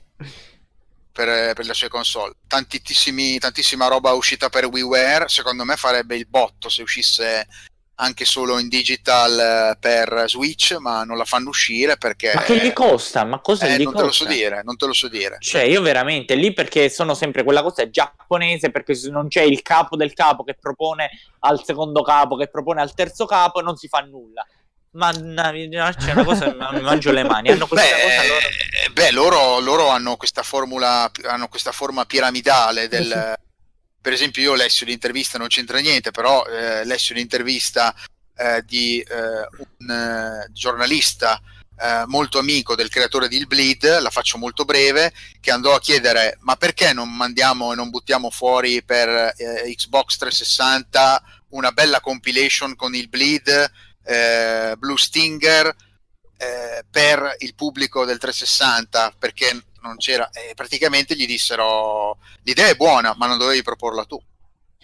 [1.16, 2.34] Per, per, le sue console.
[2.46, 5.30] tantissima roba uscita per WiiWare.
[5.30, 7.48] Secondo me farebbe il botto se uscisse
[7.96, 12.34] anche solo in digital eh, per Switch, ma non la fanno uscire perché...
[12.34, 13.24] Ma che gli costa?
[13.24, 14.00] Ma cosa eh, gli non costa?
[14.00, 15.38] Te lo so dire, non te lo so dire.
[15.40, 19.62] Cioè, io veramente lì perché sono sempre quella cosa giapponese, perché se non c'è il
[19.62, 23.88] capo del capo che propone al secondo capo, che propone al terzo capo, non si
[23.88, 24.46] fa nulla.
[24.96, 27.50] Ma c'è una cosa, mi mangio le mani.
[27.50, 28.94] Hanno beh, loro...
[28.94, 33.36] beh loro, loro, hanno questa formula, hanno questa forma piramidale del
[34.06, 37.92] per esempio io ho lessi un'intervista, non c'entra niente, però eh, lessi un'intervista
[38.36, 39.48] eh, di eh,
[39.80, 41.42] un eh, giornalista
[41.76, 45.80] eh, molto amico del creatore di Il Bleed, la faccio molto breve, che andò a
[45.80, 52.00] chiedere ma perché non mandiamo e non buttiamo fuori per eh, Xbox 360 una bella
[52.00, 53.72] compilation con Il Bleed,
[54.06, 55.76] eh, Blue Stinger
[56.38, 62.76] eh, per il pubblico del 360 perché non c'era e praticamente gli dissero l'idea è
[62.76, 64.22] buona ma non dovevi proporla tu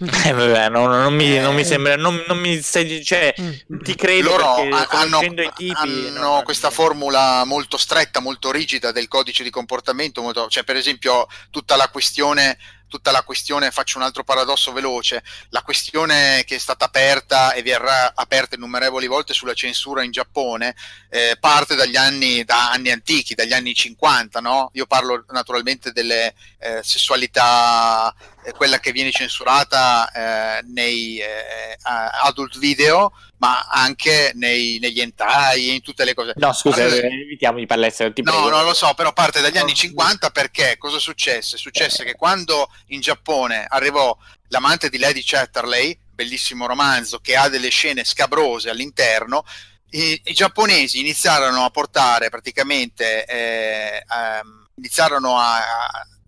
[0.25, 1.65] eh, vabbè, no, non, mi, non, mi, eh.
[1.65, 3.81] sembra, non, non mi stai, cioè, mm.
[3.83, 9.07] ti credo loro hanno, i tipi, hanno no, questa formula molto stretta, molto rigida del
[9.07, 12.57] codice di comportamento, molto, cioè per esempio tutta la questione
[12.91, 17.63] tutta la questione, faccio un altro paradosso veloce, la questione che è stata aperta e
[17.63, 20.75] verrà aperta innumerevoli volte sulla censura in Giappone
[21.09, 24.71] eh, parte dagli anni, da anni antichi, dagli anni 50, no?
[24.73, 28.13] Io parlo naturalmente delle eh, sessualità,
[28.43, 31.77] eh, quella che viene censurata eh, nei eh,
[32.23, 36.33] adult video, ma anche nei, negli entai, in tutte le cose.
[36.35, 37.91] No, scusa, allora, evitiamo di parlare.
[37.97, 38.49] No, prego.
[38.49, 41.57] non lo so, però parte dagli anni 50 perché cosa successe?
[41.57, 44.15] Successe che quando in Giappone arrivò
[44.49, 49.43] l'amante di Lady Chatterley, bellissimo romanzo che ha delle scene scabrose all'interno,
[49.89, 55.57] i, i giapponesi iniziarono a portare praticamente, eh, um, iniziarono a,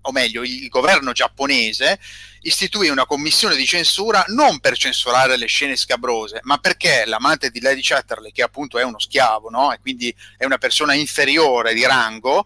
[0.04, 2.00] o meglio, il governo giapponese
[2.42, 7.62] istituì una commissione di censura non per censurare le scene scabrose, ma perché l'amante di
[7.62, 9.72] Lady Chatterley, che appunto è uno schiavo, no?
[9.72, 12.46] e quindi è una persona inferiore di rango,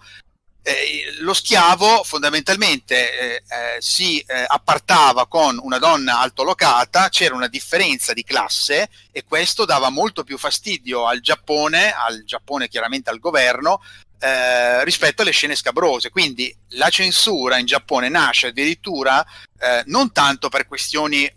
[0.67, 7.47] eh, lo schiavo fondamentalmente eh, eh, si eh, appartava con una donna altolocata, c'era una
[7.47, 13.19] differenza di classe e questo dava molto più fastidio al Giappone, al Giappone chiaramente al
[13.19, 13.81] governo,
[14.19, 16.09] eh, rispetto alle scene scabrose.
[16.09, 19.25] Quindi la censura in Giappone nasce addirittura
[19.59, 21.31] eh, non tanto per questioni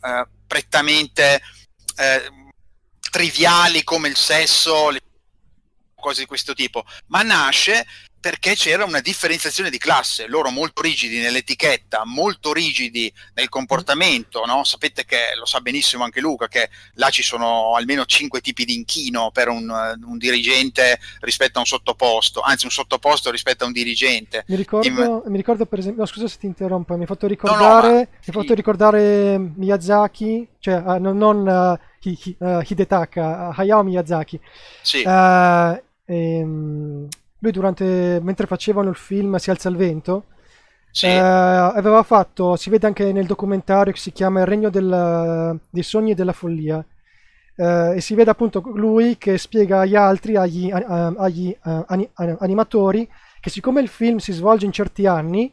[0.46, 1.42] prettamente
[3.10, 5.00] triviali come il sesso, le
[5.94, 7.86] cose di questo tipo, ma nasce
[8.20, 14.62] perché c'era una differenziazione di classe, loro molto rigidi nell'etichetta, molto rigidi nel comportamento, no?
[14.62, 18.74] sapete che lo sa benissimo anche Luca che là ci sono almeno cinque tipi di
[18.74, 23.72] inchino per un, un dirigente rispetto a un sottoposto, anzi un sottoposto rispetto a un
[23.72, 24.44] dirigente.
[24.48, 25.22] Mi ricordo, In...
[25.26, 27.98] mi ricordo per esempio, no, scusa se ti interrompo, mi hai fatto ricordare, no, no,
[28.00, 28.18] ma...
[28.26, 34.38] mi fatto ricordare Miyazaki, cioè uh, non, non uh, Hidetaka, uh, Hayao Miyazaki.
[34.82, 35.04] Sì.
[36.10, 37.08] Ehm,
[37.40, 40.26] lui durante, mentre facevano il film Si alza il vento,
[40.90, 41.06] sì.
[41.06, 45.82] eh, aveva fatto, si vede anche nel documentario che si chiama Il regno del, dei
[45.82, 46.84] sogni e della follia,
[47.56, 51.84] eh, e si vede appunto lui che spiega agli altri, agli, agli uh,
[52.38, 53.08] animatori,
[53.40, 55.52] che siccome il film si svolge in certi anni,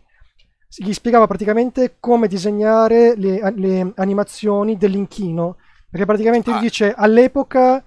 [0.70, 5.58] gli spiegava praticamente come disegnare le, le animazioni dell'inchino,
[5.90, 6.54] perché praticamente ah.
[6.54, 7.84] lui dice all'epoca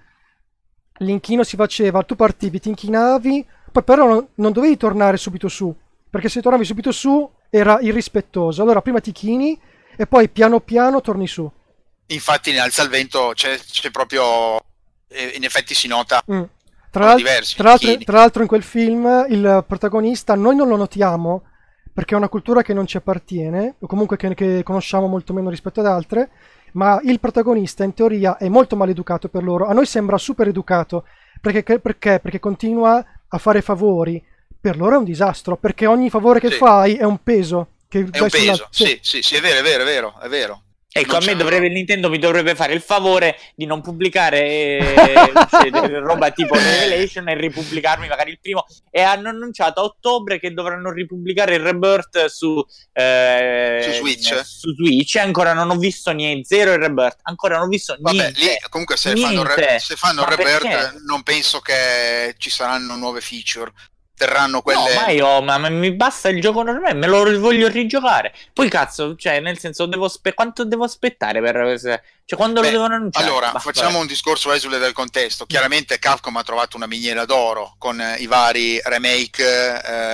[0.99, 5.75] l'inchino si faceva, tu partivi, ti inchinavi, poi però non, dovevi tornare subito su,
[6.09, 8.63] perché se tornavi subito su era irrispettoso.
[8.63, 9.59] Allora prima ti chini
[9.97, 11.51] e poi piano piano torni su.
[12.07, 14.59] Infatti in Alza il Vento c'è, c'è proprio,
[15.09, 16.43] eh, in effetti si nota mm.
[16.91, 20.77] tra, l'al- diversi, tra, l'altro, tra, l'altro in quel film il protagonista noi non lo
[20.77, 21.45] notiamo
[21.93, 25.51] perché è una cultura che non ci appartiene, o comunque che, che conosciamo molto meno
[25.51, 26.31] rispetto ad altre,
[26.73, 29.67] ma il protagonista in teoria è molto maleducato per loro.
[29.67, 31.05] A noi sembra super educato
[31.41, 32.21] perché, perché?
[32.21, 34.23] perché continua a fare favori,
[34.61, 36.57] per loro è un disastro, perché ogni favore che sì.
[36.57, 37.69] fai è un peso.
[37.89, 40.63] Che è un peso, sì, sì, sì, è vero, è vero, è vero, è vero.
[40.93, 45.33] Ecco, non a me dovrebbe, Nintendo mi dovrebbe fare il favore di non pubblicare eh,
[45.49, 45.71] cioè,
[46.01, 48.67] roba tipo Revelation e ripubblicarmi magari il primo.
[48.91, 52.61] E hanno annunciato a ottobre che dovranno ripubblicare il Rebirth su,
[52.93, 54.45] eh, su Switch.
[54.45, 55.15] Su Switch.
[55.17, 57.19] Ancora non ho visto niente, zero il Rebirth.
[57.23, 58.41] Ancora non ho visto Vabbè, niente.
[58.41, 59.37] Lì, comunque se niente.
[59.37, 63.71] fanno, re, se fanno il Rebirth non penso che ci saranno nuove feature
[64.21, 64.93] terranno quelle.
[64.95, 68.35] No, ma io ma, mi basta il gioco normale, me lo voglio rigiocare.
[68.53, 71.81] Poi cazzo, cioè, nel senso, devo spe- quanto devo aspettare per.
[71.81, 73.25] Cioè, quando Beh, lo devono annunciare?
[73.25, 74.01] Allora, basta, facciamo vabbè.
[74.03, 75.47] un discorso esule del contesto.
[75.47, 79.41] Chiaramente Capcom ha trovato una miniera d'oro con eh, i vari remake,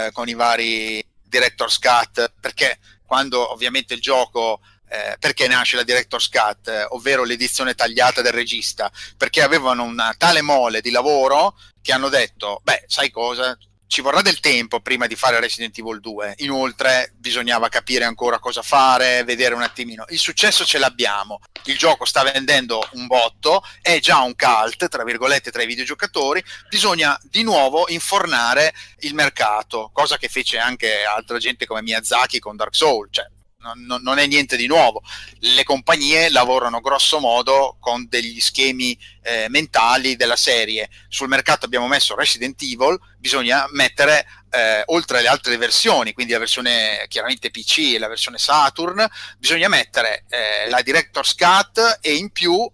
[0.06, 4.60] eh, con i vari Director's Cut, perché quando ovviamente il gioco.
[4.88, 8.88] Eh, perché nasce la Director's Cut, eh, ovvero l'edizione tagliata del regista?
[9.16, 13.58] Perché avevano una tale mole di lavoro che hanno detto: Beh, sai cosa?
[13.86, 16.34] Ci vorrà del tempo prima di fare Resident Evil 2.
[16.38, 20.04] Inoltre bisognava capire ancora cosa fare, vedere un attimino.
[20.08, 21.40] Il successo ce l'abbiamo.
[21.64, 26.42] Il gioco sta vendendo un botto, è già un cult, tra virgolette, tra i videogiocatori.
[26.68, 32.56] Bisogna di nuovo infornare il mercato, cosa che fece anche altra gente come Miyazaki con
[32.56, 33.08] Dark Souls.
[33.12, 33.26] Cioè,
[33.74, 35.02] non, non è niente di nuovo.
[35.40, 40.88] Le compagnie lavorano grosso modo con degli schemi eh, mentali della serie.
[41.08, 46.38] Sul mercato abbiamo messo Resident Evil, bisogna mettere eh, oltre alle altre versioni, quindi la
[46.38, 49.06] versione chiaramente PC e la versione Saturn,
[49.38, 52.70] bisogna mettere eh, la Director's Cut e in più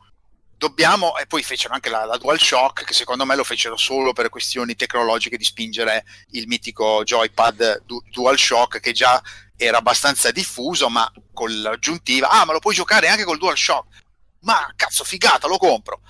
[0.62, 4.28] dobbiamo, e poi fecero anche la, la DualShock, che secondo me lo fecero solo per
[4.28, 9.20] questioni tecnologiche di spingere il mitico joypad du- DualShock che già
[9.62, 13.86] era abbastanza diffuso, ma con l'aggiuntiva, ah ma lo puoi giocare anche col DualShock,
[14.40, 16.00] ma cazzo figata, lo compro.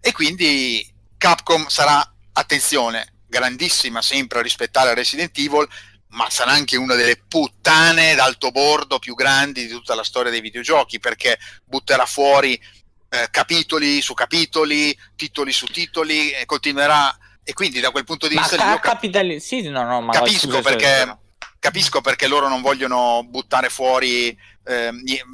[0.00, 0.84] E quindi
[1.18, 5.68] Capcom sarà, attenzione, grandissima sempre a rispettare Resident Evil,
[6.08, 10.40] ma sarà anche una delle puttane d'alto bordo più grandi di tutta la storia dei
[10.40, 12.60] videogiochi, perché butterà fuori
[13.08, 17.16] eh, capitoli su capitoli, titoli su titoli, e continuerà.
[17.44, 19.40] E quindi da quel punto di vista ca- io cap- capitali...
[19.40, 21.18] sì, no, no, ma capisco, scusa, perché, scusa.
[21.62, 24.36] Capisco perché loro non vogliono buttare fuori.
[24.64, 25.24] nie-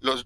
[0.00, 0.22] lo-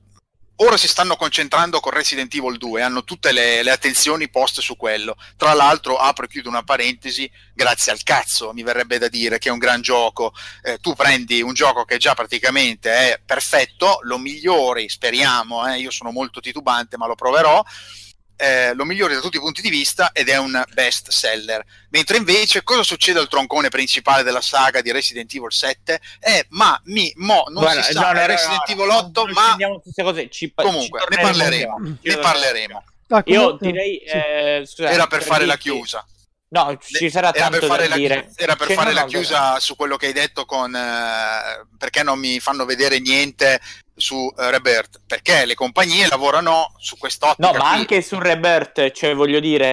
[0.63, 4.77] ora si stanno concentrando con Resident Evil 2, hanno tutte le, le attenzioni poste su
[4.77, 5.17] quello.
[5.37, 9.49] Tra l'altro, apro e chiudo una parentesi, grazie al cazzo, mi verrebbe da dire che
[9.49, 10.33] è un gran gioco.
[10.63, 15.91] Eh, tu prendi un gioco che già praticamente è perfetto, lo migliori, speriamo, eh, io
[15.91, 17.65] sono molto titubante, ma lo proverò.
[18.41, 21.63] Eh, lo migliori da tutti i punti di vista ed è un best seller.
[21.91, 26.01] Mentre invece cosa succede al troncone principale della saga di Resident Evil 7?
[26.21, 29.25] Eh, ma mi, mo, non Guarda, si sa, no, no, Resident no, Evil no, 8,
[29.25, 29.57] non ma
[30.31, 32.85] ci, comunque ci ne parleremo, ne parleremo.
[33.09, 34.13] Ah, Io direi, sì.
[34.13, 36.07] eh, scusate, Era per fare la chiusa.
[36.53, 38.31] No, ci sarà Era tanto per fare da la, dire.
[38.35, 41.67] era per Cioè, fare no, la no, chiusa su quello che hai detto con eh,
[41.79, 43.61] perché non mi fanno vedere niente
[43.95, 49.15] su eh, Rebirth perché le compagnie lavorano su quest'ottica No, ma anche su Rebirth, cioè
[49.15, 49.67] voglio dire,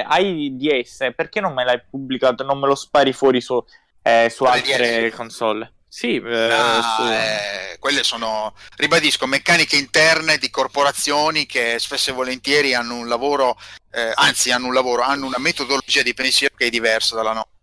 [0.00, 3.64] eh, hai DS, perché non me l'hai pubblicato, non me lo spari fuori su,
[4.02, 5.10] eh, su altre 10?
[5.16, 5.72] console?
[5.88, 12.74] Sì, eh, Ah, eh, quelle sono, ribadisco, meccaniche interne di corporazioni che spesso e volentieri
[12.74, 13.56] hanno un lavoro,
[13.96, 17.54] eh, anzi hanno un lavoro, hanno una metodologia di pensiero che è diversa dalla nostra.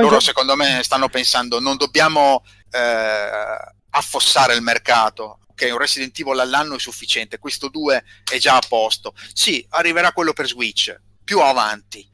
[0.00, 3.56] Loro già- secondo me stanno pensando non dobbiamo eh,
[3.90, 5.40] affossare il mercato.
[5.48, 9.14] Ok, un Resident Evil all'anno è sufficiente, questo 2 è già a posto.
[9.32, 12.08] Sì, arriverà quello per Switch, più avanti.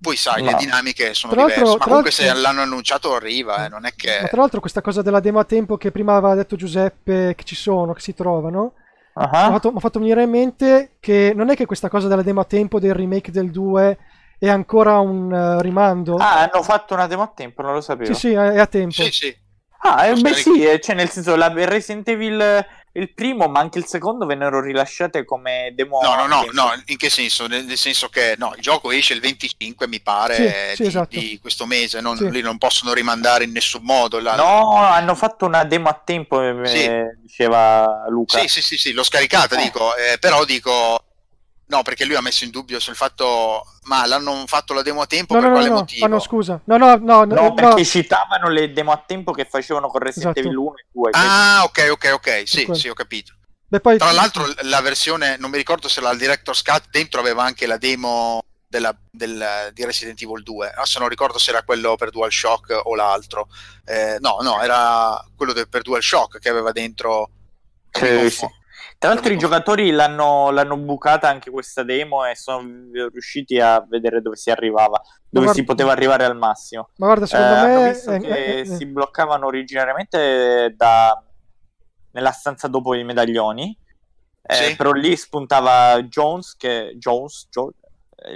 [0.00, 0.58] Poi sai, le No.
[0.58, 4.20] dinamiche sono Tra diverse, ma comunque se l'hanno annunciato arriva, eh, non è che...
[4.20, 7.44] Ma tra l'altro questa cosa della demo a tempo che prima aveva detto Giuseppe che
[7.44, 8.74] ci sono, che si trovano,
[9.14, 9.28] Ah.
[9.28, 12.08] mi ha fatto, mi ha fatto venire in mente che non è che questa cosa
[12.08, 13.98] della demo a tempo del remake del 2
[14.38, 16.16] è ancora un eh, rimando.
[16.16, 18.12] Ah, hanno fatto una demo a tempo, non lo sapevo.
[18.12, 18.90] sì, sì, è è a tempo.
[18.90, 19.36] Sì, sì.
[19.86, 23.60] Ah, eh, beh sì, eh, cioè nel senso, la Resident Evil, eh, il primo, ma
[23.60, 27.46] anche il secondo vennero rilasciate come demo No, no, no, no, in che senso?
[27.46, 30.88] Nel, nel senso che no, il gioco esce il 25, mi pare, Sì, sì, di,
[30.88, 31.18] esatto.
[31.18, 32.30] di questo mese, non, Sì.
[32.30, 34.20] lì non possono rimandare in nessun modo.
[34.20, 36.90] la- No, hanno fatto una demo a tempo, eh, Sì.
[37.20, 38.38] diceva Luca.
[38.38, 39.64] Sì, sì, sì, sì, l'ho scaricata, Eh.
[39.64, 40.98] dico, eh, però dico,
[41.74, 45.06] no, perché lui ha messo in dubbio sul fatto, ma l'hanno fatto la demo a
[45.06, 46.04] tempo No, per no, no, quale no, motivo?
[46.04, 46.60] ah, no, scusa.
[46.64, 50.00] No, no, no, no, No, no, perché citavano le demo a tempo che facevano con
[50.00, 50.46] Resident Esatto.
[50.48, 51.10] Evil 1 e 2.
[51.12, 52.78] Ah, ok, ok, ok, sì, quello.
[52.80, 53.32] sì, ho capito.
[53.66, 57.42] Beh, poi- Tra l'altro la versione, non mi ricordo se la Director's Cut dentro aveva
[57.42, 61.96] anche la demo della- del- di Resident Evil 2, adesso non ricordo se era quello
[61.96, 63.48] per DualShock o l'altro.
[63.84, 67.30] Eh, no, no, era quello del- per DualShock che aveva dentro...
[67.90, 68.46] Sì, mi sì.
[68.98, 72.62] Tra l'altro i giocatori l'hanno, l'hanno bucata anche questa demo e sono
[73.12, 74.98] riusciti a vedere dove si arrivava,
[75.28, 76.88] dove guarda- si poteva arrivare al massimo.
[76.96, 77.90] ma guarda, Eh, secondo hanno me...
[77.92, 81.22] visto eh, che eh, eh, si bloccavano originariamente da...
[82.12, 83.76] nella stanza dopo i medaglioni,
[84.46, 84.76] eh, Sì.
[84.76, 86.94] però lì spuntava Jones, che...
[86.96, 87.72] Jones, Jo-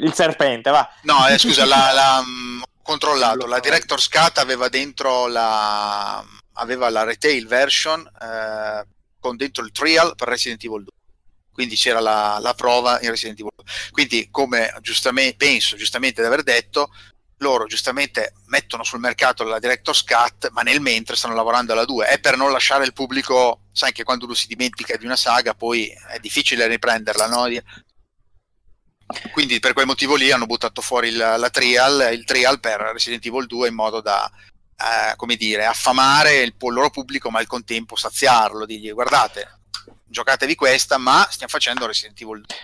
[0.01, 0.87] il serpente, va.
[1.05, 3.59] No, eh, scusa, la, la, ho controllato, la.
[3.59, 6.23] Director's Cut aveva dentro la,
[6.55, 8.85] aveva la retail version eh,
[9.29, 10.93] con dentro il trial per Resident Evil 2.
[11.53, 13.65] Quindi c'era la, la prova in Resident Evil 2.
[13.91, 16.91] Quindi, come giustamente penso giustamente di aver detto,
[17.39, 22.07] loro giustamente mettono sul mercato la Director's Cut, ma nel mentre stanno lavorando alla 2.
[22.07, 25.55] È per non lasciare il pubblico, sai che quando uno si dimentica di una saga,
[25.55, 27.47] poi è difficile riprenderla, no?
[29.33, 33.25] Quindi per quel motivo lì hanno buttato fuori il, la trial, il trial per Resident
[33.25, 34.31] Evil 2 in modo da,
[34.79, 39.59] eh, come dire, affamare il, il loro pubblico, ma al contempo saziarlo, digli guardate,
[40.05, 42.57] giocatevi questa, ma stiamo facendo Resident Evil 2.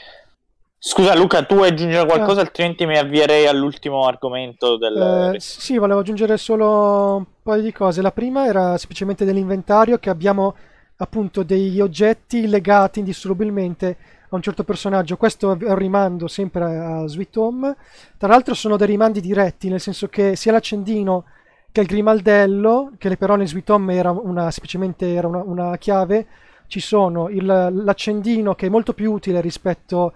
[0.78, 5.32] Scusa Luca, tu vuoi aggiungere qualcosa, altrimenti mi avvierei all'ultimo argomento del...
[5.34, 8.02] Eh, sì, volevo aggiungere solo un paio di cose.
[8.02, 10.54] La prima era semplicemente dell'inventario che abbiamo
[10.96, 13.96] appunto degli oggetti legati indissolubilmente
[14.28, 15.16] a un certo personaggio.
[15.16, 17.74] Questo è un rimando sempre a Sweet Home.
[18.18, 21.24] Tra l'altro sono dei rimandi diretti, nel senso che sia l'accendino
[21.74, 26.24] che il grimaldello, che però nel Sweet Home era una, semplicemente era una, una chiave,
[26.68, 30.12] ci sono il, l'accendino che è molto più utile rispetto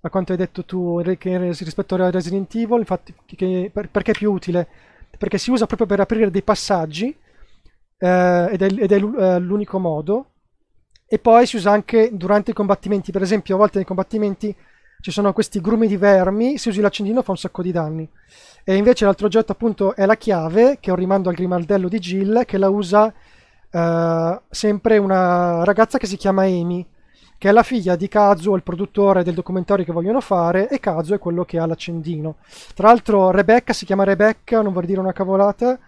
[0.00, 4.32] a quanto hai detto tu rispetto a Resident Evil, infatti che, per, perché è più
[4.32, 4.66] utile?
[5.16, 7.16] Perché si usa proprio per aprire dei passaggi
[7.98, 10.32] eh, ed è, ed è eh, l'unico modo
[11.06, 14.52] e poi si usa anche durante i combattimenti, per esempio a volte nei combattimenti
[15.00, 18.10] ci sono questi grumi di vermi, se usi l'accendino fa un sacco di danni.
[18.68, 22.00] E invece l'altro oggetto appunto è la chiave, che è un rimando al grimaldello di
[22.00, 23.14] Jill, che la usa
[23.70, 26.84] uh, sempre una ragazza che si chiama Amy,
[27.38, 31.14] che è la figlia di Kazuo, il produttore del documentario che vogliono fare, e Kazuo
[31.14, 32.38] è quello che ha l'accendino.
[32.74, 35.78] Tra l'altro Rebecca si chiama Rebecca, non vorrei dire una cavolata,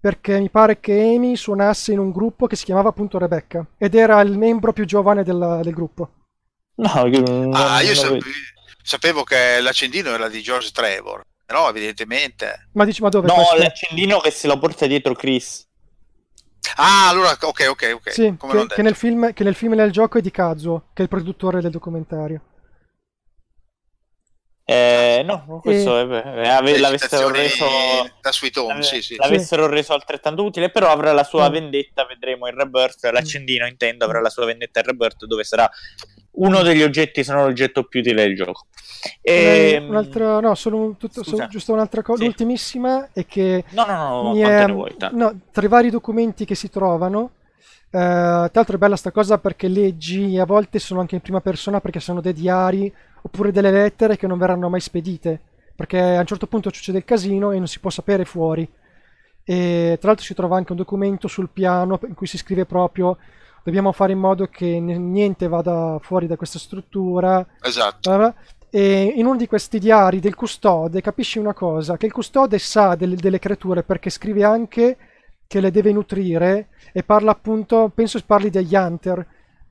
[0.00, 3.94] perché mi pare che Amy suonasse in un gruppo che si chiamava appunto Rebecca, ed
[3.94, 6.10] era il membro più giovane del, del gruppo.
[6.74, 8.24] No, io, ah, io sapevo,
[8.82, 11.22] sapevo che l'accendino era di George Trevor.
[11.50, 12.68] No, evidentemente.
[12.72, 13.26] Ma dici, ma dove?
[13.26, 13.56] No, questo?
[13.56, 15.66] l'accendino che se lo porta dietro Chris.
[16.76, 18.12] Ah, allora, ok, ok, ok.
[18.12, 21.00] Sì, che, che, nel film, che nel film e nel gioco è di Kazuo, che
[21.00, 22.40] è il produttore del documentario.
[24.70, 26.20] Eh, no, questo e...
[26.20, 27.64] è, è, l'avessero reso
[28.20, 29.16] da Sweet Home, sì, sì.
[29.16, 29.72] l'avessero sì.
[29.72, 31.52] reso altrettanto utile, però avrà la sua mm.
[31.52, 35.70] vendetta, vedremo in Rebirth, l'accendino intendo, avrà la sua vendetta in Rebirth dove sarà
[36.32, 38.66] uno degli oggetti, se non l'oggetto più utile del gioco.
[39.22, 39.72] E...
[39.76, 42.24] Ehm, un'altra, no, solo, tutto, solo, giusto un'altra cosa, sì.
[42.26, 46.68] l'ultimissima è che no, no, no, è, vuoi, no, tra i vari documenti che si
[46.68, 47.30] trovano,
[47.86, 51.40] eh, tra l'altro è bella sta cosa perché leggi a volte sono anche in prima
[51.40, 52.92] persona perché sono dei diari
[53.28, 55.40] oppure delle lettere che non verranno mai spedite
[55.76, 58.68] perché a un certo punto succede il casino e non si può sapere fuori.
[59.44, 63.16] E tra l'altro si trova anche un documento sul piano in cui si scrive proprio
[63.62, 67.46] dobbiamo fare in modo che niente vada fuori da questa struttura.
[67.60, 68.34] Esatto.
[68.70, 72.96] E in uno di questi diari del custode capisci una cosa, che il custode sa
[72.96, 74.96] delle, delle creature perché scrive anche
[75.46, 79.24] che le deve nutrire e parla appunto, penso parli degli hunter.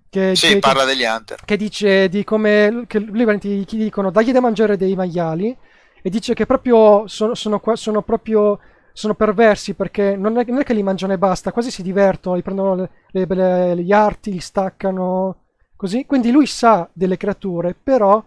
[0.09, 1.43] Che, sì, che, parla degli hunter.
[1.43, 5.55] Che dice di come che lui gli dicono dagli da mangiare dei maiali
[6.01, 8.59] e dice che proprio sono, sono, sono proprio
[8.97, 12.35] sono perversi perché non è, non è, che li mangiano e basta, quasi si divertono,
[12.35, 13.27] li prendono le, le,
[13.75, 15.43] le, gli arti, li staccano,
[15.75, 16.07] così.
[16.07, 18.23] Quindi lui sa delle creature, però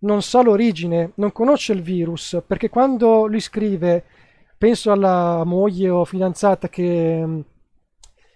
[0.00, 4.04] non sa l'origine, non conosce il virus, perché quando lui scrive,
[4.58, 7.44] penso alla moglie o fidanzata che,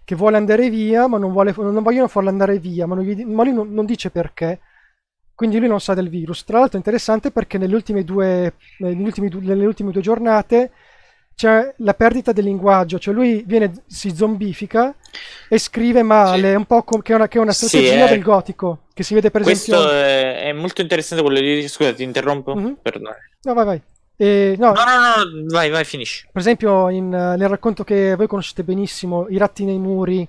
[0.07, 3.43] che vuole andare via, ma non, vuole, non vogliono farla andare via, ma, non, ma
[3.43, 4.61] lui non, non dice perché.
[5.35, 6.45] Quindi lui non sa del virus.
[6.45, 10.71] Tra l'altro è interessante perché nelle ultime due, ultimi, nelle ultime due giornate
[11.35, 14.95] c'è la perdita del linguaggio, cioè lui viene, si zombifica
[15.49, 16.55] e scrive male, sì.
[16.55, 19.13] un po' com- che, è una, che è una strategia sì, del gotico, che si
[19.13, 19.91] vede per questo esempio...
[19.91, 21.67] Questo è, molto interessante quello di...
[21.67, 22.55] Scusa, ti interrompo?
[22.55, 22.73] Mm-hmm.
[23.43, 23.83] No, vai, vai.
[24.17, 26.27] E, no, no, no, no, vai, vai, finisci.
[26.33, 30.27] Per esempio in, nel racconto che voi conoscete benissimo, I ratti nei muri...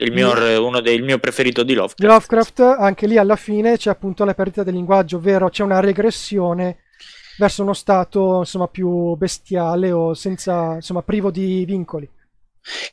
[0.00, 1.98] Il mio, uno dei mio preferito di Lovecraft.
[1.98, 5.80] Di Lovecraft, anche lì alla fine c'è appunto la perdita del linguaggio, ovvero c'è una
[5.80, 6.84] regressione
[7.36, 12.08] verso uno stato insomma, più bestiale o senza, insomma, privo di vincoli.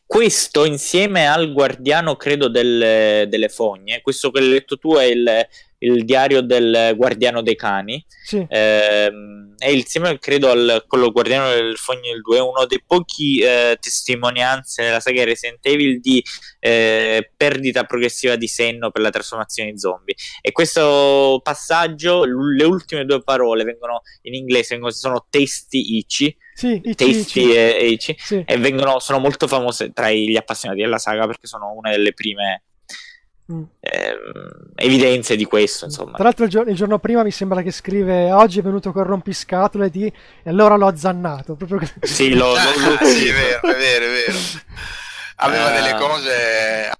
[0.06, 5.48] Questo insieme al guardiano, credo, del, delle fogne, questo che hai letto tu è il,
[5.80, 8.04] il diario del guardiano dei cani.
[8.08, 8.46] Sì.
[8.48, 9.12] Eh,
[9.58, 14.84] è insieme, credo, al quello guardiano del Fogno del 2, uno dei pochi eh, testimonianze
[14.84, 16.24] nella saga Resident Evil di
[16.60, 20.16] eh, perdita progressiva di senno per la trasformazione in zombie.
[20.42, 26.36] E questo passaggio, l- le ultime due parole vengono in inglese, vengono, sono testi ichi.
[26.56, 28.42] Sì, Tasty e Ichi sì.
[28.48, 32.64] e vengono, sono molto famose tra gli appassionati della saga perché sono una delle prime
[33.52, 33.64] Mm.
[33.80, 34.18] Eh,
[34.76, 35.86] evidenze di questo.
[35.86, 36.14] Insomma.
[36.14, 39.06] Tra l'altro, il, gio- il, giorno prima mi sembra che scrive: Oggi è venuto col
[39.06, 40.06] rompiscatole di...
[40.06, 41.56] e allora l'ho azzannato.
[41.56, 41.88] Proprio...
[42.02, 42.56] Sì, lo, lo,
[43.00, 43.06] lo...
[43.06, 44.38] sì, è vero, è vero, è vero.
[45.38, 45.74] Aveva uh...
[45.74, 46.00] delle eh.
[46.00, 46.92] cose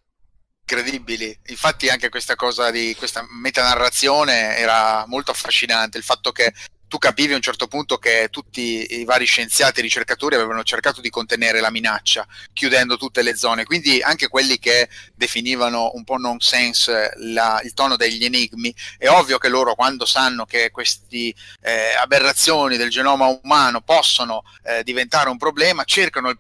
[0.68, 1.36] incredibili.
[1.48, 5.98] Infatti, anche questa cosa di questa metanarrazione era molto affascinante.
[5.98, 6.54] Il fatto che
[6.88, 11.02] tu capivi a un certo punto che tutti i vari scienziati e ricercatori avevano cercato
[11.02, 13.66] di contenere la minaccia, chiudendo tutte le zone.
[13.66, 19.38] Quindi anche quelli che definivano un po' nonsense la, il tono degli enigmi, è ovvio
[19.38, 25.38] che loro quando sanno che queste eh, aberrazioni del genoma umano possono eh, diventare un
[25.38, 26.38] problema, cercano il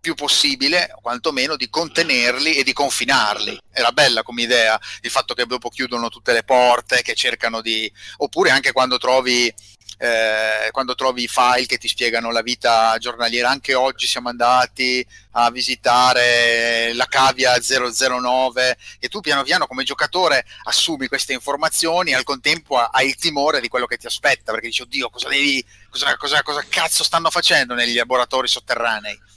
[0.00, 3.58] più possibile, quantomeno, di contenerli e di confinarli.
[3.70, 7.90] Era bella come idea il fatto che dopo chiudono tutte le porte, che cercano di...
[8.18, 9.52] oppure anche quando trovi
[9.98, 13.50] eh, quando trovi i file che ti spiegano la vita giornaliera.
[13.50, 20.44] Anche oggi siamo andati a visitare la cavia 009 e tu piano piano come giocatore
[20.64, 24.68] assumi queste informazioni e al contempo hai il timore di quello che ti aspetta perché
[24.68, 29.36] dici oddio cosa devi cosa, cosa, cosa cazzo stanno facendo negli laboratori sotterranei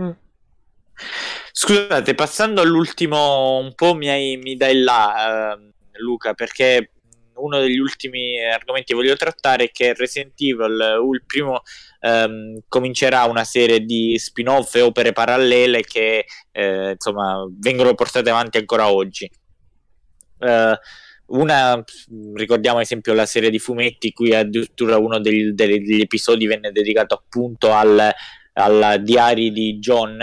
[0.00, 0.10] Mm.
[1.52, 6.92] Scusate, passando all'ultimo, un po' mi, hai, mi dai là, eh, Luca, perché
[7.38, 11.62] uno degli ultimi argomenti che voglio trattare è che Resident Evil, uh, il primo,
[12.00, 18.58] ehm, comincerà una serie di spin-off e opere parallele che eh, insomma vengono portate avanti
[18.58, 19.30] ancora oggi.
[20.38, 20.76] Uh,
[21.28, 21.84] una,
[22.34, 27.14] ricordiamo ad esempio la serie di fumetti, cui addirittura uno degli, degli episodi venne dedicato
[27.14, 28.10] appunto al,
[28.54, 30.18] al diario di John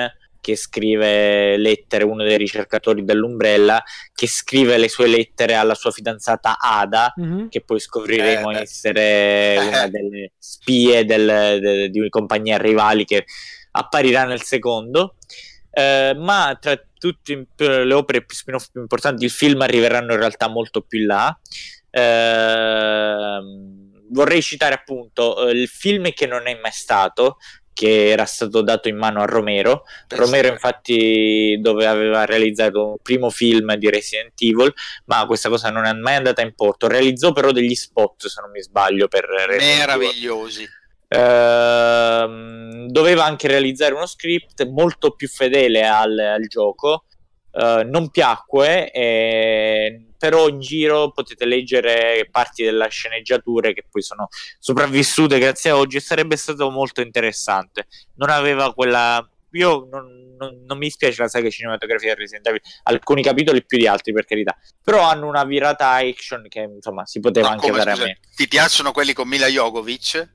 [0.45, 3.83] che scrive lettere, uno dei ricercatori dell'Umbrella,
[4.13, 7.47] che scrive le sue lettere alla sua fidanzata Ada, mm-hmm.
[7.47, 9.67] che poi scopriremo eh, essere eh.
[9.67, 13.25] una delle spie del, de, di compagnia rivali che
[13.71, 15.15] apparirà nel secondo.
[15.71, 20.47] Eh, ma tra tutte le opere più spin-off più importanti, il film arriveranno in realtà
[20.47, 21.39] molto più in là.
[21.89, 23.39] Eh,
[24.11, 27.37] vorrei citare appunto eh, il film che non è mai stato,
[27.75, 29.83] che era stato dato in mano a Romero.
[30.07, 34.73] Romero, infatti, dove aveva realizzato un primo film di Resident Evil,
[35.05, 36.87] ma questa cosa non è mai andata in porto.
[36.87, 40.61] Realizzò però degli spot, se non mi sbaglio, per Resident meravigliosi.
[40.61, 40.83] Evil.
[41.07, 47.03] Uh, doveva anche realizzare uno script molto più fedele al, al gioco.
[47.57, 54.27] Uh, non piacque, eh, però in giro potete leggere parti della sceneggiatura che poi sono
[54.59, 57.87] sopravvissute grazie a oggi e sarebbe stato molto interessante.
[58.15, 59.25] Non aveva quella...
[59.51, 63.77] Io non, non, non mi dispiace la saga cinematografica di Resident Evil, alcuni capitoli più
[63.77, 64.53] di altri per carità,
[64.83, 68.19] però hanno una virata action che insomma si poteva no, anche dare a me.
[68.35, 70.33] Ti piacciono quelli con Mila Jogovic?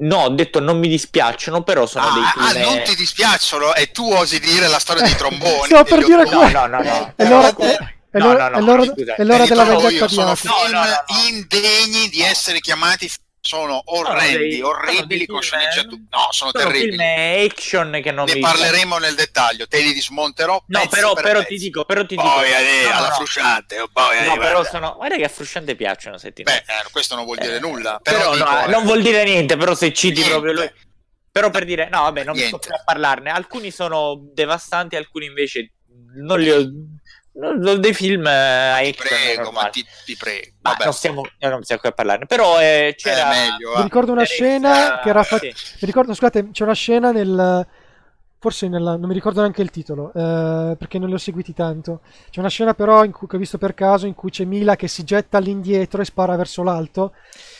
[0.00, 2.64] No, ho detto non mi dispiacciono, però sono ah, dei film.
[2.64, 5.66] Ah, non ti dispiacciono e tu osi dire la storia dei tromboni.
[5.66, 7.12] Stavo per dire no, no, no, no.
[7.16, 7.48] È l'ora,
[8.10, 8.84] è l'ora, no, no, no,
[9.16, 13.10] è l'ora, della vendetta di Sono film indegni di essere chiamati
[13.48, 16.02] sono orrendi, dei, orribili con sceneggiature.
[16.10, 16.98] No, sono, sono terribili.
[16.98, 19.66] film action che non ne mi parleremo nel dettaglio.
[19.66, 20.62] Te li dismonterò.
[20.66, 22.92] No, però, per però ti dico, però ti poi dico.
[22.92, 23.80] Alla no, frusciante.
[23.80, 24.96] Oh, poi no, però sono.
[24.96, 26.18] Guarda che a frusciante piacciono.
[26.18, 27.98] Se ti Beh, eh, questo non vuol dire eh, nulla.
[28.02, 29.56] Però, però dico, no, eh, non vuol dire niente.
[29.56, 30.30] Però se citi niente.
[30.30, 30.72] proprio lui.
[31.32, 32.54] Però per dire, no, vabbè, non niente.
[32.54, 33.30] mi sto più a parlarne.
[33.30, 35.72] Alcuni sono devastanti, alcuni invece
[36.16, 36.70] non li ho
[37.78, 40.56] dei film eh, ti prego, ma ti, ti prego.
[40.62, 43.28] Ma non stiamo, non stiamo qui a parlarne, però eh, c'era...
[43.28, 45.46] Meglio, mi ricordo una scena che era fatta...
[45.54, 45.76] Sì.
[45.80, 47.66] Mi ricordo, scusate, c'è una scena nel...
[48.40, 48.96] Forse nella...
[48.96, 52.02] non mi ricordo neanche il titolo, eh, perché non li ho seguiti tanto.
[52.30, 54.76] C'è una scena però in cui, che ho visto per caso in cui c'è Mila
[54.76, 57.14] che si getta all'indietro e spara verso l'alto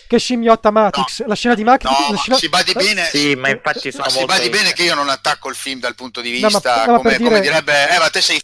[0.06, 1.20] che scimmiotta Matrix.
[1.20, 2.10] No, la scena di Matrix.
[2.10, 2.36] No, scena...
[2.36, 3.04] si badi bene.
[3.04, 4.32] Sì, ma infatti sono ma molto.
[4.32, 6.84] Si badi bene che io non attacco il film dal punto di vista.
[6.86, 7.28] No, ma, come, dire...
[7.28, 8.40] come, direbbe, eh, ma te sei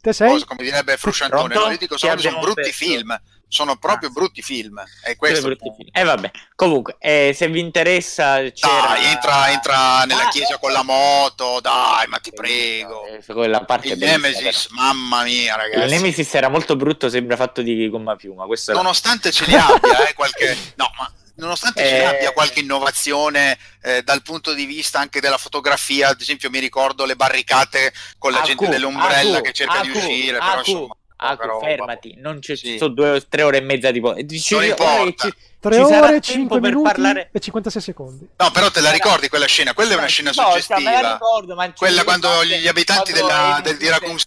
[0.00, 0.30] Te sei?
[0.30, 2.84] Cosa, come direbbe Frusciantone, non dico solo sono brutti perso.
[2.84, 4.82] film, sono proprio ah, brutti film.
[5.02, 5.56] È questo E
[5.92, 8.86] eh, vabbè, comunque, eh, se vi interessa, c'era...
[8.86, 13.04] dai, entra, entra nella ah, chiesa eh, con la moto, dai, ma ti prego.
[13.06, 14.82] Eh, quella parte il Nemesis, però.
[14.82, 15.84] mamma mia, ragazzi.
[15.84, 18.46] Il Nemesis era molto brutto, sembra fatto di gomma piuma.
[18.68, 19.36] Nonostante era...
[19.36, 20.56] ce li abbia, eh, qualche...
[20.76, 25.38] No, ma nonostante ci abbia eh, qualche innovazione eh, dal punto di vista anche della
[25.38, 30.38] fotografia, ad esempio mi ricordo le barricate con la gente dell'ombrella che cerca di uscire,
[30.38, 30.94] però insomma...
[31.22, 32.78] Ah, fermati, non c'è sì.
[32.78, 35.28] sono due, tre ore e mezza di Dici, non importa.
[35.28, 37.28] Ci, 3 ci ore, 5 minuti parlare...
[37.30, 38.28] e 56 secondi.
[38.38, 39.74] No, però te la ricordi quella scena?
[39.74, 41.12] Quella è una scena no, suggestiva.
[41.12, 44.18] Ricordo, quella quando gli abitanti della, del, di Raccoon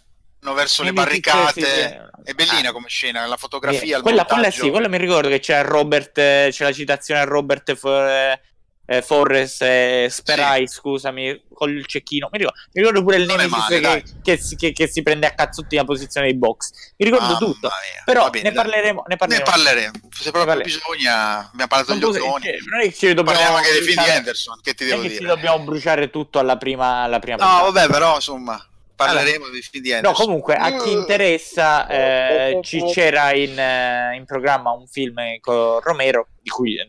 [0.52, 1.62] verso le barricate.
[1.62, 4.02] Sì, è bellina come scena, la fotografia.
[4.02, 8.40] Quella, quella sì, quella mi ricordo che c'è Robert, c'è la citazione a Robert For,
[8.86, 10.76] eh, Forrest eh, Sperai, sì.
[10.76, 12.28] scusami, col cecchino.
[12.32, 13.80] Mi ricordo, mi ricordo pure il Nemesis male,
[14.22, 16.72] che, che, che, che, si prende a cazzotti la posizione dei box.
[16.98, 17.70] Mi ricordo Mamma tutto.
[18.06, 19.92] Però bene, ne, parleremo, ne, parleremo, ne parleremo.
[20.12, 22.46] Se proprio bisogna, abbiamo parlato degli ottoni.
[22.70, 24.60] Non è che ci dobbiamo Parliamo anche dei film di Anderson.
[24.62, 25.16] Che ti devo dire?
[25.16, 27.04] Ci dobbiamo bruciare tutto alla prima.
[27.04, 27.72] Alla prima no, puntata.
[27.72, 33.34] vabbè, però insomma parleremo allora, di film No, comunque, a chi interessa, eh, ci c'era
[33.34, 36.86] in, eh, in, programma un film con Romero di cui eh,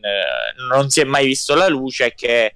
[0.69, 2.13] non si è mai visto la luce.
[2.13, 2.55] Che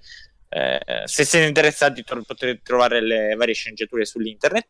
[0.50, 4.66] eh, se siete interessati tro- potete trovare le varie sceneggiature sull'internet.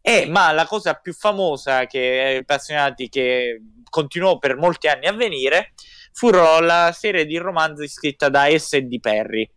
[0.00, 5.72] E, ma la cosa più famosa che appassionati che continuò per molti anni a venire
[6.12, 9.00] furono la serie di romanzi scritta da S.D.
[9.00, 9.48] Perry.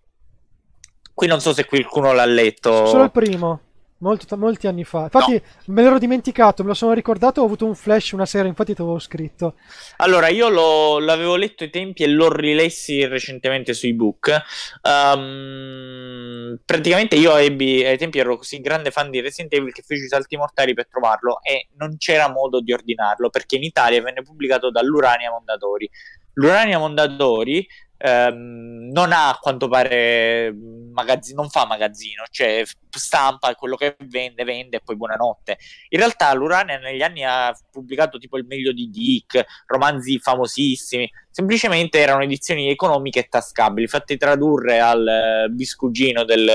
[1.13, 2.85] Qui non so se qualcuno l'ha letto.
[2.85, 3.61] Solo il primo.
[3.99, 5.03] Molto, molti anni fa.
[5.03, 5.73] Infatti, no.
[5.73, 7.41] me l'ero dimenticato, me lo sono ricordato.
[7.41, 9.55] Ho avuto un flash una sera, infatti, ti avevo scritto.
[9.97, 14.43] Allora, io lo, l'avevo letto ai tempi e l'ho rilessi recentemente su ebook.
[14.83, 20.03] Um, praticamente, io ebbi, ai tempi ero così grande fan di Resident Evil che feci
[20.03, 24.21] i salti mortali per trovarlo e non c'era modo di ordinarlo perché in Italia venne
[24.21, 25.89] pubblicato dall'Urania Mondadori.
[26.33, 27.67] L'Urania Mondadori
[27.97, 30.53] ehm, non ha a quanto pare
[30.97, 35.57] magazzino, non fa magazzino, cioè stampa quello che vende, vende e poi buonanotte.
[35.89, 41.99] In realtà l'Urania negli anni ha pubblicato tipo il meglio di Dick, romanzi famosissimi, semplicemente
[41.99, 46.49] erano edizioni economiche e tascabili, fatte tradurre al eh, biscugino del,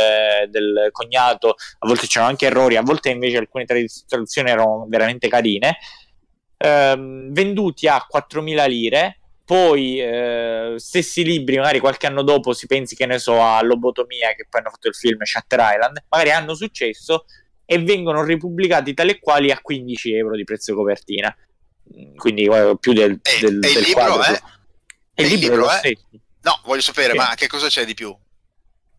[0.48, 5.78] del, cognato, a volte c'erano anche errori, a volte invece alcune traduzioni erano veramente carine,
[6.56, 9.16] ehm, venduti a 4.000 lire
[9.52, 14.34] poi eh, stessi libri, magari qualche anno dopo si pensi che ne so a Lobotomia,
[14.34, 17.26] che poi hanno fatto il film Shutter Island, magari hanno successo
[17.66, 21.36] e vengono ripubblicati tale e quali a 15 euro di prezzo copertina.
[21.94, 24.40] Mm, quindi eh, più del, del, e, del libro è?
[25.16, 25.92] E il libro, libro è.
[26.40, 27.18] No, voglio sapere, Sì.
[27.18, 28.16] ma che cosa c'è di più?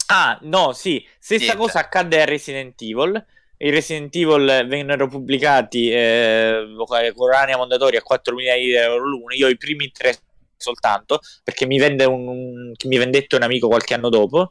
[0.06, 1.62] Ah, no, sì, stessa Niente.
[1.62, 3.26] cosa accadde a Resident Evil.
[3.58, 9.34] I Resident Evil vennero pubblicati eh, con Urania Mondadori a 4.000 euro l'uno.
[9.34, 10.16] Io i primi tre
[10.64, 14.50] soltanto perché mi vende un, un- mi vendette un amico qualche anno dopo.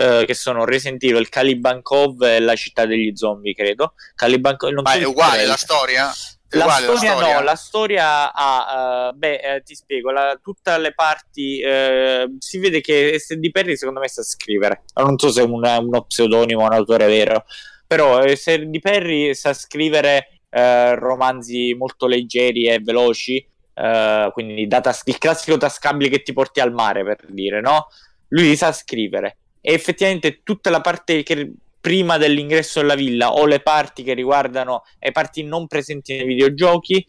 [0.00, 3.94] eh, che sono Resident Evil, Caliban Cove e la città degli zombie, credo.
[4.14, 6.08] Caliban Cove, non Ma è uguale la storia?
[6.50, 10.94] La uguale storia, no, la storia ha, eh, beh, eh, ti spiego, la- tutte le
[10.94, 15.44] parti, eh, si vede che SD Perry secondo me sa scrivere, non so se è
[15.44, 17.44] un- uno pseudonimo o un autore vero,
[17.86, 23.44] però eh, SD Perry sa scrivere eh, romanzi molto leggeri e veloci,
[23.78, 27.86] eh, quindi tas- il classico tascabile che ti porti al mare, per dire, no?
[28.28, 33.60] Lui sa scrivere e effettivamente tutta la parte che prima dell'ingresso alla villa o le
[33.60, 37.06] parti che riguardano le parti non presenti nei videogiochi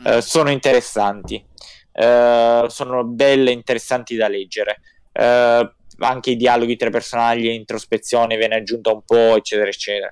[0.00, 0.06] Mm.
[0.06, 1.44] eh, sono interessanti
[1.92, 4.80] Eh, sono belle e interessanti da leggere
[6.00, 10.08] anche i dialoghi tra i personaggi l'introspezione viene aggiunta un po' eccetera eccetera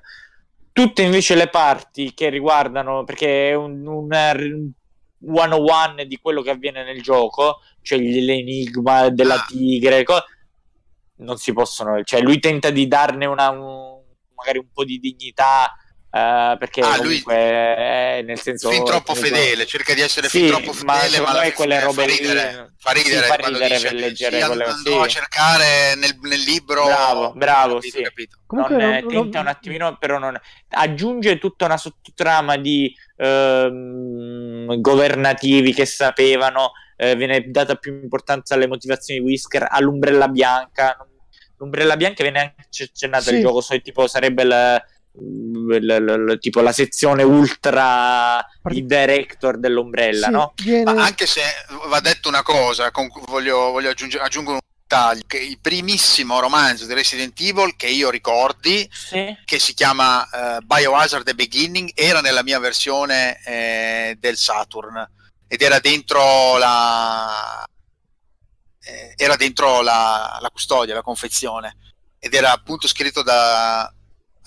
[0.73, 4.71] tutte invece le parti che riguardano perché è un, un
[5.21, 9.45] one on one di quello che avviene nel gioco cioè l'enigma della Ah.
[9.47, 10.23] tigre co-
[11.17, 14.01] non si possono cioè lui tenta di darne una un-
[14.35, 15.73] magari un po' di dignità
[16.17, 20.27] eh, perché Ah, lui- comunque è nel senso fin troppo comunque- fedele, cerca di essere
[20.29, 23.25] Sì, fin troppo ma fedele, me fine quelle robe fa lì- ridere, fa sì, ridere
[23.27, 25.09] fa quando ridere dice per leggere sì, quelle- andrò a sì.
[25.09, 28.03] cercare nel, nel libro Bravo, bravo, capito, sì.
[28.03, 28.37] capito.
[28.45, 30.39] Comunque non, non- eh, non- tenta un attimino, però non
[30.69, 32.93] aggiunge tutta una sottotrama di
[33.61, 40.97] ehm, governativi che sapevano, eh, viene data più importanza alle motivazioni di Whisker, all'ombrella bianca.
[41.57, 43.35] L'ombrella bianca viene anche accennata Sì.
[43.35, 44.83] il gioco, so, tipo sarebbe la,
[45.19, 50.53] la- la- tipo la sezione ultra di director dell'ombrella, Sì, no?
[50.63, 51.41] viene- Ma anche se
[51.87, 56.39] va detto una cosa, con cui voglio, voglio aggiungere, aggiungo un dettaglio, che il primissimo
[56.39, 59.35] romanzo di Resident Evil che io ricordi, Sì.
[59.43, 65.05] che si chiama eh, Biohazard The Beginning, era nella mia versione eh, del Saturn
[65.47, 67.63] ed era dentro la
[68.83, 71.75] eh, era dentro la, la custodia, la confezione
[72.19, 73.91] ed era appunto scritto da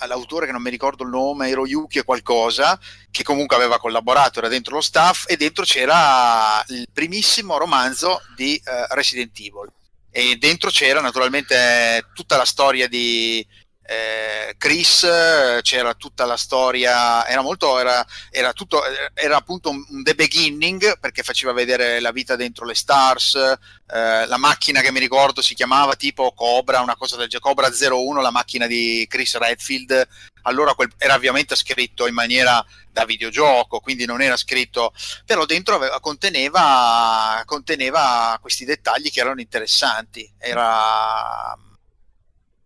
[0.07, 2.79] l'autore che non mi ricordo il nome, Hiroyuki e qualcosa,
[3.11, 8.57] che comunque aveva collaborato, era dentro lo staff e dentro c'era il primissimo romanzo di
[8.57, 9.73] eh, Resident Evil.
[10.12, 13.47] E dentro c'era naturalmente tutta la storia di
[13.91, 18.83] eh, Chris, eh, c'era tutta la storia, era molto, era, era tutto,
[19.15, 24.27] era appunto un, un The Beginning perché faceva vedere la vita dentro le stars, eh,
[24.27, 28.20] la macchina che mi ricordo si chiamava tipo Cobra, una cosa del genere, Cobra 01,
[28.20, 30.07] la macchina di Chris Redfield,
[30.43, 34.93] allora quel, era ovviamente scritto in maniera da videogioco, quindi non era scritto,
[35.27, 41.59] però dentro aveva, conteneva, conteneva questi dettagli che erano interessanti, era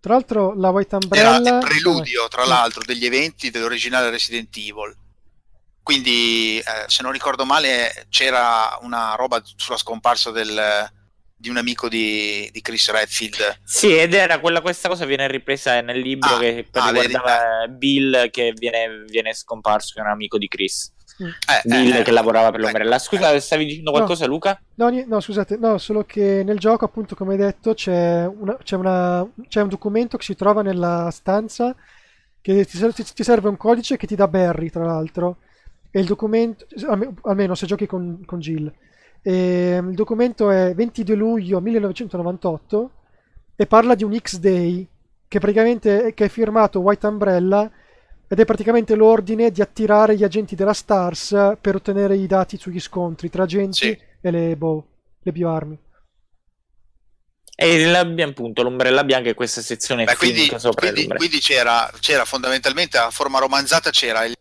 [0.05, 1.59] Tra l'altro la White era Umbrella...
[1.61, 2.49] il preludio, tra Sì.
[2.51, 4.95] l'altro, degli eventi dell'originale Resident Evil.
[5.83, 10.91] Quindi, eh, se non ricordo male, c'era una roba sulla scomparsa del-
[11.35, 13.61] di un amico di, di Chris Redfield.
[13.65, 18.29] Sì, ed era quella, questa cosa viene ripresa nel libro Ah, che ah, riguardava Bill
[18.31, 20.93] che viene, viene scomparso, che è un amico di Chris.
[21.17, 22.99] Eh, Bill eh, che lavorava per l'ombrella.
[22.99, 24.61] Scusa, stavi dicendo qualcosa, Luca?
[24.75, 28.77] No, no, scusate, no, solo che nel gioco, appunto, come hai detto, c'è, una- c'è
[28.77, 31.75] una- c'è un documento che si trova nella stanza
[32.41, 32.79] che ti,
[33.15, 35.39] ti- serve un codice che ti dà Barry, tra l'altro.
[35.91, 38.73] E il documento, alme- almeno se giochi con, con Jill.
[39.23, 42.91] E, il documento è 22 luglio 1998
[43.57, 44.87] e parla di un X-Day
[45.29, 47.71] che praticamente che è firmato White Umbrella
[48.29, 52.81] ed è praticamente l'ordine di attirare gli agenti della STARS per ottenere i dati sugli
[52.81, 53.99] scontri tra agenti Sì.
[54.21, 54.87] e le, boh,
[55.23, 55.79] le bioarmi.
[57.57, 62.99] E appunto l'ombrella bianca e questa sezione Beh, quindi, sopra quindi- quindi c'era, c'era fondamentalmente
[62.99, 64.35] a forma romanzata c'era il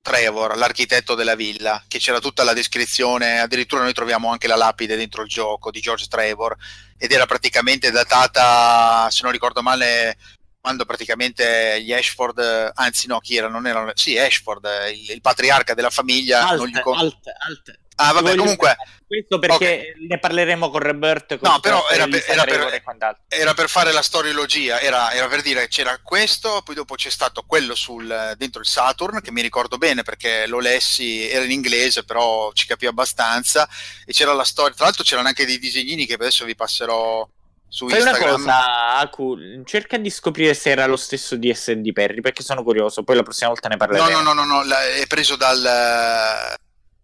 [0.00, 4.96] Trevor, l'architetto della villa, che c'era tutta la descrizione, addirittura noi troviamo anche la lapide
[4.96, 6.56] dentro il gioco di George Trevor
[6.96, 10.16] ed era praticamente datata, se non ricordo male,
[10.60, 13.48] quando praticamente gli Ashford, anzi no, chi era?
[13.48, 16.46] Non erano, sì, Ashford, il, il patriarca della famiglia.
[16.46, 16.96] Alt, non gli con...
[16.96, 17.78] alt, alt.
[18.00, 18.76] Ah, vabbè, comunque.
[19.08, 19.54] Questo perché
[19.94, 20.06] okay.
[20.06, 21.38] ne parleremo con Robert.
[21.38, 22.82] Con no, però era per, era, per,
[23.26, 24.80] era per, fare la storiologia.
[24.80, 29.20] Era, era, per dire c'era questo, poi dopo c'è stato quello sul, dentro il Saturn,
[29.20, 33.68] che mi ricordo bene perché lo lessi, era in inglese, però ci capì abbastanza.
[34.04, 34.74] E c'era la storia.
[34.74, 37.28] Tra l'altro, c'erano anche dei disegnini che adesso vi passerò
[37.68, 38.42] su Fai Instagram.
[38.42, 42.62] una cosa, Aku, cerca di scoprire se era lo stesso di SD Perry, perché sono
[42.62, 44.08] curioso, poi la prossima volta ne parleremo.
[44.08, 46.56] No, no, no, no, no è preso dal...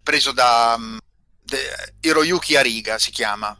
[0.03, 0.75] preso da...
[0.77, 0.99] Um,
[2.01, 3.57] Hiroyuki Ariga si chiama.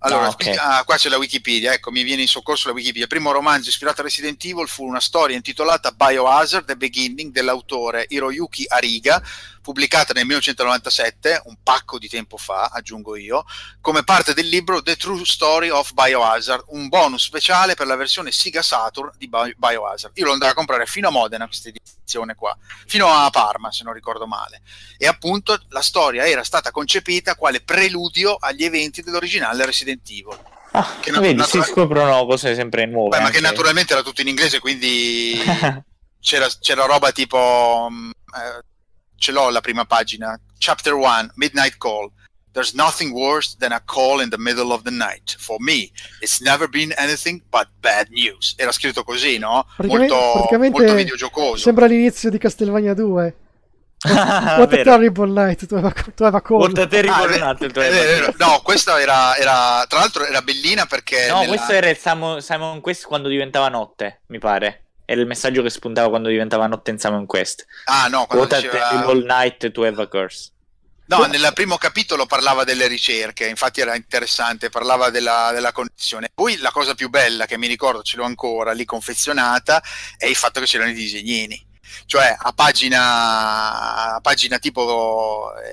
[0.00, 0.54] Allora, no, okay.
[0.54, 3.02] ah, qua c'è la Wikipedia, ecco, mi viene in soccorso la Wikipedia.
[3.02, 8.06] Il primo romanzo ispirato a Resident Evil fu una storia intitolata Biohazard The Beginning dell'autore
[8.08, 9.20] Hiroyuki Ariga,
[9.68, 13.44] pubblicata nel 1997, un pacco di tempo fa, aggiungo io,
[13.82, 18.32] come parte del libro The True Story of Biohazard, un bonus speciale per la versione
[18.32, 20.16] Sega Saturn di Biohazard.
[20.16, 22.56] Io lo andrò a comprare fino a Modena questa edizione qua,
[22.86, 24.62] fino a Parma se non ricordo male.
[24.96, 30.38] E appunto la storia era stata concepita quale preludio agli eventi dell'originale Resident Evil.
[30.70, 33.18] Ah, che vedi, natura- si scoprono cose sempre nuove.
[33.18, 35.38] Beh, ma che naturalmente era tutto in inglese, quindi
[36.20, 37.86] c'era, c'era, roba tipo...
[37.90, 38.64] Um, eh,
[39.18, 42.10] ce l'ho la prima pagina, chapter 1, Midnight Call.
[42.52, 45.36] There's nothing worse than a call in the middle of the night.
[45.38, 48.54] For me, it's never been anything but bad news.
[48.56, 49.66] Era scritto così, no?
[49.76, 51.56] Praticamente, molto, praticamente molto videogiocoso.
[51.56, 53.36] Sembra l'inizio di Castlevania 2.
[54.06, 56.60] What a terrible night, tu aveva, tu aveva call.
[56.60, 60.86] What a terrible ah, night, tu aveva No, questa era, era, tra l'altro era bellina
[60.86, 61.26] perché...
[61.28, 61.48] No, nella...
[61.48, 64.87] questo era il Simon, Simon Quest quando diventava notte, mi pare.
[65.10, 67.64] Era il messaggio che spuntava quando diventava notte in Simon Quest.
[67.84, 68.88] Ah no, quando What diceva...
[68.88, 70.50] a terrible night to have a curse.
[71.06, 76.28] No, nel primo capitolo parlava delle ricerche, infatti era interessante, parlava della, della, connessione.
[76.34, 79.82] Poi la cosa più bella che mi ricordo, ce l'ho ancora lì confezionata,
[80.18, 81.66] è il fatto che c'erano i disegnini.
[82.04, 85.72] Cioè a pagina, a pagina tipo eh,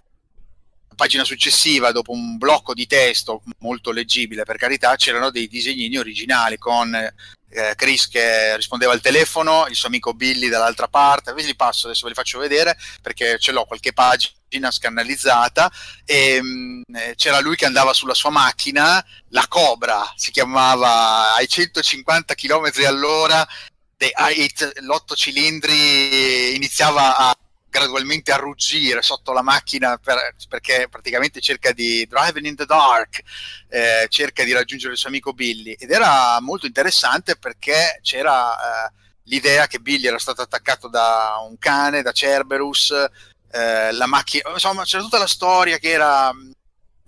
[0.95, 6.57] pagina successiva, dopo un blocco di testo molto leggibile per carità, c'erano dei disegnini originali
[6.57, 6.97] con
[7.55, 11.87] eh, Chris che rispondeva al telefono, il suo amico Billy dall'altra parte, ve li passo,
[11.87, 15.71] adesso ve li faccio vedere perché ce l'ho qualche pagina scannalizzata.
[16.03, 21.33] E mh, mm, eh, c'era lui che andava sulla sua macchina, la Cobra si chiamava
[21.35, 23.47] ai 150 km all'ora,
[24.81, 27.35] l'otto cilindri iniziava a
[27.75, 33.21] gradualmente a ruggire sotto la macchina per, perché praticamente cerca di driving in the dark,
[33.67, 35.73] eh, cerca di raggiungere il suo amico Billy.
[35.73, 38.91] Ed era molto interessante perché c'era eh,
[39.23, 42.91] l'idea che Billy era stato attaccato da un cane, da Cerberus,
[43.51, 46.31] eh, la macchina, insomma c'era tutta la storia che era,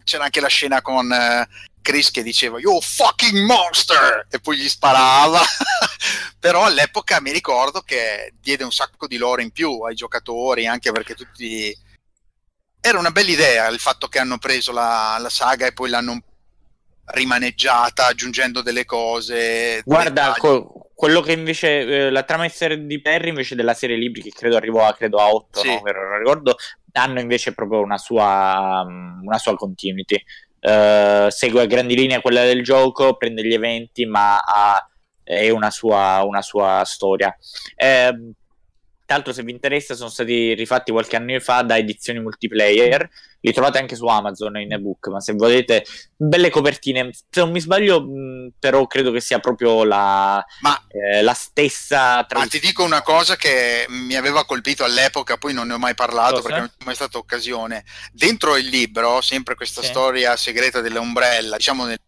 [0.03, 1.47] c'era anche la scena con eh,
[1.87, 5.39] Chris che diceva You fucking monster e poi gli sparava
[6.37, 10.91] però all'epoca mi ricordo che diede un sacco di lore in più ai giocatori anche
[10.91, 11.73] perché tutti
[12.81, 16.21] era una bella idea il fatto che hanno preso la, la saga e poi l'hanno
[17.05, 23.55] rimaneggiata aggiungendo delle cose guarda co- quello che invece eh, la trama di Perry invece
[23.55, 25.69] della serie libri che credo arrivò a, credo a 8 sì.
[25.69, 26.17] no?
[26.17, 26.57] ricordo
[26.97, 30.21] hanno invece proprio una sua, una sua continuity
[30.59, 34.89] Uh, segue a grandi linee quella del gioco, prende gli eventi, ma ha
[35.27, 37.35] è una sua, una sua storia.
[37.75, 38.33] Eh,
[39.05, 43.09] tra l'altro, se vi interessa, sono stati rifatti qualche anno fa da edizioni multiplayer.
[43.39, 45.07] Li trovate anche su Amazon in ebook.
[45.07, 45.85] Ma se volete,
[46.15, 47.11] belle copertine.
[47.11, 52.23] Se non mi sbaglio, mh, però credo che sia proprio la, ma, eh, la stessa.
[52.25, 52.39] Tra...
[52.39, 55.95] Ma ti dico una cosa che mi aveva colpito all'epoca, poi non ne ho mai
[55.95, 56.43] parlato cosa?
[56.43, 57.83] perché non c'è mai stata occasione.
[58.11, 59.87] Dentro il libro, sempre questa sì.
[59.87, 61.99] storia segreta dell'ombrella, diciamo nel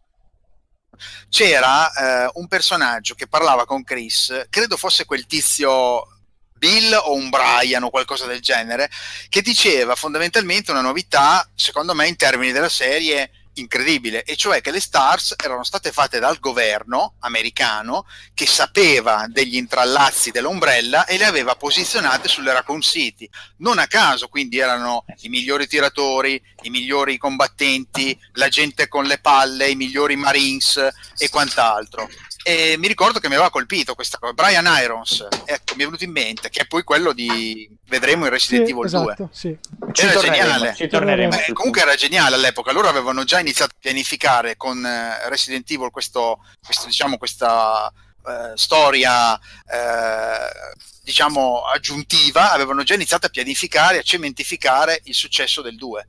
[1.30, 1.92] c'era
[2.26, 6.19] eh, un personaggio che parlava con Chris, credo fosse quel tizio
[6.60, 8.92] Bill o un Brian o qualcosa del genere,
[9.30, 14.72] che diceva fondamentalmente una novità, secondo me, in termini della serie incredibile, e cioè che
[14.72, 21.26] le stars erano state fatte dal governo americano che sapeva degli intrallazzi dell'ombrella e le
[21.26, 23.30] aveva posizionate sulle Raccoon City.
[23.58, 29.20] Non a caso, quindi erano i migliori tiratori, i migliori combattenti, la gente con le
[29.20, 32.10] palle, i migliori Marines e quant'altro.
[32.44, 34.34] E mi ricordo che mi aveva colpito questa cosa.
[34.34, 38.32] Brian Irons, ecco, mi è venuto in mente, che è poi quello di vedremo in
[38.32, 39.28] Resident sì, Evil esatto, 2.
[39.32, 39.58] Sì.
[39.94, 40.74] Era geniale.
[40.76, 41.30] Ci torneremo.
[41.36, 42.72] Beh, comunque era geniale all'epoca.
[42.72, 47.92] Loro avevano già iniziato a pianificare con uh, Resident Evil questo, questo, diciamo, questa
[48.26, 55.76] eh, storia eh, diciamo aggiuntiva avevano già iniziato a pianificare, a cementificare il successo del
[55.76, 56.08] 2.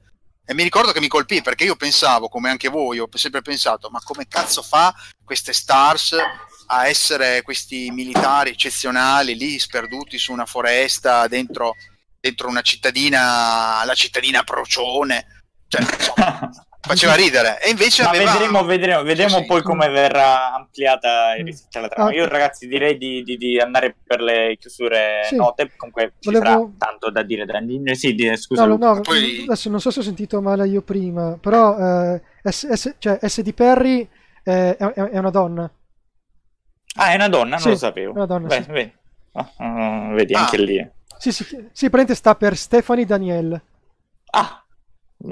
[0.51, 3.89] E mi ricordo che mi colpì perché io pensavo, come anche voi, ho sempre pensato,
[3.89, 4.93] ma come cazzo fa
[5.25, 6.17] queste stars
[6.67, 11.77] a essere questi militari eccezionali lì sperduti su una foresta dentro,
[12.19, 15.45] dentro una cittadina, la cittadina procione?
[15.69, 17.61] Cioè, insomma, faceva ridere.
[17.63, 18.33] E invece Ma aveva...
[18.33, 19.45] vedremo, vedremo, vedremo Sì, sì.
[19.47, 21.45] poi come verrà ampliata e Mm.
[21.47, 22.11] ristretta la trama.
[22.11, 22.13] Ah.
[22.15, 25.37] Io, ragazzi, direi di, di- di andare per le chiusure Sì.
[25.37, 25.71] note.
[25.77, 27.45] Comunque ci Volevo- sarà tanto da dire.
[27.45, 27.61] Da...
[27.95, 28.65] Sì, di- scusa.
[28.65, 31.77] No, no, Poi- adesso non so se ho sentito male io prima, però
[32.15, 34.09] eh, S, S- cioè, SD Perry
[34.45, 35.71] eh, è, è- è una donna.
[36.97, 38.13] Ah, è una donna, non Sì, lo sapevo.
[38.13, 38.71] è una donna, Beh, sì.
[38.71, 38.93] vedi,
[39.33, 40.41] Ah, ah, vedi, Ah.
[40.41, 40.91] anche lì.
[41.19, 41.57] Sì, sì, sì,
[41.89, 43.63] praticamente sta per Stephanie Daniel.
[44.33, 44.65] Ah,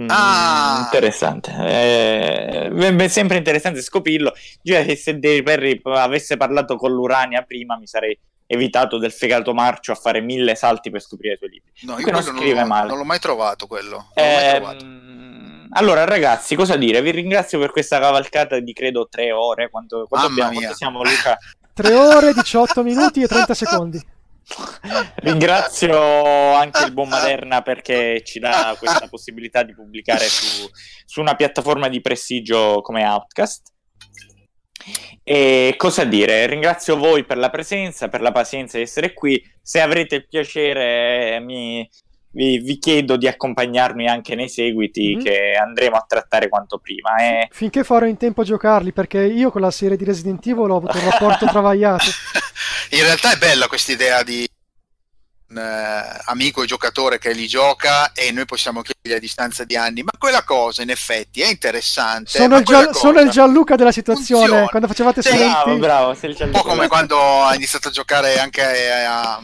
[0.08, 0.82] Ah.
[0.84, 1.50] interessante.
[1.58, 4.32] Eh, sempre interessante scoprirlo.
[4.62, 9.52] Già che se Dave Perry avesse parlato con l'Urania prima, mi sarei evitato del fegato
[9.52, 11.70] marcio a fare mille salti per scoprire i suoi libri.
[11.82, 12.88] No, io non non, scrive l'ho- male.
[12.88, 14.08] non l'ho mai trovato quello.
[14.14, 14.84] Non l'ho mai trovato.
[14.84, 17.02] Ehm, allora, ragazzi, cosa dire?
[17.02, 19.68] Vi ringrazio per questa cavalcata di credo tre ore.
[19.70, 20.52] Quanto, quanto abbiamo?
[20.52, 21.36] Quanto siamo, Luca?
[21.74, 24.04] 3 ore, 18 minuti e 30 secondi.
[25.16, 30.68] Ringrazio anche il buon Maderna perché ci dà questa possibilità di pubblicare su,
[31.04, 33.72] su una piattaforma di prestigio come Outcast.
[35.22, 36.46] E cosa dire?
[36.46, 39.42] Ringrazio voi per la presenza, per la pazienza di essere qui.
[39.60, 41.86] Se avrete il piacere, mi,
[42.30, 45.22] vi, vi chiedo di accompagnarmi anche nei seguiti Mhm.
[45.24, 47.16] che andremo a trattare quanto prima.
[47.16, 47.48] E...
[47.50, 50.76] Finché farò in tempo a giocarli, perché io con la serie di Resident Evil ho
[50.76, 52.04] avuto un rapporto travagliato.
[52.90, 54.46] In realtà è bella questa idea di
[55.50, 59.76] un eh, amico e giocatore che li gioca e noi possiamo chiedergli a distanza di
[59.76, 62.30] anni, ma quella cosa in effetti è interessante.
[62.30, 64.44] Sono il, Gian- sono il Gianluca della situazione.
[64.46, 64.68] Funziona.
[64.68, 66.14] Quando facevate Sì, Bravo, bravo.
[66.14, 66.88] sei il Un po' come Gianluca.
[66.88, 69.40] quando ha iniziato a giocare anche a,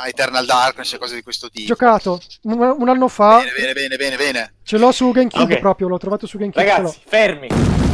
[0.00, 1.66] a Eternal Darkness e cose di questo tipo.
[1.66, 3.38] Giocato un, un anno fa.
[3.38, 4.54] Bene, bene, bene, bene, bene.
[4.62, 5.60] Ce l'ho su GameCube Ok.
[5.60, 6.64] proprio, l'ho trovato su GameCube.
[6.64, 7.89] Ragazzi, fermi.「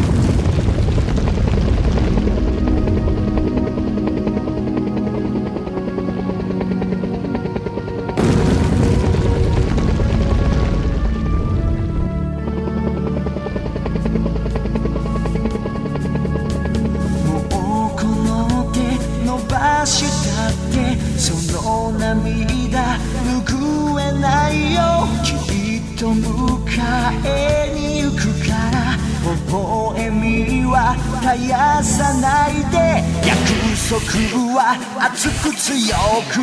[34.79, 35.97] は熱く強
[36.31, 36.35] く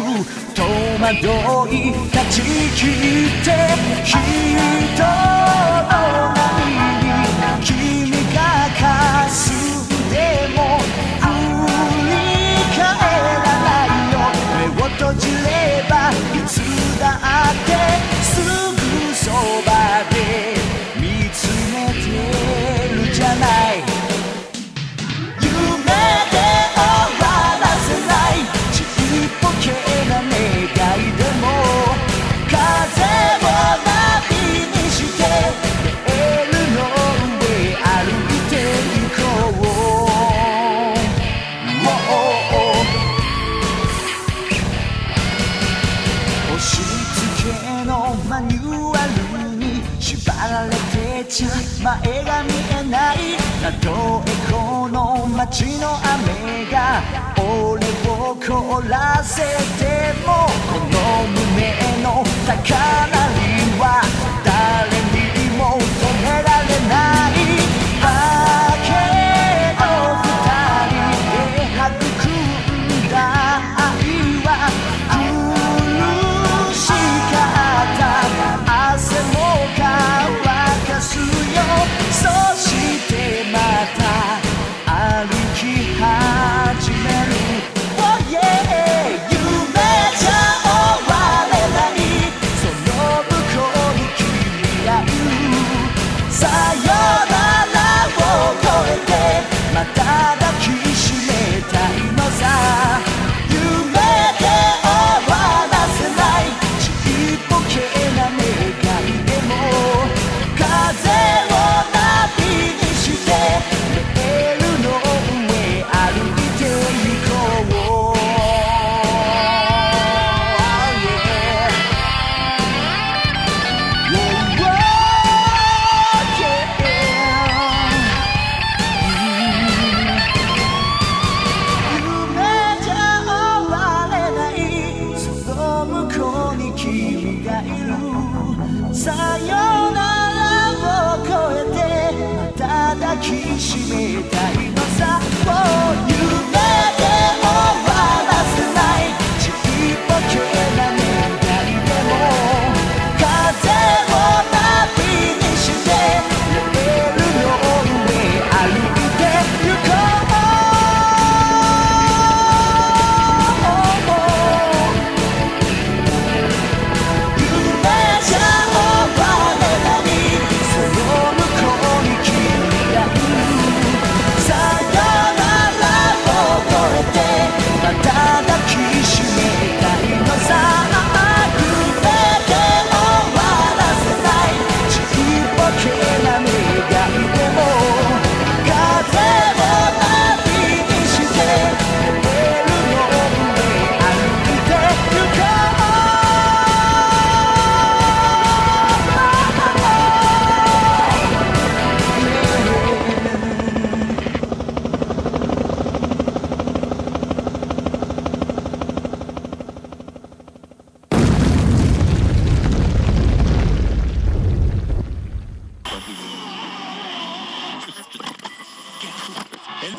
[0.53, 0.63] 戸
[1.01, 2.87] 惑い断ち切
[3.27, 3.49] って
[4.03, 5.03] 人
[6.39, 6.42] を
[55.53, 57.03] ちの雨が
[57.37, 59.43] 俺を凍らせ
[59.77, 62.73] てもこの胸の高
[63.07, 63.12] 鳴